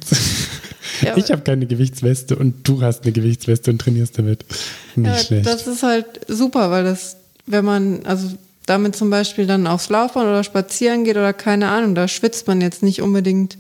Ja, 1.02 1.18
ich 1.18 1.32
habe 1.32 1.42
keine 1.42 1.66
Gewichtsweste 1.66 2.36
und 2.36 2.68
du 2.68 2.84
hast 2.84 3.04
eine 3.04 3.12
Gewichtsweste 3.12 3.72
und 3.72 3.80
trainierst 3.80 4.20
damit. 4.20 4.46
Nicht 4.96 5.08
ja, 5.08 5.18
schlecht. 5.18 5.48
Das 5.48 5.66
ist 5.66 5.82
halt 5.82 6.06
super, 6.28 6.70
weil 6.70 6.84
das, 6.84 7.18
wenn 7.48 7.66
man, 7.66 8.06
also 8.06 8.28
damit 8.68 8.96
zum 8.96 9.10
Beispiel 9.10 9.48
dann 9.48 9.66
aufs 9.66 9.90
Laufbahn 9.90 10.28
oder 10.28 10.44
spazieren 10.44 11.06
geht 11.06 11.18
oder 11.18 11.34
keine 11.34 11.70
Ahnung, 11.70 11.96
da 11.96 12.08
schwitzt 12.08 12.46
man 12.46 12.62
jetzt 12.62 12.84
nicht 12.84 13.02
unbedingt 13.02 13.58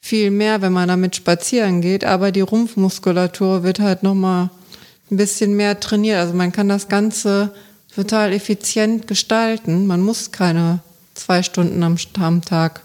viel 0.00 0.30
mehr, 0.30 0.62
wenn 0.62 0.72
man 0.72 0.88
damit 0.88 1.16
spazieren 1.16 1.80
geht, 1.80 2.04
aber 2.04 2.32
die 2.32 2.40
Rumpfmuskulatur 2.40 3.62
wird 3.62 3.80
halt 3.80 4.02
nochmal 4.02 4.50
ein 5.10 5.16
bisschen 5.16 5.54
mehr 5.54 5.78
trainiert. 5.78 6.18
Also 6.18 6.34
man 6.34 6.52
kann 6.52 6.68
das 6.68 6.88
Ganze 6.88 7.52
total 7.94 8.32
effizient 8.32 9.06
gestalten. 9.06 9.86
Man 9.86 10.00
muss 10.00 10.32
keine 10.32 10.80
zwei 11.14 11.42
Stunden 11.42 11.82
am, 11.82 11.96
am 12.18 12.42
Tag 12.42 12.82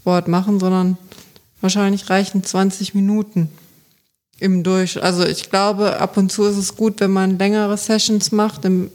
Sport 0.00 0.28
machen, 0.28 0.58
sondern 0.60 0.98
wahrscheinlich 1.60 2.10
reichen 2.10 2.42
20 2.44 2.94
Minuten 2.94 3.48
im 4.40 4.64
Durch. 4.64 5.02
Also 5.02 5.24
ich 5.24 5.48
glaube, 5.48 6.00
ab 6.00 6.16
und 6.16 6.32
zu 6.32 6.44
ist 6.44 6.56
es 6.56 6.76
gut, 6.76 7.00
wenn 7.00 7.12
man 7.12 7.38
längere 7.38 7.78
Sessions 7.78 8.32
macht 8.32 8.64
im 8.64 8.90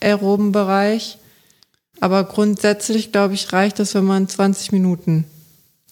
aeroben 0.00 0.50
Bereich. 0.50 1.18
Aber 2.00 2.24
grundsätzlich, 2.24 3.12
glaube 3.12 3.34
ich, 3.34 3.52
reicht 3.52 3.78
es, 3.78 3.94
wenn 3.94 4.04
man 4.04 4.28
20 4.28 4.72
Minuten 4.72 5.24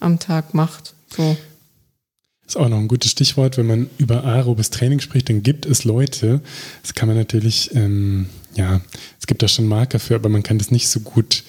am 0.00 0.18
Tag 0.18 0.54
macht. 0.54 0.94
So. 1.14 1.36
Ist 2.46 2.56
auch 2.56 2.68
noch 2.68 2.78
ein 2.78 2.88
gutes 2.88 3.12
Stichwort, 3.12 3.58
wenn 3.58 3.66
man 3.66 3.90
über 3.98 4.24
aerobes 4.24 4.70
Training 4.70 4.98
spricht, 4.98 5.28
dann 5.28 5.44
gibt 5.44 5.66
es 5.66 5.84
Leute, 5.84 6.40
das 6.82 6.94
kann 6.94 7.08
man 7.08 7.16
natürlich, 7.16 7.72
ähm, 7.76 8.26
ja, 8.56 8.80
es 9.20 9.28
gibt 9.28 9.42
da 9.42 9.46
schon 9.46 9.66
Marker 9.66 10.00
für, 10.00 10.16
aber 10.16 10.28
man 10.28 10.42
kann 10.42 10.58
das 10.58 10.72
nicht 10.72 10.88
so 10.88 10.98
gut 10.98 11.44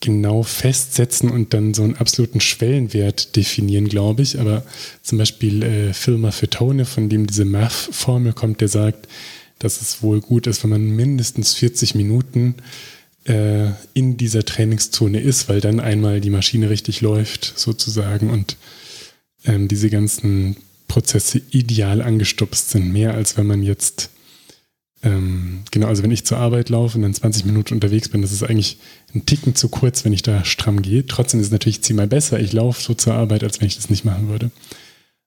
genau 0.00 0.42
festsetzen 0.42 1.30
und 1.30 1.52
dann 1.52 1.74
so 1.74 1.82
einen 1.82 1.96
absoluten 1.96 2.40
Schwellenwert 2.40 3.36
definieren, 3.36 3.88
glaube 3.88 4.22
ich. 4.22 4.40
Aber 4.40 4.64
zum 5.02 5.18
Beispiel 5.18 5.62
äh, 5.62 5.92
Firma 5.92 6.30
Fetone, 6.30 6.86
von 6.86 7.10
dem 7.10 7.26
diese 7.26 7.44
Math-Formel 7.44 8.32
kommt, 8.32 8.62
der 8.62 8.68
sagt, 8.68 9.06
dass 9.58 9.82
es 9.82 10.02
wohl 10.02 10.22
gut 10.22 10.46
ist, 10.46 10.62
wenn 10.62 10.70
man 10.70 10.96
mindestens 10.96 11.52
40 11.54 11.94
Minuten 11.94 12.54
äh, 13.24 13.70
in 13.94 14.16
dieser 14.16 14.44
Trainingszone 14.44 15.20
ist, 15.20 15.48
weil 15.48 15.60
dann 15.60 15.80
einmal 15.80 16.20
die 16.20 16.30
Maschine 16.30 16.70
richtig 16.70 17.00
läuft, 17.00 17.52
sozusagen, 17.56 18.30
und 18.30 18.56
ähm, 19.44 19.68
diese 19.68 19.90
ganzen 19.90 20.56
Prozesse 20.88 21.40
ideal 21.50 22.02
angestupst 22.02 22.70
sind. 22.70 22.92
Mehr 22.92 23.14
als 23.14 23.36
wenn 23.36 23.46
man 23.46 23.62
jetzt 23.62 24.10
ähm, 25.02 25.60
genau, 25.70 25.86
also 25.86 26.02
wenn 26.02 26.10
ich 26.10 26.26
zur 26.26 26.38
Arbeit 26.38 26.68
laufe 26.68 26.96
und 26.96 27.02
dann 27.02 27.14
20 27.14 27.46
Minuten 27.46 27.74
unterwegs 27.74 28.08
bin, 28.10 28.20
das 28.20 28.32
ist 28.32 28.42
eigentlich 28.42 28.78
ein 29.14 29.24
Ticken 29.24 29.54
zu 29.54 29.68
kurz, 29.68 30.04
wenn 30.04 30.12
ich 30.12 30.22
da 30.22 30.44
stramm 30.44 30.82
gehe. 30.82 31.06
Trotzdem 31.06 31.40
ist 31.40 31.46
es 31.46 31.52
natürlich 31.52 31.82
zehnmal 31.82 32.06
besser, 32.06 32.38
ich 32.38 32.52
laufe 32.52 32.82
so 32.82 32.94
zur 32.94 33.14
Arbeit, 33.14 33.42
als 33.42 33.60
wenn 33.60 33.66
ich 33.66 33.76
das 33.76 33.88
nicht 33.88 34.04
machen 34.04 34.28
würde. 34.28 34.50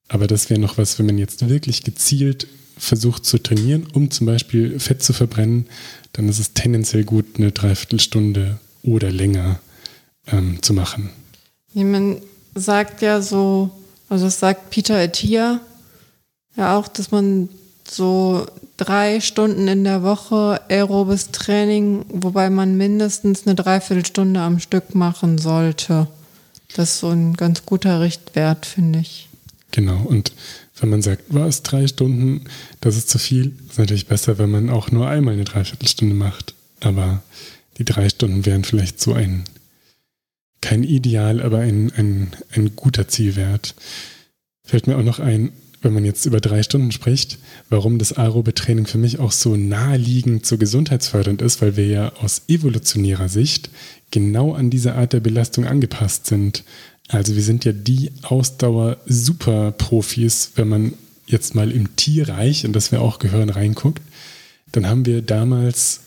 Aber 0.10 0.28
das 0.28 0.50
wäre 0.50 0.60
noch 0.60 0.78
was, 0.78 1.00
wenn 1.00 1.08
man 1.08 1.18
jetzt 1.18 1.50
wirklich 1.50 1.84
gezielt 1.84 2.48
versucht 2.78 3.26
zu 3.26 3.42
trainieren, 3.42 3.88
um 3.94 4.12
zum 4.12 4.28
Beispiel 4.28 4.80
Fett 4.80 5.02
zu 5.02 5.14
verbrennen, 5.14 5.66
dann 6.14 6.30
ist 6.30 6.40
es 6.40 6.54
tendenziell 6.54 7.04
gut, 7.04 7.26
eine 7.38 7.52
Dreiviertelstunde 7.52 8.60
oder 8.84 9.12
länger 9.12 9.60
ähm, 10.28 10.62
zu 10.62 10.74
machen. 10.74 11.10
Man 11.74 12.22
sagt 12.56 13.02
ja 13.02 13.22
so, 13.22 13.72
also 14.10 14.26
das 14.26 14.40
sagt 14.40 14.70
Peter 14.70 14.96
Attia 14.96 15.60
ja 16.56 16.78
auch, 16.78 16.88
dass 16.88 17.12
man 17.12 17.50
so 17.88 18.46
drei 18.78 19.20
Stunden 19.22 19.68
in 19.68 19.84
der 19.84 20.04
Woche 20.04 20.62
aerobes 20.70 21.32
Training, 21.32 22.06
wobei 22.10 22.50
man 22.50 22.78
mindestens 22.78 23.46
eine 23.46 23.56
Dreiviertelstunde 23.56 24.40
am 24.40 24.60
Stück 24.60 24.96
machen 24.96 25.38
sollte. 25.38 26.08
Das 26.76 26.92
ist 26.92 27.00
so 27.00 27.10
ein 27.10 27.34
ganz 27.36 27.66
guter 27.66 28.02
Richtwert, 28.02 28.66
finde 28.66 29.00
ich. 29.00 29.30
Genau, 29.72 30.02
und 30.06 30.32
wenn 30.84 30.90
man 30.90 31.02
sagt, 31.02 31.24
was, 31.30 31.64
drei 31.64 31.88
Stunden, 31.88 32.42
das 32.82 32.98
ist 32.98 33.10
zu 33.10 33.18
viel, 33.18 33.54
ist 33.70 33.80
natürlich 33.80 34.08
besser, 34.08 34.38
wenn 34.38 34.52
man 34.52 34.70
auch 34.70 34.92
nur 34.92 35.08
einmal 35.08 35.34
eine 35.34 35.46
Dreiviertelstunde 35.46 36.14
macht. 36.14 36.56
Aber 36.82 37.24
die 37.78 37.86
drei 37.86 38.10
Stunden 38.10 38.46
wären 38.46 38.66
vielleicht 38.66 39.00
so 39.00 39.14
ein, 39.14 39.46
kein 40.60 40.84
Ideal, 40.84 41.42
aber 41.42 41.60
ein, 41.60 41.94
ein, 41.96 42.34
ein 42.52 42.76
guter 42.76 43.08
Zielwert. 43.08 43.76
Fällt 44.66 44.88
mir 44.88 44.98
auch 44.98 45.04
noch 45.04 45.20
ein, 45.20 45.54
wenn 45.82 45.94
man 45.94 46.04
jetzt 46.04 46.26
über 46.26 46.42
drei 46.42 46.64
Stunden 46.64 46.92
spricht, 46.92 47.40
warum 47.70 47.98
das 47.98 48.12
aerobe 48.12 48.54
Training 48.54 48.86
für 48.86 48.98
mich 48.98 49.20
auch 49.20 49.32
so 49.32 49.56
naheliegend 49.56 50.46
so 50.46 50.58
gesundheitsfördernd 50.58 51.42
ist, 51.42 51.62
weil 51.62 51.78
wir 51.78 51.88
ja 51.88 52.14
aus 52.16 52.42
evolutionärer 52.50 53.30
Sicht 53.30 53.70
genau 54.12 54.54
an 54.54 54.70
diese 54.70 54.96
Art 54.96 55.14
der 55.14 55.22
Belastung 55.22 55.66
angepasst 55.66 56.28
sind. 56.28 56.66
Also 57.10 57.36
wir 57.36 57.44
sind 57.44 57.66
ja 57.66 57.74
die 57.74 58.12
Ausdauer-Super-Profis, 58.22 60.52
wenn 60.56 60.70
man 60.70 60.94
jetzt 61.28 61.56
mal 61.56 61.72
im 61.72 61.96
Tierreich, 61.96 62.64
in 62.64 62.74
das 62.74 62.92
wir 62.92 63.02
auch 63.02 63.20
gehören, 63.20 63.50
reinguckt, 63.50 64.02
dann 64.72 64.88
haben 64.88 65.06
wir 65.06 65.22
damals 65.22 66.02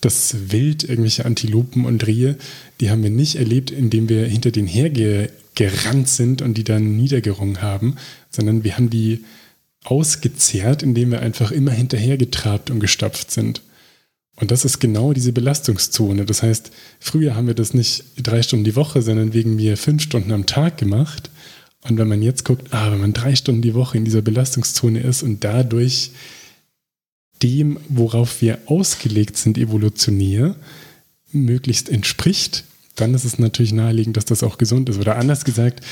das 0.00 0.52
Wild, 0.52 0.84
irgendwelche 0.84 1.24
Antilopen 1.24 1.84
und 1.84 2.06
Rehe, 2.06 2.36
die 2.80 2.90
haben 2.90 3.02
wir 3.02 3.10
nicht 3.10 3.36
erlebt, 3.36 3.70
indem 3.70 4.08
wir 4.08 4.26
hinter 4.26 4.50
denen 4.50 4.68
hergerannt 4.68 6.08
sind 6.08 6.42
und 6.42 6.54
die 6.54 6.64
dann 6.64 6.96
niedergerungen 6.96 7.62
haben, 7.62 7.96
sondern 8.30 8.64
wir 8.64 8.76
haben 8.76 8.90
die 8.90 9.24
ausgezehrt, 9.84 10.82
indem 10.82 11.12
wir 11.12 11.20
einfach 11.20 11.50
immer 11.50 11.72
hinterhergetrabt 11.72 12.70
und 12.70 12.80
gestapft 12.80 13.30
sind. 13.30 13.62
Und 14.40 14.50
das 14.50 14.64
ist 14.64 14.78
genau 14.78 15.12
diese 15.12 15.32
Belastungszone. 15.32 16.24
Das 16.24 16.42
heißt, 16.42 16.70
früher 17.00 17.34
haben 17.34 17.48
wir 17.48 17.54
das 17.54 17.74
nicht 17.74 18.04
drei 18.22 18.42
Stunden 18.42 18.64
die 18.64 18.76
Woche, 18.76 19.02
sondern 19.02 19.32
wegen 19.34 19.56
mir 19.56 19.76
fünf 19.76 20.02
Stunden 20.02 20.32
am 20.32 20.46
Tag 20.46 20.78
gemacht. 20.78 21.30
Und 21.82 21.98
wenn 21.98 22.08
man 22.08 22.22
jetzt 22.22 22.44
guckt, 22.44 22.72
ah, 22.72 22.90
wenn 22.92 23.00
man 23.00 23.12
drei 23.12 23.34
Stunden 23.34 23.62
die 23.62 23.74
Woche 23.74 23.98
in 23.98 24.04
dieser 24.04 24.22
Belastungszone 24.22 25.00
ist 25.00 25.22
und 25.22 25.42
dadurch 25.42 26.12
dem, 27.42 27.78
worauf 27.88 28.40
wir 28.40 28.58
ausgelegt 28.66 29.36
sind, 29.36 29.58
evolutionär, 29.58 30.56
möglichst 31.32 31.88
entspricht, 31.88 32.64
dann 32.96 33.14
ist 33.14 33.24
es 33.24 33.38
natürlich 33.38 33.72
naheliegend, 33.72 34.16
dass 34.16 34.24
das 34.24 34.42
auch 34.42 34.58
gesund 34.58 34.88
ist. 34.88 34.98
Oder 34.98 35.16
anders 35.16 35.44
gesagt, 35.44 35.84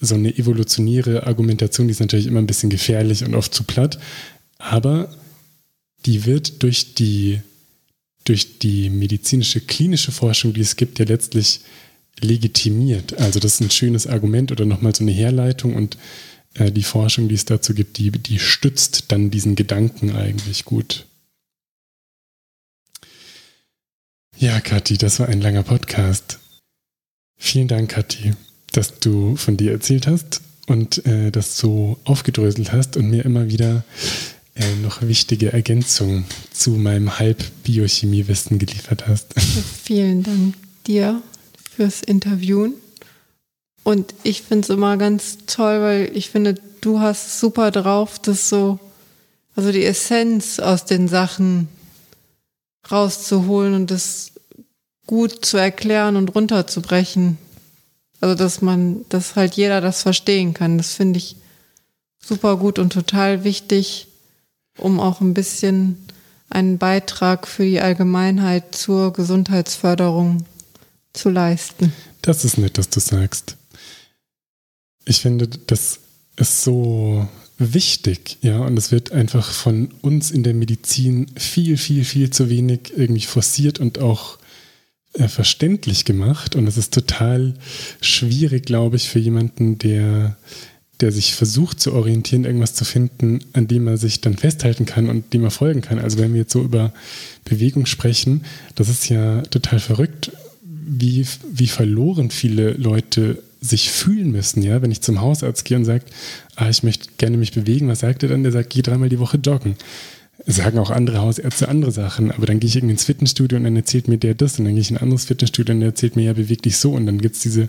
so 0.00 0.14
eine 0.14 0.36
evolutionäre 0.36 1.26
Argumentation, 1.26 1.86
die 1.86 1.92
ist 1.92 2.00
natürlich 2.00 2.26
immer 2.26 2.40
ein 2.40 2.46
bisschen 2.46 2.70
gefährlich 2.70 3.24
und 3.24 3.34
oft 3.34 3.54
zu 3.54 3.64
platt, 3.64 3.98
aber 4.58 5.10
die 6.06 6.24
wird 6.24 6.62
durch 6.62 6.94
die, 6.94 7.40
durch 8.24 8.58
die 8.58 8.90
medizinische, 8.90 9.60
klinische 9.60 10.12
Forschung, 10.12 10.52
die 10.52 10.60
es 10.60 10.76
gibt, 10.76 10.98
ja 10.98 11.04
letztlich 11.04 11.60
legitimiert. 12.20 13.18
Also 13.18 13.40
das 13.40 13.54
ist 13.54 13.60
ein 13.60 13.70
schönes 13.70 14.06
Argument 14.06 14.52
oder 14.52 14.66
nochmal 14.66 14.94
so 14.94 15.02
eine 15.02 15.12
Herleitung 15.12 15.74
und 15.74 15.96
äh, 16.54 16.70
die 16.70 16.82
Forschung, 16.82 17.28
die 17.28 17.34
es 17.34 17.44
dazu 17.46 17.74
gibt, 17.74 17.98
die, 17.98 18.10
die 18.10 18.38
stützt 18.38 19.10
dann 19.12 19.30
diesen 19.30 19.56
Gedanken 19.56 20.14
eigentlich 20.14 20.64
gut. 20.64 21.06
Ja, 24.36 24.60
Kathi, 24.60 24.96
das 24.96 25.20
war 25.20 25.28
ein 25.28 25.40
langer 25.40 25.62
Podcast. 25.62 26.38
Vielen 27.36 27.68
Dank, 27.68 27.90
Kathi 27.90 28.34
dass 28.72 28.98
du 29.00 29.36
von 29.36 29.56
dir 29.56 29.72
erzählt 29.72 30.06
hast 30.06 30.42
und 30.66 31.04
äh, 31.06 31.30
das 31.30 31.56
so 31.56 31.98
aufgedröselt 32.04 32.72
hast 32.72 32.96
und 32.96 33.10
mir 33.10 33.24
immer 33.24 33.48
wieder 33.48 33.84
äh, 34.54 34.74
noch 34.82 35.02
wichtige 35.02 35.52
Ergänzungen 35.52 36.24
zu 36.52 36.70
meinem 36.70 37.18
Halbbiochemiewissen 37.18 38.58
geliefert 38.58 39.06
hast. 39.06 39.34
Vielen 39.84 40.22
Dank 40.22 40.54
dir 40.86 41.22
fürs 41.74 42.02
Interviewen 42.02 42.74
Und 43.84 44.14
ich 44.22 44.42
finde 44.42 44.64
es 44.64 44.70
immer 44.70 44.96
ganz 44.96 45.38
toll, 45.46 45.80
weil 45.80 46.16
ich 46.16 46.30
finde, 46.30 46.54
du 46.80 47.00
hast 47.00 47.40
super 47.40 47.70
drauf, 47.70 48.18
das 48.18 48.48
so, 48.48 48.78
also 49.56 49.72
die 49.72 49.84
Essenz 49.84 50.58
aus 50.58 50.84
den 50.84 51.08
Sachen 51.08 51.68
rauszuholen 52.90 53.74
und 53.74 53.90
das 53.90 54.32
gut 55.06 55.44
zu 55.44 55.56
erklären 55.56 56.16
und 56.16 56.34
runterzubrechen. 56.34 57.38
Also, 58.20 58.34
dass 58.34 58.60
man, 58.60 59.06
dass 59.08 59.36
halt 59.36 59.54
jeder 59.54 59.80
das 59.80 60.02
verstehen 60.02 60.52
kann. 60.54 60.76
Das 60.76 60.94
finde 60.94 61.18
ich 61.18 61.36
super 62.22 62.56
gut 62.56 62.78
und 62.78 62.92
total 62.92 63.44
wichtig, 63.44 64.06
um 64.80 65.00
auch 65.00 65.20
ein 65.20 65.34
bisschen 65.34 65.96
einen 66.48 66.78
Beitrag 66.78 67.46
für 67.46 67.64
die 67.64 67.80
Allgemeinheit 67.80 68.74
zur 68.74 69.12
Gesundheitsförderung 69.12 70.44
zu 71.12 71.30
leisten. 71.30 71.92
Das 72.22 72.44
ist 72.44 72.58
nett, 72.58 72.76
dass 72.76 72.90
du 72.90 73.00
sagst. 73.00 73.56
Ich 75.04 75.20
finde, 75.20 75.48
das 75.48 76.00
ist 76.36 76.62
so 76.62 77.28
wichtig, 77.58 78.38
ja, 78.40 78.58
und 78.60 78.76
es 78.78 78.90
wird 78.90 79.12
einfach 79.12 79.50
von 79.50 79.90
uns 80.00 80.30
in 80.30 80.42
der 80.42 80.54
Medizin 80.54 81.26
viel, 81.36 81.76
viel, 81.76 82.04
viel 82.04 82.30
zu 82.30 82.48
wenig 82.48 82.92
irgendwie 82.96 83.26
forciert 83.26 83.78
und 83.78 83.98
auch 83.98 84.38
äh, 85.12 85.28
verständlich 85.28 86.04
gemacht. 86.04 86.56
Und 86.56 86.66
es 86.66 86.76
ist 86.76 86.94
total 86.94 87.54
schwierig, 88.00 88.64
glaube 88.64 88.96
ich, 88.96 89.08
für 89.08 89.18
jemanden, 89.18 89.78
der 89.78 90.36
der 91.00 91.12
sich 91.12 91.34
versucht 91.34 91.80
zu 91.80 91.92
orientieren, 91.92 92.44
irgendwas 92.44 92.74
zu 92.74 92.84
finden, 92.84 93.40
an 93.52 93.66
dem 93.66 93.86
er 93.86 93.96
sich 93.96 94.20
dann 94.20 94.36
festhalten 94.36 94.86
kann 94.86 95.08
und 95.08 95.32
dem 95.32 95.44
er 95.44 95.50
folgen 95.50 95.80
kann. 95.80 95.98
Also 95.98 96.18
wenn 96.18 96.32
wir 96.32 96.40
jetzt 96.40 96.52
so 96.52 96.62
über 96.62 96.92
Bewegung 97.44 97.86
sprechen, 97.86 98.44
das 98.74 98.88
ist 98.88 99.08
ja 99.08 99.42
total 99.42 99.80
verrückt, 99.80 100.32
wie, 100.62 101.26
wie 101.52 101.68
verloren 101.68 102.30
viele 102.30 102.72
Leute 102.72 103.42
sich 103.60 103.90
fühlen 103.90 104.32
müssen, 104.32 104.62
ja, 104.62 104.80
wenn 104.82 104.90
ich 104.90 105.02
zum 105.02 105.20
Hausarzt 105.20 105.64
gehe 105.64 105.76
und 105.76 105.84
sage, 105.84 106.04
ah, 106.56 106.70
ich 106.70 106.82
möchte 106.82 107.08
gerne 107.18 107.36
mich 107.36 107.52
bewegen, 107.52 107.88
was 107.88 108.00
sagt 108.00 108.22
er 108.22 108.30
dann? 108.30 108.42
Der 108.42 108.52
sagt, 108.52 108.70
geh 108.70 108.82
dreimal 108.82 109.08
die 109.08 109.18
Woche 109.18 109.36
joggen. 109.36 109.76
Sagen 110.46 110.78
auch 110.78 110.90
andere 110.90 111.18
Hausärzte 111.18 111.68
andere 111.68 111.92
Sachen, 111.92 112.30
aber 112.32 112.46
dann 112.46 112.60
gehe 112.60 112.68
ich 112.68 112.76
irgendwie 112.76 112.94
ins 112.94 113.04
Fitnessstudio 113.04 113.58
und 113.58 113.64
dann 113.64 113.76
erzählt 113.76 114.08
mir 114.08 114.16
der 114.16 114.34
das 114.34 114.58
und 114.58 114.64
dann 114.64 114.74
gehe 114.74 114.80
ich 114.80 114.90
in 114.90 114.96
ein 114.96 115.02
anderes 115.02 115.26
Fitnessstudio 115.26 115.74
und 115.74 115.80
der 115.80 115.90
erzählt 115.90 116.16
mir, 116.16 116.22
ja, 116.22 116.32
beweg 116.32 116.62
dich 116.62 116.78
so 116.78 116.92
und 116.92 117.04
dann 117.04 117.20
gibt 117.20 117.36
es 117.36 117.42
diese 117.42 117.68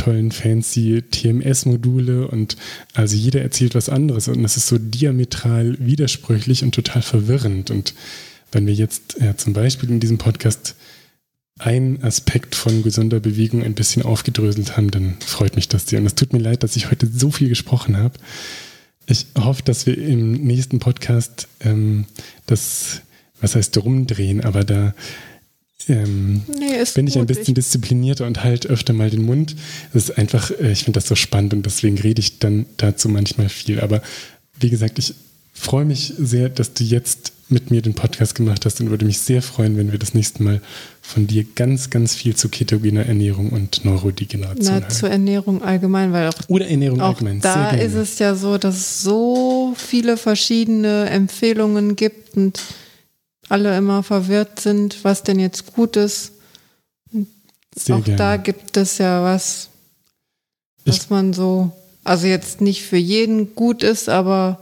tollen, 0.00 0.32
fancy 0.32 1.02
TMS-Module 1.10 2.26
und 2.28 2.56
also 2.94 3.16
jeder 3.16 3.42
erzählt 3.42 3.74
was 3.74 3.88
anderes 3.88 4.28
und 4.28 4.42
das 4.42 4.56
ist 4.56 4.66
so 4.66 4.78
diametral 4.78 5.76
widersprüchlich 5.78 6.62
und 6.62 6.74
total 6.74 7.02
verwirrend. 7.02 7.70
Und 7.70 7.94
wenn 8.50 8.66
wir 8.66 8.74
jetzt 8.74 9.16
ja, 9.20 9.36
zum 9.36 9.52
Beispiel 9.52 9.90
in 9.90 10.00
diesem 10.00 10.16
Podcast 10.16 10.74
einen 11.58 12.02
Aspekt 12.02 12.54
von 12.54 12.82
gesunder 12.82 13.20
Bewegung 13.20 13.62
ein 13.62 13.74
bisschen 13.74 14.02
aufgedröselt 14.02 14.78
haben, 14.78 14.90
dann 14.90 15.16
freut 15.20 15.56
mich 15.56 15.68
das 15.68 15.86
sehr. 15.86 16.00
Und 16.00 16.06
es 16.06 16.14
tut 16.14 16.32
mir 16.32 16.38
leid, 16.38 16.62
dass 16.62 16.76
ich 16.76 16.90
heute 16.90 17.06
so 17.06 17.30
viel 17.30 17.50
gesprochen 17.50 17.98
habe. 17.98 18.18
Ich 19.06 19.26
hoffe, 19.38 19.62
dass 19.62 19.84
wir 19.84 19.98
im 19.98 20.32
nächsten 20.32 20.78
Podcast 20.78 21.46
ähm, 21.60 22.06
das, 22.46 23.02
was 23.42 23.54
heißt 23.54 23.76
rumdrehen, 23.76 24.40
aber 24.42 24.64
da 24.64 24.94
ähm, 25.90 26.42
nee, 26.58 26.84
bin 26.94 27.06
ich 27.06 27.18
ein 27.18 27.26
bisschen 27.26 27.54
disziplinierter 27.54 28.26
und 28.26 28.44
halt 28.44 28.66
öfter 28.66 28.92
mal 28.92 29.10
den 29.10 29.22
Mund. 29.22 29.56
Das 29.92 30.04
ist 30.04 30.18
einfach, 30.18 30.50
äh, 30.50 30.72
ich 30.72 30.84
finde 30.84 30.98
das 30.98 31.08
so 31.08 31.14
spannend 31.14 31.52
und 31.52 31.66
deswegen 31.66 31.98
rede 31.98 32.20
ich 32.20 32.38
dann 32.38 32.66
dazu 32.76 33.08
manchmal 33.08 33.48
viel. 33.48 33.80
Aber 33.80 34.02
wie 34.58 34.70
gesagt, 34.70 34.98
ich 34.98 35.14
freue 35.52 35.84
mich 35.84 36.14
sehr, 36.16 36.48
dass 36.48 36.72
du 36.72 36.84
jetzt 36.84 37.32
mit 37.48 37.70
mir 37.70 37.82
den 37.82 37.94
Podcast 37.94 38.36
gemacht 38.36 38.64
hast 38.64 38.80
und 38.80 38.90
würde 38.90 39.04
mich 39.04 39.18
sehr 39.18 39.42
freuen, 39.42 39.76
wenn 39.76 39.90
wir 39.90 39.98
das 39.98 40.14
nächste 40.14 40.42
Mal 40.42 40.60
von 41.02 41.26
dir 41.26 41.44
ganz, 41.56 41.90
ganz 41.90 42.14
viel 42.14 42.36
zu 42.36 42.48
ketogener 42.48 43.06
Ernährung 43.06 43.50
und 43.50 43.84
Neurodegeneration 43.84 44.64
Na, 44.64 44.80
hören. 44.80 44.90
zur 44.90 45.10
Ernährung 45.10 45.62
allgemein, 45.62 46.12
weil 46.12 46.28
auch, 46.28 46.34
Oder 46.46 46.68
Ernährung 46.68 47.00
auch 47.00 47.08
allgemein. 47.08 47.40
Da 47.40 47.70
ist 47.70 47.94
es 47.94 48.18
ja 48.20 48.36
so, 48.36 48.56
dass 48.56 48.76
es 48.76 49.02
so 49.02 49.74
viele 49.76 50.16
verschiedene 50.16 51.10
Empfehlungen 51.10 51.96
gibt 51.96 52.36
und 52.36 52.60
alle 53.50 53.76
immer 53.76 54.02
verwirrt 54.02 54.60
sind, 54.60 55.02
was 55.02 55.22
denn 55.22 55.38
jetzt 55.38 55.74
gut 55.74 55.96
ist. 55.96 56.32
Sehr 57.74 57.96
auch 57.96 58.04
gerne. 58.04 58.16
da 58.16 58.36
gibt 58.36 58.76
es 58.76 58.98
ja 58.98 59.22
was, 59.22 59.68
was 60.84 60.96
ich 60.96 61.10
man 61.10 61.32
so, 61.32 61.72
also 62.04 62.26
jetzt 62.26 62.60
nicht 62.60 62.82
für 62.82 62.96
jeden 62.96 63.54
gut 63.54 63.82
ist, 63.82 64.08
aber 64.08 64.60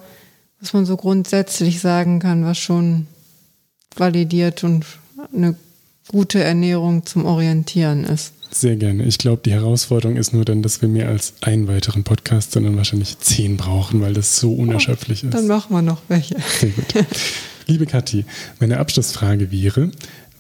was 0.61 0.73
man 0.73 0.87
so 0.87 0.97
grundsätzlich 0.97 1.81
sagen 1.81 2.19
kann, 2.19 2.45
was 2.45 2.59
schon 2.59 3.07
validiert 3.97 4.65
und 4.65 4.85
eine 5.35 5.55
gute 6.09 6.43
Ernährung 6.43 7.07
zum 7.07 7.25
Orientieren 7.25 8.05
ist. 8.05 8.33
Sehr 8.51 8.77
gerne. 8.77 9.05
Ich 9.05 9.19
glaube, 9.19 9.43
die 9.45 9.53
Herausforderung 9.53 10.17
ist 10.17 10.33
nur 10.33 10.45
dann, 10.45 10.63
dass 10.63 10.81
wir 10.81 10.89
mehr 10.89 11.09
als 11.09 11.35
einen 11.43 11.69
weiteren 11.69 12.03
Podcast, 12.03 12.53
sondern 12.53 12.77
wahrscheinlich 12.77 13.19
zehn 13.19 13.59
brauchen, 13.59 14.01
weil 14.01 14.15
das 14.15 14.37
so 14.37 14.53
unerschöpflich 14.55 15.25
ist. 15.25 15.35
Dann 15.35 15.47
machen 15.47 15.75
wir 15.75 15.83
noch 15.83 16.01
welche. 16.09 16.37
Sehr 16.61 16.71
gut. 16.71 16.95
Liebe 17.71 17.85
Kathi, 17.85 18.25
meine 18.61 18.79
Abschlussfrage 18.79 19.53
wäre, 19.53 19.91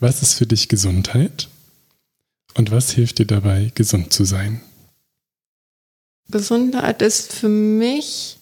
was 0.00 0.22
ist 0.22 0.32
für 0.32 0.46
dich 0.46 0.68
Gesundheit 0.68 1.48
und 2.54 2.70
was 2.70 2.90
hilft 2.92 3.18
dir 3.18 3.26
dabei, 3.26 3.70
gesund 3.74 4.14
zu 4.14 4.24
sein? 4.24 4.62
Gesundheit 6.30 7.02
ist 7.02 7.34
für 7.34 7.50
mich, 7.50 8.38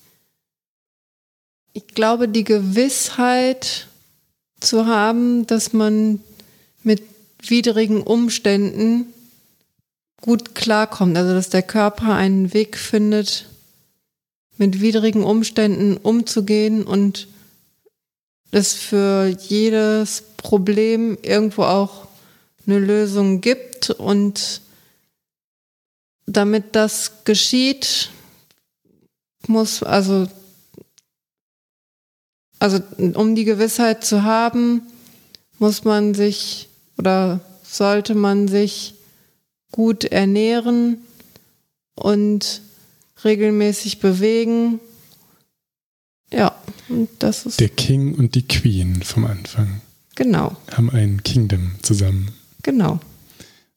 ich 1.73 1.89
glaube, 1.89 2.29
die 2.29 2.45
Gewissheit 2.45 3.89
zu 4.61 4.87
haben, 4.87 5.49
dass 5.49 5.73
man 5.73 6.21
mit 6.85 7.03
widrigen 7.43 8.03
Umständen 8.03 9.07
gut 10.21 10.55
klarkommt. 10.55 11.17
Also 11.17 11.35
dass 11.35 11.51
der 11.51 11.63
Körper 11.63 12.15
einen 12.15 12.55
Weg 12.55 12.77
findet, 12.77 13.47
mit 14.59 14.81
widrigen 14.81 15.25
Umständen 15.25 15.97
umzugehen 15.97 16.85
und 16.85 17.27
es 18.51 18.75
für 18.75 19.27
jedes 19.27 20.23
Problem 20.37 21.19
irgendwo 21.23 21.63
auch 21.63 22.07
eine 22.67 22.79
Lösung 22.79 23.41
gibt 23.41 23.91
und 23.91 24.61
damit 26.27 26.75
das 26.75 27.25
geschieht, 27.25 28.11
muss 29.47 29.83
also 29.83 30.27
also 32.59 32.81
um 32.99 33.35
die 33.35 33.45
Gewissheit 33.45 34.05
zu 34.05 34.23
haben, 34.23 34.83
muss 35.59 35.85
man 35.85 36.15
sich 36.15 36.69
oder 36.99 37.41
sollte 37.63 38.15
man 38.15 38.49
sich 38.49 38.95
gut 39.73 40.05
ernähren 40.05 40.99
und 41.95 42.63
regelmäßig 43.25 44.01
bewegen. 44.01 44.81
Und 46.89 47.09
das 47.19 47.47
ist 47.47 47.61
Der 47.61 47.69
King 47.69 48.15
und 48.15 48.35
die 48.35 48.47
Queen 48.47 49.03
vom 49.03 49.25
Anfang. 49.25 49.81
Genau. 50.15 50.57
Haben 50.73 50.91
ein 50.91 51.23
Kingdom 51.23 51.73
zusammen. 51.83 52.31
Genau. 52.63 53.01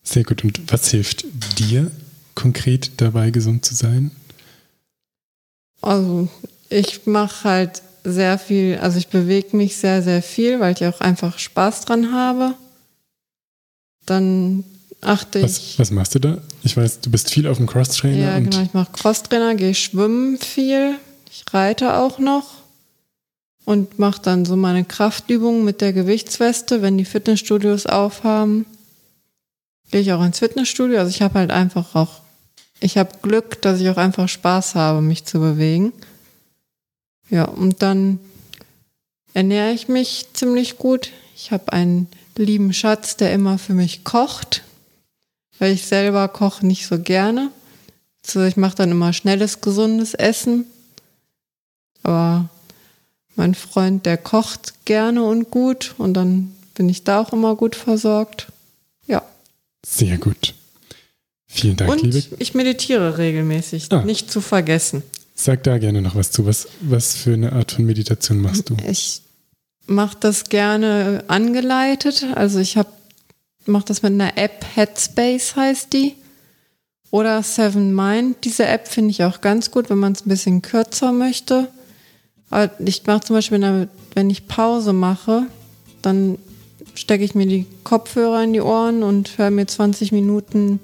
Sehr 0.03 0.23
gut. 0.23 0.43
Und 0.43 0.61
was 0.71 0.89
hilft 0.89 1.25
dir 1.59 1.91
konkret 2.35 2.91
dabei, 2.97 3.31
gesund 3.31 3.65
zu 3.65 3.75
sein? 3.75 4.11
Also, 5.81 6.29
ich 6.69 7.05
mache 7.05 7.43
halt 7.43 7.81
sehr 8.03 8.37
viel, 8.37 8.77
also 8.77 8.97
ich 8.97 9.07
bewege 9.07 9.55
mich 9.55 9.77
sehr, 9.77 10.01
sehr 10.01 10.21
viel, 10.21 10.59
weil 10.59 10.73
ich 10.73 10.85
auch 10.85 11.01
einfach 11.01 11.37
Spaß 11.37 11.85
dran 11.85 12.13
habe. 12.13 12.55
Dann 14.05 14.63
achte 15.01 15.41
was, 15.41 15.57
ich. 15.57 15.79
Was 15.79 15.91
machst 15.91 16.15
du 16.15 16.19
da? 16.19 16.41
Ich 16.63 16.75
weiß, 16.75 17.01
du 17.01 17.11
bist 17.11 17.29
viel 17.29 17.47
auf 17.47 17.57
dem 17.57 17.67
Crosstrainer. 17.67 18.17
Ja, 18.17 18.39
genau. 18.39 18.61
Ich 18.61 18.73
mache 18.73 18.91
Crosstrainer, 18.93 19.55
gehe 19.55 19.75
schwimmen 19.75 20.37
viel. 20.37 20.95
Ich 21.31 21.43
reite 21.53 21.95
auch 21.95 22.19
noch 22.19 22.58
und 23.65 23.99
mache 23.99 24.21
dann 24.21 24.45
so 24.45 24.55
meine 24.55 24.83
Kraftübungen 24.83 25.63
mit 25.63 25.81
der 25.81 25.93
Gewichtsweste, 25.93 26.81
wenn 26.81 26.97
die 26.97 27.05
Fitnessstudios 27.05 27.85
aufhaben. 27.85 28.65
Gehe 29.91 30.01
ich 30.01 30.13
auch 30.13 30.23
ins 30.23 30.39
Fitnessstudio. 30.39 30.99
Also 30.99 31.09
ich 31.09 31.21
habe 31.21 31.39
halt 31.39 31.51
einfach 31.51 31.95
auch, 31.95 32.21
ich 32.79 32.97
habe 32.97 33.17
Glück, 33.21 33.61
dass 33.61 33.79
ich 33.79 33.89
auch 33.89 33.97
einfach 33.97 34.29
Spaß 34.29 34.75
habe, 34.75 35.01
mich 35.01 35.25
zu 35.25 35.39
bewegen. 35.39 35.93
Ja, 37.29 37.45
und 37.45 37.81
dann 37.81 38.19
ernähre 39.33 39.71
ich 39.71 39.87
mich 39.87 40.27
ziemlich 40.33 40.77
gut. 40.77 41.11
Ich 41.35 41.51
habe 41.51 41.71
einen 41.73 42.07
lieben 42.37 42.73
Schatz, 42.73 43.17
der 43.17 43.33
immer 43.33 43.57
für 43.57 43.73
mich 43.73 44.03
kocht, 44.03 44.63
weil 45.59 45.73
ich 45.73 45.85
selber 45.85 46.27
koche 46.27 46.65
nicht 46.65 46.87
so 46.87 46.99
gerne. 46.99 47.51
Also 48.25 48.43
ich 48.43 48.57
mache 48.57 48.75
dann 48.75 48.91
immer 48.91 49.13
schnelles, 49.13 49.61
gesundes 49.61 50.13
Essen. 50.13 50.65
Aber 52.03 52.49
mein 53.39 53.55
Freund, 53.55 54.05
der 54.05 54.17
kocht 54.17 54.85
gerne 54.85 55.23
und 55.23 55.49
gut 55.49 55.95
und 55.97 56.13
dann 56.13 56.53
bin 56.75 56.89
ich 56.89 57.03
da 57.03 57.21
auch 57.21 57.33
immer 57.33 57.55
gut 57.55 57.75
versorgt. 57.75 58.51
Ja. 59.07 59.23
Sehr 59.83 60.17
gut. 60.17 60.53
Vielen 61.47 61.77
Dank, 61.77 61.89
und 61.89 62.03
liebe. 62.03 62.21
Ich 62.37 62.53
meditiere 62.53 63.17
regelmäßig, 63.17 63.91
ah. 63.91 64.03
nicht 64.03 64.29
zu 64.29 64.41
vergessen. 64.41 65.01
Sag 65.33 65.63
da 65.63 65.77
gerne 65.77 66.01
noch 66.01 66.15
was 66.15 66.31
zu. 66.31 66.45
Was, 66.45 66.67
was 66.81 67.15
für 67.15 67.33
eine 67.33 67.53
Art 67.53 67.71
von 67.71 67.85
Meditation 67.85 68.39
machst 68.41 68.69
du? 68.69 68.77
Ich 68.87 69.21
mache 69.87 70.17
das 70.19 70.49
gerne 70.49 71.23
angeleitet. 71.27 72.25
Also 72.35 72.59
ich 72.59 72.77
habe 72.77 72.89
mache 73.65 73.85
das 73.85 74.01
mit 74.01 74.13
einer 74.13 74.37
App, 74.37 74.65
Headspace 74.75 75.55
heißt 75.55 75.93
die. 75.93 76.15
Oder 77.11 77.41
Seven 77.41 77.95
Mind, 77.95 78.37
diese 78.43 78.65
App 78.65 78.87
finde 78.87 79.11
ich 79.11 79.23
auch 79.23 79.41
ganz 79.41 79.71
gut, 79.71 79.89
wenn 79.89 79.97
man 79.97 80.11
es 80.11 80.25
ein 80.25 80.29
bisschen 80.29 80.61
kürzer 80.61 81.11
möchte. 81.11 81.69
Ich 82.79 83.05
mache 83.05 83.21
zum 83.21 83.35
Beispiel, 83.35 83.87
wenn 84.15 84.29
ich 84.29 84.47
Pause 84.47 84.93
mache, 84.93 85.43
dann 86.01 86.37
stecke 86.95 87.23
ich 87.23 87.35
mir 87.35 87.45
die 87.45 87.65
Kopfhörer 87.83 88.43
in 88.43 88.53
die 88.53 88.61
Ohren 88.61 89.03
und 89.03 89.37
höre 89.37 89.51
mir 89.51 89.67
20 89.67 90.11
Minuten 90.11 90.79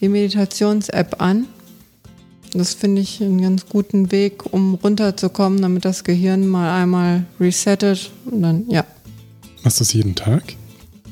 die 0.00 0.08
Meditations-App 0.08 1.20
an. 1.20 1.46
Das 2.52 2.74
finde 2.74 3.02
ich 3.02 3.22
einen 3.22 3.40
ganz 3.40 3.66
guten 3.68 4.10
Weg, 4.12 4.52
um 4.52 4.74
runterzukommen, 4.74 5.60
damit 5.60 5.84
das 5.84 6.04
Gehirn 6.04 6.46
mal 6.46 6.80
einmal 6.80 7.24
resettet 7.38 8.10
und 8.26 8.42
dann, 8.42 8.68
ja. 8.68 8.84
Machst 9.62 9.80
du 9.80 9.84
es 9.84 9.92
jeden 9.92 10.14
Tag? 10.14 10.54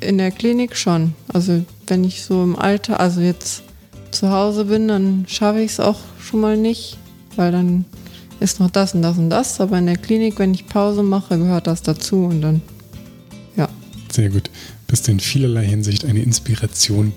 In 0.00 0.18
der 0.18 0.30
Klinik 0.30 0.76
schon. 0.76 1.14
Also 1.28 1.64
wenn 1.86 2.04
ich 2.04 2.22
so 2.22 2.42
im 2.42 2.56
Alter, 2.56 3.00
also 3.00 3.20
jetzt 3.20 3.62
zu 4.10 4.30
Hause 4.30 4.66
bin, 4.66 4.88
dann 4.88 5.24
schaffe 5.28 5.60
ich 5.60 5.72
es 5.72 5.80
auch 5.80 5.98
schon 6.20 6.40
mal 6.40 6.56
nicht, 6.56 6.98
weil 7.36 7.52
dann 7.52 7.84
ist 8.40 8.60
noch 8.60 8.70
das 8.70 8.94
und 8.94 9.02
das 9.02 9.18
und 9.18 9.30
das. 9.30 9.60
Aber 9.60 9.78
in 9.78 9.86
der 9.86 9.96
Klinik, 9.96 10.38
wenn 10.38 10.54
ich 10.54 10.66
Pause 10.66 11.02
mache, 11.02 11.38
gehört 11.38 11.66
das 11.66 11.82
dazu 11.82 12.24
und 12.24 12.40
dann, 12.40 12.62
ja. 13.56 13.68
Sehr 14.12 14.30
gut. 14.30 14.50
Bist 14.86 15.06
du 15.08 15.12
in 15.12 15.20
vielerlei 15.20 15.64
Hinsicht 15.66 16.04
eine 16.04 16.22
Inspiration 16.22 17.12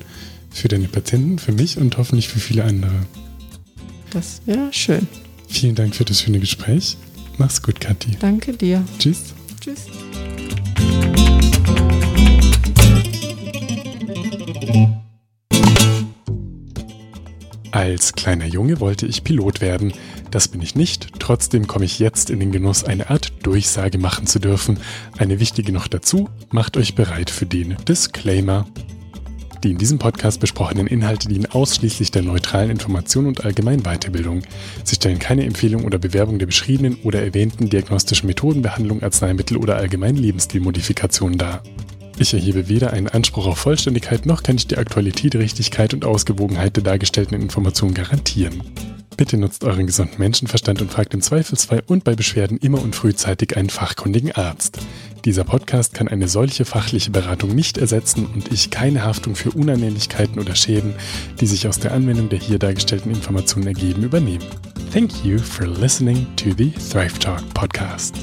für 0.50 0.68
deine 0.68 0.88
Patienten, 0.88 1.40
für 1.40 1.52
mich 1.52 1.78
und 1.78 1.98
hoffentlich 1.98 2.28
für 2.28 2.40
viele 2.40 2.64
andere. 2.64 3.06
Das 4.12 4.42
wäre 4.46 4.72
schön. 4.72 5.08
Vielen 5.48 5.76
Dank 5.76 5.96
für 5.96 6.06
das 6.06 6.22
schöne 6.22 6.40
Gespräch. 6.40 6.98
Mach's 7.38 7.62
gut, 7.62 7.80
Kathi. 7.80 8.18
Danke 8.20 8.54
dir. 8.54 8.84
Tschüss. 9.00 9.34
Tschüss. 9.62 9.86
Als 17.72 18.14
kleiner 18.14 18.48
Junge 18.48 18.80
wollte 18.80 19.06
ich 19.06 19.24
Pilot 19.24 19.62
werden. 19.62 19.94
Das 20.38 20.48
bin 20.48 20.62
ich 20.62 20.76
nicht. 20.76 21.08
Trotzdem 21.18 21.66
komme 21.66 21.86
ich 21.86 21.98
jetzt 21.98 22.30
in 22.30 22.40
den 22.40 22.52
Genuss, 22.52 22.84
eine 22.84 23.10
Art 23.10 23.34
Durchsage 23.42 23.98
machen 23.98 24.28
zu 24.28 24.38
dürfen. 24.38 24.78
Eine 25.18 25.40
wichtige 25.40 25.72
noch 25.72 25.88
dazu. 25.88 26.30
Macht 26.52 26.78
euch 26.78 26.94
bereit 26.94 27.32
für 27.32 27.48
den 27.48 27.76
Disclaimer. 27.88 28.68
Die 29.64 29.72
in 29.72 29.80
diesem 29.80 29.98
Podcast 29.98 30.40
besprochenen 30.40 30.86
Inhalte 30.86 31.28
dienen 31.28 31.48
ausschließlich 31.48 32.12
der 32.12 32.22
neutralen 32.22 32.70
Information 32.70 33.26
und 33.26 33.46
allgemeinen 33.46 33.82
Weiterbildung. 33.82 34.44
Sie 34.84 34.98
stellen 34.98 35.18
keine 35.18 35.44
Empfehlung 35.44 35.86
oder 35.86 35.98
Bewerbung 35.98 36.38
der 36.38 36.46
beschriebenen 36.46 37.00
oder 37.02 37.24
erwähnten 37.24 37.72
diagnostischen 37.72 38.28
Methoden, 38.28 38.62
Behandlung, 38.62 39.02
Arzneimittel 39.02 39.58
oder 39.58 39.78
allgemeinen 39.78 40.20
Lebensstilmodifikationen 40.20 41.40
dar. 41.40 41.64
Ich 42.20 42.36
erhebe 42.36 42.70
weder 42.70 42.94
einen 42.94 43.08
Anspruch 43.08 43.48
auf 43.48 43.58
Vollständigkeit 43.58 44.28
noch 44.28 44.44
kann 44.44 44.58
ich 44.58 44.68
die 44.68 44.78
Aktualität, 44.78 45.36
Richtigkeit 45.36 45.96
und 45.96 46.06
Ausgewogenheit 46.06 46.76
der 46.76 46.84
dargestellten 46.84 47.42
Informationen 47.42 47.96
garantieren. 47.96 48.62
Bitte 49.18 49.36
nutzt 49.36 49.64
euren 49.64 49.88
gesunden 49.88 50.20
Menschenverstand 50.20 50.80
und 50.82 50.92
fragt 50.92 51.16
im 51.16 51.22
Zweifelsfall 51.22 51.82
und 51.88 52.04
bei 52.04 52.16
Beschwerden 52.16 52.60
immer 52.60 52.80
und 52.80 52.96
frühzeitig 52.96 53.58
einen 53.58 53.72
fachkundigen 53.72 54.32
Arzt. 54.32 54.78
Dieser 55.26 55.44
Podcast 55.44 55.96
kann 55.96 56.08
eine 56.08 56.28
solche 56.28 56.66
fachliche 56.66 57.10
Beratung 57.10 57.56
nicht 57.56 57.80
ersetzen 57.80 58.28
und 58.28 58.52
ich 58.52 58.70
keine 58.70 59.04
Haftung 59.04 59.36
für 59.36 59.50
Unannehmlichkeiten 59.50 60.40
oder 60.40 60.56
Schäden, 60.56 60.94
die 61.42 61.48
sich 61.48 61.68
aus 61.68 61.80
der 61.80 61.94
Anwendung 61.94 62.30
der 62.30 62.40
hier 62.40 62.60
dargestellten 62.60 63.12
Informationen 63.12 63.68
ergeben, 63.68 64.04
übernehmen. 64.04 64.46
Thank 64.94 65.26
you 65.26 65.40
for 65.40 65.66
listening 65.66 66.28
to 66.36 66.52
the 66.56 66.72
Thrive 66.92 67.18
Talk 67.18 67.42
Podcast. 67.56 68.16